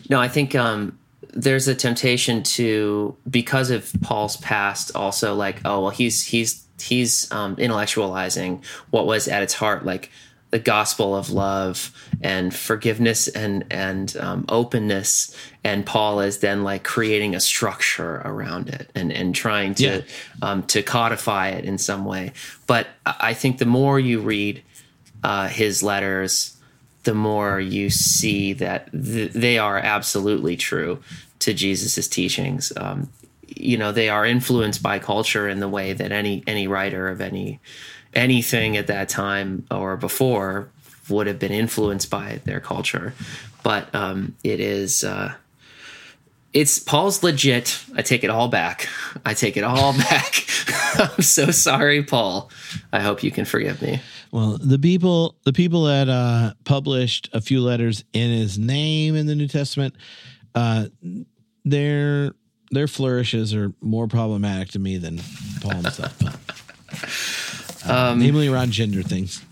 No, 0.09 0.19
I 0.21 0.29
think 0.29 0.55
um, 0.55 0.99
there's 1.35 1.69
a 1.69 1.75
temptation 1.75 2.43
to 2.43 3.15
because 3.31 3.71
of 3.71 3.93
Paul's 4.01 4.39
past, 4.39 4.91
also 4.95 5.35
like, 5.35 5.61
oh 5.65 5.83
well, 5.83 5.91
he's 5.91 6.25
he's 6.27 6.65
he's 6.81 7.31
um, 7.33 7.57
intellectualizing 7.57 8.65
what 8.91 9.07
was 9.07 9.29
at 9.29 9.43
its 9.43 9.55
heart, 9.55 9.85
like 9.85 10.11
the 10.51 10.59
gospel 10.59 11.15
of 11.15 11.29
love 11.31 11.93
and 12.23 12.55
forgiveness 12.55 13.29
and 13.29 13.65
and 13.71 14.17
um, 14.17 14.47
openness, 14.49 15.37
and 15.63 15.85
Paul 15.85 16.21
is 16.21 16.39
then 16.39 16.65
like 16.65 16.85
creating 16.85 17.35
a 17.35 17.41
structure 17.41 18.23
around 18.25 18.71
it 18.71 18.91
and 18.95 19.13
and 19.13 19.35
trying 19.35 19.75
to 19.75 19.85
Yeah. 19.85 20.01
um, 20.41 20.63
to 20.69 20.83
codify 20.83 21.49
it 21.51 21.65
in 21.65 21.77
some 21.77 22.05
way. 22.07 22.33
But 22.67 22.87
I 23.05 23.35
think 23.35 23.59
the 23.59 23.67
more 23.67 24.01
you 24.01 24.21
read 24.21 24.63
uh, 25.23 25.49
his 25.49 25.83
letters, 25.83 26.57
the 27.05 27.15
more 27.15 27.61
you 27.61 27.91
see 27.91 28.55
that 28.55 28.91
th- 28.93 29.33
they 29.33 29.59
are 29.59 29.77
absolutely 29.79 30.57
true 30.57 31.01
to 31.41 31.53
Jesus's 31.53 32.09
teachings. 32.09 32.73
Um, 32.77 33.11
you 33.59 33.77
know, 33.77 33.93
they 33.93 34.09
are 34.09 34.25
influenced 34.25 34.83
by 34.83 34.99
culture 34.99 35.49
in 35.49 35.61
the 35.61 35.69
way 35.69 35.93
that 35.93 36.13
any 36.13 36.43
any 36.47 36.69
writer 36.69 37.09
of 37.09 37.21
any 37.21 37.61
anything 38.15 38.77
at 38.77 38.87
that 38.87 39.09
time 39.09 39.67
or 39.71 39.97
before 39.97 40.71
would 41.09 41.27
have 41.27 41.39
been 41.39 41.53
influenced 41.53 42.11
by 42.11 42.41
their 42.45 42.61
culture. 42.61 43.15
But 43.63 43.95
um, 43.95 44.37
it 44.45 44.61
is. 44.61 45.05
Uh, 45.05 45.35
it's 46.55 46.79
Paul's 46.79 47.23
legit. 47.23 47.79
I 47.95 48.03
take 48.03 48.25
it 48.25 48.31
all 48.31 48.49
back. 48.49 48.89
I 49.25 49.35
take 49.35 49.57
it 49.57 49.65
all 49.65 49.93
back. 49.99 50.47
I'm 50.99 51.23
so 51.23 51.51
sorry, 51.51 52.03
Paul. 52.03 52.51
I 52.93 53.01
hope 53.01 53.23
you 53.23 53.31
can 53.31 53.45
forgive 53.45 53.83
me. 53.83 54.01
well, 54.33 54.59
the 54.59 54.79
people, 54.79 55.37
the 55.45 55.53
people 55.53 55.85
that 55.85 56.09
uh, 56.09 56.55
published 56.65 57.29
a 57.35 57.41
few 57.41 57.61
letters 57.61 58.03
in 58.13 58.31
his 58.31 58.59
name 58.59 59.15
in 59.15 59.27
the 59.27 59.35
New 59.35 59.47
Testament, 59.47 59.95
uh, 60.55 60.87
their 61.65 62.33
their 62.71 62.87
flourishes 62.87 63.55
are 63.55 63.73
more 63.81 64.07
problematic 64.07 64.69
to 64.71 64.79
me 64.79 64.99
than 64.99 65.21
Paul 65.61 65.77
himself. 65.77 66.15
Uh, 67.87 68.15
namely 68.15 68.49
around 68.49 68.73
gender 68.73 69.03
things. 69.03 69.43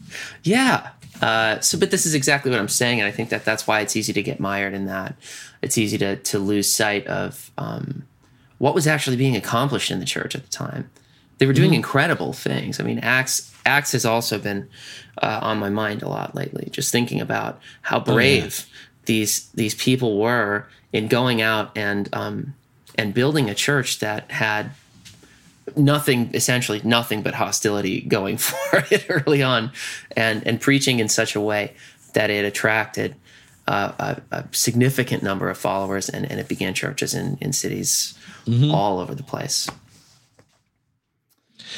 Yeah. 0.42 0.90
Uh, 1.22 1.58
so, 1.60 1.78
but 1.78 1.90
this 1.90 2.04
is 2.04 2.14
exactly 2.14 2.50
what 2.50 2.60
I'm 2.60 2.68
saying, 2.68 3.00
and 3.00 3.08
I 3.08 3.10
think 3.10 3.30
that 3.30 3.44
that's 3.44 3.66
why 3.66 3.80
it's 3.80 3.96
easy 3.96 4.12
to 4.12 4.22
get 4.22 4.38
mired 4.38 4.74
in 4.74 4.86
that. 4.86 5.16
It's 5.62 5.78
easy 5.78 5.96
to 5.98 6.16
to 6.16 6.38
lose 6.38 6.70
sight 6.70 7.06
of 7.06 7.50
um, 7.56 8.06
what 8.58 8.74
was 8.74 8.86
actually 8.86 9.16
being 9.16 9.36
accomplished 9.36 9.90
in 9.90 9.98
the 9.98 10.04
church 10.04 10.34
at 10.34 10.42
the 10.42 10.50
time. 10.50 10.90
they 11.38 11.46
were 11.46 11.52
doing 11.52 11.74
incredible 11.74 12.32
things. 12.32 12.80
I 12.80 12.82
mean, 12.84 12.98
Acts 12.98 13.54
Acts 13.64 13.92
has 13.92 14.04
also 14.04 14.38
been 14.38 14.68
uh, 15.22 15.40
on 15.42 15.58
my 15.58 15.70
mind 15.70 16.02
a 16.02 16.08
lot 16.08 16.34
lately. 16.34 16.68
Just 16.70 16.92
thinking 16.92 17.20
about 17.20 17.60
how 17.82 17.98
brave 17.98 18.66
these 19.06 19.48
these 19.54 19.74
people 19.74 20.18
were 20.18 20.66
in 20.92 21.08
going 21.08 21.40
out 21.40 21.76
and 21.76 22.08
um, 22.12 22.54
and 22.98 23.14
building 23.14 23.50
a 23.50 23.54
church 23.54 23.98
that 24.00 24.30
had 24.30 24.70
nothing 25.74 26.30
essentially 26.32 26.80
nothing 26.84 27.22
but 27.22 27.34
hostility 27.34 28.00
going 28.00 28.36
for 28.48 28.84
it 28.90 29.06
early 29.08 29.42
on 29.42 29.72
and 30.16 30.46
and 30.46 30.60
preaching 30.60 31.00
in 31.00 31.08
such 31.08 31.34
a 31.34 31.40
way 31.40 31.74
that 32.14 32.30
it 32.30 32.44
attracted 32.44 33.14
uh, 33.66 33.92
a, 33.98 34.36
a 34.36 34.44
significant 34.52 35.24
number 35.24 35.50
of 35.50 35.58
followers 35.58 36.08
and, 36.08 36.30
and 36.30 36.38
it 36.38 36.48
began 36.48 36.72
churches 36.72 37.14
in 37.14 37.36
in 37.40 37.52
cities 37.52 38.16
all 38.70 39.00
over 39.00 39.14
the 39.14 39.24
place. 39.24 39.68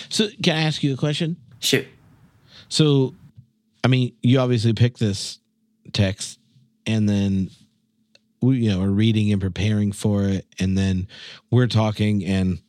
So, 0.08 0.28
can 0.42 0.56
I 0.56 0.62
ask 0.62 0.82
you 0.82 0.92
a 0.92 0.96
question? 0.96 1.36
shoot. 1.60 1.86
So, 2.68 3.14
I 3.82 3.88
mean, 3.88 4.12
you 4.22 4.38
obviously 4.38 4.72
picked 4.74 5.00
this 5.00 5.38
text, 5.92 6.38
and 6.86 7.08
then 7.08 7.50
we, 8.40 8.58
you 8.58 8.70
know, 8.70 8.82
are 8.82 8.90
reading 8.90 9.32
and 9.32 9.40
preparing 9.40 9.92
for 9.92 10.24
it, 10.24 10.46
and 10.58 10.76
then 10.76 11.08
we're 11.50 11.66
talking, 11.66 12.24
and 12.24 12.60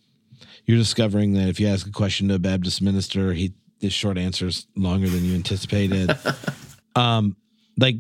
you're 0.66 0.78
discovering 0.78 1.34
that 1.34 1.50
if 1.50 1.60
you 1.60 1.68
ask 1.68 1.88
a 1.88 1.92
question 1.92 2.28
to 2.30 2.36
a 2.36 2.40
Baptist 2.40 2.82
minister, 2.82 3.34
he 3.34 3.54
his 3.80 3.94
short 3.94 4.18
answer 4.18 4.48
is 4.48 4.68
longer 4.76 5.08
than 5.08 5.24
you 5.24 5.36
anticipated. 5.36 6.18
um, 6.96 7.38
like, 7.78 7.96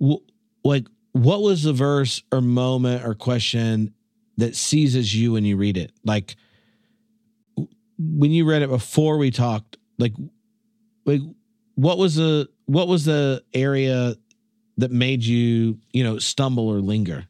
w- 0.00 0.22
like, 0.64 0.86
what 1.12 1.42
was 1.42 1.62
the 1.62 1.74
verse 1.74 2.22
or 2.32 2.40
moment 2.40 3.04
or 3.04 3.14
question 3.14 3.92
that 4.38 4.56
seizes 4.56 5.14
you 5.14 5.32
when 5.32 5.44
you 5.44 5.56
read 5.58 5.76
it? 5.76 5.92
Like, 6.04 6.36
when 7.98 8.30
you 8.30 8.48
read 8.48 8.62
it 8.62 8.70
before 8.70 9.18
we 9.18 9.30
talked, 9.30 9.76
like 9.98 10.14
like 11.04 11.20
what 11.74 11.98
was 11.98 12.14
the 12.14 12.48
what 12.66 12.88
was 12.88 13.04
the 13.04 13.42
area 13.52 14.14
that 14.78 14.90
made 14.90 15.24
you 15.24 15.78
you 15.92 16.02
know 16.02 16.18
stumble 16.18 16.68
or 16.68 16.78
linger? 16.78 17.26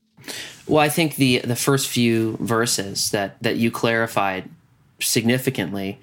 Well, 0.66 0.80
I 0.80 0.88
think 0.88 1.16
the 1.16 1.38
the 1.38 1.56
first 1.56 1.88
few 1.88 2.36
verses 2.36 3.10
that 3.10 3.42
that 3.42 3.56
you 3.56 3.70
clarified 3.70 4.48
significantly, 5.00 5.98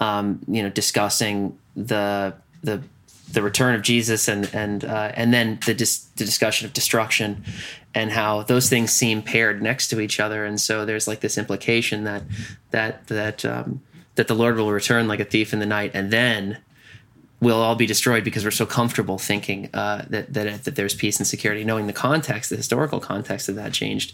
um, 0.00 0.40
you 0.48 0.62
know, 0.62 0.68
discussing 0.68 1.56
the 1.76 2.34
the 2.62 2.82
the 3.30 3.42
return 3.42 3.74
of 3.74 3.82
Jesus 3.82 4.26
and 4.26 4.50
and 4.52 4.84
uh, 4.84 5.12
and 5.14 5.32
then 5.32 5.60
the 5.66 5.74
dis- 5.74 6.04
the 6.16 6.24
discussion 6.24 6.66
of 6.66 6.72
destruction 6.72 7.44
and 7.94 8.10
how 8.10 8.42
those 8.42 8.68
things 8.68 8.92
seem 8.92 9.22
paired 9.22 9.62
next 9.62 9.88
to 9.88 10.00
each 10.00 10.18
other, 10.18 10.44
and 10.44 10.60
so 10.60 10.84
there's 10.84 11.06
like 11.06 11.20
this 11.20 11.38
implication 11.38 12.04
that 12.04 12.22
that 12.70 13.06
that 13.06 13.44
um, 13.44 13.80
that 14.16 14.26
the 14.26 14.34
Lord 14.34 14.56
will 14.56 14.72
return 14.72 15.06
like 15.06 15.20
a 15.20 15.24
thief 15.24 15.52
in 15.52 15.60
the 15.60 15.66
night, 15.66 15.92
and 15.94 16.10
then 16.10 16.58
we'll 17.40 17.60
all 17.60 17.74
be 17.76 17.86
destroyed 17.86 18.24
because 18.24 18.44
we're 18.44 18.50
so 18.50 18.66
comfortable 18.66 19.18
thinking 19.18 19.70
uh, 19.74 20.04
that, 20.10 20.32
that 20.32 20.64
that 20.64 20.76
there's 20.76 20.94
peace 20.94 21.18
and 21.18 21.26
security. 21.26 21.64
Knowing 21.64 21.86
the 21.86 21.92
context, 21.92 22.50
the 22.50 22.56
historical 22.56 23.00
context 23.00 23.48
of 23.48 23.54
that 23.56 23.72
changed 23.72 24.12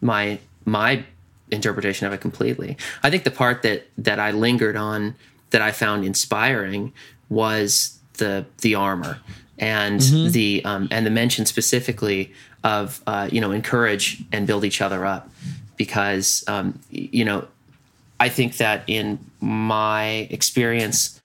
my 0.00 0.38
my 0.64 1.04
interpretation 1.50 2.06
of 2.06 2.12
it 2.12 2.20
completely. 2.20 2.76
I 3.02 3.10
think 3.10 3.24
the 3.24 3.30
part 3.30 3.62
that 3.62 3.86
that 3.98 4.18
I 4.18 4.30
lingered 4.30 4.76
on 4.76 5.14
that 5.50 5.62
I 5.62 5.72
found 5.72 6.04
inspiring 6.04 6.92
was 7.28 7.98
the 8.14 8.44
the 8.62 8.74
armor 8.74 9.20
and 9.58 10.00
the 10.00 10.64
um, 10.64 10.88
and 10.90 11.06
the 11.06 11.10
mention 11.10 11.46
specifically 11.46 12.32
of 12.62 13.02
uh, 13.06 13.28
you 13.30 13.40
know 13.40 13.52
encourage 13.52 14.22
and 14.32 14.46
build 14.46 14.64
each 14.64 14.80
other 14.80 15.04
up 15.04 15.30
because 15.76 16.44
um, 16.48 16.78
you 16.90 17.24
know 17.24 17.46
I 18.18 18.28
think 18.28 18.56
that 18.56 18.84
in 18.86 19.18
my 19.40 20.28
experience 20.30 21.20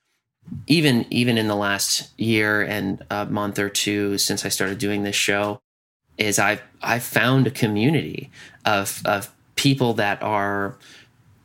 even 0.68 1.06
even 1.10 1.38
in 1.38 1.48
the 1.48 1.56
last 1.56 2.10
year 2.20 2.62
and 2.62 3.04
a 3.10 3.26
month 3.26 3.60
or 3.60 3.70
two 3.70 4.18
since 4.18 4.46
I 4.46 4.50
started 4.50 4.78
doing 4.78 5.04
this 5.04 5.16
show, 5.16 5.62
is 6.18 6.40
I've 6.40 6.62
I've 6.82 7.04
found 7.04 7.48
a 7.48 7.52
community 7.52 8.30
of 8.66 9.02
of 9.06 9.32
people 9.56 9.94
that 9.96 10.22
are 10.22 10.76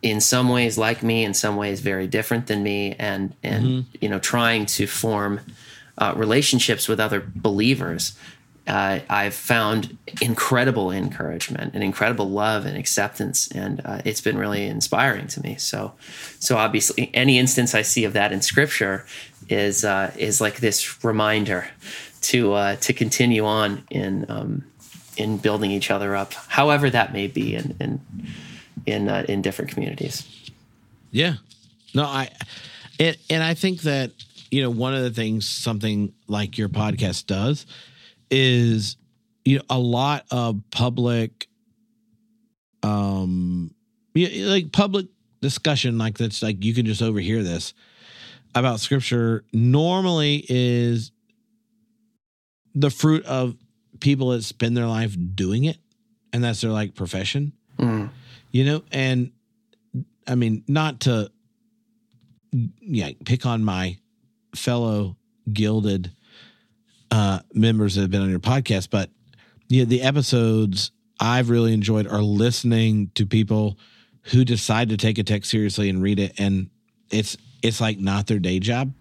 in 0.03 0.21
some 0.21 0.51
ways 0.51 0.77
like 0.77 1.03
me, 1.03 1.25
in 1.25 1.33
some 1.33 1.57
ways 1.57 1.81
very 1.81 2.07
different 2.07 2.47
than 2.47 2.63
me, 2.63 2.95
and 2.99 3.35
and 3.43 3.87
you 4.01 4.09
know 4.09 4.19
trying 4.19 4.67
to 4.67 4.87
form 4.87 5.41
uh, 5.99 6.13
relationships 6.17 6.89
with 6.89 7.01
other 7.01 7.25
believers. 7.35 8.19
Uh, 8.67 9.01
I've 9.11 9.35
found 9.35 9.99
incredible 10.23 10.91
encouragement 10.91 11.75
and 11.75 11.85
incredible 11.85 12.31
love 12.31 12.65
and 12.65 12.77
acceptance, 12.79 13.49
and 13.49 13.83
uh, 13.85 14.01
it's 14.05 14.23
been 14.23 14.39
really 14.39 14.67
inspiring 14.67 15.27
to 15.29 15.43
me. 15.43 15.57
So, 15.57 15.93
so 16.39 16.57
obviously, 16.57 17.11
any 17.13 17.39
instance 17.39 17.75
I 17.75 17.83
see 17.83 18.05
of 18.05 18.15
that 18.15 18.33
in 18.33 18.41
Scripture 18.41 19.05
is 19.51 19.85
uh, 19.85 20.13
is 20.17 20.41
like 20.41 20.57
this 20.57 21.05
reminder 21.05 21.67
to 22.23 22.55
uh, 22.55 22.77
to 22.77 22.93
continue 22.95 23.45
on 23.45 23.85
in 23.91 24.25
um, 24.31 24.65
in 25.17 25.37
building 25.37 25.71
each 25.71 25.91
other 25.91 26.17
up, 26.17 26.33
however 26.33 26.89
that 26.91 27.13
may 27.13 27.27
be 27.27 27.55
in 27.55 27.77
in 27.81 28.01
in, 28.87 29.09
uh, 29.09 29.25
in 29.29 29.43
different 29.43 29.71
communities. 29.71 30.27
yeah 31.11 31.35
no 31.95 32.05
i 32.05 32.29
and, 32.99 33.17
and 33.31 33.43
i 33.43 33.55
think 33.55 33.83
that 33.83 34.11
you 34.51 34.61
know 34.63 34.69
one 34.69 34.95
of 34.95 35.03
the 35.03 35.11
things 35.11 35.49
something 35.49 36.13
like 36.27 36.59
your 36.59 36.69
podcast 36.69 37.27
does 37.27 37.67
is 38.37 38.97
you 39.45 39.59
know 39.59 39.65
a 39.71 39.79
lot 39.79 40.25
of 40.33 40.61
public 40.73 41.47
um 42.83 43.73
like 44.17 44.73
public 44.73 45.07
discussion 45.41 45.99
like 45.99 46.19
that's 46.19 46.43
like 46.43 46.65
you 46.65 46.75
can 46.75 46.85
just 46.85 47.01
overhear 47.03 47.43
this 47.43 47.75
about 48.55 48.81
scripture 48.81 49.45
normally 49.53 50.45
is 50.49 51.13
the 52.75 52.91
fruit 52.91 53.25
of 53.27 53.55
people 54.01 54.31
that 54.31 54.43
spend 54.43 54.77
their 54.77 54.87
life 54.87 55.17
doing 55.35 55.65
it 55.65 55.77
and 56.33 56.43
that's 56.43 56.61
their 56.61 56.71
like 56.73 56.95
profession 56.95 57.53
Mm. 57.79 58.11
you 58.53 58.65
know 58.65 58.83
and 58.93 59.33
i 60.29 60.37
mean 60.37 60.63
not 60.69 61.01
to 61.01 61.29
yeah 62.81 63.11
pick 63.25 63.45
on 63.47 63.65
my 63.65 63.99
fellow 64.55 65.17
gilded 65.53 66.13
uh 67.15 67.39
members 67.53 67.95
that 67.95 68.01
have 68.03 68.11
been 68.11 68.23
on 68.23 68.31
your 68.31 68.41
podcast 68.41 68.89
but 68.91 69.09
yeah 69.69 69.85
the 69.85 70.03
episodes 70.03 70.91
i've 71.21 71.49
really 71.51 71.73
enjoyed 71.73 72.07
are 72.09 72.23
listening 72.23 73.11
to 73.15 73.25
people 73.25 73.79
who 74.33 74.45
decide 74.45 74.89
to 74.89 74.97
take 74.97 75.19
a 75.19 75.23
text 75.23 75.51
seriously 75.51 75.89
and 75.91 76.03
read 76.03 76.19
it 76.19 76.33
and 76.39 76.69
it's 77.11 77.37
it's 77.63 77.81
like 77.81 77.99
not 77.99 78.27
their 78.27 78.39
day 78.39 78.59
job. 78.59 78.93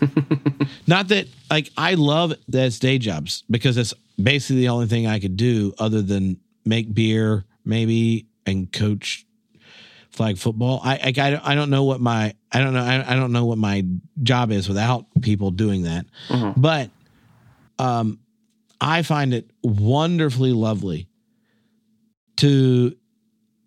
Not 0.86 1.08
that 1.08 1.26
like 1.50 1.70
i 1.76 1.94
love 1.94 2.32
that 2.48 2.72
day 2.80 2.98
jobs 2.98 3.44
because 3.50 3.76
it's 3.76 3.94
basically 4.20 4.62
the 4.62 4.68
only 4.68 4.86
thing 4.86 5.06
i 5.06 5.20
could 5.20 5.36
do 5.36 5.72
other 5.78 6.02
than 6.02 6.38
make 6.64 6.92
beer 6.92 7.44
maybe 7.64 8.26
and 8.46 8.70
coach 8.72 9.24
flag 10.10 10.38
football. 10.38 10.80
I 10.82 10.94
i, 10.94 11.08
I 11.08 11.30
don't- 11.30 11.46
I 11.50 11.54
don't 11.54 11.70
know 11.70 11.84
what 11.84 12.00
my 12.00 12.34
i 12.52 12.58
don't 12.58 12.74
know 12.74 12.82
I, 12.82 13.12
I 13.12 13.14
don't 13.14 13.32
know 13.32 13.44
what 13.44 13.58
my 13.58 13.84
job 14.22 14.50
is 14.50 14.68
without 14.68 15.04
people 15.22 15.50
doing 15.52 15.82
that. 15.84 16.06
Mhm. 16.28 16.54
but 16.60 16.90
um 17.80 18.18
i 18.80 19.02
find 19.02 19.34
it 19.34 19.50
wonderfully 19.62 20.52
lovely 20.52 21.08
to 22.36 22.94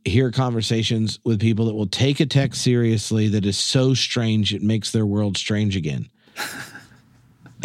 hear 0.05 0.31
conversations 0.31 1.19
with 1.23 1.39
people 1.39 1.65
that 1.65 1.73
will 1.73 1.87
take 1.87 2.19
a 2.19 2.25
text 2.25 2.61
seriously 2.61 3.27
that 3.29 3.45
is 3.45 3.57
so 3.57 3.93
strange 3.93 4.53
it 4.53 4.61
makes 4.61 4.91
their 4.91 5.05
world 5.05 5.37
strange 5.37 5.75
again. 5.75 6.09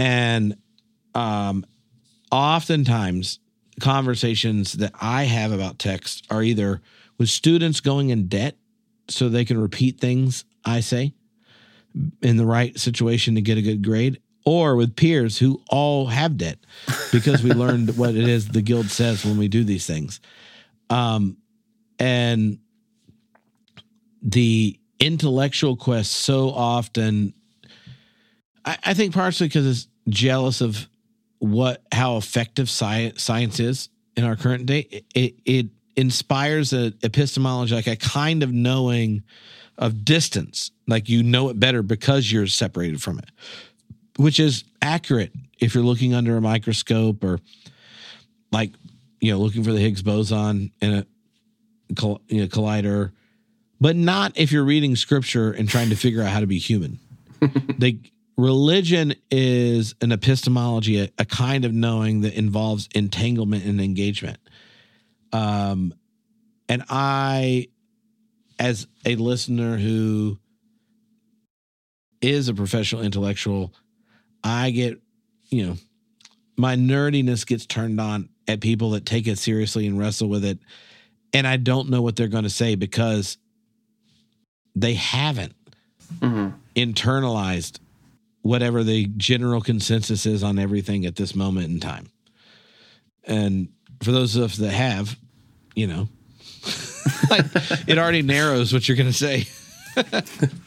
And 0.01 0.57
um 1.13 1.67
oftentimes 2.31 3.41
conversations 3.81 4.75
that 4.75 4.93
i 5.01 5.25
have 5.25 5.51
about 5.51 5.79
text 5.79 6.25
are 6.31 6.43
either 6.43 6.81
with 7.19 7.29
students 7.29 7.81
going 7.81 8.11
in 8.11 8.29
debt 8.29 8.57
so 9.09 9.29
they 9.29 9.45
can 9.45 9.61
repeat 9.61 9.99
things 9.99 10.45
i 10.65 10.81
say 10.81 11.15
in 12.23 12.37
the 12.37 12.45
right 12.45 12.79
situation 12.79 13.35
to 13.35 13.41
get 13.41 13.59
a 13.59 13.63
good 13.63 13.83
grade 13.83 14.21
or 14.49 14.77
with 14.77 14.97
peers 14.97 15.37
who 15.37 15.61
all 15.69 16.07
have 16.07 16.39
debt 16.39 16.59
because 17.13 17.43
we 17.43 17.53
learned 17.53 17.95
what 17.99 18.15
it 18.15 18.27
is 18.27 18.49
the 18.49 18.63
guild 18.63 18.87
says 18.87 19.23
when 19.23 19.37
we 19.37 19.47
do 19.47 19.63
these 19.63 19.85
things. 19.85 20.21
Um 20.89 21.37
and 21.99 22.59
the 24.23 24.81
intellectual 24.99 25.77
quest 25.77 26.13
so 26.13 26.49
often 26.49 27.35
I, 28.65 28.79
I 28.87 28.95
think 28.95 29.13
partially 29.13 29.49
because 29.49 29.67
it's 29.67 29.89
jealous 30.09 30.63
of 30.63 30.89
what 31.41 31.83
how 31.93 32.17
effective 32.17 32.71
science 32.71 33.23
science 33.23 33.61
is 33.61 33.91
in 34.17 34.25
our 34.25 34.35
current 34.35 34.65
day 34.65 34.81
it, 34.91 35.05
it, 35.15 35.35
it 35.45 35.67
inspires 35.95 36.73
an 36.73 36.95
epistemology 37.03 37.75
like 37.75 37.87
a 37.87 37.97
kind 37.97 38.43
of 38.43 38.51
knowing 38.51 39.23
of 39.79 40.05
distance. 40.05 40.71
Like 40.87 41.09
you 41.09 41.23
know 41.23 41.49
it 41.49 41.59
better 41.59 41.83
because 41.83 42.31
you're 42.31 42.47
separated 42.47 43.01
from 43.01 43.19
it 43.19 43.31
which 44.19 44.39
is 44.39 44.65
accurate 44.83 45.33
if 45.59 45.75
you're 45.75 45.85
looking 45.85 46.15
under 46.15 46.37
a 46.37 46.41
microscope 46.41 47.25
or 47.25 47.41
like 48.53 48.71
you 49.21 49.33
know 49.33 49.39
looking 49.39 49.65
for 49.65 49.73
the 49.73 49.81
higgs 49.81 50.03
boson 50.03 50.71
in 50.81 50.95
a 50.95 51.07
you 52.29 52.41
know, 52.43 52.47
collider 52.47 53.13
but 53.81 53.97
not 53.97 54.33
if 54.37 54.53
you're 54.53 54.65
reading 54.65 54.97
scripture 54.97 55.53
and 55.53 55.69
trying 55.69 55.91
to 55.91 55.97
figure 55.97 56.23
out 56.23 56.31
how 56.31 56.41
to 56.41 56.47
be 56.47 56.59
human. 56.59 56.99
like 57.79 58.13
religion 58.37 59.15
is 59.31 59.95
an 60.01 60.13
epistemology, 60.13 61.01
a, 61.01 61.11
a 61.19 61.25
kind 61.25 61.65
of 61.65 61.73
knowing 61.73 62.23
that 62.23 62.35
involves 62.35 62.89
entanglement 62.95 63.65
and 63.65 63.81
engagement. 63.81 64.39
Um, 65.33 65.95
and 66.69 66.83
I, 66.89 67.69
as 68.59 68.87
a 69.05 69.15
listener 69.15 69.77
who 69.77 70.39
is 72.21 72.49
a 72.49 72.55
professional 72.55 73.03
intellectual, 73.03 73.73
I 74.45 74.71
get, 74.71 75.01
you 75.51 75.67
know, 75.67 75.77
my 76.57 76.77
nerdiness 76.77 77.47
gets 77.47 77.67
turned 77.67 78.01
on 78.01 78.29
at 78.47 78.61
people 78.61 78.91
that 78.91 79.07
take 79.07 79.27
it 79.27 79.39
seriously 79.39 79.87
and 79.87 79.99
wrestle 79.99 80.29
with 80.29 80.45
it. 80.45 80.59
And 81.33 81.47
I 81.47 81.57
don't 81.57 81.91
know 81.91 82.03
what 82.03 82.17
they're 82.17 82.29
going 82.29 82.45
to 82.45 82.51
say 82.51 82.75
because 82.75 83.37
they 84.75 84.95
haven't 84.95 85.55
Mhm. 86.21 86.55
internalized 86.75 87.79
whatever 88.43 88.83
the 88.83 89.07
general 89.17 89.61
consensus 89.61 90.25
is 90.25 90.43
on 90.43 90.59
everything 90.59 91.05
at 91.05 91.17
this 91.17 91.35
moment 91.35 91.67
in 91.71 91.81
time. 91.81 92.07
And 93.25 93.69
for 94.03 94.11
those 94.13 94.37
of 94.37 94.45
us 94.45 94.57
that 94.57 94.71
have, 94.73 95.19
you 95.75 95.87
know, 95.87 96.09
like 97.31 97.45
it 97.87 97.99
already 97.99 98.23
narrows 98.23 98.73
what 98.73 98.89
you're 98.89 98.97
going 98.97 99.13
to 99.13 99.13
say. 99.13 99.47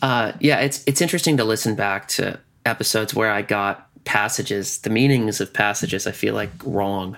Uh, 0.00 0.30
yeah, 0.38 0.60
it's 0.60 0.84
it's 0.86 1.00
interesting 1.00 1.36
to 1.38 1.44
listen 1.44 1.74
back 1.74 2.06
to 2.06 2.38
episodes 2.64 3.14
where 3.14 3.30
I 3.30 3.42
got 3.42 3.88
passages, 4.04 4.78
the 4.78 4.90
meanings 4.90 5.40
of 5.40 5.52
passages, 5.52 6.06
I 6.06 6.12
feel 6.12 6.34
like 6.34 6.50
wrong, 6.64 7.16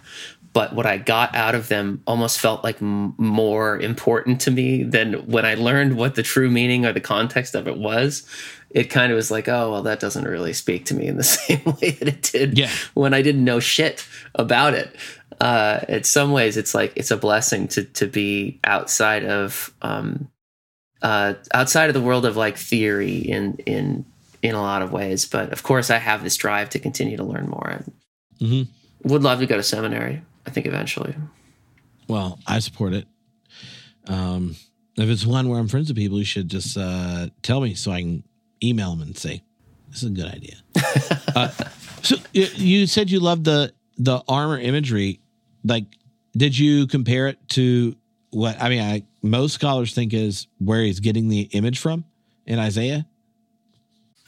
but 0.53 0.75
what 0.75 0.87
I 0.87 0.97
got 0.99 1.35
out 1.37 1.55
of 1.55 1.69
them 1.69 2.03
almost 2.07 2.41
felt 2.41 2.65
like 2.65 2.83
m- 2.83 3.15
more 3.19 3.79
important 3.79 4.41
to 4.43 4.51
me 4.51 4.83
than 4.83 5.13
when 5.31 5.47
I 5.47 5.55
learned 5.55 5.97
what 5.97 6.17
the 6.17 6.25
true 6.25 6.51
meaning 6.51 6.85
or 6.85 6.93
the 6.93 7.01
context 7.01 7.55
of 7.55 7.69
it 7.69 7.77
was. 7.79 8.27
It 8.71 8.85
kind 8.85 9.11
of 9.13 9.17
was 9.17 9.31
like, 9.31 9.49
oh 9.49 9.71
well, 9.73 9.83
that 9.83 10.01
doesn't 10.01 10.25
really 10.25 10.53
speak 10.53 10.87
to 10.87 10.95
me 10.95 11.07
in 11.07 11.17
the 11.17 11.23
same 11.39 11.63
way 11.65 11.91
that 11.93 12.09
it 12.09 12.23
did 12.23 12.59
Yeah. 12.59 12.71
when 12.95 13.15
I 13.15 13.23
didn't 13.23 13.45
know 13.45 13.61
shit 13.61 14.05
about 14.35 14.75
it. 14.75 14.95
Uh, 15.41 15.81
in 15.89 16.03
some 16.05 16.33
ways, 16.33 16.57
it's 16.57 16.75
like 16.75 16.93
it's 16.97 17.11
a 17.11 17.17
blessing 17.17 17.67
to 17.69 17.85
to 17.85 18.07
be 18.07 18.59
outside 18.65 19.25
of 19.25 19.73
um, 19.83 20.29
uh, 21.03 21.35
outside 21.55 21.89
of 21.89 21.95
the 21.95 22.01
world 22.03 22.27
of 22.27 22.37
like 22.37 22.57
theory 22.59 23.17
in 23.19 23.55
in 23.67 24.05
in 24.43 24.55
a 24.55 24.61
lot 24.61 24.83
of 24.83 24.93
ways. 24.93 25.27
But 25.27 25.53
of 25.53 25.63
course, 25.63 25.91
I 25.91 25.99
have 25.99 26.23
this 26.23 26.37
drive 26.37 26.71
to 26.71 26.79
continue 26.79 27.17
to 27.17 27.25
learn 27.25 27.49
more. 27.49 27.69
and 27.69 27.93
Mhm. 28.41 28.67
Would 29.05 29.23
love 29.23 29.41
to 29.41 29.47
go 29.47 29.57
to 29.57 29.63
seminary. 29.63 30.23
I 30.47 30.51
think 30.51 30.67
eventually. 30.67 31.15
Well, 32.09 32.39
I 32.47 32.59
support 32.61 32.95
it. 32.95 33.07
Um, 34.07 34.57
if 34.97 35.09
it's 35.09 35.25
one 35.27 35.49
where 35.49 35.59
I'm 35.59 35.69
friends 35.69 35.89
with 35.89 35.97
people, 35.97 36.19
you 36.19 36.25
should 36.25 36.49
just 36.49 36.77
uh, 36.77 37.29
tell 37.43 37.61
me 37.61 37.75
so 37.75 37.91
I 37.93 38.01
can 38.01 38.25
email 38.63 38.91
them 38.91 39.03
and 39.03 39.17
say 39.17 39.43
this 39.91 40.03
is 40.03 40.09
a 40.11 40.13
good 40.13 40.27
idea. 40.27 40.57
uh, 41.37 41.49
so 42.03 42.17
you 42.33 42.87
said 42.87 43.11
you 43.11 43.21
loved 43.21 43.45
the 43.45 43.73
the 43.99 44.23
armor 44.29 44.59
imagery. 44.59 45.21
Like, 45.65 45.85
did 46.37 46.59
you 46.59 46.87
compare 46.87 47.29
it 47.29 47.39
to 47.51 47.95
what? 48.31 48.61
I 48.61 48.69
mean, 48.71 48.81
I 48.81 49.03
most 49.23 49.53
scholars 49.55 49.93
think 49.95 50.15
is 50.15 50.47
where 50.59 50.83
he's 50.83 51.01
getting 51.01 51.29
the 51.29 51.43
image 51.53 51.79
from 51.79 52.05
in 52.47 52.59
Isaiah. 52.59 53.07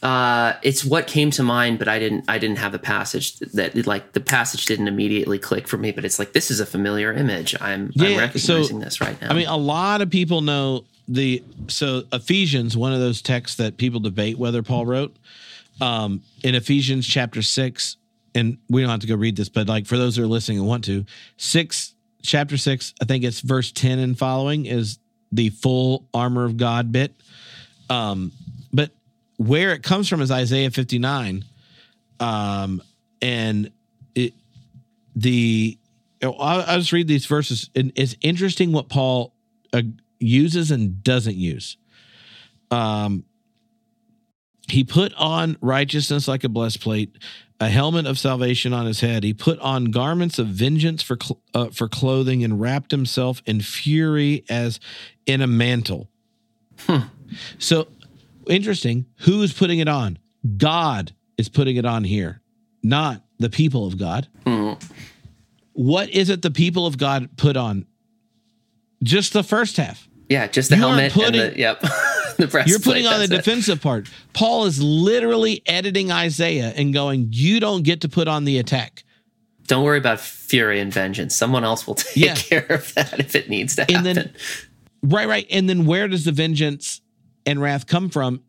Uh, 0.02 0.54
it's 0.62 0.84
what 0.84 1.06
came 1.06 1.30
to 1.30 1.44
mind, 1.44 1.78
but 1.78 1.86
I 1.86 2.00
didn't. 2.00 2.24
I 2.26 2.38
didn't 2.38 2.58
have 2.58 2.72
the 2.72 2.78
passage 2.80 3.38
that 3.38 3.86
like 3.86 4.12
the 4.12 4.20
passage 4.20 4.66
didn't 4.66 4.88
immediately 4.88 5.38
click 5.38 5.68
for 5.68 5.78
me. 5.78 5.92
But 5.92 6.04
it's 6.04 6.18
like 6.18 6.32
this 6.32 6.50
is 6.50 6.58
a 6.58 6.66
familiar 6.66 7.12
image. 7.12 7.54
I'm, 7.60 7.92
Yeah, 7.94 8.08
I'm 8.08 8.14
so, 8.14 8.18
recognizing 8.56 8.80
this 8.80 9.00
right 9.00 9.20
now. 9.22 9.30
I 9.30 9.34
mean, 9.34 9.46
a 9.46 9.56
lot 9.56 10.02
of 10.02 10.10
people 10.10 10.40
know 10.40 10.84
the 11.06 11.44
so 11.68 12.02
Ephesians, 12.12 12.76
one 12.76 12.92
of 12.92 12.98
those 12.98 13.22
texts 13.22 13.58
that 13.58 13.76
people 13.76 14.00
debate 14.00 14.38
whether 14.38 14.62
Paul 14.62 14.86
wrote. 14.86 15.14
Um, 15.80 16.22
in 16.42 16.54
Ephesians 16.54 17.06
chapter 17.06 17.40
six, 17.40 17.96
and 18.34 18.58
we 18.68 18.82
don't 18.82 18.90
have 18.90 19.00
to 19.00 19.06
go 19.06 19.14
read 19.14 19.36
this, 19.36 19.48
but 19.48 19.68
like 19.68 19.86
for 19.86 19.96
those 19.96 20.16
who 20.16 20.24
are 20.24 20.28
listening 20.28 20.58
and 20.58 20.66
want 20.66 20.84
to, 20.84 21.04
six 21.36 21.94
chapter 22.22 22.56
six, 22.56 22.92
I 23.00 23.04
think 23.04 23.22
it's 23.22 23.40
verse 23.40 23.70
ten 23.70 24.00
and 24.00 24.18
following 24.18 24.66
is 24.66 24.98
the 25.30 25.50
full 25.50 26.08
armor 26.12 26.44
of 26.44 26.56
God 26.56 26.90
bit. 26.90 27.14
Um, 27.88 28.32
where 29.36 29.72
it 29.72 29.82
comes 29.82 30.08
from 30.08 30.20
is 30.20 30.30
Isaiah 30.30 30.70
fifty 30.70 30.98
nine, 30.98 31.44
um, 32.20 32.82
and 33.20 33.70
it 34.14 34.34
the 35.16 35.78
I'll, 36.22 36.34
I'll 36.38 36.78
just 36.78 36.92
read 36.92 37.08
these 37.08 37.26
verses. 37.26 37.70
And 37.74 37.92
it's 37.96 38.14
interesting 38.20 38.72
what 38.72 38.88
Paul 38.88 39.34
uh, 39.72 39.82
uses 40.20 40.70
and 40.70 41.02
doesn't 41.02 41.36
use. 41.36 41.76
Um, 42.70 43.24
he 44.68 44.84
put 44.84 45.12
on 45.14 45.56
righteousness 45.60 46.28
like 46.28 46.44
a 46.44 46.48
breastplate, 46.48 47.18
a 47.60 47.68
helmet 47.68 48.06
of 48.06 48.18
salvation 48.18 48.72
on 48.72 48.86
his 48.86 49.00
head. 49.00 49.24
He 49.24 49.34
put 49.34 49.58
on 49.58 49.86
garments 49.86 50.38
of 50.38 50.46
vengeance 50.46 51.02
for 51.02 51.18
cl- 51.20 51.42
uh, 51.52 51.70
for 51.70 51.88
clothing, 51.88 52.44
and 52.44 52.60
wrapped 52.60 52.90
himself 52.92 53.42
in 53.44 53.60
fury 53.60 54.44
as 54.48 54.78
in 55.26 55.42
a 55.42 55.46
mantle. 55.46 56.08
So 57.58 57.88
interesting. 58.48 59.06
Who 59.20 59.42
is 59.42 59.52
putting 59.52 59.78
it 59.78 59.88
on? 59.88 60.18
God 60.56 61.12
is 61.38 61.48
putting 61.48 61.76
it 61.76 61.84
on 61.84 62.04
here, 62.04 62.40
not 62.82 63.22
the 63.38 63.50
people 63.50 63.86
of 63.86 63.98
God. 63.98 64.28
Mm-hmm. 64.46 64.84
What 65.74 66.10
is 66.10 66.28
it 66.30 66.42
the 66.42 66.50
people 66.50 66.86
of 66.86 66.98
God 66.98 67.36
put 67.36 67.56
on? 67.56 67.86
Just 69.02 69.32
the 69.32 69.42
first 69.42 69.76
half. 69.76 70.08
yeah, 70.28 70.46
just 70.46 70.70
the 70.70 70.76
you 70.76 70.82
helmet 70.82 71.12
putting- 71.12 71.40
and 71.40 71.52
the 71.54 71.58
yep. 71.58 71.80
the 72.38 72.46
breastplate. 72.48 72.66
You're 72.68 72.78
putting 72.78 73.06
on 73.06 73.18
the 73.18 73.24
it. 73.24 73.28
defensive 73.30 73.80
part. 73.82 74.08
Paul 74.32 74.64
is 74.64 74.82
literally 74.82 75.62
editing 75.66 76.10
Isaiah 76.12 76.72
and 76.76 76.94
going, 76.94 77.28
You 77.30 77.58
don't 77.60 77.82
get 77.82 78.00
to 78.02 78.08
put 78.08 78.28
on 78.28 78.44
the 78.44 78.58
attack. 78.58 79.04
Don't 79.66 79.84
worry 79.84 79.98
about 79.98 80.18
fury 80.20 80.80
and 80.80 80.92
vengeance. 80.92 81.36
Someone 81.36 81.62
else 81.64 81.86
will 81.86 81.94
take 81.96 82.16
Yeah. 82.16 82.34
care 82.36 82.66
of 82.70 82.94
that 82.94 83.18
if 83.20 83.34
it 83.34 83.48
needs 83.50 83.76
to 83.76 83.82
happen. 83.82 83.96
And 83.96 84.06
then, 84.06 84.34
right, 85.02 85.28
right. 85.28 85.46
And 85.50 85.68
then 85.68 85.84
where 85.84 86.08
does 86.08 86.24
the 86.24 86.32
vengeance 86.32 87.00
and 87.46 87.60
wrath 87.60 87.86
come 87.86 88.08
from 88.08 88.42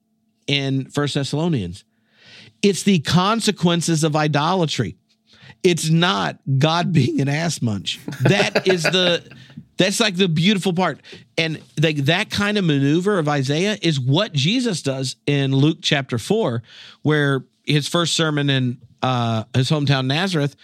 in 0.47 0.89
First 0.89 1.15
Thessalonians? 1.15 1.83
It's 2.61 2.83
the 2.83 2.99
consequences 2.99 4.03
of 4.03 4.15
idolatry. 4.15 4.97
It's 5.63 5.89
not 5.89 6.39
God 6.57 6.91
being 6.91 7.21
an 7.21 7.29
ass 7.29 7.61
munch. 7.61 7.99
That 8.21 8.67
is 8.67 8.83
the 8.83 9.23
that's 9.77 9.99
like 9.99 10.15
the 10.15 10.27
beautiful 10.27 10.73
part. 10.73 11.01
And 11.37 11.61
like 11.81 11.97
that 12.05 12.29
kind 12.29 12.57
of 12.57 12.65
maneuver 12.65 13.17
of 13.17 13.27
Isaiah 13.27 13.77
is 13.81 13.99
what 13.99 14.33
Jesus 14.33 14.81
does 14.81 15.15
in 15.25 15.55
Luke 15.55 15.79
chapter 15.81 16.17
4 16.17 16.61
where 17.01 17.45
his 17.65 17.87
first 17.87 18.13
sermon 18.15 18.49
in 18.49 18.77
uh 19.01 19.45
his 19.53 19.69
hometown 19.69 20.05
Nazareth 20.05 20.55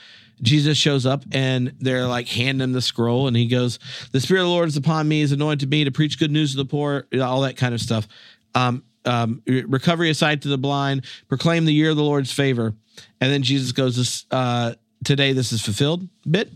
Jesus 0.41 0.77
shows 0.77 1.05
up 1.05 1.23
and 1.31 1.73
they're 1.79 2.07
like 2.07 2.27
handing 2.27 2.63
him 2.63 2.71
the 2.73 2.81
scroll 2.81 3.27
and 3.27 3.35
he 3.35 3.47
goes, 3.47 3.79
The 4.11 4.19
Spirit 4.19 4.41
of 4.41 4.47
the 4.47 4.51
Lord 4.51 4.67
is 4.69 4.77
upon 4.77 5.07
me, 5.07 5.19
he's 5.19 5.31
anointed 5.31 5.69
me 5.69 5.83
to 5.83 5.91
preach 5.91 6.19
good 6.19 6.31
news 6.31 6.51
to 6.51 6.57
the 6.57 6.65
poor, 6.65 7.07
all 7.21 7.41
that 7.41 7.57
kind 7.57 7.73
of 7.73 7.81
stuff. 7.81 8.07
Um, 8.55 8.83
um, 9.05 9.41
recovery 9.45 10.09
of 10.09 10.17
sight 10.17 10.41
to 10.43 10.49
the 10.49 10.57
blind, 10.57 11.05
proclaim 11.27 11.65
the 11.65 11.73
year 11.73 11.89
of 11.89 11.97
the 11.97 12.03
Lord's 12.03 12.31
favor. 12.31 12.73
And 13.21 13.31
then 13.31 13.43
Jesus 13.43 13.71
goes, 13.71 14.25
uh, 14.31 14.73
Today 15.03 15.31
this 15.31 15.53
is 15.53 15.61
fulfilled 15.61 16.07
bit. 16.29 16.51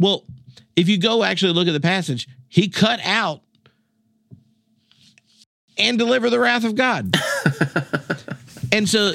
Well, 0.00 0.24
if 0.74 0.88
you 0.88 0.98
go 0.98 1.22
actually 1.22 1.52
look 1.52 1.68
at 1.68 1.72
the 1.72 1.80
passage, 1.80 2.26
he 2.48 2.68
cut 2.68 2.98
out 3.04 3.42
and 5.76 5.98
deliver 5.98 6.30
the 6.30 6.38
wrath 6.38 6.64
of 6.64 6.74
God. 6.74 7.14
and 8.72 8.88
so, 8.88 9.14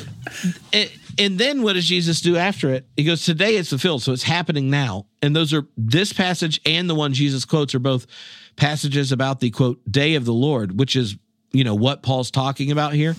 and- 0.72 0.92
and 1.20 1.38
then 1.38 1.62
what 1.62 1.74
does 1.74 1.86
Jesus 1.86 2.22
do 2.22 2.38
after 2.38 2.74
it? 2.74 2.88
He 2.96 3.04
goes, 3.04 3.26
Today 3.26 3.58
it's 3.58 3.70
fulfilled. 3.70 4.02
So 4.02 4.14
it's 4.14 4.24
happening 4.24 4.70
now. 4.70 5.06
And 5.22 5.36
those 5.36 5.54
are 5.54 5.68
this 5.78 6.14
passage 6.14 6.62
and 6.66 6.90
the 6.90 6.96
one 6.96 7.14
Jesus 7.14 7.44
quotes 7.44 7.76
are 7.76 7.80
both 7.80 8.08
passages 8.56 9.12
about 9.12 9.42
the 9.42 9.52
quote, 9.52 9.80
day 9.90 10.16
of 10.16 10.24
the 10.24 10.34
Lord, 10.34 10.80
which 10.80 10.96
is, 10.96 11.18
you 11.52 11.66
know, 11.66 11.76
what 11.76 12.02
Paul's 12.04 12.32
talking 12.32 12.72
about 12.72 12.94
here. 12.94 13.16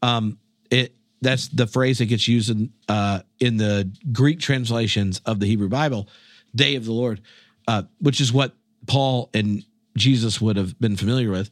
Um, 0.00 0.38
it, 0.70 0.94
that's 1.20 1.48
the 1.48 1.66
phrase 1.66 1.98
that 1.98 2.06
gets 2.06 2.28
used 2.28 2.50
in, 2.50 2.72
uh, 2.88 3.20
in 3.40 3.56
the 3.56 3.90
Greek 4.12 4.38
translations 4.38 5.20
of 5.26 5.40
the 5.40 5.46
Hebrew 5.46 5.68
Bible, 5.68 6.08
day 6.54 6.76
of 6.76 6.84
the 6.84 6.92
Lord, 6.92 7.20
uh, 7.66 7.82
which 7.98 8.20
is 8.20 8.32
what 8.32 8.54
Paul 8.86 9.28
and 9.34 9.64
Jesus 9.96 10.40
would 10.40 10.56
have 10.56 10.78
been 10.78 10.96
familiar 10.96 11.30
with. 11.30 11.50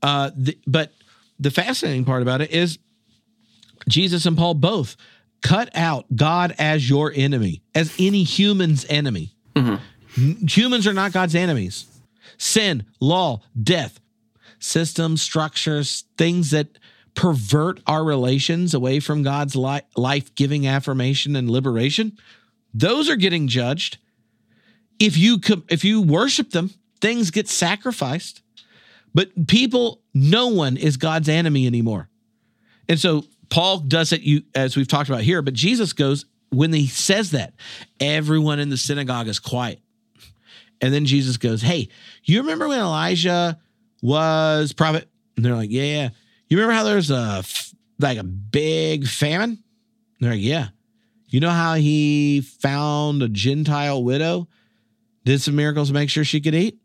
Uh, 0.00 0.30
the, 0.36 0.56
but 0.66 0.92
the 1.40 1.50
fascinating 1.50 2.04
part 2.04 2.22
about 2.22 2.40
it 2.40 2.52
is 2.52 2.78
Jesus 3.88 4.26
and 4.26 4.38
Paul 4.38 4.54
both 4.54 4.96
cut 5.42 5.70
out 5.74 6.04
God 6.14 6.54
as 6.58 6.88
your 6.88 7.12
enemy, 7.14 7.62
as 7.74 7.94
any 7.98 8.22
human's 8.24 8.84
enemy. 8.88 9.34
N- 9.56 9.80
Humans 10.16 10.86
are 10.86 10.92
not 10.92 11.12
God's 11.12 11.34
enemies. 11.34 11.86
Sin, 12.38 12.84
law, 13.00 13.40
death, 13.60 14.00
systems, 14.58 15.22
structures, 15.22 16.04
things 16.16 16.50
that 16.50 16.78
pervert 17.14 17.80
our 17.86 18.04
relations 18.04 18.72
away 18.74 19.00
from 19.00 19.22
God's 19.22 19.56
li- 19.56 19.80
life 19.96 20.34
giving 20.34 20.66
affirmation 20.66 21.36
and 21.36 21.50
liberation, 21.50 22.16
those 22.72 23.10
are 23.10 23.16
getting 23.16 23.48
judged. 23.48 23.98
If 24.98 25.16
you 25.16 25.38
com- 25.38 25.64
if 25.68 25.84
you 25.84 26.00
worship 26.00 26.50
them, 26.50 26.70
things 27.00 27.30
get 27.30 27.48
sacrificed. 27.48 28.42
But 29.12 29.48
people, 29.48 30.02
no 30.14 30.48
one 30.48 30.76
is 30.76 30.96
God's 30.96 31.28
enemy 31.28 31.66
anymore. 31.66 32.08
And 32.88 32.98
so 32.98 33.24
Paul 33.50 33.80
does 33.80 34.12
it 34.12 34.44
as 34.54 34.76
we've 34.76 34.88
talked 34.88 35.08
about 35.08 35.22
here, 35.22 35.42
but 35.42 35.54
Jesus 35.54 35.92
goes 35.92 36.24
when 36.50 36.72
he 36.72 36.86
says 36.86 37.30
that, 37.32 37.54
everyone 38.00 38.58
in 38.58 38.70
the 38.70 38.76
synagogue 38.76 39.28
is 39.28 39.38
quiet. 39.38 39.80
And 40.80 40.92
then 40.92 41.04
Jesus 41.04 41.36
goes, 41.36 41.62
Hey, 41.62 41.88
you 42.24 42.40
remember 42.40 42.68
when 42.68 42.80
Elijah 42.80 43.58
was 44.02 44.72
prophet? 44.72 45.08
And 45.36 45.44
they're 45.44 45.54
like, 45.54 45.70
Yeah, 45.70 45.82
yeah. 45.82 46.08
You 46.48 46.56
remember 46.56 46.74
how 46.74 46.84
there's 46.84 47.10
a 47.10 47.44
like 47.98 48.18
a 48.18 48.24
big 48.24 49.06
famine? 49.06 49.50
And 49.50 49.58
they're 50.20 50.32
like, 50.32 50.42
Yeah. 50.42 50.68
You 51.28 51.38
know 51.38 51.50
how 51.50 51.74
he 51.74 52.40
found 52.40 53.22
a 53.22 53.28
Gentile 53.28 54.02
widow, 54.02 54.48
did 55.24 55.40
some 55.40 55.54
miracles 55.54 55.88
to 55.88 55.94
make 55.94 56.10
sure 56.10 56.24
she 56.24 56.40
could 56.40 56.54
eat? 56.54 56.78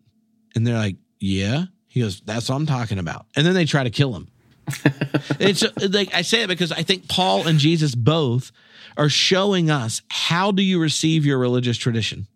And 0.56 0.68
they're 0.68 0.78
like, 0.78 0.98
Yeah. 1.20 1.66
He 1.88 2.02
goes, 2.02 2.22
That's 2.22 2.50
what 2.50 2.56
I'm 2.56 2.66
talking 2.66 3.00
about. 3.00 3.26
And 3.36 3.46
then 3.46 3.54
they 3.54 3.66
try 3.66 3.84
to 3.84 3.90
kill 3.90 4.14
him. 4.14 4.28
it's 5.40 5.64
uh, 5.64 5.70
like 5.90 6.14
I 6.14 6.22
say 6.22 6.44
it 6.44 6.48
because 6.48 6.72
I 6.72 6.84
think 6.84 7.08
Paul 7.08 7.48
and 7.48 7.60
Jesus 7.60 7.96
both 7.96 8.52
are 8.98 9.10
showing 9.10 9.70
us 9.70 10.02
how 10.10 10.52
do 10.52 10.64
you 10.64 10.80
receive 10.80 11.26
your 11.26 11.38
religious 11.38 11.78
tradition? 11.78 12.28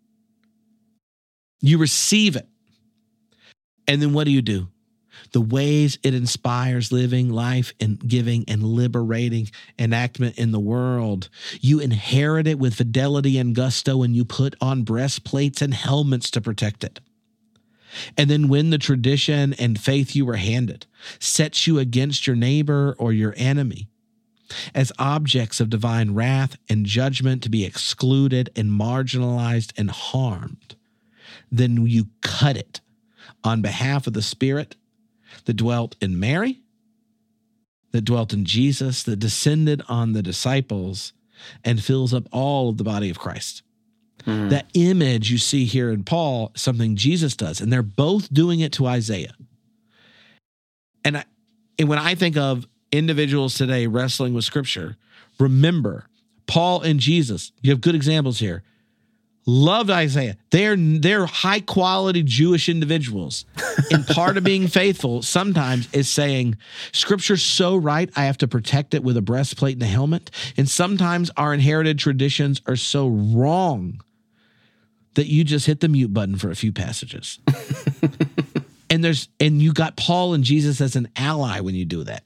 You 1.60 1.78
receive 1.78 2.36
it. 2.36 2.48
And 3.86 4.00
then 4.00 4.12
what 4.12 4.24
do 4.24 4.30
you 4.30 4.42
do? 4.42 4.68
The 5.32 5.40
ways 5.40 5.98
it 6.02 6.14
inspires 6.14 6.92
living 6.92 7.30
life 7.30 7.72
and 7.80 7.98
giving 7.98 8.44
and 8.48 8.62
liberating 8.62 9.50
enactment 9.78 10.38
in 10.38 10.50
the 10.50 10.60
world. 10.60 11.28
You 11.60 11.80
inherit 11.80 12.46
it 12.46 12.58
with 12.58 12.74
fidelity 12.74 13.38
and 13.38 13.54
gusto, 13.54 14.02
and 14.02 14.14
you 14.14 14.24
put 14.24 14.54
on 14.60 14.82
breastplates 14.82 15.62
and 15.62 15.74
helmets 15.74 16.30
to 16.32 16.40
protect 16.40 16.84
it. 16.84 17.00
And 18.16 18.30
then 18.30 18.48
when 18.48 18.70
the 18.70 18.78
tradition 18.78 19.54
and 19.54 19.80
faith 19.80 20.14
you 20.14 20.24
were 20.24 20.36
handed 20.36 20.86
sets 21.18 21.66
you 21.66 21.78
against 21.78 22.26
your 22.26 22.36
neighbor 22.36 22.94
or 22.98 23.12
your 23.12 23.34
enemy, 23.36 23.88
as 24.74 24.92
objects 24.98 25.60
of 25.60 25.70
divine 25.70 26.12
wrath 26.12 26.56
and 26.68 26.84
judgment 26.84 27.42
to 27.42 27.48
be 27.48 27.64
excluded 27.64 28.50
and 28.56 28.70
marginalized 28.70 29.72
and 29.76 29.90
harmed, 29.90 30.76
then 31.50 31.86
you 31.86 32.08
cut 32.20 32.56
it 32.56 32.80
on 33.44 33.62
behalf 33.62 34.06
of 34.06 34.12
the 34.12 34.22
Spirit 34.22 34.76
that 35.44 35.54
dwelt 35.54 35.96
in 36.00 36.18
Mary, 36.18 36.60
that 37.92 38.04
dwelt 38.04 38.32
in 38.32 38.44
Jesus, 38.44 39.02
that 39.04 39.18
descended 39.18 39.82
on 39.88 40.12
the 40.12 40.22
disciples, 40.22 41.12
and 41.64 41.82
fills 41.82 42.12
up 42.12 42.28
all 42.32 42.68
of 42.68 42.76
the 42.76 42.84
body 42.84 43.10
of 43.10 43.18
Christ. 43.18 43.62
Mm. 44.26 44.50
That 44.50 44.66
image 44.74 45.30
you 45.30 45.38
see 45.38 45.64
here 45.64 45.90
in 45.90 46.04
Paul, 46.04 46.52
something 46.54 46.96
Jesus 46.96 47.36
does, 47.36 47.60
and 47.60 47.72
they're 47.72 47.82
both 47.82 48.32
doing 48.32 48.60
it 48.60 48.72
to 48.72 48.86
Isaiah. 48.86 49.34
And, 51.04 51.18
I, 51.18 51.24
and 51.78 51.88
when 51.88 51.98
I 51.98 52.14
think 52.14 52.36
of 52.36 52.66
individuals 52.92 53.54
today 53.54 53.86
wrestling 53.86 54.34
with 54.34 54.44
scripture, 54.44 54.96
remember 55.38 56.06
Paul 56.46 56.82
and 56.82 56.98
Jesus, 57.00 57.52
you 57.62 57.70
have 57.70 57.80
good 57.80 57.94
examples 57.94 58.38
here. 58.38 58.62
Loved 59.46 59.88
Isaiah. 59.88 60.36
They're 60.50 60.76
they're 60.76 61.24
high 61.24 61.60
quality 61.60 62.22
Jewish 62.22 62.68
individuals. 62.68 63.46
and 63.90 64.06
part 64.06 64.36
of 64.36 64.44
being 64.44 64.68
faithful 64.68 65.22
sometimes 65.22 65.88
is 65.94 66.10
saying, 66.10 66.58
Scripture's 66.92 67.42
so 67.42 67.76
right, 67.76 68.10
I 68.16 68.24
have 68.24 68.36
to 68.38 68.48
protect 68.48 68.92
it 68.94 69.02
with 69.02 69.16
a 69.16 69.22
breastplate 69.22 69.74
and 69.74 69.82
a 69.82 69.86
helmet. 69.86 70.30
And 70.56 70.68
sometimes 70.68 71.30
our 71.36 71.54
inherited 71.54 71.98
traditions 71.98 72.60
are 72.66 72.76
so 72.76 73.08
wrong 73.08 74.02
that 75.14 75.26
you 75.26 75.44
just 75.44 75.66
hit 75.66 75.80
the 75.80 75.88
mute 75.88 76.12
button 76.12 76.36
for 76.36 76.50
a 76.50 76.56
few 76.56 76.72
passages. 76.72 77.38
and 78.90 79.02
there's 79.02 79.28
and 79.38 79.60
you 79.60 79.72
got 79.72 79.96
Paul 79.96 80.34
and 80.34 80.44
Jesus 80.44 80.80
as 80.80 80.96
an 80.96 81.08
ally 81.16 81.60
when 81.60 81.74
you 81.74 81.84
do 81.84 82.04
that. 82.04 82.24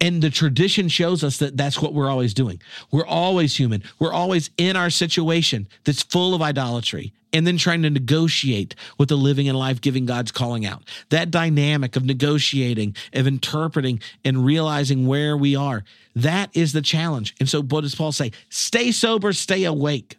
And 0.00 0.22
the 0.22 0.30
tradition 0.30 0.88
shows 0.88 1.24
us 1.24 1.38
that 1.38 1.56
that's 1.56 1.82
what 1.82 1.92
we're 1.92 2.08
always 2.08 2.32
doing. 2.32 2.62
We're 2.92 3.06
always 3.06 3.56
human. 3.58 3.82
We're 3.98 4.12
always 4.12 4.50
in 4.56 4.76
our 4.76 4.90
situation 4.90 5.66
that's 5.84 6.02
full 6.02 6.34
of 6.34 6.42
idolatry 6.42 7.12
and 7.32 7.46
then 7.46 7.56
trying 7.58 7.82
to 7.82 7.90
negotiate 7.90 8.74
with 8.96 9.08
the 9.08 9.16
living 9.16 9.48
and 9.48 9.58
life 9.58 9.80
giving 9.80 10.06
God's 10.06 10.30
calling 10.30 10.64
out. 10.64 10.84
That 11.10 11.30
dynamic 11.30 11.96
of 11.96 12.04
negotiating, 12.04 12.96
of 13.12 13.26
interpreting 13.26 14.00
and 14.24 14.44
realizing 14.44 15.06
where 15.06 15.36
we 15.36 15.56
are, 15.56 15.84
that 16.14 16.50
is 16.54 16.72
the 16.72 16.82
challenge. 16.82 17.34
And 17.40 17.48
so, 17.48 17.62
what 17.62 17.82
does 17.82 17.94
Paul 17.94 18.12
say? 18.12 18.32
Stay 18.50 18.92
sober, 18.92 19.32
stay 19.32 19.64
awake. 19.64 20.16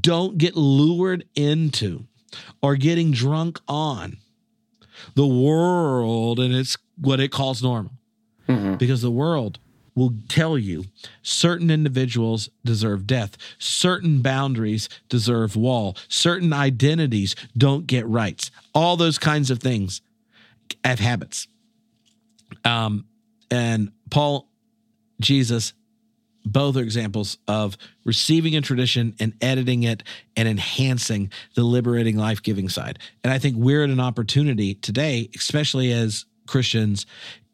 Don't 0.00 0.38
get 0.38 0.56
lured 0.56 1.24
into 1.34 2.06
or 2.62 2.76
getting 2.76 3.10
drunk 3.12 3.60
on 3.68 4.18
the 5.14 5.26
world 5.26 6.38
and 6.38 6.54
it's 6.54 6.76
what 6.96 7.20
it 7.20 7.28
calls 7.28 7.62
normal. 7.62 7.92
Mm-hmm. 8.48 8.76
Because 8.76 9.02
the 9.02 9.10
world 9.10 9.58
will 9.94 10.14
tell 10.28 10.56
you 10.56 10.84
certain 11.22 11.70
individuals 11.70 12.48
deserve 12.64 13.06
death, 13.06 13.36
certain 13.58 14.22
boundaries 14.22 14.88
deserve 15.08 15.56
wall, 15.56 15.96
certain 16.08 16.52
identities 16.52 17.34
don't 17.56 17.86
get 17.86 18.06
rights. 18.06 18.50
All 18.74 18.96
those 18.96 19.18
kinds 19.18 19.50
of 19.50 19.60
things 19.60 20.00
have 20.84 21.00
habits. 21.00 21.46
Um, 22.64 23.06
and 23.50 23.92
Paul, 24.10 24.48
Jesus, 25.20 25.72
both 26.44 26.76
are 26.76 26.82
examples 26.82 27.38
of 27.46 27.76
receiving 28.04 28.56
a 28.56 28.60
tradition 28.60 29.14
and 29.20 29.34
editing 29.40 29.82
it 29.82 30.02
and 30.36 30.48
enhancing 30.48 31.30
the 31.54 31.62
liberating, 31.62 32.16
life 32.16 32.42
giving 32.42 32.68
side. 32.68 32.98
And 33.22 33.32
I 33.32 33.38
think 33.38 33.56
we're 33.56 33.84
at 33.84 33.90
an 33.90 34.00
opportunity 34.00 34.74
today, 34.74 35.28
especially 35.36 35.92
as 35.92 36.24
Christians 36.46 37.06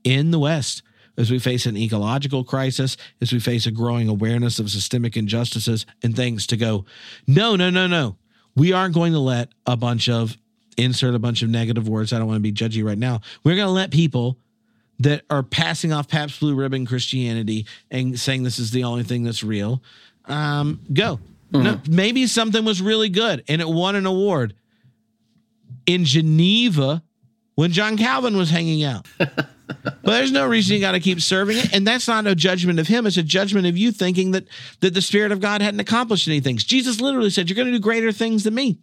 in 0.04 0.30
the 0.30 0.38
West, 0.38 0.82
as 1.18 1.30
we 1.30 1.38
face 1.38 1.66
an 1.66 1.76
ecological 1.76 2.44
crisis, 2.44 2.96
as 3.20 3.32
we 3.32 3.40
face 3.40 3.66
a 3.66 3.70
growing 3.70 4.08
awareness 4.08 4.58
of 4.58 4.70
systemic 4.70 5.16
injustices 5.16 5.86
and 6.02 6.14
things, 6.14 6.46
to 6.46 6.56
go, 6.56 6.84
no, 7.26 7.56
no, 7.56 7.70
no, 7.70 7.86
no. 7.86 8.16
We 8.54 8.72
aren't 8.72 8.94
going 8.94 9.12
to 9.12 9.18
let 9.18 9.50
a 9.66 9.76
bunch 9.76 10.08
of, 10.08 10.36
insert 10.76 11.14
a 11.14 11.18
bunch 11.18 11.42
of 11.42 11.48
negative 11.48 11.88
words. 11.88 12.12
I 12.12 12.18
don't 12.18 12.28
want 12.28 12.36
to 12.36 12.40
be 12.40 12.52
judgy 12.52 12.84
right 12.84 12.98
now. 12.98 13.20
We're 13.44 13.56
going 13.56 13.66
to 13.66 13.72
let 13.72 13.90
people 13.90 14.38
that 15.00 15.22
are 15.30 15.42
passing 15.42 15.92
off 15.92 16.08
Pabst 16.08 16.40
Blue 16.40 16.54
Ribbon 16.54 16.86
Christianity 16.86 17.66
and 17.90 18.18
saying 18.18 18.42
this 18.42 18.58
is 18.58 18.70
the 18.70 18.84
only 18.84 19.02
thing 19.02 19.24
that's 19.24 19.42
real, 19.42 19.82
um, 20.26 20.80
go. 20.92 21.20
Mm-hmm. 21.52 21.62
No, 21.62 21.80
maybe 21.88 22.26
something 22.26 22.64
was 22.64 22.82
really 22.82 23.08
good 23.08 23.44
and 23.48 23.60
it 23.60 23.68
won 23.68 23.94
an 23.94 24.06
award 24.06 24.54
in 25.86 26.04
Geneva 26.04 27.02
when 27.54 27.72
John 27.72 27.96
Calvin 27.96 28.36
was 28.36 28.50
hanging 28.50 28.84
out. 28.84 29.06
but 29.18 30.02
there's 30.02 30.32
no 30.32 30.46
reason 30.46 30.74
you 30.74 30.80
got 30.80 30.92
to 30.92 31.00
keep 31.00 31.20
serving 31.20 31.58
it, 31.58 31.72
and 31.74 31.86
that's 31.86 32.06
not 32.06 32.26
a 32.26 32.34
judgment 32.34 32.78
of 32.78 32.86
him. 32.86 33.06
It's 33.06 33.16
a 33.16 33.22
judgment 33.22 33.66
of 33.66 33.76
you 33.76 33.92
thinking 33.92 34.32
that 34.32 34.44
that 34.80 34.94
the 34.94 35.02
Spirit 35.02 35.32
of 35.32 35.40
God 35.40 35.60
hadn't 35.60 35.80
accomplished 35.80 36.28
anything. 36.28 36.56
Jesus 36.56 37.00
literally 37.00 37.30
said, 37.30 37.48
"You're 37.48 37.56
going 37.56 37.66
to 37.66 37.72
do 37.72 37.80
greater 37.80 38.12
things 38.12 38.44
than 38.44 38.54
me." 38.54 38.78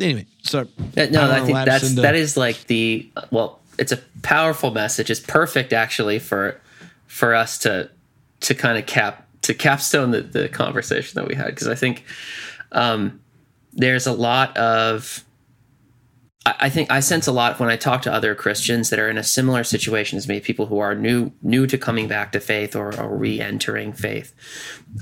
Anyway, 0.00 0.26
so 0.42 0.68
no, 0.96 1.22
I, 1.22 1.38
I 1.38 1.40
think 1.40 1.56
that's 1.56 1.90
into, 1.90 2.02
that 2.02 2.14
is 2.14 2.36
like 2.36 2.64
the 2.66 3.10
well, 3.30 3.57
it's 3.78 3.92
a 3.92 3.98
powerful 4.22 4.70
message. 4.70 5.10
It's 5.10 5.20
perfect 5.20 5.72
actually 5.72 6.18
for 6.18 6.60
for 7.06 7.34
us 7.34 7.58
to 7.58 7.90
to 8.40 8.54
kind 8.54 8.78
of 8.78 8.86
cap 8.86 9.26
to 9.42 9.54
capstone 9.54 10.10
the, 10.10 10.22
the 10.22 10.48
conversation 10.48 11.20
that 11.20 11.28
we 11.28 11.34
had 11.34 11.46
because 11.46 11.68
I 11.68 11.74
think 11.74 12.04
um, 12.72 13.20
there's 13.72 14.06
a 14.06 14.12
lot 14.12 14.56
of 14.56 15.24
I 16.46 16.70
think 16.70 16.90
I 16.90 17.00
sense 17.00 17.26
a 17.26 17.32
lot 17.32 17.58
when 17.60 17.68
I 17.68 17.76
talk 17.76 18.02
to 18.02 18.12
other 18.12 18.34
Christians 18.34 18.90
that 18.90 18.98
are 18.98 19.08
in 19.08 19.18
a 19.18 19.24
similar 19.24 19.64
situation 19.64 20.16
as 20.16 20.28
me, 20.28 20.40
people 20.40 20.66
who 20.66 20.78
are 20.78 20.94
new 20.94 21.32
new 21.42 21.66
to 21.66 21.78
coming 21.78 22.08
back 22.08 22.32
to 22.32 22.40
faith 22.40 22.74
or, 22.74 22.98
or 22.98 23.16
re-entering 23.16 23.92
faith. 23.92 24.34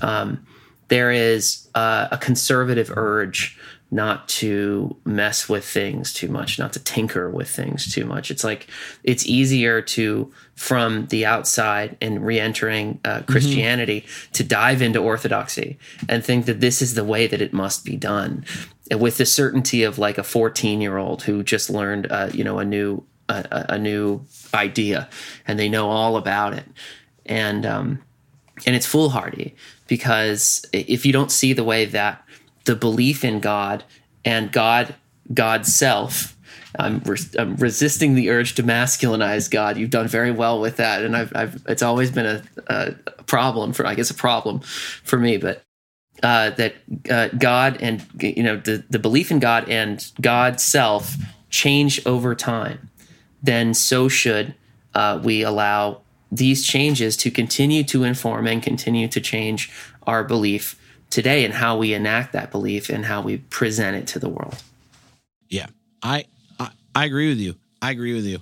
Um, 0.03 0.47
there 0.89 1.11
is 1.11 1.69
uh, 1.75 2.09
a 2.11 2.19
conservative 2.19 2.93
urge 2.97 3.59
not 3.91 4.29
to 4.29 4.97
mess 5.05 5.49
with 5.49 5.65
things 5.65 6.13
too 6.13 6.29
much, 6.29 6.59
not 6.59 6.73
to 6.73 6.81
tinker 6.81 7.31
with 7.31 7.49
things 7.49 7.93
too 7.93 8.05
much. 8.05 8.31
It's 8.31 8.43
like 8.43 8.69
it's 9.05 9.27
easier 9.27 9.81
to, 9.81 10.33
from 10.57 11.07
the 11.07 11.25
outside 11.25 11.97
and 12.01 12.27
re-entering 12.27 13.01
uh, 13.05 13.19
mm-hmm. 13.19 13.33
Christianity, 13.33 14.01
mm-hmm. 14.01 14.33
to 14.33 14.45
dive 14.45 14.83
into 14.83 14.99
orthodoxy 14.99 15.79
and 16.09 16.25
think 16.25 16.47
that 16.47 16.61
this 16.61 16.83
is 16.83 16.95
the 16.95 17.05
way 17.05 17.27
that 17.27 17.41
it 17.41 17.53
must 17.53 17.85
be 17.85 17.97
done, 17.97 18.45
with 18.91 19.19
the 19.19 19.27
certainty 19.27 19.85
of 19.85 19.99
like 19.99 20.19
a 20.19 20.25
14 20.25 20.81
year 20.81 20.97
old 20.97 21.23
who 21.23 21.43
just 21.43 21.71
learned, 21.71 22.11
uh, 22.11 22.31
you 22.33 22.43
know, 22.43 22.59
a 22.59 22.65
new 22.65 23.05
a, 23.29 23.67
a, 23.71 23.79
new 23.79 24.25
idea 24.55 25.09
and 25.49 25.59
they 25.59 25.69
know 25.69 25.91
all 25.91 26.17
about 26.17 26.55
it, 26.55 26.67
and 27.25 27.67
um, 27.67 28.03
and 28.65 28.75
it's 28.75 28.87
foolhardy 28.87 29.55
because 29.87 30.65
if 30.73 31.05
you 31.05 31.13
don't 31.13 31.31
see 31.31 31.53
the 31.53 31.65
way 31.65 31.85
that 31.85 32.26
the 32.67 32.77
belief 32.77 33.25
in 33.25 33.41
God 33.41 33.85
and 34.25 34.53
God, 34.53 34.95
God's 35.33 35.75
self. 35.75 36.37
I'm, 36.79 37.03
I'm 37.39 37.57
resisting 37.57 38.15
the 38.15 38.29
urge 38.29 38.55
to 38.57 38.63
masculinize 38.63 39.51
God. 39.51 39.79
You've 39.79 39.91
done 39.91 40.09
very 40.09 40.31
well 40.31 40.61
with 40.61 40.77
that, 40.77 41.05
and 41.05 41.17
I've, 41.17 41.33
I've 41.35 41.63
it's 41.67 41.83
always 41.83 42.11
been 42.11 42.27
a, 42.27 42.43
a, 42.67 42.93
problem 43.23 43.73
for 43.73 43.87
I 43.87 43.95
guess 43.95 44.11
a 44.11 44.15
problem 44.15 44.61
for 44.61 45.19
me. 45.19 45.39
But 45.39 45.63
uh, 46.23 46.51
that 46.51 46.75
uh, 47.11 47.29
God 47.29 47.79
and 47.81 48.05
you 48.21 48.43
know 48.43 48.59
the 48.59 48.85
the 48.91 48.99
belief 48.99 49.31
in 49.31 49.39
God 49.39 49.71
and 49.71 50.07
God's 50.21 50.63
self 50.63 51.17
change 51.49 52.05
over 52.05 52.35
time, 52.35 52.91
then 53.43 53.73
so 53.73 54.09
should 54.09 54.55
uh, 54.95 55.19
we 55.23 55.43
allow 55.43 56.03
these 56.31 56.67
changes 56.67 57.17
to 57.17 57.31
continue 57.31 57.85
to 57.85 58.05
inform 58.05 58.47
and 58.47 58.63
continue 58.63 59.09
to 59.09 59.21
change 59.21 59.73
our 60.07 60.25
belief 60.25 60.79
today 61.11 61.45
and 61.45 61.55
how 61.55 61.77
we 61.77 61.95
enact 61.95 62.33
that 62.33 62.51
belief 62.51 62.89
and 62.89 63.05
how 63.05 63.23
we 63.23 63.39
present 63.39 63.97
it 63.97 64.07
to 64.09 64.19
the 64.19 64.29
world. 64.29 64.63
Yeah, 65.49 65.67
I 66.03 66.25
I, 66.59 66.71
I 66.95 67.05
agree 67.05 67.29
with 67.29 67.39
you. 67.39 67.55
I 67.81 67.91
agree 67.91 68.15
with 68.15 68.25
you. 68.25 68.39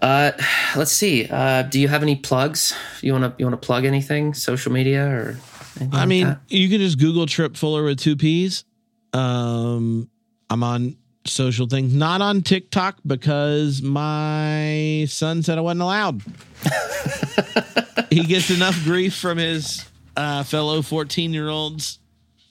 Uh, 0.00 0.32
let's 0.76 0.92
see. 0.92 1.26
Uh, 1.28 1.62
do 1.62 1.80
you 1.80 1.88
have 1.88 2.02
any 2.02 2.16
plugs? 2.16 2.74
You 3.02 3.12
want 3.12 3.24
to 3.24 3.34
you 3.38 3.46
want 3.46 3.60
to 3.60 3.66
plug 3.66 3.84
anything? 3.84 4.34
Social 4.34 4.72
media 4.72 5.06
or? 5.06 5.38
I 5.80 5.84
like 5.84 6.08
mean, 6.08 6.26
that? 6.26 6.40
you 6.48 6.68
can 6.68 6.78
just 6.78 6.98
Google 6.98 7.26
Tripp 7.26 7.56
Fuller 7.56 7.82
with 7.84 7.98
two 7.98 8.16
P's. 8.16 8.64
Um, 9.12 10.08
I'm 10.48 10.62
on 10.62 10.96
social 11.26 11.66
things, 11.66 11.92
not 11.94 12.22
on 12.22 12.42
TikTok 12.42 12.98
because 13.06 13.82
my 13.82 15.06
son 15.08 15.42
said 15.42 15.58
I 15.58 15.60
wasn't 15.60 15.82
allowed. 15.82 16.22
he 18.10 18.24
gets 18.24 18.50
enough 18.50 18.82
grief 18.84 19.16
from 19.16 19.38
his 19.38 19.84
uh, 20.16 20.42
fellow 20.42 20.82
14 20.82 21.32
year 21.32 21.48
olds 21.48 21.98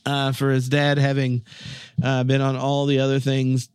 uh, 0.05 0.31
for 0.31 0.51
his 0.51 0.69
dad 0.69 0.97
having 0.97 1.43
uh, 2.03 2.23
been 2.23 2.41
on 2.41 2.55
all 2.55 2.85
the 2.85 2.99
other 2.99 3.19
things 3.19 3.69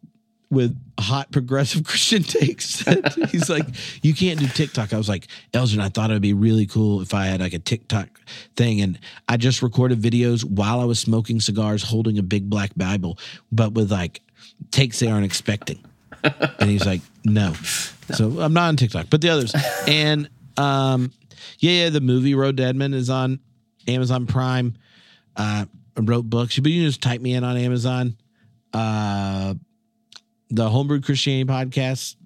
with 0.50 0.76
hot 0.98 1.30
progressive 1.30 1.84
Christian 1.86 2.22
takes. 2.22 2.80
He's 3.30 3.48
like, 3.48 3.66
you 4.02 4.14
can't 4.14 4.38
do 4.38 4.46
TikTok. 4.46 4.92
I 4.92 4.98
was 4.98 5.08
like, 5.08 5.28
Elgin, 5.54 5.80
I 5.80 5.88
thought 5.88 6.10
it 6.10 6.14
would 6.14 6.22
be 6.22 6.34
really 6.34 6.66
cool 6.66 7.00
if 7.00 7.14
I 7.14 7.26
had 7.26 7.40
like 7.40 7.54
a 7.54 7.58
TikTok 7.58 8.08
thing. 8.56 8.80
And 8.80 8.98
I 9.28 9.36
just 9.36 9.62
recorded 9.62 10.00
videos 10.00 10.44
while 10.44 10.80
I 10.80 10.84
was 10.84 10.98
smoking 10.98 11.40
cigars, 11.40 11.82
holding 11.82 12.18
a 12.18 12.22
big 12.22 12.50
black 12.50 12.72
Bible, 12.76 13.18
but 13.52 13.72
with 13.72 13.90
like 13.90 14.20
takes 14.70 14.98
they 14.98 15.08
aren't 15.08 15.24
expecting. 15.24 15.82
And 16.22 16.68
he's 16.68 16.84
like, 16.84 17.00
no. 17.24 17.54
So 18.12 18.40
I'm 18.40 18.52
not 18.52 18.68
on 18.68 18.76
TikTok, 18.76 19.06
but 19.08 19.20
the 19.20 19.30
others. 19.30 19.54
And 19.86 20.28
um, 20.56 21.12
yeah, 21.60 21.84
yeah, 21.84 21.88
the 21.90 22.00
movie 22.00 22.34
Road 22.34 22.60
Edmond 22.60 22.94
is 22.94 23.08
on 23.08 23.40
Amazon 23.88 24.26
Prime. 24.26 24.74
Uh, 25.36 25.64
wrote 25.96 26.28
books, 26.28 26.58
but 26.58 26.70
you 26.70 26.80
can 26.82 26.88
just 26.88 27.02
type 27.02 27.20
me 27.20 27.34
in 27.34 27.44
on 27.44 27.56
Amazon. 27.56 28.16
Uh, 28.72 29.54
the 30.50 30.68
Homebrew 30.68 31.00
Christianity 31.00 31.50
podcast. 31.50 32.16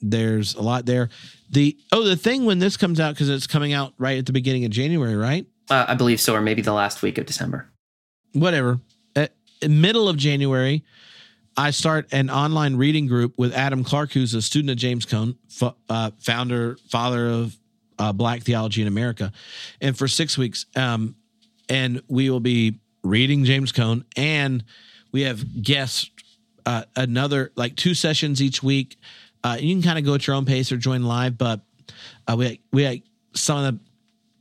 There's 0.00 0.54
a 0.54 0.62
lot 0.62 0.86
there. 0.86 1.08
The 1.50 1.76
oh, 1.92 2.04
the 2.04 2.16
thing 2.16 2.44
when 2.44 2.58
this 2.58 2.76
comes 2.76 3.00
out 3.00 3.14
because 3.14 3.28
it's 3.28 3.46
coming 3.46 3.72
out 3.72 3.94
right 3.98 4.18
at 4.18 4.26
the 4.26 4.32
beginning 4.32 4.64
of 4.64 4.70
January, 4.70 5.16
right? 5.16 5.46
Uh, 5.70 5.86
I 5.88 5.94
believe 5.94 6.20
so, 6.20 6.34
or 6.34 6.40
maybe 6.40 6.60
the 6.62 6.72
last 6.72 7.02
week 7.02 7.16
of 7.16 7.26
December. 7.26 7.70
Whatever. 8.32 8.80
At 9.16 9.32
middle 9.66 10.08
of 10.08 10.16
January, 10.16 10.84
I 11.56 11.70
start 11.70 12.08
an 12.12 12.28
online 12.28 12.76
reading 12.76 13.06
group 13.06 13.38
with 13.38 13.54
Adam 13.54 13.82
Clark, 13.82 14.12
who's 14.12 14.34
a 14.34 14.42
student 14.42 14.70
of 14.70 14.76
James 14.76 15.06
Cone, 15.06 15.36
f- 15.62 15.74
uh, 15.88 16.10
founder, 16.18 16.76
father 16.90 17.28
of 17.28 17.56
uh, 17.98 18.12
Black 18.12 18.42
theology 18.42 18.82
in 18.82 18.88
America, 18.88 19.32
and 19.80 19.96
for 19.96 20.08
six 20.08 20.36
weeks, 20.38 20.66
um, 20.76 21.14
and 21.68 22.02
we 22.08 22.30
will 22.30 22.40
be 22.40 22.78
reading 23.02 23.44
James 23.44 23.72
Cone, 23.72 24.04
and 24.16 24.64
we 25.12 25.22
have 25.22 25.62
guests 25.62 26.10
uh, 26.66 26.84
another 26.96 27.52
like 27.56 27.76
two 27.76 27.94
sessions 27.94 28.42
each 28.42 28.62
week. 28.62 28.96
Uh, 29.42 29.56
you 29.60 29.74
can 29.74 29.82
kind 29.82 29.98
of 29.98 30.04
go 30.04 30.14
at 30.14 30.26
your 30.26 30.34
own 30.36 30.46
pace 30.46 30.72
or 30.72 30.76
join 30.76 31.02
live, 31.02 31.36
but 31.36 31.60
uh, 32.26 32.34
we 32.36 32.60
we 32.72 32.86
like 32.86 33.02
some 33.34 33.58
of 33.58 33.74
the 33.74 33.80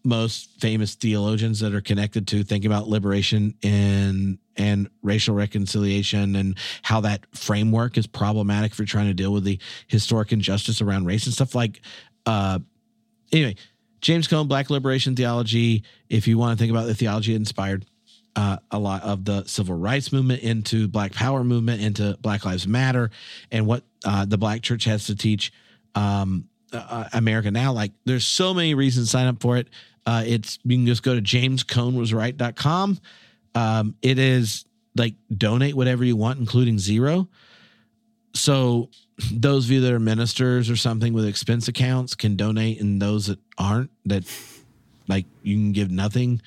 most 0.05 0.49
famous 0.59 0.95
theologians 0.95 1.59
that 1.61 1.73
are 1.73 1.81
connected 1.81 2.27
to 2.27 2.43
thinking 2.43 2.71
about 2.71 2.87
liberation 2.87 3.53
and 3.63 4.37
and 4.55 4.89
racial 5.01 5.33
reconciliation 5.33 6.35
and 6.35 6.57
how 6.81 7.01
that 7.01 7.25
framework 7.35 7.97
is 7.97 8.05
problematic 8.05 8.73
for 8.73 8.85
trying 8.85 9.07
to 9.07 9.13
deal 9.13 9.31
with 9.31 9.43
the 9.43 9.57
historic 9.87 10.31
injustice 10.31 10.81
around 10.81 11.05
race 11.05 11.25
and 11.25 11.33
stuff 11.33 11.55
like 11.55 11.81
uh 12.25 12.59
anyway 13.33 13.55
james 14.01 14.27
cone 14.27 14.47
black 14.47 14.69
liberation 14.69 15.15
theology 15.15 15.83
if 16.09 16.27
you 16.27 16.37
want 16.37 16.57
to 16.57 16.61
think 16.61 16.71
about 16.71 16.85
the 16.85 16.95
theology 16.95 17.35
inspired 17.35 17.85
uh, 18.35 18.57
a 18.71 18.79
lot 18.79 19.03
of 19.03 19.25
the 19.25 19.43
civil 19.45 19.75
rights 19.75 20.11
movement 20.11 20.41
into 20.41 20.87
black 20.87 21.13
power 21.13 21.43
movement 21.43 21.81
into 21.81 22.17
black 22.21 22.45
lives 22.45 22.67
matter 22.67 23.11
and 23.51 23.67
what 23.67 23.83
uh, 24.05 24.25
the 24.25 24.37
black 24.37 24.61
church 24.61 24.85
has 24.85 25.05
to 25.05 25.15
teach 25.15 25.51
um, 25.95 26.45
uh, 26.71 27.07
america 27.13 27.51
now. 27.51 27.71
Like 27.71 27.91
there's 28.05 28.25
so 28.25 28.53
many 28.53 28.73
reasons 28.73 29.07
to 29.07 29.11
sign 29.11 29.27
up 29.27 29.39
for 29.39 29.57
it. 29.57 29.67
Uh, 30.05 30.23
it's 30.25 30.57
you 30.63 30.77
can 30.77 30.87
just 30.87 31.03
go 31.03 31.13
to 31.13 31.21
jamesconewasright.com 31.21 32.99
um, 33.55 33.95
it 34.01 34.17
is 34.17 34.65
like 34.95 35.15
donate 35.35 35.75
whatever 35.75 36.03
you 36.03 36.15
want 36.15 36.39
including 36.39 36.79
zero. 36.79 37.27
So 38.35 38.89
those 39.31 39.65
of 39.65 39.71
you 39.71 39.81
that 39.81 39.93
are 39.93 39.99
ministers 39.99 40.69
or 40.69 40.75
something 40.75 41.13
with 41.13 41.25
expense 41.25 41.67
accounts 41.67 42.15
can 42.15 42.35
donate 42.35 42.81
and 42.81 43.01
those 43.01 43.27
that 43.27 43.39
aren't 43.57 43.91
that 44.05 44.23
like 45.07 45.25
you 45.43 45.55
can 45.55 45.71
give 45.71 45.91
nothing 45.91 46.41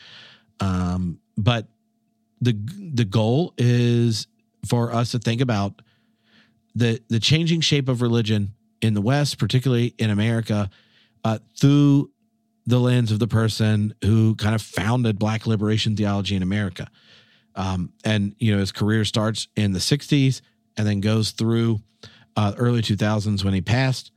um, 0.61 1.19
but 1.37 1.67
the 2.41 2.57
the 2.95 3.05
goal 3.05 3.55
is 3.57 4.27
for 4.67 4.93
us 4.93 5.13
to 5.13 5.19
think 5.19 5.41
about 5.41 5.83
the 6.75 7.01
the 7.09 7.21
changing 7.21 7.61
shape 7.61 7.89
of 7.89 8.03
religion 8.03 8.53
in 8.83 8.95
the 8.95 9.01
West, 9.01 9.39
particularly 9.39 9.95
in 9.99 10.11
America, 10.11 10.71
uh, 11.25 11.39
through 11.59 12.11
the 12.67 12.79
lens 12.79 13.11
of 13.13 13.19
the 13.19 13.29
person 13.29 13.95
who 14.05 14.35
kind 14.35 14.55
of 14.55 14.61
founded 14.61 15.19
Black 15.19 15.47
liberation 15.47 15.97
theology 15.97 16.37
in 16.37 16.43
America. 16.43 16.91
Um, 17.55 17.93
and 18.05 18.35
you 18.39 18.53
know, 18.53 18.59
his 18.59 18.73
career 18.73 19.05
starts 19.05 19.49
in 19.57 19.73
the 19.73 19.79
'60s 19.79 20.43
and 20.77 20.87
then 20.87 21.01
goes 21.01 21.31
through 21.31 21.81
uh, 22.37 22.53
early 22.59 22.83
2000s 22.83 23.45
when 23.45 23.55
he 23.55 23.61
passed. 23.61 24.13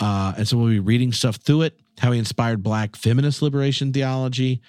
Uh, 0.00 0.34
and 0.36 0.48
so 0.48 0.56
we'll 0.56 0.68
be 0.68 0.80
reading 0.80 1.12
stuff 1.12 1.36
through 1.36 1.62
it, 1.62 1.78
how 1.98 2.10
he 2.12 2.18
inspired 2.18 2.62
Black 2.62 2.96
feminist 2.96 3.42
liberation 3.42 3.92
theology. 3.92 4.60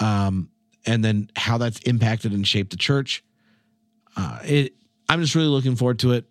Um, 0.00 0.48
and 0.86 1.04
then 1.04 1.30
how 1.36 1.58
that's 1.58 1.80
impacted 1.80 2.32
and 2.32 2.46
shaped 2.46 2.70
the 2.70 2.76
church. 2.76 3.24
Uh, 4.16 4.38
it, 4.44 4.74
I'm 5.08 5.20
just 5.20 5.34
really 5.34 5.48
looking 5.48 5.76
forward 5.76 5.98
to 6.00 6.12
it, 6.12 6.24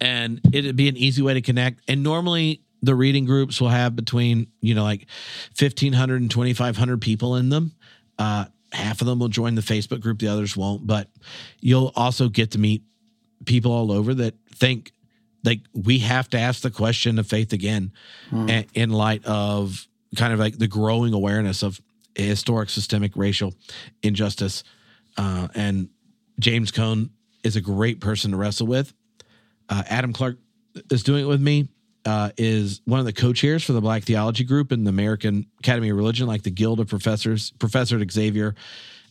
and 0.00 0.40
it'd 0.52 0.76
be 0.76 0.88
an 0.88 0.96
easy 0.96 1.22
way 1.22 1.34
to 1.34 1.40
connect. 1.40 1.80
And 1.88 2.02
normally, 2.02 2.62
the 2.82 2.94
reading 2.94 3.24
groups 3.24 3.60
will 3.60 3.68
have 3.68 3.96
between 3.96 4.48
you 4.60 4.74
know 4.74 4.82
like 4.82 5.06
1,500 5.58 6.20
and 6.20 6.30
2,500 6.30 7.00
people 7.00 7.36
in 7.36 7.48
them. 7.48 7.72
Uh, 8.18 8.46
half 8.72 9.00
of 9.00 9.06
them 9.06 9.18
will 9.18 9.28
join 9.28 9.54
the 9.54 9.62
Facebook 9.62 10.00
group, 10.00 10.18
the 10.18 10.28
others 10.28 10.56
won't. 10.56 10.86
But 10.86 11.08
you'll 11.60 11.92
also 11.94 12.28
get 12.28 12.52
to 12.52 12.58
meet 12.58 12.82
people 13.44 13.72
all 13.72 13.90
over 13.92 14.14
that 14.14 14.34
think 14.54 14.92
like 15.44 15.60
we 15.74 15.98
have 15.98 16.28
to 16.30 16.38
ask 16.38 16.62
the 16.62 16.70
question 16.70 17.18
of 17.18 17.26
faith 17.26 17.52
again, 17.52 17.92
a- 18.32 18.66
in 18.74 18.90
light 18.90 19.24
of 19.26 19.86
kind 20.16 20.32
of 20.32 20.38
like 20.38 20.56
the 20.58 20.66
growing 20.68 21.12
awareness 21.12 21.62
of 21.62 21.80
historic 22.14 22.70
systemic 22.70 23.12
racial 23.16 23.52
injustice. 24.02 24.64
Uh, 25.16 25.48
and 25.54 25.88
James 26.40 26.70
Cone 26.70 27.10
is 27.42 27.56
a 27.56 27.60
great 27.60 28.00
person 28.00 28.30
to 28.30 28.36
wrestle 28.36 28.66
with. 28.66 28.92
Uh, 29.68 29.82
Adam 29.88 30.12
Clark 30.12 30.38
is 30.90 31.02
doing 31.02 31.24
it 31.24 31.28
with 31.28 31.40
me. 31.40 31.68
Uh, 32.06 32.30
is 32.36 32.82
one 32.84 33.00
of 33.00 33.06
the 33.06 33.12
co-chairs 33.14 33.64
for 33.64 33.72
the 33.72 33.80
Black 33.80 34.02
Theology 34.04 34.44
Group 34.44 34.72
in 34.72 34.84
the 34.84 34.90
American 34.90 35.46
Academy 35.60 35.88
of 35.88 35.96
Religion, 35.96 36.26
like 36.26 36.42
the 36.42 36.50
Guild 36.50 36.78
of 36.78 36.86
Professors, 36.86 37.50
Professor 37.58 37.98
Xavier. 38.10 38.54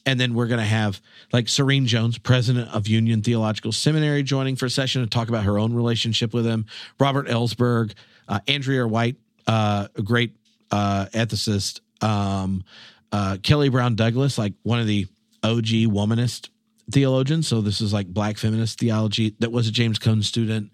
And 0.05 0.19
then 0.19 0.33
we're 0.33 0.47
going 0.47 0.59
to 0.59 0.65
have 0.65 1.01
like 1.31 1.47
Serene 1.47 1.85
Jones, 1.85 2.17
president 2.17 2.69
of 2.73 2.87
Union 2.87 3.21
Theological 3.21 3.71
Seminary, 3.71 4.21
joining 4.23 4.55
for 4.55 4.65
a 4.65 4.69
session 4.69 5.01
to 5.01 5.07
talk 5.07 5.29
about 5.29 5.45
her 5.45 5.57
own 5.57 5.73
relationship 5.73 6.33
with 6.33 6.45
him. 6.45 6.65
Robert 6.99 7.27
Ellsberg, 7.27 7.93
uh, 8.27 8.39
Andrea 8.47 8.85
White, 8.85 9.15
uh, 9.47 9.87
a 9.95 10.01
great 10.01 10.35
uh, 10.71 11.05
ethicist. 11.13 11.79
Um, 12.03 12.63
uh, 13.11 13.37
Kelly 13.43 13.69
Brown 13.69 13.95
Douglas, 13.95 14.37
like 14.37 14.53
one 14.63 14.79
of 14.79 14.87
the 14.87 15.07
OG 15.43 15.87
womanist 15.91 16.49
theologians. 16.91 17.47
So 17.47 17.61
this 17.61 17.79
is 17.79 17.93
like 17.93 18.07
black 18.07 18.37
feminist 18.37 18.79
theology 18.79 19.35
that 19.39 19.51
was 19.51 19.67
a 19.67 19.71
James 19.71 19.99
Cone 19.99 20.21
student. 20.21 20.71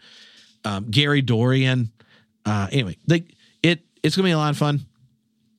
Um, 0.65 0.89
Gary 0.89 1.21
Dorrien. 1.21 1.89
Uh, 2.45 2.67
anyway, 2.71 2.97
like 3.07 3.35
it, 3.61 3.81
it's 4.01 4.15
gonna 4.15 4.27
be 4.27 4.31
a 4.31 4.37
lot 4.37 4.51
of 4.51 4.57
fun. 4.57 4.85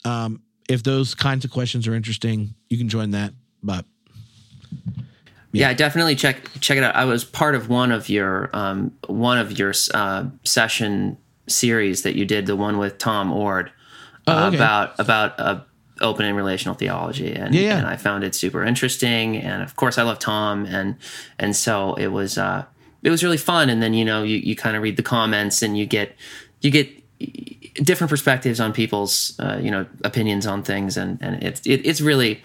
Um, 0.04 0.42
if 0.68 0.82
those 0.82 1.14
kinds 1.14 1.44
of 1.44 1.50
questions 1.50 1.86
are 1.86 1.94
interesting, 1.94 2.54
you 2.68 2.78
can 2.78 2.88
join 2.88 3.10
that. 3.10 3.32
But 3.62 3.84
Yeah, 5.52 5.72
definitely 5.74 6.14
check 6.16 6.48
check 6.60 6.78
it 6.78 6.84
out. 6.84 6.94
I 6.94 7.04
was 7.04 7.24
part 7.24 7.54
of 7.54 7.68
one 7.68 7.90
of 7.92 8.08
your 8.08 8.50
um, 8.52 8.92
one 9.08 9.38
of 9.38 9.58
your 9.58 9.72
uh, 9.92 10.26
session 10.44 11.16
series 11.48 12.02
that 12.02 12.14
you 12.14 12.24
did, 12.24 12.46
the 12.46 12.54
one 12.56 12.78
with 12.78 12.98
Tom 12.98 13.32
Oord 13.32 13.70
Oh, 14.26 14.32
uh, 14.36 14.46
okay. 14.48 14.56
about 14.56 14.98
about 15.00 15.40
uh, 15.40 15.60
open 16.00 16.24
and 16.24 16.36
relational 16.36 16.74
theology, 16.74 17.32
and 17.34 17.54
Yeah, 17.54 17.62
yeah. 17.62 17.78
and 17.78 17.86
I 17.86 17.96
found 17.96 18.22
it 18.22 18.34
super 18.34 18.64
interesting. 18.64 19.36
And 19.38 19.62
of 19.62 19.74
course, 19.76 19.98
I 19.98 20.02
love 20.02 20.18
Tom, 20.20 20.66
and 20.66 20.96
and 21.38 21.56
so 21.56 21.94
it 21.94 22.08
was 22.08 22.38
uh, 22.38 22.64
it 23.02 23.10
was 23.10 23.24
really 23.24 23.38
fun. 23.38 23.70
And 23.70 23.82
then 23.82 23.92
you 23.94 24.04
know 24.04 24.22
you 24.22 24.36
you 24.36 24.54
kind 24.54 24.76
of 24.76 24.82
read 24.82 24.96
the 24.96 25.02
comments 25.02 25.62
and 25.62 25.76
you 25.76 25.86
get 25.86 26.14
you 26.60 26.70
get 26.70 26.88
different 27.82 28.08
perspectives 28.10 28.60
on 28.60 28.72
people's 28.72 29.34
uh, 29.40 29.58
you 29.60 29.70
know 29.70 29.86
opinions 30.04 30.46
on 30.46 30.62
things, 30.62 30.96
and 30.96 31.18
and 31.20 31.42
it's 31.42 31.60
it, 31.66 31.84
it's 31.84 32.00
really 32.00 32.42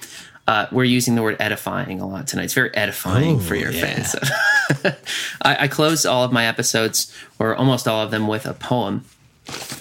Uh, 0.48 0.68
we're 0.72 0.84
using 0.84 1.16
the 1.16 1.24
word 1.24 1.38
edifying 1.40 2.00
a 2.00 2.08
lot 2.08 2.28
tonight. 2.28 2.44
It's 2.46 2.54
very 2.54 2.74
edifying 2.76 3.38
Oh, 3.38 3.40
for 3.40 3.56
your 3.56 3.72
yeah. 3.72 4.04
fans. 4.04 4.16
I, 5.42 5.58
I 5.62 5.68
close 5.68 6.06
all 6.06 6.24
of 6.24 6.32
my 6.32 6.46
episodes, 6.46 7.12
or 7.40 7.56
almost 7.56 7.88
all 7.88 8.02
of 8.04 8.12
them, 8.12 8.28
with 8.28 8.46
a 8.46 8.54
poem. 8.54 9.06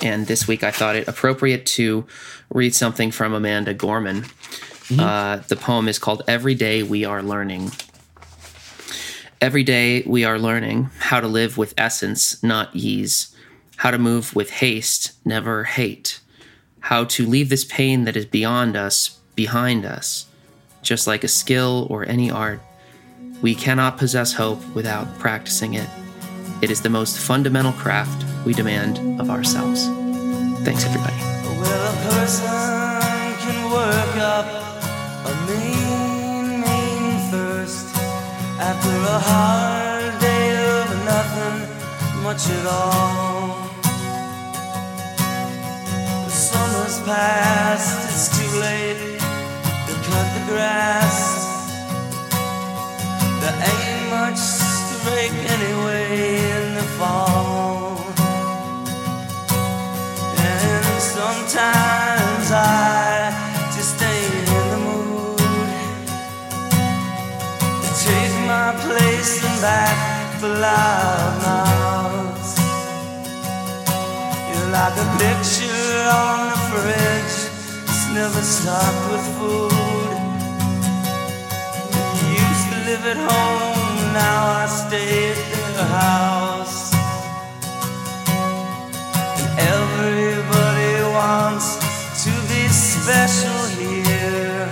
And 0.02 0.26
this 0.26 0.48
week 0.48 0.62
I 0.64 0.70
thought 0.70 0.96
it 0.96 1.06
appropriate 1.08 1.66
to 1.66 2.06
read 2.50 2.74
something 2.74 3.10
from 3.10 3.34
Amanda 3.34 3.74
Gorman. 3.74 4.24
Uh, 4.98 5.36
the 5.48 5.56
poem 5.56 5.88
is 5.88 5.98
called 5.98 6.22
Every 6.28 6.54
Day 6.54 6.82
We 6.82 7.04
Are 7.04 7.22
Learning. 7.22 7.70
Every 9.40 9.62
day 9.62 10.02
we 10.06 10.24
are 10.24 10.38
learning 10.38 10.90
how 10.98 11.20
to 11.20 11.26
live 11.28 11.58
with 11.58 11.74
essence, 11.76 12.42
not 12.42 12.70
ease, 12.74 13.34
how 13.76 13.90
to 13.90 13.98
move 13.98 14.34
with 14.34 14.50
haste, 14.50 15.12
never 15.26 15.64
hate, 15.64 16.20
how 16.80 17.04
to 17.04 17.26
leave 17.26 17.48
this 17.50 17.64
pain 17.64 18.04
that 18.04 18.16
is 18.16 18.24
beyond 18.26 18.76
us 18.76 19.18
behind 19.34 19.84
us. 19.84 20.26
Just 20.84 21.06
like 21.06 21.24
a 21.24 21.28
skill 21.28 21.86
or 21.88 22.06
any 22.06 22.30
art, 22.30 22.60
we 23.40 23.54
cannot 23.54 23.96
possess 23.96 24.34
hope 24.34 24.62
without 24.74 25.18
practicing 25.18 25.72
it. 25.74 25.88
It 26.60 26.70
is 26.70 26.82
the 26.82 26.90
most 26.90 27.18
fundamental 27.18 27.72
craft 27.72 28.24
we 28.44 28.52
demand 28.52 28.98
of 29.18 29.30
ourselves. 29.30 29.86
Thanks, 30.62 30.84
everybody. 30.84 31.16
Well, 31.16 31.94
much 42.22 42.50
at 42.50 42.66
all. 42.66 43.70
The 46.24 46.30
summer's 46.30 47.00
past, 47.06 48.10
it's 48.10 48.28
too 48.36 48.60
late 48.60 49.13
grass. 50.46 51.18
There 53.40 53.58
ain't 53.70 54.10
much 54.10 54.42
to 54.88 54.96
rake 55.10 55.38
anyway 55.56 56.08
in 56.56 56.74
the 56.74 56.86
fall. 56.98 57.98
And 60.38 61.00
sometimes 61.00 62.46
I 62.52 63.32
just 63.74 64.02
ain't 64.02 64.48
in 64.58 64.66
the 64.72 64.80
mood 64.86 65.38
to 67.82 67.90
take 68.08 68.34
my 68.46 68.68
place 68.86 69.44
and 69.44 69.60
back 69.60 69.96
for. 70.40 70.48
You're 74.48 74.70
like 74.70 74.96
a 74.96 75.08
picture 75.18 76.08
on 76.22 76.38
the 76.50 76.58
fridge, 76.68 77.36
it's 77.88 78.04
never 78.12 78.42
stocked 78.42 79.04
with 79.10 79.26
food 79.38 79.93
live 82.94 83.06
at 83.06 83.16
home, 83.16 84.12
now 84.12 84.62
I 84.62 84.66
stay 84.66 85.32
at 85.32 85.74
their 85.74 85.86
house. 85.86 86.92
And 89.38 89.48
everybody 89.74 90.94
wants 91.18 91.66
to 92.24 92.30
be 92.50 92.68
special 92.68 93.60
here. 93.80 94.68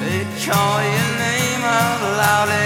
They 0.00 0.24
call 0.44 0.78
your 0.82 1.10
name 1.24 1.62
out 1.62 2.00
loud. 2.18 2.65